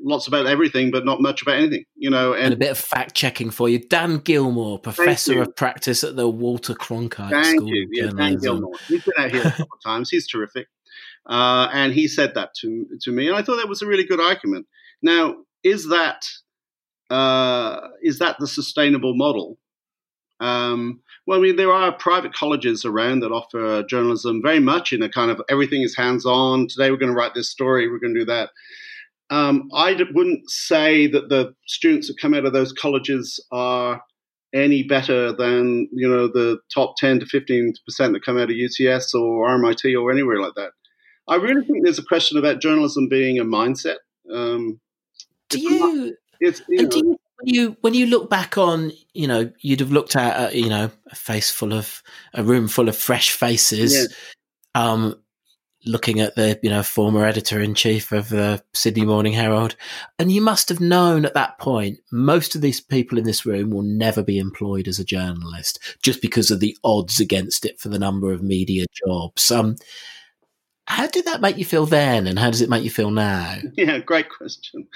lots 0.05 0.27
about 0.27 0.47
everything, 0.47 0.91
but 0.91 1.05
not 1.05 1.21
much 1.21 1.43
about 1.43 1.57
anything. 1.57 1.85
You 1.97 2.11
know, 2.11 2.35
and, 2.35 2.47
and 2.47 2.55
a 2.55 2.57
bit 2.57 2.71
of 2.71 2.79
fact 2.79 3.15
checking 3.15 3.51
for 3.51 3.69
you. 3.69 3.79
Dan 3.79 4.19
Gillmor, 4.21 4.83
professor 4.83 5.41
of 5.41 5.57
practice 5.57 6.05
at 6.05 6.17
the 6.17 6.29
Walter 6.29 6.75
Cronkite 6.75 7.31
Thank 7.31 7.61
School. 7.61 7.69
You. 7.69 7.89
Yeah, 7.91 8.11
Dan 8.11 8.37
Gillmor. 8.37 8.79
He's 8.89 9.05
been 9.05 9.15
out 9.19 9.31
here 9.31 9.41
a 9.41 9.51
couple 9.51 9.77
of 9.77 9.83
times. 9.85 10.11
He's 10.11 10.27
terrific, 10.27 10.67
uh, 11.29 11.69
and 11.73 11.95
he 11.95 12.09
said 12.09 12.35
that 12.35 12.51
to 12.61 12.87
to 13.03 13.13
me, 13.13 13.29
and 13.29 13.37
I 13.37 13.43
thought 13.43 13.57
that 13.57 13.69
was 13.69 13.81
a 13.83 13.87
really 13.87 14.05
good 14.05 14.21
argument. 14.21 14.67
Now, 15.03 15.37
is 15.65 15.89
that 15.89 16.27
uh, 17.11 17.89
is 18.03 18.19
that 18.19 18.37
the 18.39 18.47
sustainable 18.47 19.15
model? 19.17 19.59
Um, 20.43 21.01
well, 21.27 21.39
I 21.39 21.43
mean, 21.43 21.57
there 21.57 21.73
are 21.73 21.93
private 21.93 22.35
colleges 22.35 22.85
around 22.85 23.21
that 23.21 23.31
offer 23.31 23.85
journalism 23.85 24.43
very 24.43 24.59
much 24.59 24.93
in 24.93 25.03
a 25.03 25.09
kind 25.09 25.31
of 25.31 25.41
everything 25.49 25.83
is 25.83 25.97
hands 25.97 26.27
on. 26.27 26.67
Today 26.67 26.91
we're 26.91 26.97
going 26.97 27.13
to 27.13 27.17
write 27.17 27.35
this 27.35 27.49
story, 27.49 27.89
we're 27.89 28.01
going 28.01 28.15
to 28.15 28.21
do 28.21 28.27
that. 28.27 28.51
Um, 29.31 29.71
I 29.73 29.97
wouldn't 30.13 30.51
say 30.51 31.07
that 31.07 31.29
the 31.29 31.55
students 31.67 32.09
that 32.09 32.19
come 32.21 32.35
out 32.35 32.45
of 32.45 32.53
those 32.53 32.73
colleges 32.73 33.43
are 33.53 34.03
any 34.53 34.83
better 34.83 35.33
than 35.33 35.89
you 35.93 36.07
know 36.09 36.27
the 36.27 36.59
top 36.75 36.97
10 36.99 37.21
to 37.21 37.27
15 37.27 37.73
percent 37.87 38.13
that 38.13 38.25
come 38.25 38.37
out 38.37 38.51
of 38.51 38.57
UTS 38.57 39.15
or 39.15 39.49
RMIT 39.49 39.99
or 39.99 40.11
anywhere 40.11 40.41
like 40.41 40.55
that. 40.57 40.73
I 41.29 41.37
really 41.37 41.65
think 41.65 41.85
there's 41.85 42.01
a 42.01 42.05
question 42.05 42.37
about 42.37 42.61
journalism 42.61 43.09
being 43.09 43.39
a 43.39 43.45
mindset. 43.45 43.97
Um, 44.31 44.81
do 45.49 45.61
you? 45.61 46.17
It's, 46.41 46.61
you 46.69 46.83
know, 46.83 46.89
do 46.89 46.99
you 46.99 47.19
when 47.43 47.55
you 47.55 47.77
when 47.81 47.95
you 47.95 48.07
look 48.07 48.31
back 48.31 48.57
on, 48.57 48.93
you 49.15 49.27
know, 49.27 49.51
you'd 49.61 49.81
have 49.81 49.93
looked 49.93 50.17
at, 50.17 50.55
you 50.55 50.69
know, 50.69 50.91
a 51.11 51.15
face 51.15 51.51
full 51.51 51.73
of 51.73 52.03
a 52.35 52.43
room 52.43 52.69
full 52.69 52.89
of 52.89 52.97
fresh 52.97 53.31
faces. 53.33 53.95
Yeah. 53.95 54.07
Um, 54.75 55.17
looking 55.85 56.21
at 56.21 56.37
the 56.37 56.59
you 56.63 56.71
know 56.71 56.83
former 56.83 57.25
editor 57.25 57.61
in 57.61 57.75
chief 57.75 58.13
of 58.13 58.29
the 58.29 58.63
Sydney 58.73 59.05
Morning 59.05 59.33
Herald, 59.33 59.75
and 60.19 60.31
you 60.31 60.41
must 60.41 60.69
have 60.69 60.81
known 60.81 61.25
at 61.25 61.35
that 61.35 61.59
point 61.59 61.99
most 62.13 62.55
of 62.55 62.61
these 62.61 62.81
people 62.81 63.19
in 63.19 63.25
this 63.25 63.45
room 63.45 63.71
will 63.71 63.83
never 63.83 64.23
be 64.23 64.39
employed 64.39 64.87
as 64.87 64.99
a 64.99 65.05
journalist 65.05 65.81
just 66.03 66.23
because 66.23 66.51
of 66.51 66.61
the 66.61 66.77
odds 66.85 67.21
against 67.21 67.65
it 67.65 67.81
for 67.81 67.89
the 67.89 67.99
number 67.99 68.33
of 68.33 68.43
media 68.43 68.87
jobs. 69.05 69.51
Um, 69.51 69.77
how 70.87 71.07
did 71.07 71.25
that 71.25 71.41
make 71.41 71.59
you 71.59 71.65
feel 71.65 71.87
then, 71.87 72.27
and 72.27 72.39
how 72.39 72.51
does 72.51 72.61
it 72.61 72.71
make 72.71 72.85
you 72.85 72.91
feel 72.91 73.11
now? 73.11 73.59
Yeah, 73.77 73.99
great 73.99 74.29
question. 74.29 74.87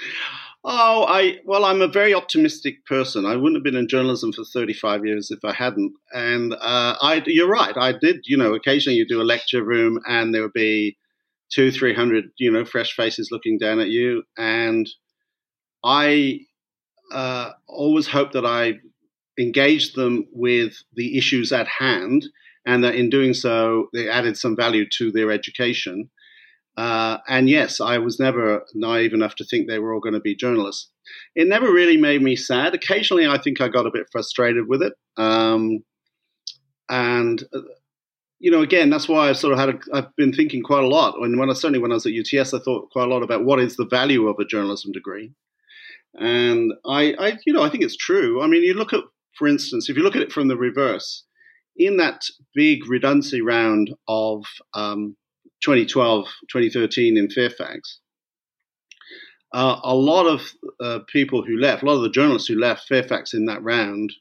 Oh, 0.63 1.05
I 1.07 1.37
well, 1.45 1.63
I'm 1.65 1.81
a 1.81 1.87
very 1.87 2.13
optimistic 2.13 2.85
person. 2.85 3.25
I 3.25 3.35
wouldn't 3.35 3.55
have 3.55 3.63
been 3.63 3.75
in 3.79 3.87
journalism 3.87 4.33
for 4.33 4.43
35 4.43 5.05
years 5.05 5.31
if 5.31 5.39
I 5.45 5.53
hadn't. 5.53 5.93
And 6.13 6.53
uh, 6.53 6.97
I, 7.01 7.23
you're 7.25 7.49
right. 7.49 7.75
I 7.77 7.93
did. 7.93 8.21
You 8.25 8.37
know, 8.37 8.53
occasionally 8.53 8.97
you 8.97 9.07
do 9.07 9.21
a 9.21 9.23
lecture 9.23 9.63
room, 9.63 9.99
and 10.07 10.33
there 10.33 10.41
would 10.41 10.53
be 10.53 10.97
two, 11.51 11.71
three 11.71 11.93
hundred, 11.93 12.25
you 12.37 12.51
know, 12.51 12.65
fresh 12.65 12.93
faces 12.93 13.29
looking 13.31 13.57
down 13.57 13.79
at 13.79 13.89
you. 13.89 14.23
And 14.37 14.89
I 15.83 16.39
uh, 17.13 17.51
always 17.67 18.07
hope 18.07 18.33
that 18.33 18.45
I 18.45 18.73
engaged 19.39 19.95
them 19.95 20.25
with 20.33 20.73
the 20.95 21.17
issues 21.17 21.53
at 21.53 21.67
hand, 21.67 22.25
and 22.65 22.83
that 22.83 22.95
in 22.95 23.09
doing 23.09 23.33
so, 23.33 23.87
they 23.93 24.09
added 24.09 24.37
some 24.37 24.55
value 24.55 24.85
to 24.97 25.11
their 25.11 25.31
education. 25.31 26.09
Uh, 26.77 27.17
and 27.27 27.49
yes, 27.49 27.81
I 27.81 27.97
was 27.97 28.19
never 28.19 28.63
naive 28.75 29.13
enough 29.13 29.35
to 29.35 29.43
think 29.43 29.67
they 29.67 29.79
were 29.79 29.93
all 29.93 29.99
going 29.99 30.13
to 30.13 30.19
be 30.19 30.35
journalists. 30.35 30.91
It 31.35 31.47
never 31.47 31.71
really 31.71 31.97
made 31.97 32.21
me 32.21 32.35
sad. 32.35 32.75
Occasionally, 32.75 33.25
I 33.25 33.39
think 33.39 33.59
I 33.59 33.67
got 33.67 33.87
a 33.87 33.91
bit 33.91 34.07
frustrated 34.11 34.67
with 34.67 34.83
it. 34.83 34.93
Um, 35.17 35.79
and 36.87 37.43
uh, 37.53 37.61
you 38.39 38.51
know, 38.51 38.61
again, 38.61 38.91
that's 38.91 39.09
why 39.09 39.29
I've 39.29 39.37
sort 39.37 39.53
of 39.53 39.59
had. 39.59 39.69
A, 39.69 39.79
I've 39.93 40.15
been 40.15 40.31
thinking 40.31 40.61
quite 40.61 40.83
a 40.83 40.87
lot. 40.87 41.15
And 41.19 41.39
when 41.39 41.49
I 41.49 41.53
certainly 41.53 41.79
when 41.79 41.91
I 41.91 41.95
was 41.95 42.05
at 42.05 42.13
UTS, 42.13 42.53
I 42.53 42.59
thought 42.59 42.91
quite 42.91 43.07
a 43.07 43.11
lot 43.11 43.23
about 43.23 43.45
what 43.45 43.59
is 43.59 43.75
the 43.75 43.87
value 43.87 44.27
of 44.27 44.37
a 44.39 44.45
journalism 44.45 44.91
degree. 44.91 45.31
And 46.13 46.73
I, 46.85 47.15
I, 47.19 47.37
you 47.45 47.53
know, 47.53 47.63
I 47.63 47.69
think 47.69 47.83
it's 47.83 47.97
true. 47.97 48.41
I 48.41 48.47
mean, 48.47 48.63
you 48.63 48.75
look 48.75 48.93
at, 48.93 49.03
for 49.37 49.47
instance, 49.47 49.89
if 49.89 49.97
you 49.97 50.03
look 50.03 50.15
at 50.15 50.21
it 50.21 50.31
from 50.31 50.47
the 50.47 50.57
reverse, 50.57 51.23
in 51.75 51.97
that 51.97 52.21
big 52.53 52.87
redundancy 52.87 53.41
round 53.41 53.91
of 54.07 54.45
um, 54.73 55.15
2012, 55.63 56.25
2013 56.51 57.17
in 57.17 57.29
Fairfax, 57.29 57.99
uh, 59.53 59.79
a 59.83 59.95
lot 59.95 60.25
of 60.25 60.41
uh, 60.81 60.99
people 61.07 61.43
who 61.43 61.57
left, 61.57 61.83
a 61.83 61.85
lot 61.85 61.95
of 61.95 62.01
the 62.01 62.09
journalists 62.09 62.47
who 62.47 62.59
left 62.59 62.87
Fairfax 62.87 63.33
in 63.33 63.45
that 63.45 63.63
round, 63.63 64.13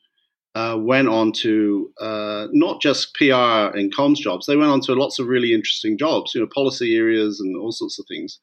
uh, 0.54 0.78
went 0.80 1.08
on 1.08 1.32
to 1.32 1.92
uh, 2.00 2.46
not 2.52 2.80
just 2.80 3.14
PR 3.14 3.74
and 3.76 3.94
comms 3.94 4.16
jobs. 4.16 4.46
They 4.46 4.56
went 4.56 4.70
on 4.70 4.80
to 4.82 4.94
lots 4.94 5.18
of 5.18 5.26
really 5.26 5.52
interesting 5.52 5.98
jobs, 5.98 6.34
you 6.34 6.40
know, 6.40 6.48
policy 6.52 6.96
areas 6.96 7.40
and 7.40 7.56
all 7.56 7.72
sorts 7.72 7.98
of 7.98 8.06
things. 8.08 8.38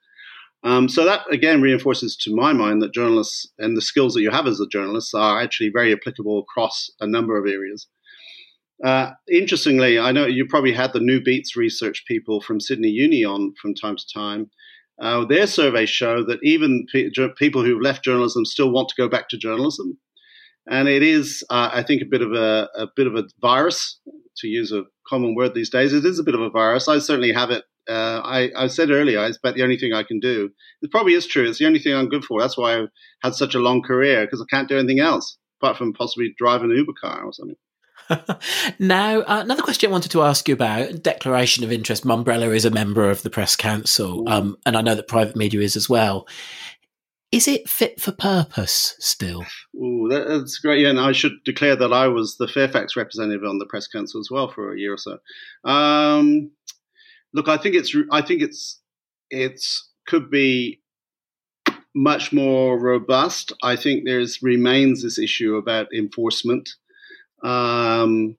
Um, 0.64 0.88
so 0.88 1.04
that 1.04 1.22
again 1.32 1.62
reinforces 1.62 2.16
to 2.18 2.34
my 2.34 2.54
mind 2.54 2.82
that 2.82 2.94
journalists 2.94 3.52
and 3.58 3.76
the 3.76 3.82
skills 3.82 4.14
that 4.14 4.22
you 4.22 4.32
have 4.32 4.48
as 4.48 4.62
a 4.62 4.68
journalist 4.68 5.14
are 5.14 5.42
actually 5.42 5.70
very 5.70 5.92
applicable 5.92 6.40
across 6.40 6.90
a 7.02 7.08
number 7.08 7.38
of 7.38 7.52
areas. 7.52 7.88
Uh, 8.84 9.12
interestingly, 9.32 10.00
I 10.00 10.12
know 10.12 10.26
you 10.26 10.46
probably 10.46 10.74
had 10.74 10.94
the 10.94 11.00
New 11.00 11.22
Beats 11.22 11.56
research 11.56 12.04
people 12.08 12.42
from 12.42 12.60
Sydney 12.60 12.90
Uni 12.90 13.24
on 13.24 13.54
from 13.62 13.74
time 13.76 13.96
to 13.96 14.06
time. 14.14 14.50
Uh, 15.02 15.26
their 15.26 15.48
surveys 15.48 15.90
show 15.90 16.24
that 16.26 16.40
even 16.44 16.86
pe- 16.92 17.10
people 17.38 17.64
who've 17.64 17.82
left 17.82 18.04
journalism 18.04 18.46
still 18.46 18.72
want 18.72 18.90
to 18.90 18.96
go 18.98 19.10
back 19.10 19.30
to 19.30 19.38
journalism, 19.38 19.98
and 20.70 20.88
it 20.88 21.04
is, 21.04 21.44
uh, 21.50 21.70
I 21.74 21.84
think, 21.84 22.02
a 22.02 22.10
bit 22.10 22.22
of 22.22 22.34
a, 22.34 22.70
a 22.76 22.88
bit 22.96 23.08
of 23.08 23.16
a 23.16 23.24
virus, 23.42 24.00
to 24.38 24.48
use 24.48 24.72
a 24.72 24.84
common 25.08 25.36
word 25.36 25.54
these 25.54 25.70
days. 25.70 25.94
It 25.94 26.06
is 26.06 26.20
a 26.20 26.24
bit 26.24 26.36
of 26.36 26.42
a 26.42 26.50
virus. 26.50 26.88
I 26.88 27.00
certainly 27.00 27.34
have 27.34 27.52
it 27.52 27.64
uh, 27.90 28.22
I, 28.24 28.50
I, 28.56 28.68
said 28.68 28.92
earlier, 28.92 29.26
it's 29.26 29.38
about 29.38 29.56
the 29.56 29.64
only 29.64 29.78
thing 29.78 29.94
I 29.94 30.04
can 30.04 30.20
do. 30.20 30.50
It 30.82 30.92
probably 30.92 31.14
is 31.14 31.28
true. 31.28 31.48
It's 31.48 31.60
the 31.60 31.66
only 31.66 31.80
thing 31.80 31.94
I'm 31.94 32.10
good 32.10 32.24
for. 32.24 32.40
That's 32.40 32.58
why 32.58 32.78
I've 32.78 32.90
had 33.22 33.36
such 33.36 33.56
a 33.56 33.60
long 33.60 33.82
career 33.82 34.26
because 34.26 34.42
I 34.42 34.46
can't 34.54 34.70
do 34.70 34.78
anything 34.78 35.00
else 35.00 35.38
apart 35.62 35.78
from 35.78 35.94
possibly 35.94 36.34
drive 36.38 36.62
an 36.62 36.72
Uber 36.72 36.94
car 37.00 37.24
or 37.24 37.34
something. 37.34 37.58
now, 38.80 39.22
uh, 39.22 39.42
another 39.44 39.64
question 39.64 39.90
I 39.90 39.92
wanted 39.92 40.12
to 40.12 40.22
ask 40.24 40.48
you 40.48 40.54
about 40.54 41.04
declaration 41.04 41.64
of 41.64 41.72
interest. 41.72 42.06
Mumbrella 42.06 42.56
is 42.56 42.66
a 42.66 42.72
member 42.72 43.10
of 43.10 43.24
the 43.24 43.30
Press 43.30 43.56
Council, 43.56 44.28
um, 44.28 44.58
and 44.66 44.78
I 44.78 44.82
know 44.82 44.96
that 44.96 45.08
private 45.08 45.36
media 45.36 45.62
is 45.62 45.76
as 45.76 45.90
well. 45.90 46.28
Is 47.32 47.48
it 47.48 47.68
fit 47.68 48.00
for 48.00 48.12
purpose 48.12 48.96
still? 49.00 49.44
Ooh, 49.76 50.08
that's 50.08 50.60
great. 50.60 50.82
Yeah, 50.82 50.90
and 50.90 51.00
I 51.00 51.14
should 51.14 51.44
declare 51.44 51.76
that 51.76 51.92
I 51.92 52.08
was 52.08 52.38
the 52.38 52.48
Fairfax 52.48 52.96
representative 52.96 53.44
on 53.44 53.58
the 53.58 53.66
Press 53.66 53.88
Council 53.88 54.20
as 54.20 54.30
well 54.30 54.52
for 54.52 54.72
a 54.72 54.80
year 54.80 54.94
or 54.94 54.98
so. 54.98 55.18
Um, 55.64 56.52
look, 57.34 57.48
I 57.48 57.58
think 57.58 57.74
it's 57.74 57.96
I 58.12 58.22
think 58.22 58.44
it's 58.44 58.80
it's 59.32 59.90
could 60.06 60.30
be 60.30 60.82
much 61.96 62.32
more 62.34 62.80
robust. 62.80 63.52
I 63.64 63.76
think 63.76 64.04
there's 64.06 64.42
remains 64.42 65.04
this 65.04 65.20
issue 65.20 65.56
about 65.56 65.94
enforcement. 65.94 66.70
Um, 67.44 68.38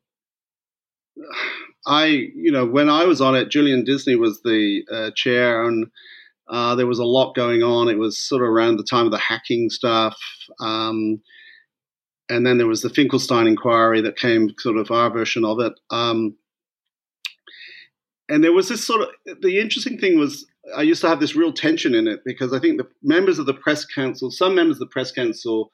I, 1.86 2.06
you 2.06 2.50
know, 2.50 2.66
when 2.66 2.88
I 2.88 3.04
was 3.04 3.20
on 3.20 3.36
it, 3.36 3.50
Julian 3.50 3.84
Disney 3.84 4.16
was 4.16 4.40
the 4.42 4.82
uh, 4.90 5.10
chair, 5.14 5.64
and 5.64 5.86
uh, 6.48 6.74
there 6.74 6.86
was 6.86 6.98
a 6.98 7.04
lot 7.04 7.34
going 7.34 7.62
on. 7.62 7.88
It 7.88 7.98
was 7.98 8.18
sort 8.18 8.42
of 8.42 8.48
around 8.48 8.76
the 8.76 8.84
time 8.84 9.06
of 9.06 9.12
the 9.12 9.18
hacking 9.18 9.70
stuff. 9.70 10.16
Um, 10.60 11.20
and 12.28 12.46
then 12.46 12.58
there 12.58 12.66
was 12.66 12.82
the 12.82 12.90
Finkelstein 12.90 13.46
inquiry 13.46 14.00
that 14.00 14.16
came, 14.16 14.50
sort 14.58 14.78
of 14.78 14.90
our 14.90 15.10
version 15.10 15.44
of 15.44 15.60
it. 15.60 15.72
Um, 15.90 16.36
and 18.28 18.42
there 18.42 18.52
was 18.52 18.68
this 18.68 18.86
sort 18.86 19.02
of 19.02 19.08
the 19.42 19.60
interesting 19.60 19.98
thing 19.98 20.18
was 20.18 20.46
I 20.74 20.82
used 20.82 21.02
to 21.02 21.08
have 21.08 21.20
this 21.20 21.36
real 21.36 21.52
tension 21.52 21.94
in 21.94 22.08
it 22.08 22.20
because 22.24 22.54
I 22.54 22.58
think 22.58 22.78
the 22.78 22.88
members 23.02 23.38
of 23.38 23.46
the 23.46 23.54
press 23.54 23.84
council, 23.84 24.30
some 24.30 24.54
members 24.54 24.76
of 24.76 24.80
the 24.80 24.86
press 24.86 25.12
council, 25.12 25.70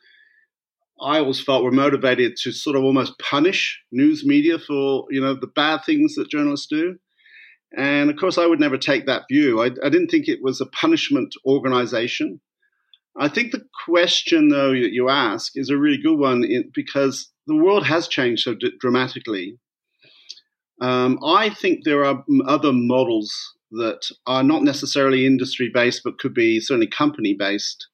I 1.01 1.19
always 1.19 1.41
felt 1.41 1.65
were 1.65 1.71
motivated 1.71 2.37
to 2.43 2.53
sort 2.53 2.77
of 2.77 2.85
almost 2.85 3.19
punish 3.19 3.81
news 3.93 4.25
media 4.25 4.59
for 4.59 5.07
you 5.11 5.21
know 5.21 5.35
the 5.35 5.47
bad 5.47 5.85
things 5.85 6.15
that 6.15 6.31
journalists 6.31 6.67
do. 6.67 6.97
And 7.77 8.11
of 8.11 8.17
course, 8.17 8.37
I 8.37 8.47
would 8.47 8.61
never 8.61 8.79
take 8.79 9.07
that 9.07 9.25
view. 9.31 9.61
I, 9.63 9.67
I 9.67 9.89
didn't 9.91 10.09
think 10.09 10.27
it 10.27 10.43
was 10.43 10.61
a 10.61 10.67
punishment 10.67 11.35
organization. 11.47 12.41
I 13.17 13.29
think 13.29 13.53
the 13.53 13.65
question, 13.87 14.49
though, 14.49 14.71
that 14.71 14.93
you 14.93 15.09
ask 15.09 15.53
is 15.55 15.71
a 15.71 15.77
really 15.77 16.01
good 16.03 16.19
one 16.19 16.45
because 16.75 17.31
the 17.47 17.57
world 17.57 17.87
has 17.87 18.09
changed 18.09 18.43
so 18.43 18.55
d- 18.55 18.73
dramatically 18.81 19.59
um, 20.81 21.19
I 21.23 21.51
think 21.51 21.85
there 21.85 22.05
are 22.05 22.25
other 22.47 22.73
models 22.73 23.33
that 23.73 24.01
are 24.27 24.43
not 24.43 24.63
necessarily 24.63 25.27
industry 25.27 25.71
based, 25.73 26.03
but 26.03 26.19
could 26.19 26.35
be 26.35 26.59
certainly 26.61 26.87
company 26.87 27.35
based 27.39 27.87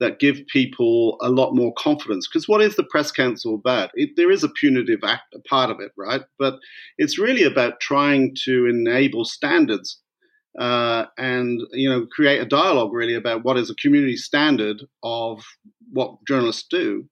that 0.00 0.18
give 0.18 0.46
people 0.48 1.16
a 1.20 1.30
lot 1.30 1.54
more 1.54 1.72
confidence. 1.78 2.28
Because 2.28 2.46
what 2.46 2.60
is 2.60 2.76
the 2.76 2.84
press 2.84 3.10
council 3.10 3.54
about? 3.54 3.90
It, 3.94 4.10
there 4.16 4.30
is 4.30 4.44
a 4.44 4.48
punitive 4.48 5.00
act, 5.04 5.34
a 5.34 5.40
part 5.48 5.70
of 5.70 5.80
it, 5.80 5.92
right? 5.96 6.22
But 6.38 6.58
it's 6.98 7.18
really 7.18 7.44
about 7.44 7.80
trying 7.80 8.36
to 8.44 8.66
enable 8.66 9.24
standards 9.24 10.00
uh, 10.58 11.06
and 11.18 11.60
you 11.72 11.88
know 11.88 12.06
create 12.06 12.40
a 12.40 12.46
dialogue 12.46 12.92
really 12.92 13.14
about 13.14 13.44
what 13.44 13.56
is 13.56 13.70
a 13.70 13.74
community 13.74 14.16
standard 14.16 14.82
of 15.02 15.44
what 15.92 16.16
journalists 16.26 16.66
do 16.70 17.06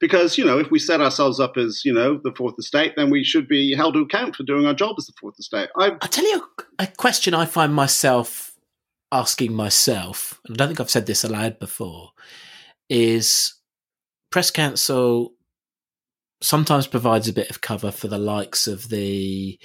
because 0.00 0.36
you 0.36 0.44
know 0.44 0.58
if 0.58 0.70
we 0.70 0.78
set 0.78 1.00
ourselves 1.00 1.38
up 1.38 1.56
as 1.56 1.82
you 1.84 1.92
know 1.92 2.20
the 2.24 2.32
fourth 2.36 2.54
estate 2.58 2.94
then 2.96 3.10
we 3.10 3.22
should 3.22 3.46
be 3.46 3.74
held 3.74 3.94
to 3.94 4.00
account 4.00 4.34
for 4.34 4.42
doing 4.42 4.66
our 4.66 4.74
job 4.74 4.96
as 4.98 5.06
the 5.06 5.12
fourth 5.20 5.38
estate 5.38 5.68
i 5.76 5.90
tell 6.08 6.28
you 6.28 6.42
a, 6.78 6.86
question 6.86 7.32
i 7.32 7.44
find 7.44 7.74
myself 7.74 8.49
asking 9.12 9.52
myself 9.52 10.40
and 10.46 10.54
i 10.54 10.58
don't 10.58 10.68
think 10.68 10.80
i've 10.80 10.90
said 10.90 11.06
this 11.06 11.24
aloud 11.24 11.58
before 11.58 12.10
is 12.88 13.54
press 14.30 14.50
council 14.50 15.32
sometimes 16.40 16.86
provides 16.86 17.28
a 17.28 17.32
bit 17.32 17.50
of 17.50 17.60
cover 17.60 17.90
for 17.90 18.08
the 18.08 18.18
likes 18.18 18.66
of 18.66 18.88
the 18.88 19.58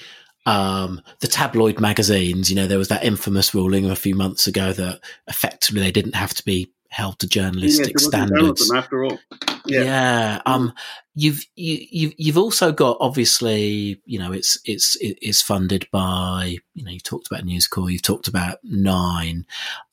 um, 0.45 1.01
the 1.21 1.27
tabloid 1.27 1.79
magazines. 1.79 2.49
You 2.49 2.55
know, 2.55 2.67
there 2.67 2.77
was 2.77 2.89
that 2.89 3.03
infamous 3.03 3.55
ruling 3.55 3.89
a 3.89 3.95
few 3.95 4.15
months 4.15 4.47
ago 4.47 4.73
that 4.73 4.99
effectively 5.27 5.81
they 5.81 5.91
didn't 5.91 6.15
have 6.15 6.33
to 6.35 6.45
be 6.45 6.71
held 6.95 7.19
to 7.19 7.27
journalistic 7.27 7.99
standards. 7.99 8.71
After 8.73 9.03
all, 9.03 9.19
yeah. 9.65 9.83
yeah. 9.83 10.41
Um, 10.45 10.71
you've 11.13 11.43
you, 11.55 11.85
you've 11.91 12.13
you've 12.17 12.37
also 12.37 12.71
got 12.71 12.95
obviously 13.01 14.01
you 14.05 14.17
know 14.17 14.31
it's 14.31 14.57
it's 14.63 14.95
it's 15.01 15.41
funded 15.41 15.87
by 15.91 16.55
you 16.73 16.85
know 16.85 16.91
you 16.91 17.01
talked 17.01 17.27
about 17.27 17.43
News 17.43 17.67
Corp, 17.67 17.91
you've 17.91 18.01
talked 18.01 18.29
about 18.29 18.59
Nine. 18.63 19.45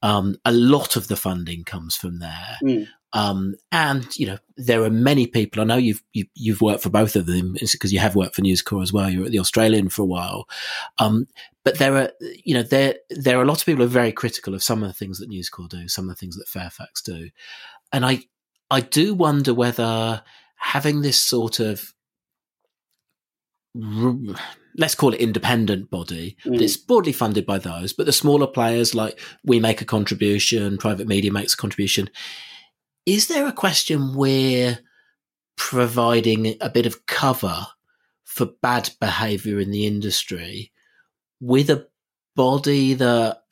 Um, 0.02 0.36
a 0.44 0.52
lot 0.52 0.94
of 0.94 1.08
the 1.08 1.16
funding 1.16 1.64
comes 1.64 1.96
from 1.96 2.20
there. 2.20 2.58
Mm. 2.62 2.86
Um, 3.14 3.56
and 3.72 4.06
you 4.16 4.26
know 4.26 4.38
there 4.56 4.84
are 4.84 4.90
many 4.90 5.26
people. 5.26 5.60
I 5.60 5.64
know 5.64 5.76
you've 5.76 6.02
you, 6.12 6.22
have 6.22 6.30
you 6.34 6.52
have 6.52 6.62
worked 6.62 6.84
for 6.84 6.90
both 6.90 7.16
of 7.16 7.26
them 7.26 7.54
because 7.60 7.92
you 7.92 7.98
have 7.98 8.14
worked 8.14 8.36
for 8.36 8.42
News 8.42 8.62
Corp 8.62 8.82
as 8.82 8.92
well. 8.92 9.10
You're 9.10 9.26
at 9.26 9.32
the 9.32 9.40
Australian 9.40 9.88
for 9.88 10.02
a 10.02 10.06
while, 10.06 10.48
um, 10.98 11.26
but 11.64 11.78
there 11.78 11.97
are 11.97 12.10
you 12.44 12.55
know 12.55 12.62
there 12.62 12.97
there 13.10 13.39
are 13.39 13.43
a 13.43 13.47
lot 13.47 13.60
of 13.60 13.66
people 13.66 13.82
who 13.82 13.90
are 13.90 13.93
very 13.93 14.12
critical 14.12 14.55
of 14.55 14.62
some 14.62 14.82
of 14.82 14.89
the 14.89 14.94
things 14.94 15.18
that 15.18 15.28
News 15.28 15.48
Corp 15.48 15.70
do, 15.70 15.89
some 15.89 16.05
of 16.05 16.10
the 16.10 16.18
things 16.18 16.36
that 16.36 16.48
Fairfax 16.48 17.02
do, 17.02 17.30
and 17.93 18.05
I 18.05 18.24
I 18.70 18.80
do 18.80 19.14
wonder 19.14 19.55
whether 19.55 20.22
having 20.56 21.02
this 21.02 21.18
sort 21.18 21.60
of 21.60 21.93
let's 24.76 24.94
call 24.94 25.14
it 25.14 25.20
independent 25.20 25.90
body 25.90 26.36
mm. 26.44 26.59
that's 26.59 26.76
broadly 26.76 27.12
funded 27.12 27.47
by 27.47 27.59
those, 27.59 27.94
but 27.94 28.05
the 28.05 28.12
smaller 28.12 28.47
players 28.47 28.94
like 28.94 29.18
we 29.44 29.59
make 29.59 29.80
a 29.80 29.86
contribution, 29.86 30.76
private 30.76 31.09
media 31.09 31.32
makes 31.32 31.55
a 31.55 31.56
contribution 31.56 32.10
is 33.06 33.26
there 33.26 33.47
a 33.47 33.52
question 33.52 34.14
where 34.14 34.80
providing 35.56 36.56
a 36.60 36.70
bit 36.70 36.86
of 36.86 37.06
cover 37.06 37.66
for 38.24 38.47
bad 38.62 38.90
behavior 39.01 39.60
in 39.60 39.70
the 39.70 39.86
industry 39.86 40.71
with 41.43 41.69
a 41.69 41.89
body 42.36 42.94
that, 42.94 43.43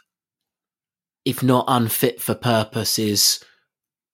if 1.24 1.42
not 1.42 1.64
unfit 1.66 2.22
for 2.22 2.34
purpose, 2.34 2.98
is 2.98 3.44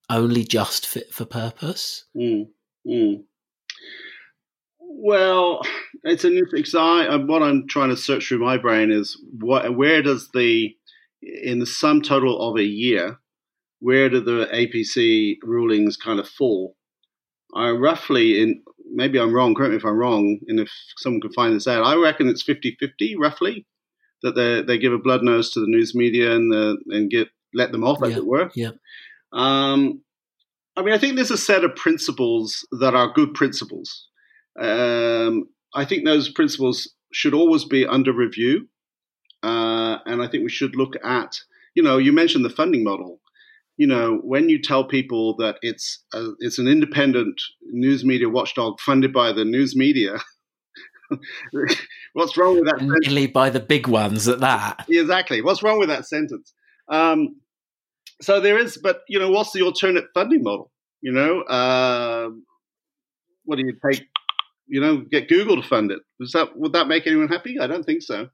only 0.09 0.43
just 0.43 0.86
fit 0.86 1.12
for 1.12 1.27
purpose? 1.27 2.07
Mm, 2.16 2.47
mm. 2.89 3.23
Well, 4.81 5.61
it's 6.05 6.24
an 6.24 6.43
because 6.51 6.74
what 7.28 7.43
I'm 7.43 7.69
trying 7.69 7.90
to 7.90 7.97
search 7.97 8.27
through 8.27 8.39
my 8.39 8.57
brain 8.57 8.90
is 8.90 9.23
what 9.39 9.77
where 9.77 10.03
does 10.03 10.31
the 10.32 10.74
in 11.23 11.59
the 11.59 11.66
sum 11.66 12.01
total 12.01 12.40
of 12.40 12.57
a 12.57 12.65
year 12.65 13.19
where 13.81 14.09
do 14.09 14.20
the 14.20 14.48
APC 14.53 15.36
rulings 15.43 15.98
kind 15.98 16.19
of 16.19 16.27
fall? 16.27 16.77
I 17.55 17.70
roughly, 17.70 18.40
in 18.40 18.62
maybe 18.97 19.20
I'm 19.20 19.32
wrong, 19.32 19.55
correct 19.55 19.70
me 19.70 19.77
if 19.77 19.85
I'm 19.85 19.97
wrong, 19.97 20.39
and 20.48 20.59
if 20.59 20.70
someone 20.97 21.20
can 21.20 21.32
find 21.32 21.55
this 21.55 21.68
out, 21.68 21.85
I 21.85 21.94
reckon 21.97 22.28
it's 22.28 22.43
50 22.43 22.77
50 22.81 23.16
roughly 23.16 23.66
that 24.23 24.35
they, 24.35 24.62
they 24.62 24.78
give 24.78 24.93
a 24.93 24.98
blood 24.98 25.23
nose 25.23 25.51
to 25.52 25.60
the 25.60 25.66
news 25.68 25.94
media 25.94 26.35
and, 26.35 26.51
the, 26.51 26.77
and 26.89 27.10
get 27.10 27.28
let 27.55 27.70
them 27.73 27.85
off, 27.85 28.02
as 28.02 28.10
yeah, 28.10 28.16
it 28.16 28.27
were. 28.27 28.51
Yeah. 28.55 28.70
Um, 29.32 30.02
I 30.77 30.82
mean, 30.82 30.94
I 30.94 30.98
think 30.98 31.14
there's 31.14 31.31
a 31.31 31.39
set 31.39 31.64
of 31.64 31.77
principles 31.77 32.66
that 32.81 32.94
are 32.94 33.12
good 33.12 33.35
principles. 33.35 34.09
Um, 34.60 35.48
I 35.74 35.85
think 35.85 36.05
those 36.05 36.28
principles 36.28 36.93
should 37.12 37.35
always 37.35 37.64
be 37.64 37.86
under 37.86 38.12
review. 38.12 38.68
Uh, 39.43 39.98
and 40.06 40.23
I 40.23 40.28
think 40.28 40.43
we 40.43 40.51
should 40.51 40.77
look 40.77 40.94
at, 41.05 41.39
you 41.74 41.82
know, 41.82 41.98
you 41.98 42.12
mentioned 42.12 42.44
the 42.44 42.51
funding 42.51 42.85
model 42.85 43.20
you 43.77 43.86
know, 43.86 44.20
when 44.23 44.48
you 44.48 44.61
tell 44.61 44.85
people 44.85 45.36
that 45.36 45.57
it's 45.62 46.03
a, 46.15 46.31
it's 46.40 46.59
an 46.59 46.66
independent 46.66 47.40
news 47.73 48.05
media 48.05 48.28
watchdog 48.28 48.81
funded 48.81 49.12
by 49.12 49.32
the 49.32 49.44
news 49.44 49.77
media, 49.77 50.19
what's 52.15 52.36
wrong 52.36 52.57
with 52.57 52.65
that? 52.65 52.78
sentence? 52.78 53.07
Mainly 53.07 53.27
by 53.27 53.51
the 53.51 53.61
big 53.61 53.86
ones 53.86 54.28
at 54.28 54.40
that. 54.40 54.86
Exactly. 54.89 55.43
What's 55.43 55.62
wrong 55.62 55.78
with 55.78 55.89
that 55.89 56.07
sentence? 56.07 56.55
Um, 56.89 57.36
so 58.23 58.40
there 58.40 58.59
is, 58.59 58.78
but 58.78 59.01
you 59.09 59.19
know, 59.19 59.31
what's 59.31 59.53
the 59.53 59.62
alternate 59.62 60.07
funding 60.15 60.43
model? 60.43 60.70
You 61.03 61.12
know, 61.12 61.43
uh, 61.43 62.31
what 63.44 63.57
do 63.57 63.66
you 63.66 63.74
take? 63.89 64.07
You 64.66 64.81
know, 64.81 64.97
get 64.98 65.28
Google 65.28 65.61
to 65.61 65.69
fund 65.69 65.93
it. 65.93 66.01
Was 66.19 66.32
that 66.32 66.57
would 66.57 66.73
that 66.73 66.89
make 66.89 67.07
anyone 67.07 67.28
happy? 67.28 67.59
I 67.61 67.66
don't 67.66 67.85
think 67.85 68.03
so. 68.03 68.28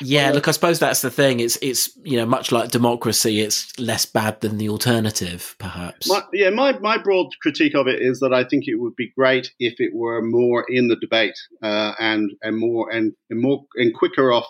Yeah, 0.00 0.30
look, 0.30 0.48
I 0.48 0.50
suppose 0.50 0.78
that's 0.78 1.02
the 1.02 1.10
thing. 1.10 1.40
It's 1.40 1.58
it's 1.62 1.96
you 2.02 2.16
know 2.16 2.26
much 2.26 2.52
like 2.52 2.70
democracy, 2.70 3.40
it's 3.40 3.78
less 3.78 4.06
bad 4.06 4.40
than 4.40 4.58
the 4.58 4.68
alternative, 4.68 5.56
perhaps. 5.58 6.08
My, 6.08 6.22
yeah, 6.32 6.50
my, 6.50 6.78
my 6.78 6.98
broad 6.98 7.28
critique 7.42 7.74
of 7.74 7.86
it 7.86 8.00
is 8.00 8.20
that 8.20 8.32
I 8.32 8.44
think 8.44 8.64
it 8.66 8.76
would 8.76 8.96
be 8.96 9.12
great 9.16 9.50
if 9.58 9.74
it 9.78 9.92
were 9.94 10.22
more 10.22 10.64
in 10.68 10.88
the 10.88 10.96
debate 10.96 11.38
uh, 11.62 11.92
and 11.98 12.30
and 12.42 12.58
more 12.58 12.90
and, 12.90 13.12
and 13.28 13.40
more 13.40 13.64
and 13.76 13.94
quicker 13.94 14.32
off. 14.32 14.48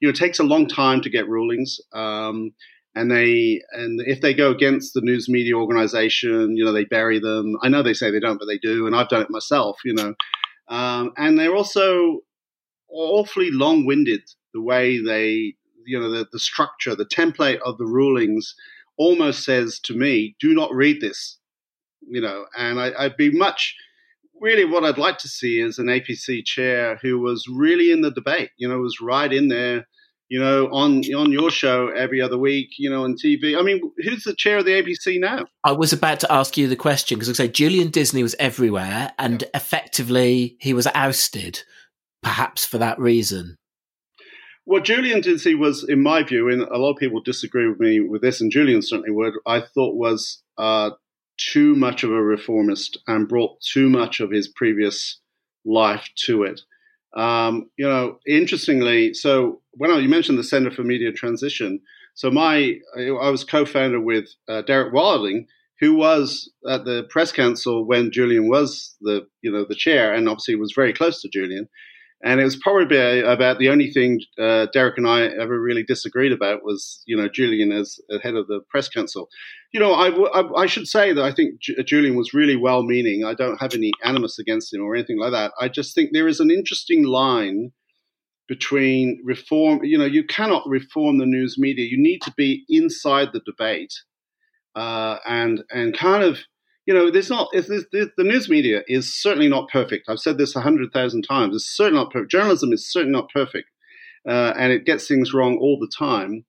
You 0.00 0.08
know, 0.08 0.10
it 0.10 0.16
takes 0.16 0.38
a 0.38 0.44
long 0.44 0.66
time 0.66 1.00
to 1.02 1.10
get 1.10 1.28
rulings, 1.28 1.78
um, 1.92 2.52
and 2.94 3.10
they 3.10 3.62
and 3.72 4.00
if 4.06 4.20
they 4.20 4.34
go 4.34 4.50
against 4.50 4.94
the 4.94 5.00
news 5.00 5.28
media 5.28 5.54
organization, 5.54 6.56
you 6.56 6.64
know, 6.64 6.72
they 6.72 6.84
bury 6.84 7.18
them. 7.18 7.56
I 7.62 7.68
know 7.68 7.82
they 7.82 7.94
say 7.94 8.10
they 8.10 8.20
don't, 8.20 8.38
but 8.38 8.46
they 8.46 8.58
do, 8.58 8.86
and 8.86 8.94
I've 8.94 9.08
done 9.08 9.22
it 9.22 9.30
myself. 9.30 9.78
You 9.84 9.94
know, 9.94 10.14
um, 10.68 11.12
and 11.16 11.38
they're 11.38 11.56
also 11.56 12.20
awfully 12.88 13.50
long-winded 13.50 14.20
the 14.54 14.62
way 14.62 15.02
they 15.02 15.54
you 15.84 16.00
know 16.00 16.10
the, 16.10 16.26
the 16.32 16.38
structure 16.38 16.94
the 16.94 17.04
template 17.04 17.58
of 17.64 17.76
the 17.76 17.86
rulings 17.86 18.54
almost 18.96 19.44
says 19.44 19.78
to 19.80 19.94
me 19.94 20.34
do 20.40 20.54
not 20.54 20.72
read 20.72 21.00
this 21.00 21.38
you 22.08 22.20
know 22.20 22.46
and 22.56 22.80
I, 22.80 22.92
i'd 22.98 23.16
be 23.16 23.30
much 23.30 23.74
really 24.40 24.64
what 24.64 24.84
i'd 24.84 24.98
like 24.98 25.18
to 25.18 25.28
see 25.28 25.60
is 25.60 25.78
an 25.78 25.86
apc 25.86 26.44
chair 26.44 26.98
who 27.02 27.18
was 27.18 27.46
really 27.50 27.90
in 27.90 28.00
the 28.00 28.10
debate 28.10 28.50
you 28.56 28.68
know 28.68 28.78
was 28.78 29.00
right 29.00 29.32
in 29.32 29.48
there 29.48 29.86
you 30.28 30.40
know 30.40 30.66
on 30.72 31.02
on 31.14 31.32
your 31.32 31.50
show 31.50 31.88
every 31.88 32.20
other 32.20 32.38
week 32.38 32.70
you 32.78 32.88
know 32.88 33.04
on 33.04 33.14
tv 33.14 33.58
i 33.58 33.62
mean 33.62 33.80
who's 33.98 34.24
the 34.24 34.34
chair 34.34 34.58
of 34.58 34.64
the 34.64 34.72
apc 34.72 35.20
now? 35.20 35.44
I 35.64 35.72
was 35.72 35.92
about 35.92 36.20
to 36.20 36.32
ask 36.32 36.56
you 36.56 36.68
the 36.68 36.76
question 36.76 37.18
because 37.18 37.28
I 37.28 37.32
say 37.32 37.48
Julian 37.48 37.88
Disney 37.88 38.22
was 38.22 38.36
everywhere, 38.38 39.12
and 39.18 39.42
effectively 39.54 40.56
he 40.60 40.74
was 40.74 40.86
ousted, 40.88 41.62
perhaps 42.22 42.66
for 42.66 42.76
that 42.78 42.98
reason. 42.98 43.56
Well, 44.66 44.82
Julian 44.82 45.20
Disney 45.20 45.54
was, 45.54 45.84
in 45.86 46.02
my 46.02 46.22
view, 46.22 46.48
and 46.48 46.62
a 46.62 46.78
lot 46.78 46.92
of 46.92 46.96
people 46.98 47.20
disagree 47.20 47.68
with 47.68 47.78
me 47.80 48.00
with 48.00 48.22
this, 48.22 48.40
and 48.40 48.50
Julian 48.50 48.80
certainly 48.80 49.10
would, 49.10 49.34
I 49.46 49.60
thought 49.60 49.96
was 49.96 50.42
uh, 50.56 50.90
too 51.36 51.74
much 51.74 52.02
of 52.02 52.10
a 52.10 52.22
reformist 52.22 52.98
and 53.06 53.28
brought 53.28 53.60
too 53.60 53.90
much 53.90 54.20
of 54.20 54.30
his 54.30 54.48
previous 54.48 55.20
life 55.66 56.08
to 56.26 56.44
it. 56.44 56.62
Um, 57.14 57.70
you 57.76 57.86
know, 57.86 58.18
interestingly, 58.26 59.14
so 59.14 59.60
when 59.72 59.90
I, 59.90 59.98
you 59.98 60.08
mentioned 60.08 60.38
the 60.38 60.44
Center 60.44 60.70
for 60.70 60.82
Media 60.82 61.12
Transition, 61.12 61.80
so 62.14 62.30
my 62.30 62.74
I 62.96 63.30
was 63.30 63.44
co-founder 63.44 64.00
with 64.00 64.28
uh, 64.48 64.62
Derek 64.62 64.92
Wilding, 64.92 65.46
who 65.80 65.94
was 65.94 66.50
at 66.68 66.84
the 66.84 67.06
press 67.10 67.32
council 67.32 67.84
when 67.84 68.12
Julian 68.12 68.48
was 68.48 68.96
the 69.00 69.26
you 69.42 69.50
know 69.50 69.64
the 69.68 69.74
chair, 69.74 70.12
and 70.12 70.28
obviously 70.28 70.56
was 70.56 70.72
very 70.74 70.92
close 70.92 71.20
to 71.22 71.28
Julian. 71.28 71.68
And 72.24 72.40
it 72.40 72.44
was 72.44 72.56
probably 72.56 73.20
about 73.20 73.58
the 73.58 73.68
only 73.68 73.90
thing 73.90 74.20
uh, 74.40 74.66
Derek 74.72 74.96
and 74.96 75.06
I 75.06 75.26
ever 75.26 75.60
really 75.60 75.82
disagreed 75.82 76.32
about 76.32 76.64
was, 76.64 77.02
you 77.06 77.14
know, 77.16 77.28
Julian 77.28 77.70
as 77.70 78.00
head 78.22 78.34
of 78.34 78.46
the 78.46 78.60
press 78.70 78.88
council. 78.88 79.28
You 79.72 79.80
know, 79.80 79.92
I, 79.92 80.08
I, 80.08 80.62
I 80.62 80.66
should 80.66 80.88
say 80.88 81.12
that 81.12 81.22
I 81.22 81.32
think 81.32 81.60
J- 81.60 81.82
Julian 81.84 82.16
was 82.16 82.32
really 82.32 82.56
well 82.56 82.82
meaning. 82.82 83.24
I 83.24 83.34
don't 83.34 83.60
have 83.60 83.74
any 83.74 83.92
animus 84.02 84.38
against 84.38 84.72
him 84.72 84.80
or 84.82 84.94
anything 84.94 85.18
like 85.18 85.32
that. 85.32 85.52
I 85.60 85.68
just 85.68 85.94
think 85.94 86.10
there 86.12 86.26
is 86.26 86.40
an 86.40 86.50
interesting 86.50 87.04
line 87.04 87.72
between 88.48 89.20
reform. 89.22 89.84
You 89.84 89.98
know, 89.98 90.06
you 90.06 90.24
cannot 90.24 90.66
reform 90.66 91.18
the 91.18 91.26
news 91.26 91.56
media. 91.58 91.86
You 91.86 92.00
need 92.00 92.22
to 92.22 92.32
be 92.38 92.64
inside 92.70 93.28
the 93.34 93.42
debate 93.44 93.92
uh, 94.74 95.18
and 95.26 95.62
and 95.70 95.96
kind 95.96 96.24
of 96.24 96.38
you 96.86 96.92
know, 96.92 97.10
there's 97.10 97.30
not 97.30 97.50
the 97.52 98.10
news 98.18 98.48
media 98.48 98.82
is 98.88 99.14
certainly 99.14 99.48
not 99.48 99.70
perfect. 99.70 100.08
I've 100.08 100.18
said 100.18 100.38
this 100.38 100.54
a 100.54 100.60
hundred 100.60 100.92
thousand 100.92 101.22
times. 101.22 101.56
It's 101.56 101.76
certainly 101.76 102.00
not 102.00 102.12
perfect. 102.12 102.30
Journalism 102.30 102.72
is 102.72 102.90
certainly 102.90 103.12
not 103.12 103.30
perfect, 103.30 103.68
uh, 104.28 104.52
and 104.58 104.72
it 104.72 104.84
gets 104.84 105.08
things 105.08 105.32
wrong 105.32 105.56
all 105.58 105.78
the 105.78 105.90
time. 105.96 106.44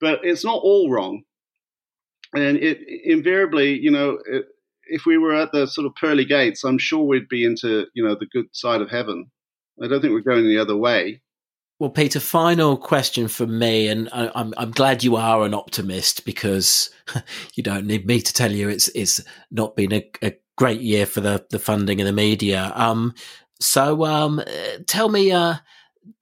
But 0.00 0.20
it's 0.22 0.44
not 0.44 0.60
all 0.62 0.90
wrong, 0.90 1.22
and 2.34 2.56
it 2.56 2.80
invariably, 3.04 3.78
you 3.78 3.90
know, 3.90 4.18
it, 4.26 4.46
if 4.88 5.06
we 5.06 5.18
were 5.18 5.34
at 5.34 5.52
the 5.52 5.66
sort 5.66 5.86
of 5.86 5.94
pearly 5.94 6.24
gates, 6.24 6.64
I'm 6.64 6.78
sure 6.78 7.04
we'd 7.04 7.28
be 7.28 7.44
into 7.44 7.86
you 7.94 8.04
know 8.04 8.16
the 8.18 8.26
good 8.26 8.46
side 8.52 8.80
of 8.80 8.90
heaven. 8.90 9.30
I 9.82 9.88
don't 9.88 10.00
think 10.00 10.12
we're 10.12 10.20
going 10.20 10.44
the 10.44 10.58
other 10.58 10.76
way. 10.76 11.22
Well, 11.78 11.90
Peter, 11.90 12.20
final 12.20 12.78
question 12.78 13.28
from 13.28 13.58
me, 13.58 13.88
and 13.88 14.08
I, 14.10 14.30
I'm 14.34 14.54
I'm 14.56 14.70
glad 14.70 15.04
you 15.04 15.16
are 15.16 15.44
an 15.44 15.52
optimist 15.52 16.24
because 16.24 16.90
you 17.54 17.62
don't 17.62 17.86
need 17.86 18.06
me 18.06 18.20
to 18.22 18.32
tell 18.32 18.50
you 18.50 18.70
it's 18.70 18.88
it's 18.94 19.22
not 19.50 19.76
been 19.76 19.92
a, 19.92 20.10
a 20.22 20.34
great 20.56 20.80
year 20.80 21.04
for 21.04 21.20
the 21.20 21.44
the 21.50 21.58
funding 21.58 22.00
and 22.00 22.08
the 22.08 22.14
media. 22.14 22.72
Um, 22.74 23.14
so 23.60 24.06
um, 24.06 24.42
tell 24.86 25.10
me, 25.10 25.32
uh, 25.32 25.56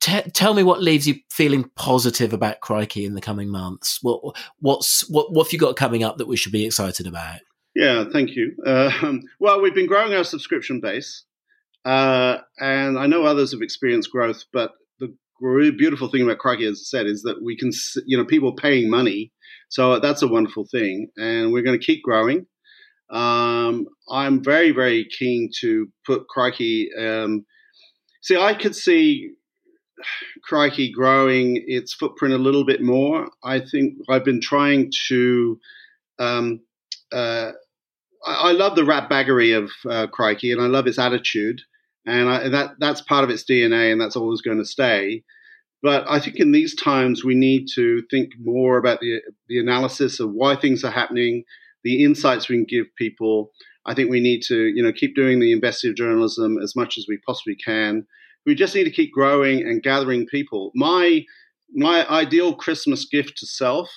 t- 0.00 0.30
tell 0.32 0.54
me 0.54 0.64
what 0.64 0.82
leaves 0.82 1.06
you 1.06 1.16
feeling 1.30 1.70
positive 1.76 2.32
about 2.32 2.60
Crikey 2.60 3.04
in 3.04 3.14
the 3.14 3.20
coming 3.20 3.48
months. 3.48 4.00
What 4.02 4.36
what's 4.58 5.08
what 5.08 5.32
what 5.32 5.46
have 5.46 5.52
you 5.52 5.58
got 5.60 5.76
coming 5.76 6.02
up 6.02 6.18
that 6.18 6.26
we 6.26 6.36
should 6.36 6.52
be 6.52 6.66
excited 6.66 7.06
about? 7.06 7.40
Yeah, 7.76 8.04
thank 8.12 8.30
you. 8.30 8.56
Um, 8.66 9.22
well, 9.38 9.60
we've 9.60 9.74
been 9.74 9.86
growing 9.86 10.14
our 10.14 10.24
subscription 10.24 10.80
base, 10.80 11.24
uh, 11.84 12.38
and 12.58 12.98
I 12.98 13.06
know 13.06 13.24
others 13.24 13.52
have 13.52 13.62
experienced 13.62 14.10
growth, 14.10 14.44
but 14.52 14.72
really 15.52 15.70
beautiful 15.70 16.08
thing 16.08 16.22
about 16.22 16.38
Crikey, 16.38 16.66
as 16.66 16.80
I 16.80 16.98
said, 16.98 17.06
is 17.06 17.22
that 17.22 17.42
we 17.42 17.56
can, 17.56 17.70
you 18.06 18.16
know, 18.16 18.24
people 18.24 18.54
paying 18.54 18.90
money. 18.90 19.32
So 19.68 19.98
that's 19.98 20.22
a 20.22 20.28
wonderful 20.28 20.66
thing. 20.70 21.08
And 21.16 21.52
we're 21.52 21.62
going 21.62 21.78
to 21.78 21.84
keep 21.84 22.02
growing. 22.02 22.46
Um, 23.10 23.86
I'm 24.10 24.42
very, 24.42 24.70
very 24.70 25.06
keen 25.18 25.50
to 25.60 25.88
put 26.06 26.28
Crikey. 26.28 26.90
Um, 26.98 27.44
see, 28.22 28.36
I 28.36 28.54
could 28.54 28.74
see 28.74 29.32
Crikey 30.44 30.90
growing 30.90 31.62
its 31.66 31.94
footprint 31.94 32.34
a 32.34 32.38
little 32.38 32.64
bit 32.64 32.82
more. 32.82 33.28
I 33.42 33.60
think 33.60 33.94
I've 34.08 34.24
been 34.24 34.40
trying 34.40 34.90
to. 35.08 35.58
Um, 36.18 36.60
uh, 37.12 37.52
I, 38.24 38.32
I, 38.32 38.52
love 38.52 38.76
the 38.76 38.82
ratbaggery 38.82 39.56
of 39.56 39.70
uh, 39.88 40.06
Crikey, 40.06 40.52
and 40.52 40.60
I 40.60 40.66
love 40.66 40.86
its 40.86 40.98
attitude 40.98 41.60
and 42.06 42.28
I, 42.28 42.48
that 42.48 42.74
that's 42.78 43.00
part 43.00 43.24
of 43.24 43.30
its 43.30 43.44
DNA, 43.44 43.92
and 43.92 44.00
that's 44.00 44.16
always 44.16 44.40
going 44.40 44.58
to 44.58 44.64
stay. 44.64 45.22
But 45.84 46.06
I 46.08 46.18
think 46.18 46.36
in 46.36 46.52
these 46.52 46.74
times 46.74 47.24
we 47.24 47.34
need 47.34 47.66
to 47.74 48.02
think 48.10 48.30
more 48.40 48.78
about 48.78 49.00
the 49.00 49.20
the 49.48 49.58
analysis 49.58 50.18
of 50.18 50.32
why 50.32 50.56
things 50.56 50.82
are 50.82 50.90
happening, 50.90 51.44
the 51.84 52.02
insights 52.02 52.48
we 52.48 52.56
can 52.56 52.64
give 52.64 52.86
people. 52.96 53.50
I 53.84 53.92
think 53.92 54.08
we 54.08 54.20
need 54.20 54.40
to 54.44 54.56
you 54.74 54.82
know 54.82 54.92
keep 54.92 55.14
doing 55.14 55.40
the 55.40 55.52
investigative 55.52 55.98
journalism 55.98 56.56
as 56.56 56.74
much 56.74 56.96
as 56.96 57.04
we 57.06 57.18
possibly 57.26 57.54
can. 57.54 58.06
We 58.46 58.54
just 58.54 58.74
need 58.74 58.84
to 58.84 58.90
keep 58.98 59.12
growing 59.12 59.60
and 59.60 59.82
gathering 59.82 60.26
people. 60.26 60.72
My 60.74 61.26
my 61.74 62.08
ideal 62.08 62.54
Christmas 62.54 63.04
gift 63.04 63.36
to 63.38 63.46
self 63.46 63.90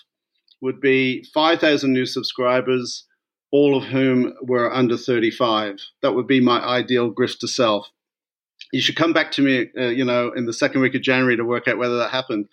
would 0.61 0.81
be 0.81 1.23
5,000 1.33 1.93
new 1.93 2.05
subscribers, 2.05 3.05
all 3.51 3.77
of 3.77 3.83
whom 3.83 4.33
were 4.41 4.73
under 4.73 4.97
35. 4.97 5.75
That 6.01 6.15
would 6.15 6.25
be 6.27 6.41
my 6.41 6.59
ideal 6.59 7.11
gift 7.11 7.39
to 7.41 7.47
self 7.47 7.87
you 8.71 8.81
should 8.81 8.95
come 8.95 9.13
back 9.13 9.31
to 9.31 9.41
me, 9.41 9.67
uh, 9.77 9.87
you 9.87 10.03
know, 10.03 10.31
in 10.35 10.45
the 10.45 10.53
second 10.53 10.81
week 10.81 10.95
of 10.95 11.01
January 11.01 11.37
to 11.37 11.43
work 11.43 11.67
out 11.67 11.77
whether 11.77 11.97
that 11.97 12.11
happened. 12.11 12.47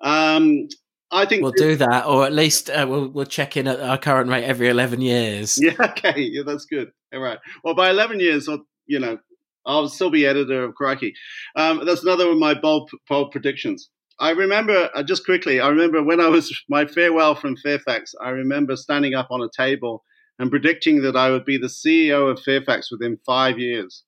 Um, 0.00 0.68
I 1.10 1.26
think 1.26 1.42
we'll 1.42 1.52
do 1.52 1.76
that, 1.76 2.06
or 2.06 2.24
at 2.24 2.32
least 2.32 2.70
uh, 2.70 2.86
we'll 2.88 3.08
we'll 3.08 3.26
check 3.26 3.56
in 3.56 3.68
at 3.68 3.80
our 3.80 3.98
current 3.98 4.30
rate 4.30 4.44
every 4.44 4.68
eleven 4.68 5.00
years. 5.00 5.58
Yeah, 5.62 5.74
okay, 5.78 6.20
yeah, 6.20 6.42
that's 6.44 6.64
good. 6.64 6.90
All 7.12 7.20
right. 7.20 7.38
Well, 7.62 7.74
by 7.74 7.90
eleven 7.90 8.18
years, 8.18 8.48
I'll, 8.48 8.66
you 8.86 8.98
know, 8.98 9.18
I'll 9.66 9.88
still 9.88 10.10
be 10.10 10.26
editor 10.26 10.64
of 10.64 10.74
Crikey. 10.74 11.14
Um, 11.54 11.84
that's 11.84 12.02
another 12.02 12.30
of 12.30 12.38
my 12.38 12.54
bold, 12.54 12.90
bold 13.08 13.30
predictions. 13.30 13.90
I 14.18 14.30
remember 14.30 14.90
uh, 14.94 15.02
just 15.02 15.24
quickly. 15.24 15.60
I 15.60 15.68
remember 15.68 16.02
when 16.02 16.20
I 16.20 16.28
was 16.28 16.56
my 16.68 16.86
farewell 16.86 17.34
from 17.34 17.56
Fairfax. 17.56 18.14
I 18.20 18.30
remember 18.30 18.76
standing 18.76 19.14
up 19.14 19.28
on 19.30 19.42
a 19.42 19.48
table 19.54 20.04
and 20.38 20.50
predicting 20.50 21.02
that 21.02 21.16
I 21.16 21.30
would 21.30 21.44
be 21.44 21.58
the 21.58 21.66
CEO 21.66 22.30
of 22.30 22.40
Fairfax 22.40 22.90
within 22.90 23.18
five 23.26 23.58
years. 23.58 24.02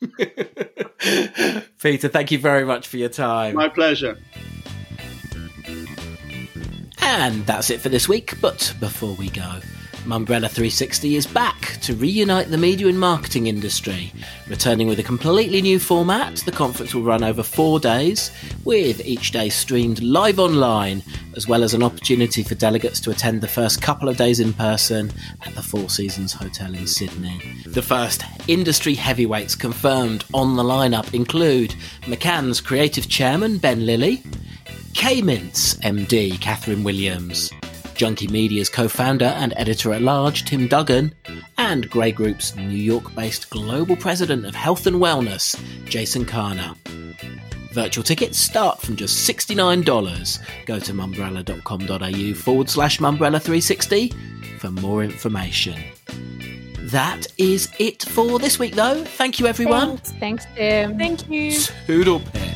Peter, 1.80 2.08
thank 2.08 2.30
you 2.30 2.38
very 2.38 2.64
much 2.64 2.88
for 2.88 2.96
your 2.96 3.08
time. 3.08 3.54
My 3.54 3.68
pleasure. 3.68 4.18
And 7.02 7.44
that's 7.46 7.70
it 7.70 7.80
for 7.80 7.88
this 7.88 8.08
week. 8.08 8.40
But 8.40 8.74
before 8.80 9.14
we 9.14 9.30
go, 9.30 9.60
Mumbrella 10.04 10.48
360 10.48 11.16
is 11.16 11.26
back 11.26 11.78
to 11.82 11.94
reunite 11.94 12.50
the 12.50 12.56
media 12.56 12.88
and 12.88 12.98
marketing 12.98 13.46
industry. 13.46 14.12
Returning 14.48 14.88
with 14.88 14.98
a 14.98 15.02
completely 15.02 15.60
new 15.60 15.78
format, 15.78 16.36
the 16.38 16.52
conference 16.52 16.94
will 16.94 17.02
run 17.02 17.22
over 17.22 17.42
four 17.42 17.78
days, 17.78 18.30
with 18.64 19.04
each 19.04 19.30
day 19.30 19.50
streamed 19.50 20.02
live 20.02 20.38
online, 20.38 21.02
as 21.36 21.46
well 21.46 21.62
as 21.62 21.74
an 21.74 21.82
opportunity 21.82 22.42
for 22.42 22.54
delegates 22.54 22.98
to 23.00 23.10
attend 23.10 23.42
the 23.42 23.48
first 23.48 23.82
couple 23.82 24.08
of 24.08 24.16
days 24.16 24.40
in 24.40 24.54
person 24.54 25.12
at 25.46 25.54
the 25.54 25.62
Four 25.62 25.90
Seasons 25.90 26.32
Hotel 26.32 26.74
in 26.74 26.86
Sydney. 26.86 27.38
The 27.66 27.82
first 27.82 28.22
industry 28.48 28.94
heavyweights 28.94 29.54
confirmed 29.54 30.24
on 30.32 30.56
the 30.56 30.64
lineup 30.64 31.12
include 31.12 31.74
McCann's 32.02 32.62
creative 32.62 33.08
chairman 33.08 33.58
Ben 33.58 33.84
Lilly, 33.84 34.22
K-Mint's 34.94 35.74
MD 35.76 36.40
Catherine 36.40 36.84
Williams, 36.84 37.50
Junkee 38.00 38.30
Media's 38.30 38.70
co 38.70 38.88
founder 38.88 39.26
and 39.26 39.52
editor 39.58 39.92
at 39.92 40.00
large, 40.00 40.46
Tim 40.46 40.68
Duggan, 40.68 41.14
and 41.58 41.90
Grey 41.90 42.12
Group's 42.12 42.56
New 42.56 42.70
York 42.70 43.14
based 43.14 43.50
global 43.50 43.94
president 43.94 44.46
of 44.46 44.54
health 44.54 44.86
and 44.86 44.96
wellness, 44.96 45.54
Jason 45.84 46.24
Karna. 46.24 46.74
Virtual 47.74 48.02
tickets 48.02 48.38
start 48.38 48.80
from 48.80 48.96
just 48.96 49.28
$69. 49.28 49.84
Go 50.64 50.78
to 50.78 50.92
mumbrella.com.au 50.94 52.34
forward 52.34 52.70
slash 52.70 53.00
mumbrella360 53.00 54.58
for 54.58 54.70
more 54.70 55.04
information. 55.04 55.78
That 56.78 57.26
is 57.36 57.68
it 57.78 58.02
for 58.04 58.38
this 58.38 58.58
week, 58.58 58.76
though. 58.76 59.04
Thank 59.04 59.38
you, 59.38 59.46
everyone. 59.46 59.98
Thanks, 59.98 60.12
Thanks 60.12 60.46
Tim. 60.56 60.96
Thank 60.96 61.28
you. 61.28 61.52
Toodle 61.86 62.20
pip. 62.20 62.50